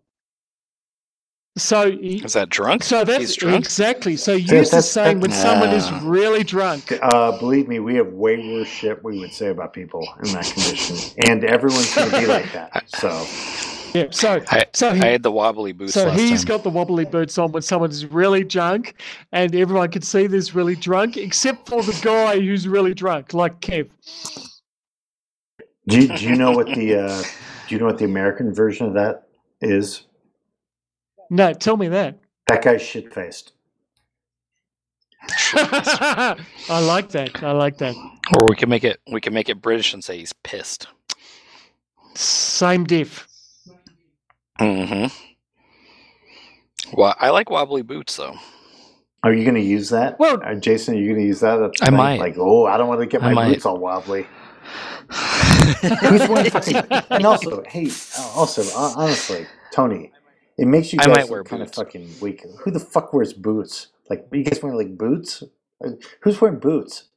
[1.58, 2.84] So he, Is that drunk?
[2.84, 3.56] so that's He's drunk.
[3.64, 4.16] exactly.
[4.16, 6.92] So use that's- the saying when that- someone is really drunk.
[7.00, 10.44] Uh, believe me, we have way worse shit we would say about people in that
[10.44, 12.84] condition, and everyone's going to be like that.
[12.90, 13.08] So
[13.94, 14.06] Yeah.
[14.10, 16.48] So I, so he, I had the wobbly boots so last he's time.
[16.48, 19.00] got the wobbly boots on when someone's really drunk,
[19.32, 23.60] and everyone can see there's really drunk, except for the guy who's really drunk, like
[23.60, 23.88] Kev.
[25.88, 27.22] Do you, do you know what the uh,
[27.68, 29.28] do you know what the American version of that
[29.60, 30.02] is?
[31.30, 32.18] No, tell me that.
[32.48, 33.52] That guy's shit faced.
[35.54, 36.36] I
[36.68, 37.42] like that.
[37.42, 37.94] I like that.
[38.32, 40.86] or we can make it we can make it British and say he's pissed.
[42.14, 43.26] Same diff.
[44.60, 45.06] Mm-hmm.
[46.96, 48.36] Well, I like wobbly boots though.
[49.22, 50.18] Are you going to use that?
[50.18, 51.58] Well- uh, Jason, are you going to use that?
[51.80, 51.96] I thing?
[51.96, 52.20] might.
[52.20, 54.26] Like, oh, I don't want to get my boots all wobbly.
[55.10, 56.76] Who's wearing fucking?
[57.10, 60.12] And also, hey, uh, also, honestly, Tony,
[60.58, 62.44] it makes you I guys might wear look kind of fucking weak.
[62.60, 63.88] Who the fuck wears boots?
[64.08, 65.42] Like, you guys wearing like boots?
[65.84, 65.90] Uh,
[66.22, 67.08] Who's wearing boots?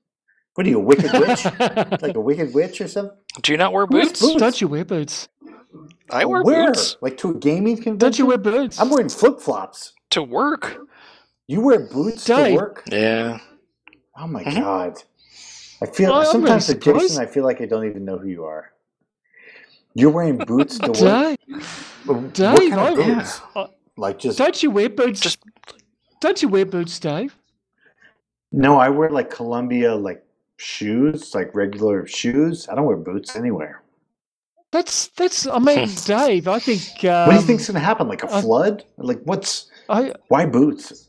[0.56, 1.46] What are you, a wicked witch?
[2.02, 3.16] like a wicked witch or something?
[3.42, 4.20] Do you not wear boots?
[4.20, 4.36] boots?
[4.36, 5.30] Don't you wear boots?
[6.12, 6.68] I wear Where?
[6.68, 7.98] boots Like to a gaming convention?
[7.98, 8.80] Don't you wear boots?
[8.80, 9.94] I'm wearing flip flops.
[10.12, 10.80] to work.
[11.48, 12.84] You wear boots to work?
[12.92, 13.40] Yeah.
[14.18, 14.56] Oh my Mhm.
[14.56, 15.04] god!
[15.82, 17.22] I feel I'm sometimes really Jason.
[17.22, 18.72] I feel like I don't even know who you are.
[19.94, 21.38] You're wearing boots to work.
[21.48, 23.42] Dave, What Dave, kind of boots?
[23.56, 23.68] I-
[23.98, 25.20] Like just don't you wear boots?
[25.20, 25.40] Just
[26.22, 27.38] Don't you wear boots, Dave?
[28.52, 28.78] no.
[28.80, 30.24] I wear like Columbia like
[30.58, 32.68] shoes, like regular shoes.
[32.68, 33.82] I don't wear boots anywhere.
[34.72, 35.48] That's that's.
[35.52, 36.48] I mean, Dave.
[36.48, 37.04] I think.
[37.06, 38.08] Um, what do you think's gonna happen?
[38.08, 38.84] Like a I- flood?
[38.98, 41.08] Like what's I, why boots?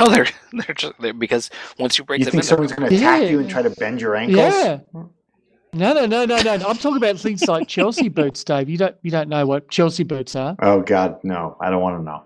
[0.00, 2.86] no, they're they're just they're, because once you break You them think in, someone's gonna
[2.86, 3.28] attack Yeah.
[3.28, 4.38] you and try to bend your ankles?
[4.38, 4.78] yeah.
[5.74, 6.52] No, no, no, no, no.
[6.52, 8.68] I'm talking about things like Chelsea boots, Dave.
[8.68, 10.54] You don't, you don't know what Chelsea boots are.
[10.60, 11.56] Oh God, no!
[11.60, 12.24] I don't want to know.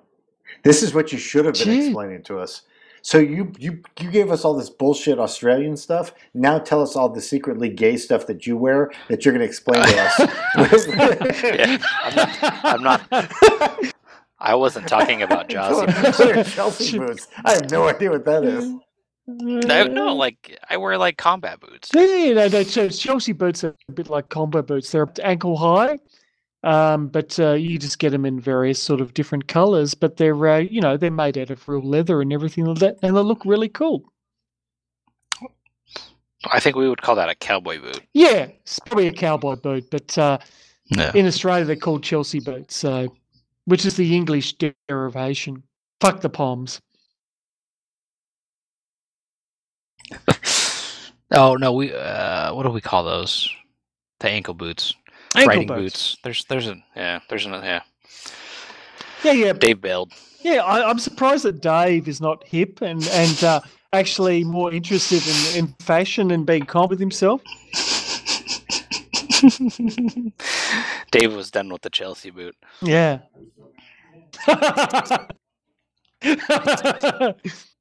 [0.64, 1.84] This is what you should have been Gee.
[1.86, 2.62] explaining to us.
[3.06, 6.12] So you you you gave us all this bullshit Australian stuff.
[6.34, 9.46] Now tell us all the secretly gay stuff that you wear that you're going to
[9.46, 10.18] explain to us.
[11.44, 13.06] Yeah, I'm not.
[13.12, 13.28] I'm
[13.60, 13.94] not.
[14.40, 15.86] I wasn't talking about Jossie.
[16.18, 17.28] What are Chelsea boots.
[17.44, 18.64] I have no idea what that is.
[18.64, 19.64] Mm.
[19.64, 21.90] No, no, like I wear like combat boots.
[21.94, 22.64] Yeah, no, no.
[22.64, 24.90] So Chelsea boots are a bit like combat boots.
[24.90, 26.00] They're ankle high,
[26.66, 29.94] um, but uh, you just get them in various sort of different colours.
[29.94, 32.98] But they're, uh, you know, they're made out of real leather and everything like that,
[33.02, 34.04] and they look really cool.
[36.52, 38.02] I think we would call that a cowboy boot.
[38.14, 40.38] Yeah, it's probably a cowboy boot, but uh,
[40.90, 41.10] No.
[41.14, 43.16] in Australia they're called Chelsea boots, so
[43.64, 44.56] which is the English
[44.88, 45.62] derivation.
[46.00, 46.80] Fuck the Poms.
[51.32, 53.50] oh no, we uh, what do we call those?
[54.20, 54.94] The ankle boots,
[55.36, 56.14] Ankle riding boots.
[56.14, 56.16] boots.
[56.22, 57.82] There's there's a yeah there's an yeah.
[59.24, 60.12] Yeah, yeah, Dave bailed.
[60.42, 60.62] yeah.
[60.62, 63.60] I, I'm surprised that Dave is not hip and and uh,
[63.92, 67.42] actually more interested in, in fashion and being calm with himself.
[71.10, 72.54] Dave was done with the Chelsea boot.
[72.82, 73.20] Yeah.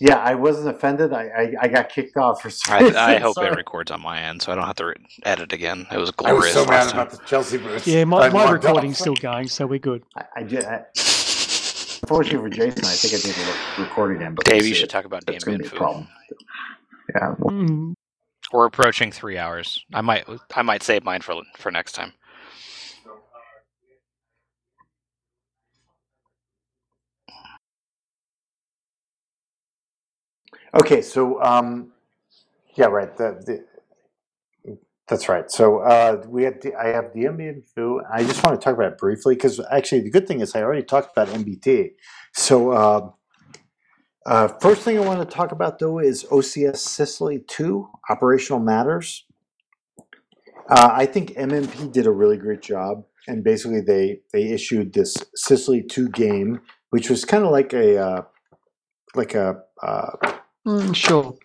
[0.00, 1.12] Yeah, I wasn't offended.
[1.12, 2.96] I I, I got kicked off for some I, reason.
[2.96, 3.48] I hope Sorry.
[3.48, 4.94] it records on my end, so I don't have to re-
[5.24, 5.86] edit again.
[5.90, 7.00] It was I was glorious so mad last time.
[7.00, 7.86] about the Chelsea boots.
[7.86, 10.02] yeah, I my, my logged recording's still going, so we're good.
[10.16, 10.84] I, I, ju- I
[12.02, 13.46] Unfortunately for Jason, I think I need to
[13.80, 14.34] look, record again.
[14.34, 14.80] But Dave, you see.
[14.80, 15.76] should talk about That's going to be a food.
[15.78, 16.08] problem.
[17.14, 17.34] Yeah.
[17.38, 17.94] well, Mm.
[18.52, 19.84] We're approaching three hours.
[19.92, 22.14] I might I might save mine for for next time.
[30.74, 31.92] Okay, so um,
[32.76, 33.16] yeah, right.
[33.16, 33.64] The, the,
[35.08, 35.50] that's right.
[35.50, 38.02] So uh, we had the, I have the MBN foo.
[38.12, 40.62] I just want to talk about it briefly because actually the good thing is I
[40.62, 41.92] already talked about MBT.
[42.34, 43.10] So uh,
[44.26, 49.24] uh, first thing I want to talk about though is OCS Sicily Two Operational Matters.
[50.68, 55.16] Uh, I think MMP did a really great job, and basically they they issued this
[55.34, 58.22] Sicily Two game, which was kind of like a uh,
[59.14, 60.10] like a uh,
[60.68, 61.36] Mm, sure.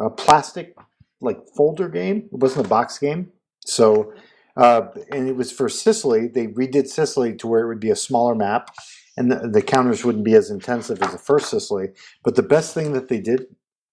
[0.00, 0.76] a plastic
[1.20, 2.28] like folder game.
[2.32, 3.30] It wasn't a box game.
[3.66, 4.12] So,
[4.56, 6.28] uh, and it was for Sicily.
[6.28, 8.70] They redid Sicily to where it would be a smaller map,
[9.16, 11.88] and the, the counters wouldn't be as intensive as the first Sicily.
[12.24, 13.46] But the best thing that they did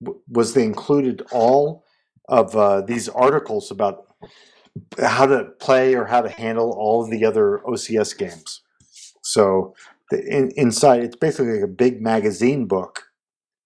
[0.03, 1.85] w- was they included all
[2.30, 4.05] of uh, these articles about
[5.01, 8.61] how to play or how to handle all of the other OCS games.
[9.23, 9.75] So,
[10.11, 13.05] the, in, inside it's basically like a big magazine book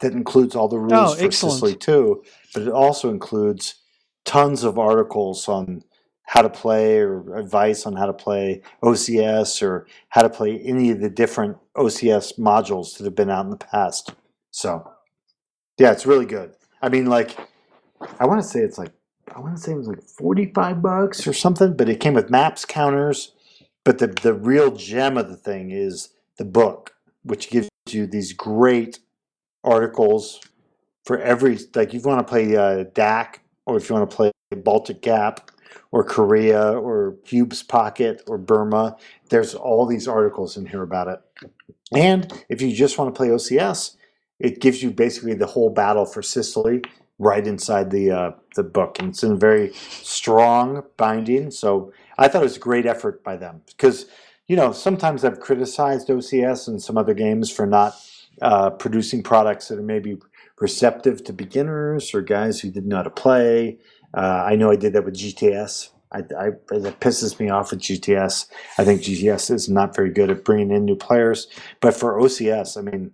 [0.01, 1.53] that includes all the oh, rules Oh, for excellent.
[1.55, 3.75] Sicily too, but it also includes
[4.25, 5.83] tons of articles on
[6.23, 10.91] how to play or advice on how to play OCS or how to play any
[10.91, 14.13] of the different OCS modules that have been out in the past.
[14.51, 14.91] So,
[15.79, 16.53] yeah, it's really good.
[16.83, 17.35] I mean, like,
[18.19, 18.91] I want to say it's like,
[19.35, 22.29] I want to say it was like 45 bucks or something, but it came with
[22.29, 23.31] maps, counters,
[23.83, 28.33] but the the real gem of the thing is the book, which gives you these
[28.33, 28.99] great
[29.63, 30.39] articles
[31.05, 34.31] for every like you want to play uh, DAK or if you want to play
[34.55, 35.51] Baltic Gap
[35.91, 38.95] or Korea or Hube's Pocket or Burma.
[39.29, 41.19] There's all these articles in here about it.
[41.93, 43.95] And if you just want to play OCS,
[44.39, 46.81] it gives you basically the whole battle for Sicily
[47.17, 51.51] right inside the uh, the book, and it's in very strong binding.
[51.51, 54.05] So I thought it was a great effort by them because
[54.47, 57.95] you know sometimes I've criticized OCS and some other games for not
[58.41, 60.17] uh, producing products that are maybe
[60.59, 63.77] receptive to beginners or guys who didn't know how to play.
[64.13, 65.89] Uh, I know I did that with GTS.
[66.11, 68.47] I, I, it pisses me off with GTS.
[68.77, 71.47] I think GTS is not very good at bringing in new players.
[71.81, 73.11] But for OCS, I mean,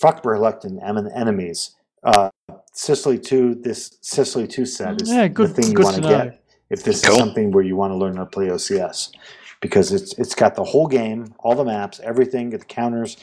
[0.00, 1.76] fuck reluctant em- enemies.
[2.02, 2.30] Uh,
[2.72, 6.08] Sicily 2, this Sicily 2 set is Yeah, good- the thing you want to to
[6.08, 7.12] get if this Cool.
[7.14, 9.12] is something where you want to learn how to play OCS.
[9.60, 13.16] Because it's it's got the whole game, all the maps, everything, the counters,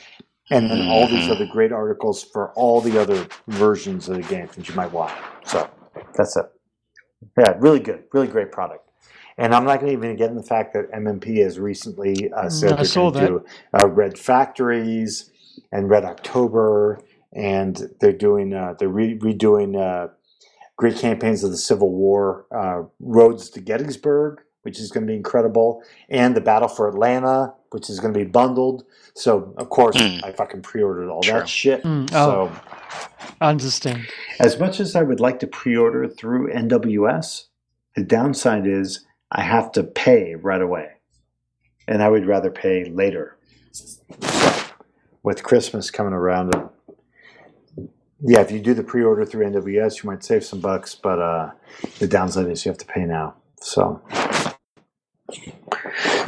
[0.52, 1.32] and then all these Mhm.
[1.32, 5.14] other great articles for all the other versions of the game that you might want.
[5.46, 5.68] So
[6.16, 6.46] that's it.
[7.38, 8.88] Yeah, really good, really great product.
[9.38, 12.50] And I'm not going to even get in the fact that MMP has recently uh,
[12.50, 15.32] said Mm, I they're going to do uh, Red Factories
[15.72, 17.02] and Red October,
[17.34, 20.10] and they're doing uh, they're re- redoing uh,
[20.78, 25.15] great campaigns of the Civil War, uh, Roads to Gettysburg, which is going to be
[25.15, 28.83] incredible, and the Battle for Atlanta, which is going to be bundled.
[29.15, 30.23] So of course, Mm.
[30.23, 31.33] I fucking pre-ordered all True.
[31.33, 31.83] that shit.
[31.83, 32.51] Mm, oh.
[32.51, 32.61] So
[33.41, 34.07] Understand.
[34.40, 37.45] As much as I would like to pre-order through NWS,
[37.95, 40.90] the downside is I have to pay right away,
[41.88, 43.38] and I would rather pay later.
[45.23, 46.67] with Christmas coming around, uh,
[48.23, 51.51] yeah, if you do the pre-order through NWS, you might save some bucks, but uh,
[51.99, 53.35] the downside is you have to pay now.
[53.61, 54.01] So,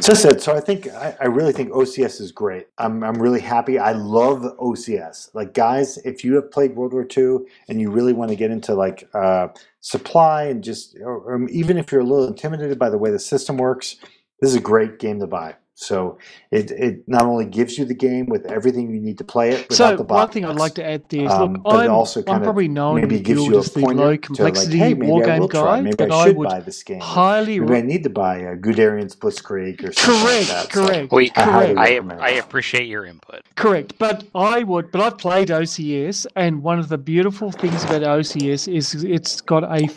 [0.00, 2.66] so said, so I think I, I really think OCS is great.
[2.78, 3.78] I'm I'm really happy.
[3.78, 5.30] I love OCS.
[5.34, 8.50] Like guys, if you have played World War II and you really want to get
[8.50, 9.48] into like uh,
[9.80, 13.18] supply and just, or, or even if you're a little intimidated by the way the
[13.18, 13.96] system works,
[14.40, 15.54] this is a great game to buy.
[15.74, 16.18] So
[16.50, 19.68] it, it not only gives you the game with everything you need to play it
[19.68, 20.34] without So the one box.
[20.34, 22.44] thing I'd like to add there is, Um, look, but it I'm, also I'm kinda
[22.44, 25.26] probably known maybe gives you a as the low to like, complexity hey, maybe I
[25.26, 25.76] will wargame try.
[25.76, 27.00] guy, Maybe but I I would buy this game.
[27.00, 30.72] highly Maybe I need to buy a Guderian's Blitzkrieg or something correct, like that.
[30.72, 31.78] So correct, I correct.
[31.78, 33.42] I, I appreciate your input.
[33.56, 38.02] Correct, but I would, but I've played OCS, and one of the beautiful things about
[38.02, 39.88] OCS is it's got a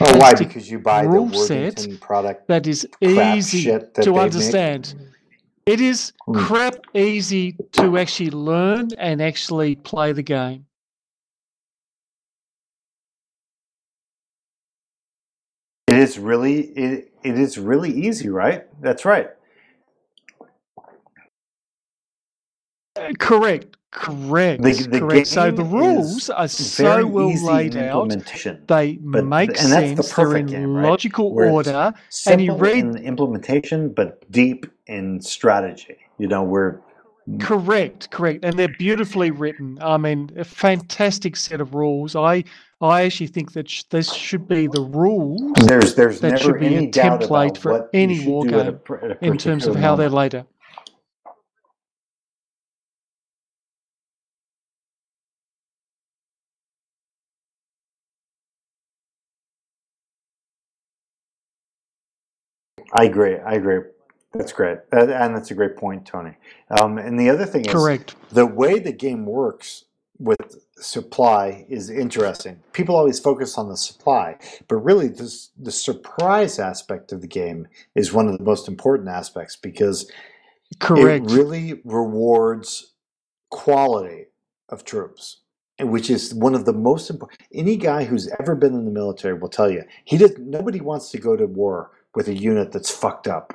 [0.00, 0.34] Oh, why?
[0.34, 4.94] fantastic Because you buy the rule set product that is easy shit that to understand.
[4.96, 5.06] make.
[5.66, 6.46] It is Mm.
[6.46, 10.66] crap easy to actually learn and actually play the game.
[15.88, 18.66] It is really it, it is really easy, right?
[18.80, 19.30] That's right.
[23.18, 25.26] Correct, correct, The- the correct.
[25.26, 28.08] So the rules are so well laid out.
[28.68, 30.14] They But- make and that's the sense.
[30.14, 30.88] They're in game, right?
[30.88, 31.92] logical Where order.
[32.08, 35.96] Simple you read- in implementation, but deep in strategy.
[36.18, 36.80] You know, where
[37.38, 39.78] Correct, correct, and they're beautifully written.
[39.80, 42.16] I mean, a fantastic set of rules.
[42.16, 42.42] I,
[42.80, 46.60] I actually think that sh- this should be the rules There's there's That never should
[46.60, 49.10] be a any doubt template about for any war do at a game pr- at
[49.12, 50.46] a in terms of how they're laid out.
[62.92, 63.36] I agree.
[63.38, 63.80] I agree.
[64.32, 66.36] That's great, That- and that's a great point, Tony.
[66.70, 68.14] Um, and the other thing is, Correct.
[68.30, 69.86] the way the game works
[70.20, 72.60] with supply is interesting.
[72.72, 74.36] People always focus on the supply,
[74.68, 79.08] but really, this, the surprise aspect of the game is one of the most important
[79.08, 80.08] aspects because
[80.78, 81.24] Correct.
[81.28, 82.92] it really rewards
[83.50, 84.26] quality
[84.68, 85.38] of troops,
[85.80, 87.40] which is one of the most important.
[87.52, 90.38] Any guy who's ever been in the military will tell you he does.
[90.38, 93.54] Nobody wants to go to war with a unit that's fucked up.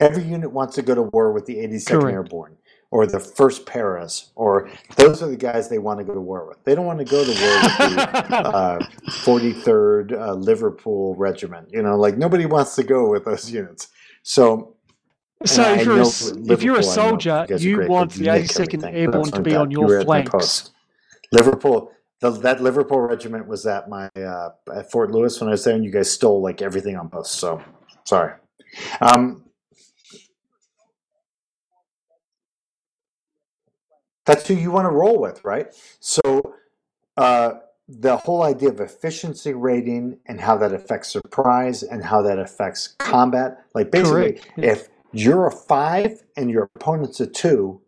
[0.00, 2.14] Every unit wants to go to war with the 82nd Correct.
[2.14, 2.56] Airborne
[2.90, 6.46] or the First Paras, or those are the guys they want to go to war
[6.46, 6.62] with.
[6.64, 7.78] They don't want to go to war with
[8.28, 8.78] the uh,
[9.24, 11.68] 43rd uh, Liverpool Regiment.
[11.72, 13.88] You know, like nobody wants to go with those units.
[14.22, 14.76] So
[15.44, 17.86] so if you're, a, know s- for if you're a Liverpool, I know soldier, you
[17.86, 18.94] want the you 82nd everything.
[18.94, 20.70] Airborne to be on your You were at my flanks.
[21.32, 21.90] Liverpool,
[22.20, 25.74] the, that Liverpool regiment was at my uh, at Fort Lewis when I was there,
[25.74, 27.32] and you guys stole like everything on post.
[27.32, 27.60] So
[28.04, 28.34] sorry.
[29.00, 29.44] Um,
[34.24, 35.68] that's who you want to roll with, right?
[36.00, 36.54] So
[37.16, 37.54] uh,
[37.88, 42.88] the whole idea of efficiency rating and how that affects surprise and how that affects
[42.98, 44.52] combat, like basically, Correct.
[44.56, 44.72] Yeah.
[44.72, 47.80] if you're a five and your opponent's a two,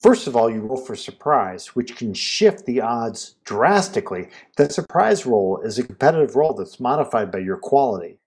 [0.00, 4.28] first of all, you roll for surprise, which can shift the odds drastically.
[4.56, 8.18] That surprise roll is a competitive roll that's modified by your quality.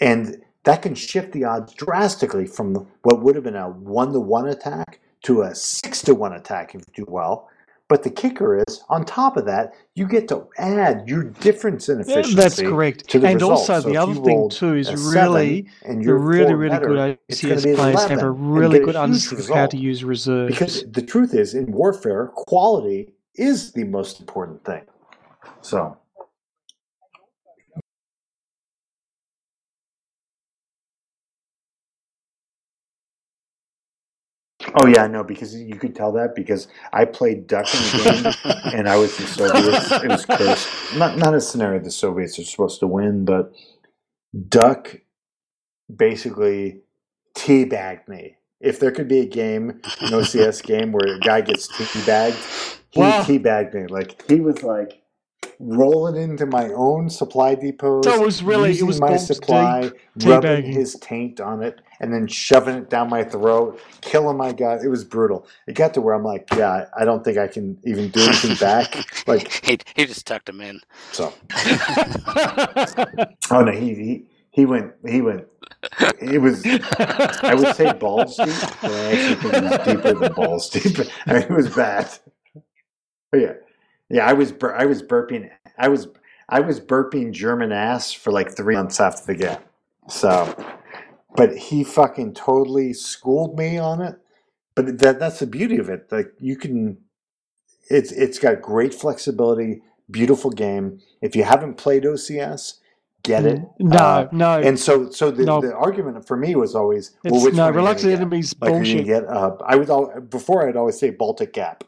[0.00, 4.20] And that can shift the odds drastically from what would have been a one to
[4.20, 7.48] one attack to a six to one attack if you do well.
[7.88, 11.98] But the kicker is, on top of that, you get to add your difference in
[11.98, 12.34] Yeah, efficiency.
[12.34, 13.14] that's correct.
[13.14, 13.52] And result.
[13.52, 17.42] also So the other thing too is really and you're really really better, good it's
[17.42, 20.52] gonna OCS be an players have a really good understanding of how to use reserves.
[20.54, 24.82] Because the truth is, in warfare, quality is the most important thing.
[25.60, 25.98] So,
[34.74, 38.34] oh yeah, no, because you could tell that because I played duck in the game
[38.72, 39.96] and I was the Soviets.
[40.02, 40.76] It was cursed.
[40.90, 43.52] Not not a scenario the Soviets are supposed to win, but
[44.48, 44.96] duck
[45.94, 46.82] basically
[47.36, 48.36] teabagged me.
[48.60, 52.48] If there could be a game, an OCS game where a guy gets teabagged,
[52.90, 53.14] he Wow.
[53.14, 53.86] teabagged me.
[53.88, 55.01] Like he was like
[55.64, 58.04] rolling into my own supply depots.
[58.06, 59.82] So it was really- it using was my balls supply,
[60.18, 60.74] deep rubbing teabagging.
[60.74, 64.78] his taint on it, and then shoving it down my throat, killing my guy.
[64.82, 65.46] It was brutal.
[65.68, 68.56] It got to where I'm like, yeah, I don't think I can even do anything
[68.56, 68.94] back.
[69.28, 70.80] Like he, he just tucked him in.
[71.12, 71.32] so.
[73.50, 75.46] Oh no, he he, he went he went.
[76.20, 78.48] It was I would say balls deep,
[78.80, 80.98] but I actually think it was deeper than balls deep.
[81.26, 82.08] I mean, it was bad.
[83.30, 83.52] But yeah,
[84.12, 84.26] yeah.
[84.26, 85.50] I was bur- I was burping.
[85.78, 86.08] I was
[86.48, 89.58] I was burping German ass for like three months after the game.
[90.08, 90.54] So,
[91.36, 94.16] but he fucking totally schooled me on it.
[94.74, 96.06] But that that's the beauty of it.
[96.12, 96.98] Like you can,
[97.90, 101.00] it's it's got great flexibility, beautiful game.
[101.20, 102.74] If you haven't played OCS,
[103.22, 103.60] get it.
[103.78, 105.60] no, Uh, no, and so, so the, No.
[105.60, 108.12] the argument for me was always, well, it's which no one are you gonna reluctant
[108.14, 109.06] enemies Like, bullshit.
[109.06, 109.28] get?
[109.28, 111.84] Uh, I would al- before I'd always say Baltic Gap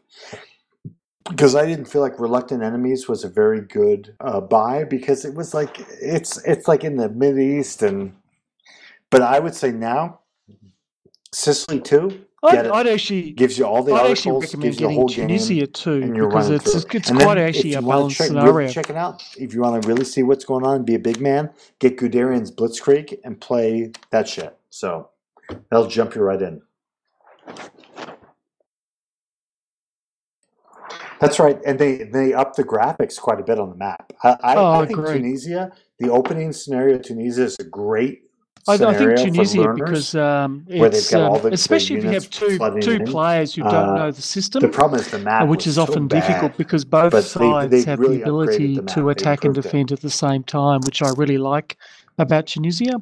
[1.29, 5.35] because I didn't feel like Reluctant Enemies was a very good uh, buy because it
[5.35, 8.15] was like it's it's like in the Mid East and,
[9.11, 10.21] but I would say now,
[11.33, 12.25] Sicily too.
[12.45, 12.67] I'd.
[12.67, 15.29] I'd actually, gives you all the I'd actually recommend gives you getting whole game.
[15.29, 16.95] Tunisia too because it's through it.
[16.95, 18.53] it's And quite actually a balanced check, scenario.
[18.53, 19.23] Really check it out.
[19.39, 22.51] If you want to really see what's going on, be a big man, get Guderian's
[22.51, 24.57] Blitzkrieg and play that shit.
[24.71, 25.09] So
[25.71, 26.61] that'll jump you right in.
[31.25, 34.13] That's right, and they they up the graphics quite a bit on the map.
[34.23, 35.19] I, I, Oh, I think great.
[35.23, 38.21] Tunisia, the opening scenario, of Tunisia is a great
[38.67, 39.81] I, I think Tunisia for learners.
[39.91, 42.93] because um, where they've got all um, the- the especially if you have two two
[42.93, 43.05] in.
[43.07, 45.77] players who don't Uh, know the system, the problem is the map, uh, which is
[45.79, 46.21] often bad.
[46.27, 49.59] difficult because both but they- sides they've really the ability the to attack and improved
[49.59, 49.63] it.
[49.71, 51.77] defend at the same time, which I really like
[52.19, 52.95] about Tunisia.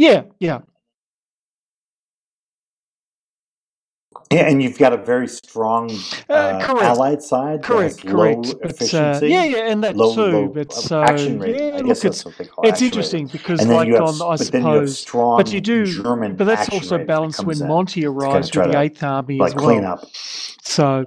[0.00, 0.60] Yeah, yeah.
[4.32, 5.90] Yeah, and you've got a very strong
[6.28, 6.84] Uh, uh, correct.
[6.84, 7.62] allied side.
[7.62, 8.54] Correct, correct.
[8.62, 10.30] But uh, yeah, yeah, and that low, too.
[10.30, 11.68] low but so action rating.
[11.68, 13.32] yeah, I look, it's that's what they call it's interesting rating.
[13.32, 16.98] because, like have, on, I you suppose, strong but you do, German but that's also
[16.98, 17.58] balanced when.
[17.66, 19.92] Monty arrives with the Eighth Army like as clean well.
[19.94, 20.04] up.
[20.62, 21.06] So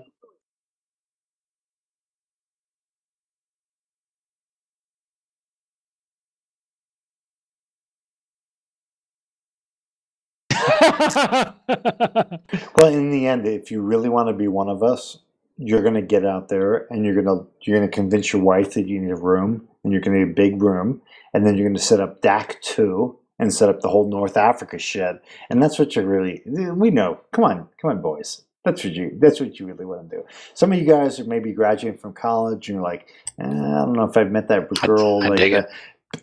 [12.75, 15.19] Well, in the end, if you really want to be one of us,
[15.57, 18.41] you're going to get out there and you're going to you're going to convince your
[18.41, 21.01] wife that you need a room and you're going to need a big room
[21.33, 24.37] and then you're going to set up DAK two and set up the whole North
[24.37, 27.19] Africa shit and that's what you're really we know.
[27.31, 28.41] Come on, come on, boys.
[28.65, 30.23] That's what you that's what you really want to do.
[30.53, 33.07] Some of you guys are maybe graduating from college and you're like,
[33.39, 35.21] eh, I don't know if I've met that girl.
[35.23, 35.69] I like dig that.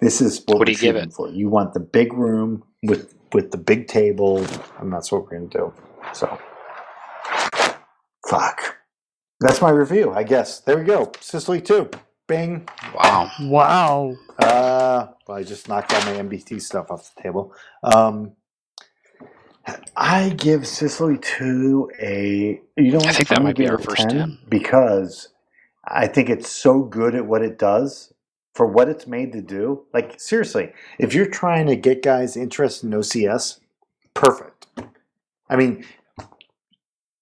[0.01, 1.13] This is what, What do we're you give it?
[1.13, 1.31] for.
[1.31, 4.39] You want the big room with with the big table,
[4.81, 5.75] and that's what we're gonna do.
[6.15, 6.39] So,
[8.29, 8.77] fuck.
[9.41, 10.61] That's my review, I guess.
[10.61, 11.13] There we go.
[11.21, 11.91] Sicily two.
[12.29, 12.69] Bing.
[12.95, 13.31] Wow.
[13.41, 14.17] wow.
[14.39, 17.55] Uh, well, I just knocked all my MBT stuff off the table.
[17.85, 18.33] Um,
[19.97, 22.61] I give Sicily two a.
[22.77, 24.39] You know, I think that might be our first 10.
[24.49, 25.29] because
[25.87, 28.13] I think it's so good at what it does
[28.55, 29.85] for what it's made to do.
[29.95, 33.61] Like seriously, if you're trying to get guys interested in OCS,
[34.15, 34.67] perfect.
[35.49, 35.85] I mean,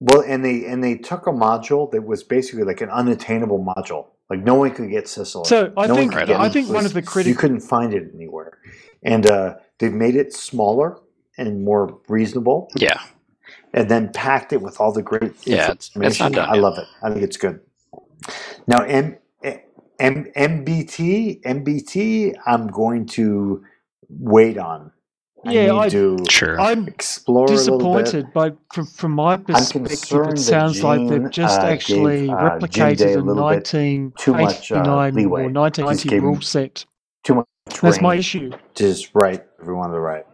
[0.01, 4.07] well, and they and they took a module that was basically like an unattainable module.
[4.31, 5.45] Like no one could get Sicily.
[5.47, 6.53] So I No think could I it.
[6.53, 8.59] think one of the critics you couldn't find it anywhere,
[9.03, 10.99] and uh, they've made it smaller
[11.39, 13.01] and more reasonable, Yeah.
[13.73, 16.61] and then packed it with all the great Yeah, it's- it's not done I yet.
[16.63, 16.87] love it.
[17.03, 17.61] I think it's good.
[18.67, 19.17] Now, M,
[19.99, 23.65] M, MBT, MBT, I'm going to
[24.09, 24.93] wait on.
[25.45, 26.61] I Yeah, need I- to Sure.
[26.61, 27.57] I'm explore a bit.
[27.57, 32.31] disappointed, but from from my perspective, it that sounds like they've just uh, actually gave,
[32.31, 36.85] uh, replicated a a little bit too much, uh, 1989 or Just 1990 rule set.
[37.25, 37.47] Too much
[37.81, 38.51] That's my issue.
[38.75, 40.25] just write everyone to the right.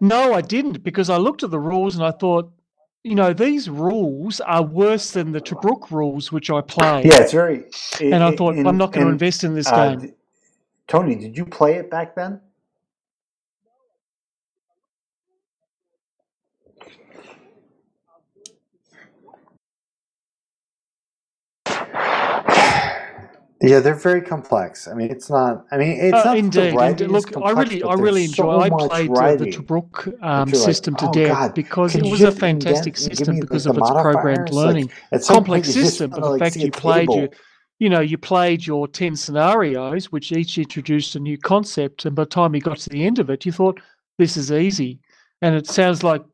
[0.00, 2.50] No, I didn't because I looked at the rules and I thought,
[3.04, 7.04] you know, these rules are worse than the Tobruk rules which I played.
[7.04, 7.64] Yeah, it's very.
[8.00, 10.14] and I thought, in- I'm not going to invest in this uh, game.
[10.86, 12.40] Tony, did you play it back then?
[23.62, 24.88] Yeah, they're very complex.
[24.88, 25.64] I mean, it's not.
[25.70, 26.36] I mean, it's Uh, not.
[26.36, 26.76] indeed.
[26.76, 27.08] the indeed.
[27.08, 28.42] Look, I really, I really enjoy.
[28.42, 29.52] so I played uh, the writing.
[29.52, 33.66] Tobruk um, like, system to "Oh, death God, because it was a fantastic system because
[33.66, 34.48] like, of its programmed?
[34.50, 34.90] Like, learning.
[35.12, 37.28] At some complex system, but wanna, the like, fact you played your,
[37.78, 42.24] you know, you played your ten scenarios, which each introduced a new concept, and by
[42.24, 43.80] the time you got to the end of it, you thought
[44.18, 44.98] this is easy,
[45.40, 46.24] and it sounds like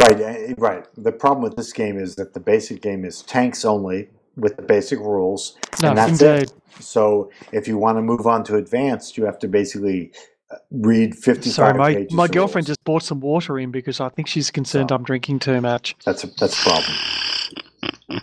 [0.00, 0.86] Right, eh, right.
[0.96, 4.62] The problem with this game is that the basic game is tanks only with the
[4.62, 6.44] basic rules, no, and that's indeed.
[6.44, 6.52] it.
[6.82, 10.12] So if you want to move on to advanced, you have to basically
[10.50, 12.12] uh, read fifty-five Sorry, my, pages.
[12.12, 12.76] my girlfriend rules.
[12.78, 15.94] just bought some water in because I think she's concerned So- I'm drinking too much.
[16.06, 18.22] That's a that's a problem.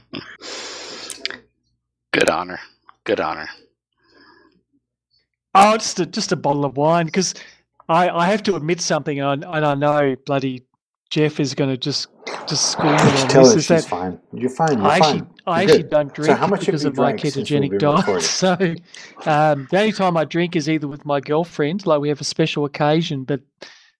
[2.11, 2.59] Good honor.
[3.03, 3.47] Good honor.
[5.53, 7.33] Oh, just a, just a bottle of wine because
[7.89, 10.63] I, I have to admit something, and I, and I know bloody
[11.09, 12.07] Jeff is going to just
[12.47, 13.53] just school me Just on tell this.
[13.53, 14.19] her Is she's that fine.
[14.33, 14.77] You're fine.
[14.77, 15.29] You're I actually, fine.
[15.47, 15.89] I You're actually good.
[15.89, 18.23] don't So drink how much have because of my drank since we've ketogenic diet.
[18.23, 18.51] So
[19.25, 22.25] um, the only time I drink is either with my girlfriend, like we have a
[22.25, 23.39] special occasion, but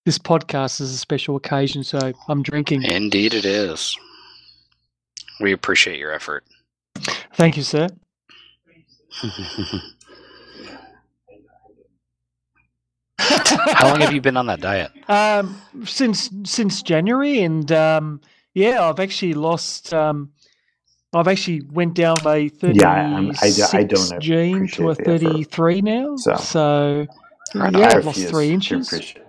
[0.06, 2.84] this podcast is a special occasion, so I'm drinking.
[2.84, 3.98] Indeed, it is.
[5.40, 6.44] We appreciate your effort.
[7.34, 7.88] Thank you, sir.
[13.74, 14.92] How long have you been on that diet?
[15.08, 18.22] Um, since since January, and um,
[18.54, 19.94] yeah, I've actually lost.
[19.94, 20.32] Um,
[21.14, 24.92] I've actually went down by thirty Yeah, I'm- I d- I don't gene to a
[24.92, 25.06] appreciate the effort.
[25.06, 26.16] thirty three now.
[26.18, 27.08] So- So,
[27.56, 27.80] Right yeah.
[27.88, 28.88] I I've lost refuse three inches.
[28.88, 29.24] appreciate.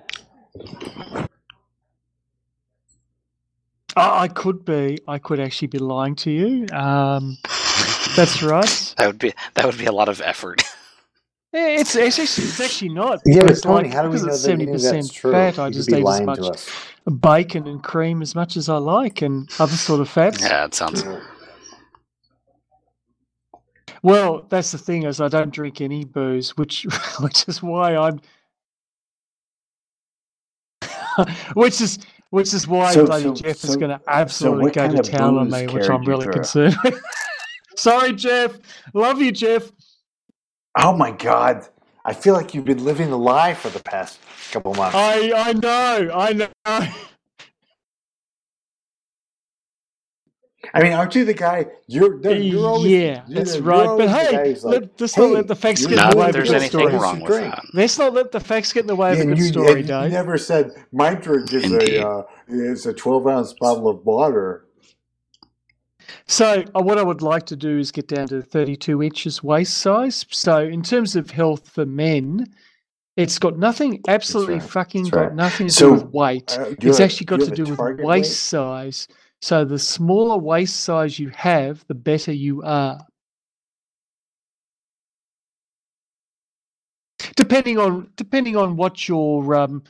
[3.97, 4.99] I, I could be.
[5.07, 6.67] I could actually be lying to you.
[6.77, 7.36] Um,
[8.17, 8.85] that's right.
[8.99, 10.62] That would be that would be a lot of effort.
[11.52, 13.20] Yeah, It's, it's actually it's actually not.
[13.25, 14.83] Yeah, but because, Tony, like, how do we because know it's that you think seventy
[14.83, 15.33] that's percent true?
[15.33, 15.59] fat?
[15.59, 19.23] I You could just eat as much bacon and cream as much as I like,
[19.23, 20.43] and other sort of fats.
[20.43, 21.05] Yeah, it sounds.
[24.02, 26.86] Well, that's the thing is I don't drink any booze, which
[27.20, 28.20] which is why I'm
[31.55, 31.99] which is
[32.31, 35.39] which is why So- bloody so- Jeff is going to absolutely what go to town
[35.39, 36.33] on me, which I'm really through?
[36.35, 36.77] concerned.
[37.77, 38.59] Sorry, Jeff.
[38.93, 39.70] Love you, Jeff.
[40.76, 41.66] Oh my God!
[42.05, 44.20] I feel like you've been living the lie for the past
[44.52, 44.94] couple months.
[44.97, 46.48] I I know, I know.
[50.74, 51.66] I mean, aren't you the guy?
[51.86, 53.86] You're, no, you're always, yeah, you're that's you're right.
[53.97, 56.38] But hey, guy like, let, let's not let the facts get in the way of
[56.38, 56.92] a there's good anything story.
[56.94, 57.64] You wrong with that.
[57.74, 59.82] Let's not let the facts get in the way of a and good you, story,
[59.82, 60.12] and you Dave.
[60.12, 61.97] never said my drink is Indeed.
[61.97, 64.67] a uh, is a twelve ounce bottle of water.
[66.26, 69.78] So, uh, what I would like to do is get down to 32 inches waist
[69.78, 70.24] size.
[70.30, 72.46] So, in terms of health for men,
[73.16, 74.62] it's got nothing, absolutely right.
[74.62, 75.34] fucking got right.
[75.34, 76.58] nothing to So, do with weight.
[76.58, 78.26] Uh, do it's have- actually got to do with waist weight?
[78.26, 79.08] size.
[79.40, 82.98] So, the smaller waist size you have, the better you are.
[87.36, 89.82] Depending on depending on what your um,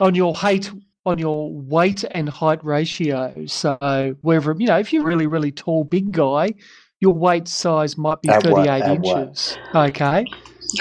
[0.00, 0.70] on your height
[1.06, 3.46] on your weight and height ratio.
[3.46, 6.52] So wherever you know, if you're really really tall big guy,
[7.00, 9.18] your weight size might be At 38 what?
[9.18, 9.56] inches.
[9.74, 10.24] Okay,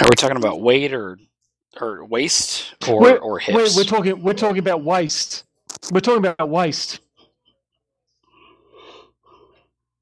[0.02, 1.18] Are we talking about weight or
[1.80, 3.78] or waist or We're- or we're, hips?
[3.78, 5.44] we're talking we're talking about waist.
[5.92, 7.00] We're talking about waist.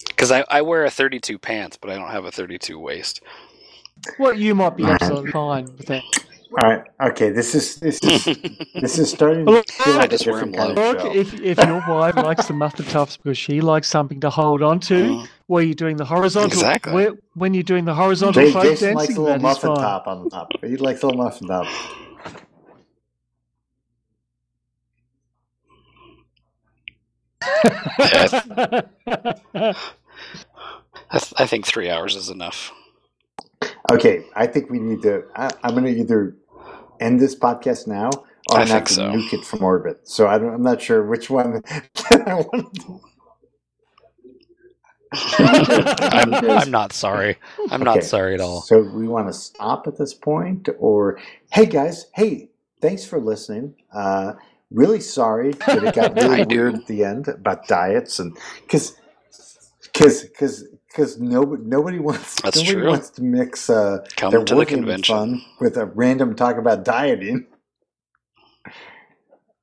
[0.07, 3.21] Because I, I wear a 32 pants, but I don't have a 32 waist.
[4.19, 6.03] Well, you might be absolutely fine with that.
[6.55, 6.83] All right.
[7.01, 7.29] Okay.
[7.31, 8.25] This is this is
[8.75, 10.91] this is starting to Look, feel like a just wear different them kind low.
[10.91, 11.19] of Look, show.
[11.19, 14.79] if if your wife likes the muffin tops because she likes something to hold on
[14.81, 15.27] to, Mhm.
[15.47, 16.93] while you're doing the horizontal, Exactly.
[16.93, 19.77] where, when you're doing the horizontal Jay, folk Jason likes dancing, a little muffin fine.
[19.77, 20.51] top on the top.
[20.61, 21.65] He likes a little muffin top.
[29.51, 29.73] I,
[31.11, 32.71] th- I think three hours is enough.
[33.89, 35.23] Okay, I think we need to.
[35.35, 36.35] I, I'm going to either
[37.03, 38.09] end this podcast now
[38.51, 39.09] or I think so.
[39.11, 40.07] nuke it from orbit.
[40.07, 41.61] So I don't, I'm not sure which one
[42.11, 43.01] I want to do.
[45.37, 47.37] I'm, I'm not sorry.
[47.69, 48.61] I'm not sorry at all.
[48.61, 51.19] So we want to stop at this point, or
[51.51, 52.49] hey guys, hey,
[52.81, 53.75] thanks for listening.
[53.93, 54.33] Uh,
[54.71, 56.57] really sorry that it got really I do.
[56.57, 58.95] weird at the end about diets and because
[59.83, 62.89] because because because nobody nobody wants That's nobody true.
[62.89, 65.15] wants to mix uh, Come their to the working convention.
[65.15, 67.47] fun with a random talk about dieting.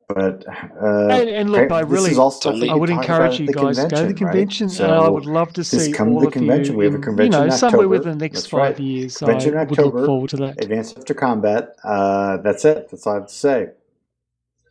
[0.08, 3.38] But uh, And, and look, I really, is all stuff only- we I would encourage
[3.38, 4.16] you the guys to go to the right?
[4.16, 6.72] convention, So and I would love to see come to all the of convention.
[6.72, 6.78] you.
[6.78, 7.98] We have a in, convention you know, in somewhere October.
[7.98, 8.80] within the next That's five right.
[8.80, 9.16] years.
[9.18, 9.98] Convention in I would October.
[9.98, 10.62] look forward to that.
[10.64, 11.76] Advanced After Combat.
[11.84, 12.88] Uh, that's it.
[12.90, 13.68] That's all I have to say.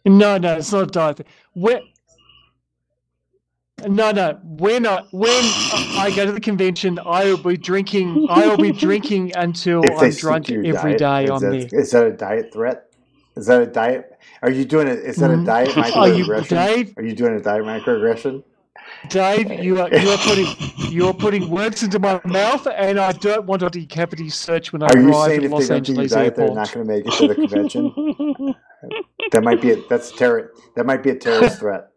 [0.06, 1.26] No, no, it's not a diet thing.
[3.88, 4.40] No, no.
[4.44, 5.44] When I when
[5.96, 8.26] I go to the convention, I will be drinking.
[8.28, 11.42] I will be drinking until If I'm drunk every diet, day that,
[11.72, 11.80] there.
[11.80, 12.86] Is that a diet threat?
[13.38, 14.12] Is that a diet?
[14.42, 15.00] Are you doing it?
[15.00, 15.46] Is that a Mm.
[15.46, 16.26] diet Are you.
[16.48, 16.96] Dave?
[16.98, 18.44] Are you doing a diet microaggression?
[19.08, 20.56] Dave, you are you are putting
[20.88, 24.84] you are putting words into my mouth, and I don't want a cavity search when
[24.84, 26.52] I Are you arrive saying at if Los they don't do your Angeles diet, they're
[26.52, 27.96] not going to make it to the convention?
[29.32, 30.54] that might be a, that's terror.
[30.76, 31.90] That might be a terrorist threat.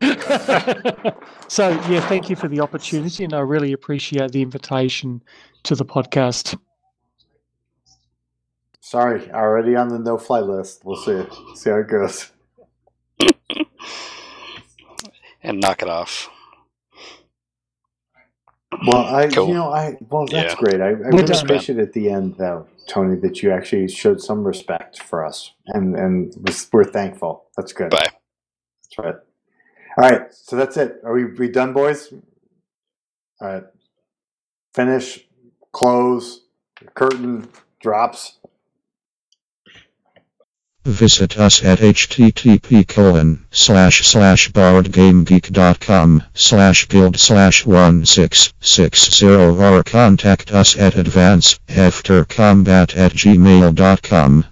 [1.48, 5.22] so yeah, thank you for the opportunity, and I really appreciate the invitation
[5.64, 6.58] to the podcast.
[8.80, 10.84] Sorry, already on the no-fly list.
[10.84, 11.22] We'll see.
[11.54, 12.30] See how it goes.
[15.42, 16.28] And knock it off.
[18.86, 19.48] Well, I, Cool.
[19.48, 20.58] you know, I well, that's Yeah.
[20.58, 20.82] great.
[20.82, 21.44] I, I really done.
[21.44, 25.96] appreciate at the end, though, Tony, that you actually showed some respect for us, and
[25.96, 26.34] and
[26.72, 27.46] we're thankful.
[27.56, 27.88] That's good.
[27.90, 28.10] Bye.
[28.82, 29.14] That's right.
[30.00, 30.98] All right, so that's it.
[31.04, 32.10] Are we, we done, boys?
[33.42, 33.64] All right.
[34.72, 35.26] Finish,
[35.72, 36.40] close,
[36.94, 37.46] curtain
[37.80, 38.38] drops.
[40.86, 50.78] Visit us at http colon slash slash boardgamegeek.com slash guild slash 1660 or contact us
[50.78, 54.46] at advance after combat at gmail.com.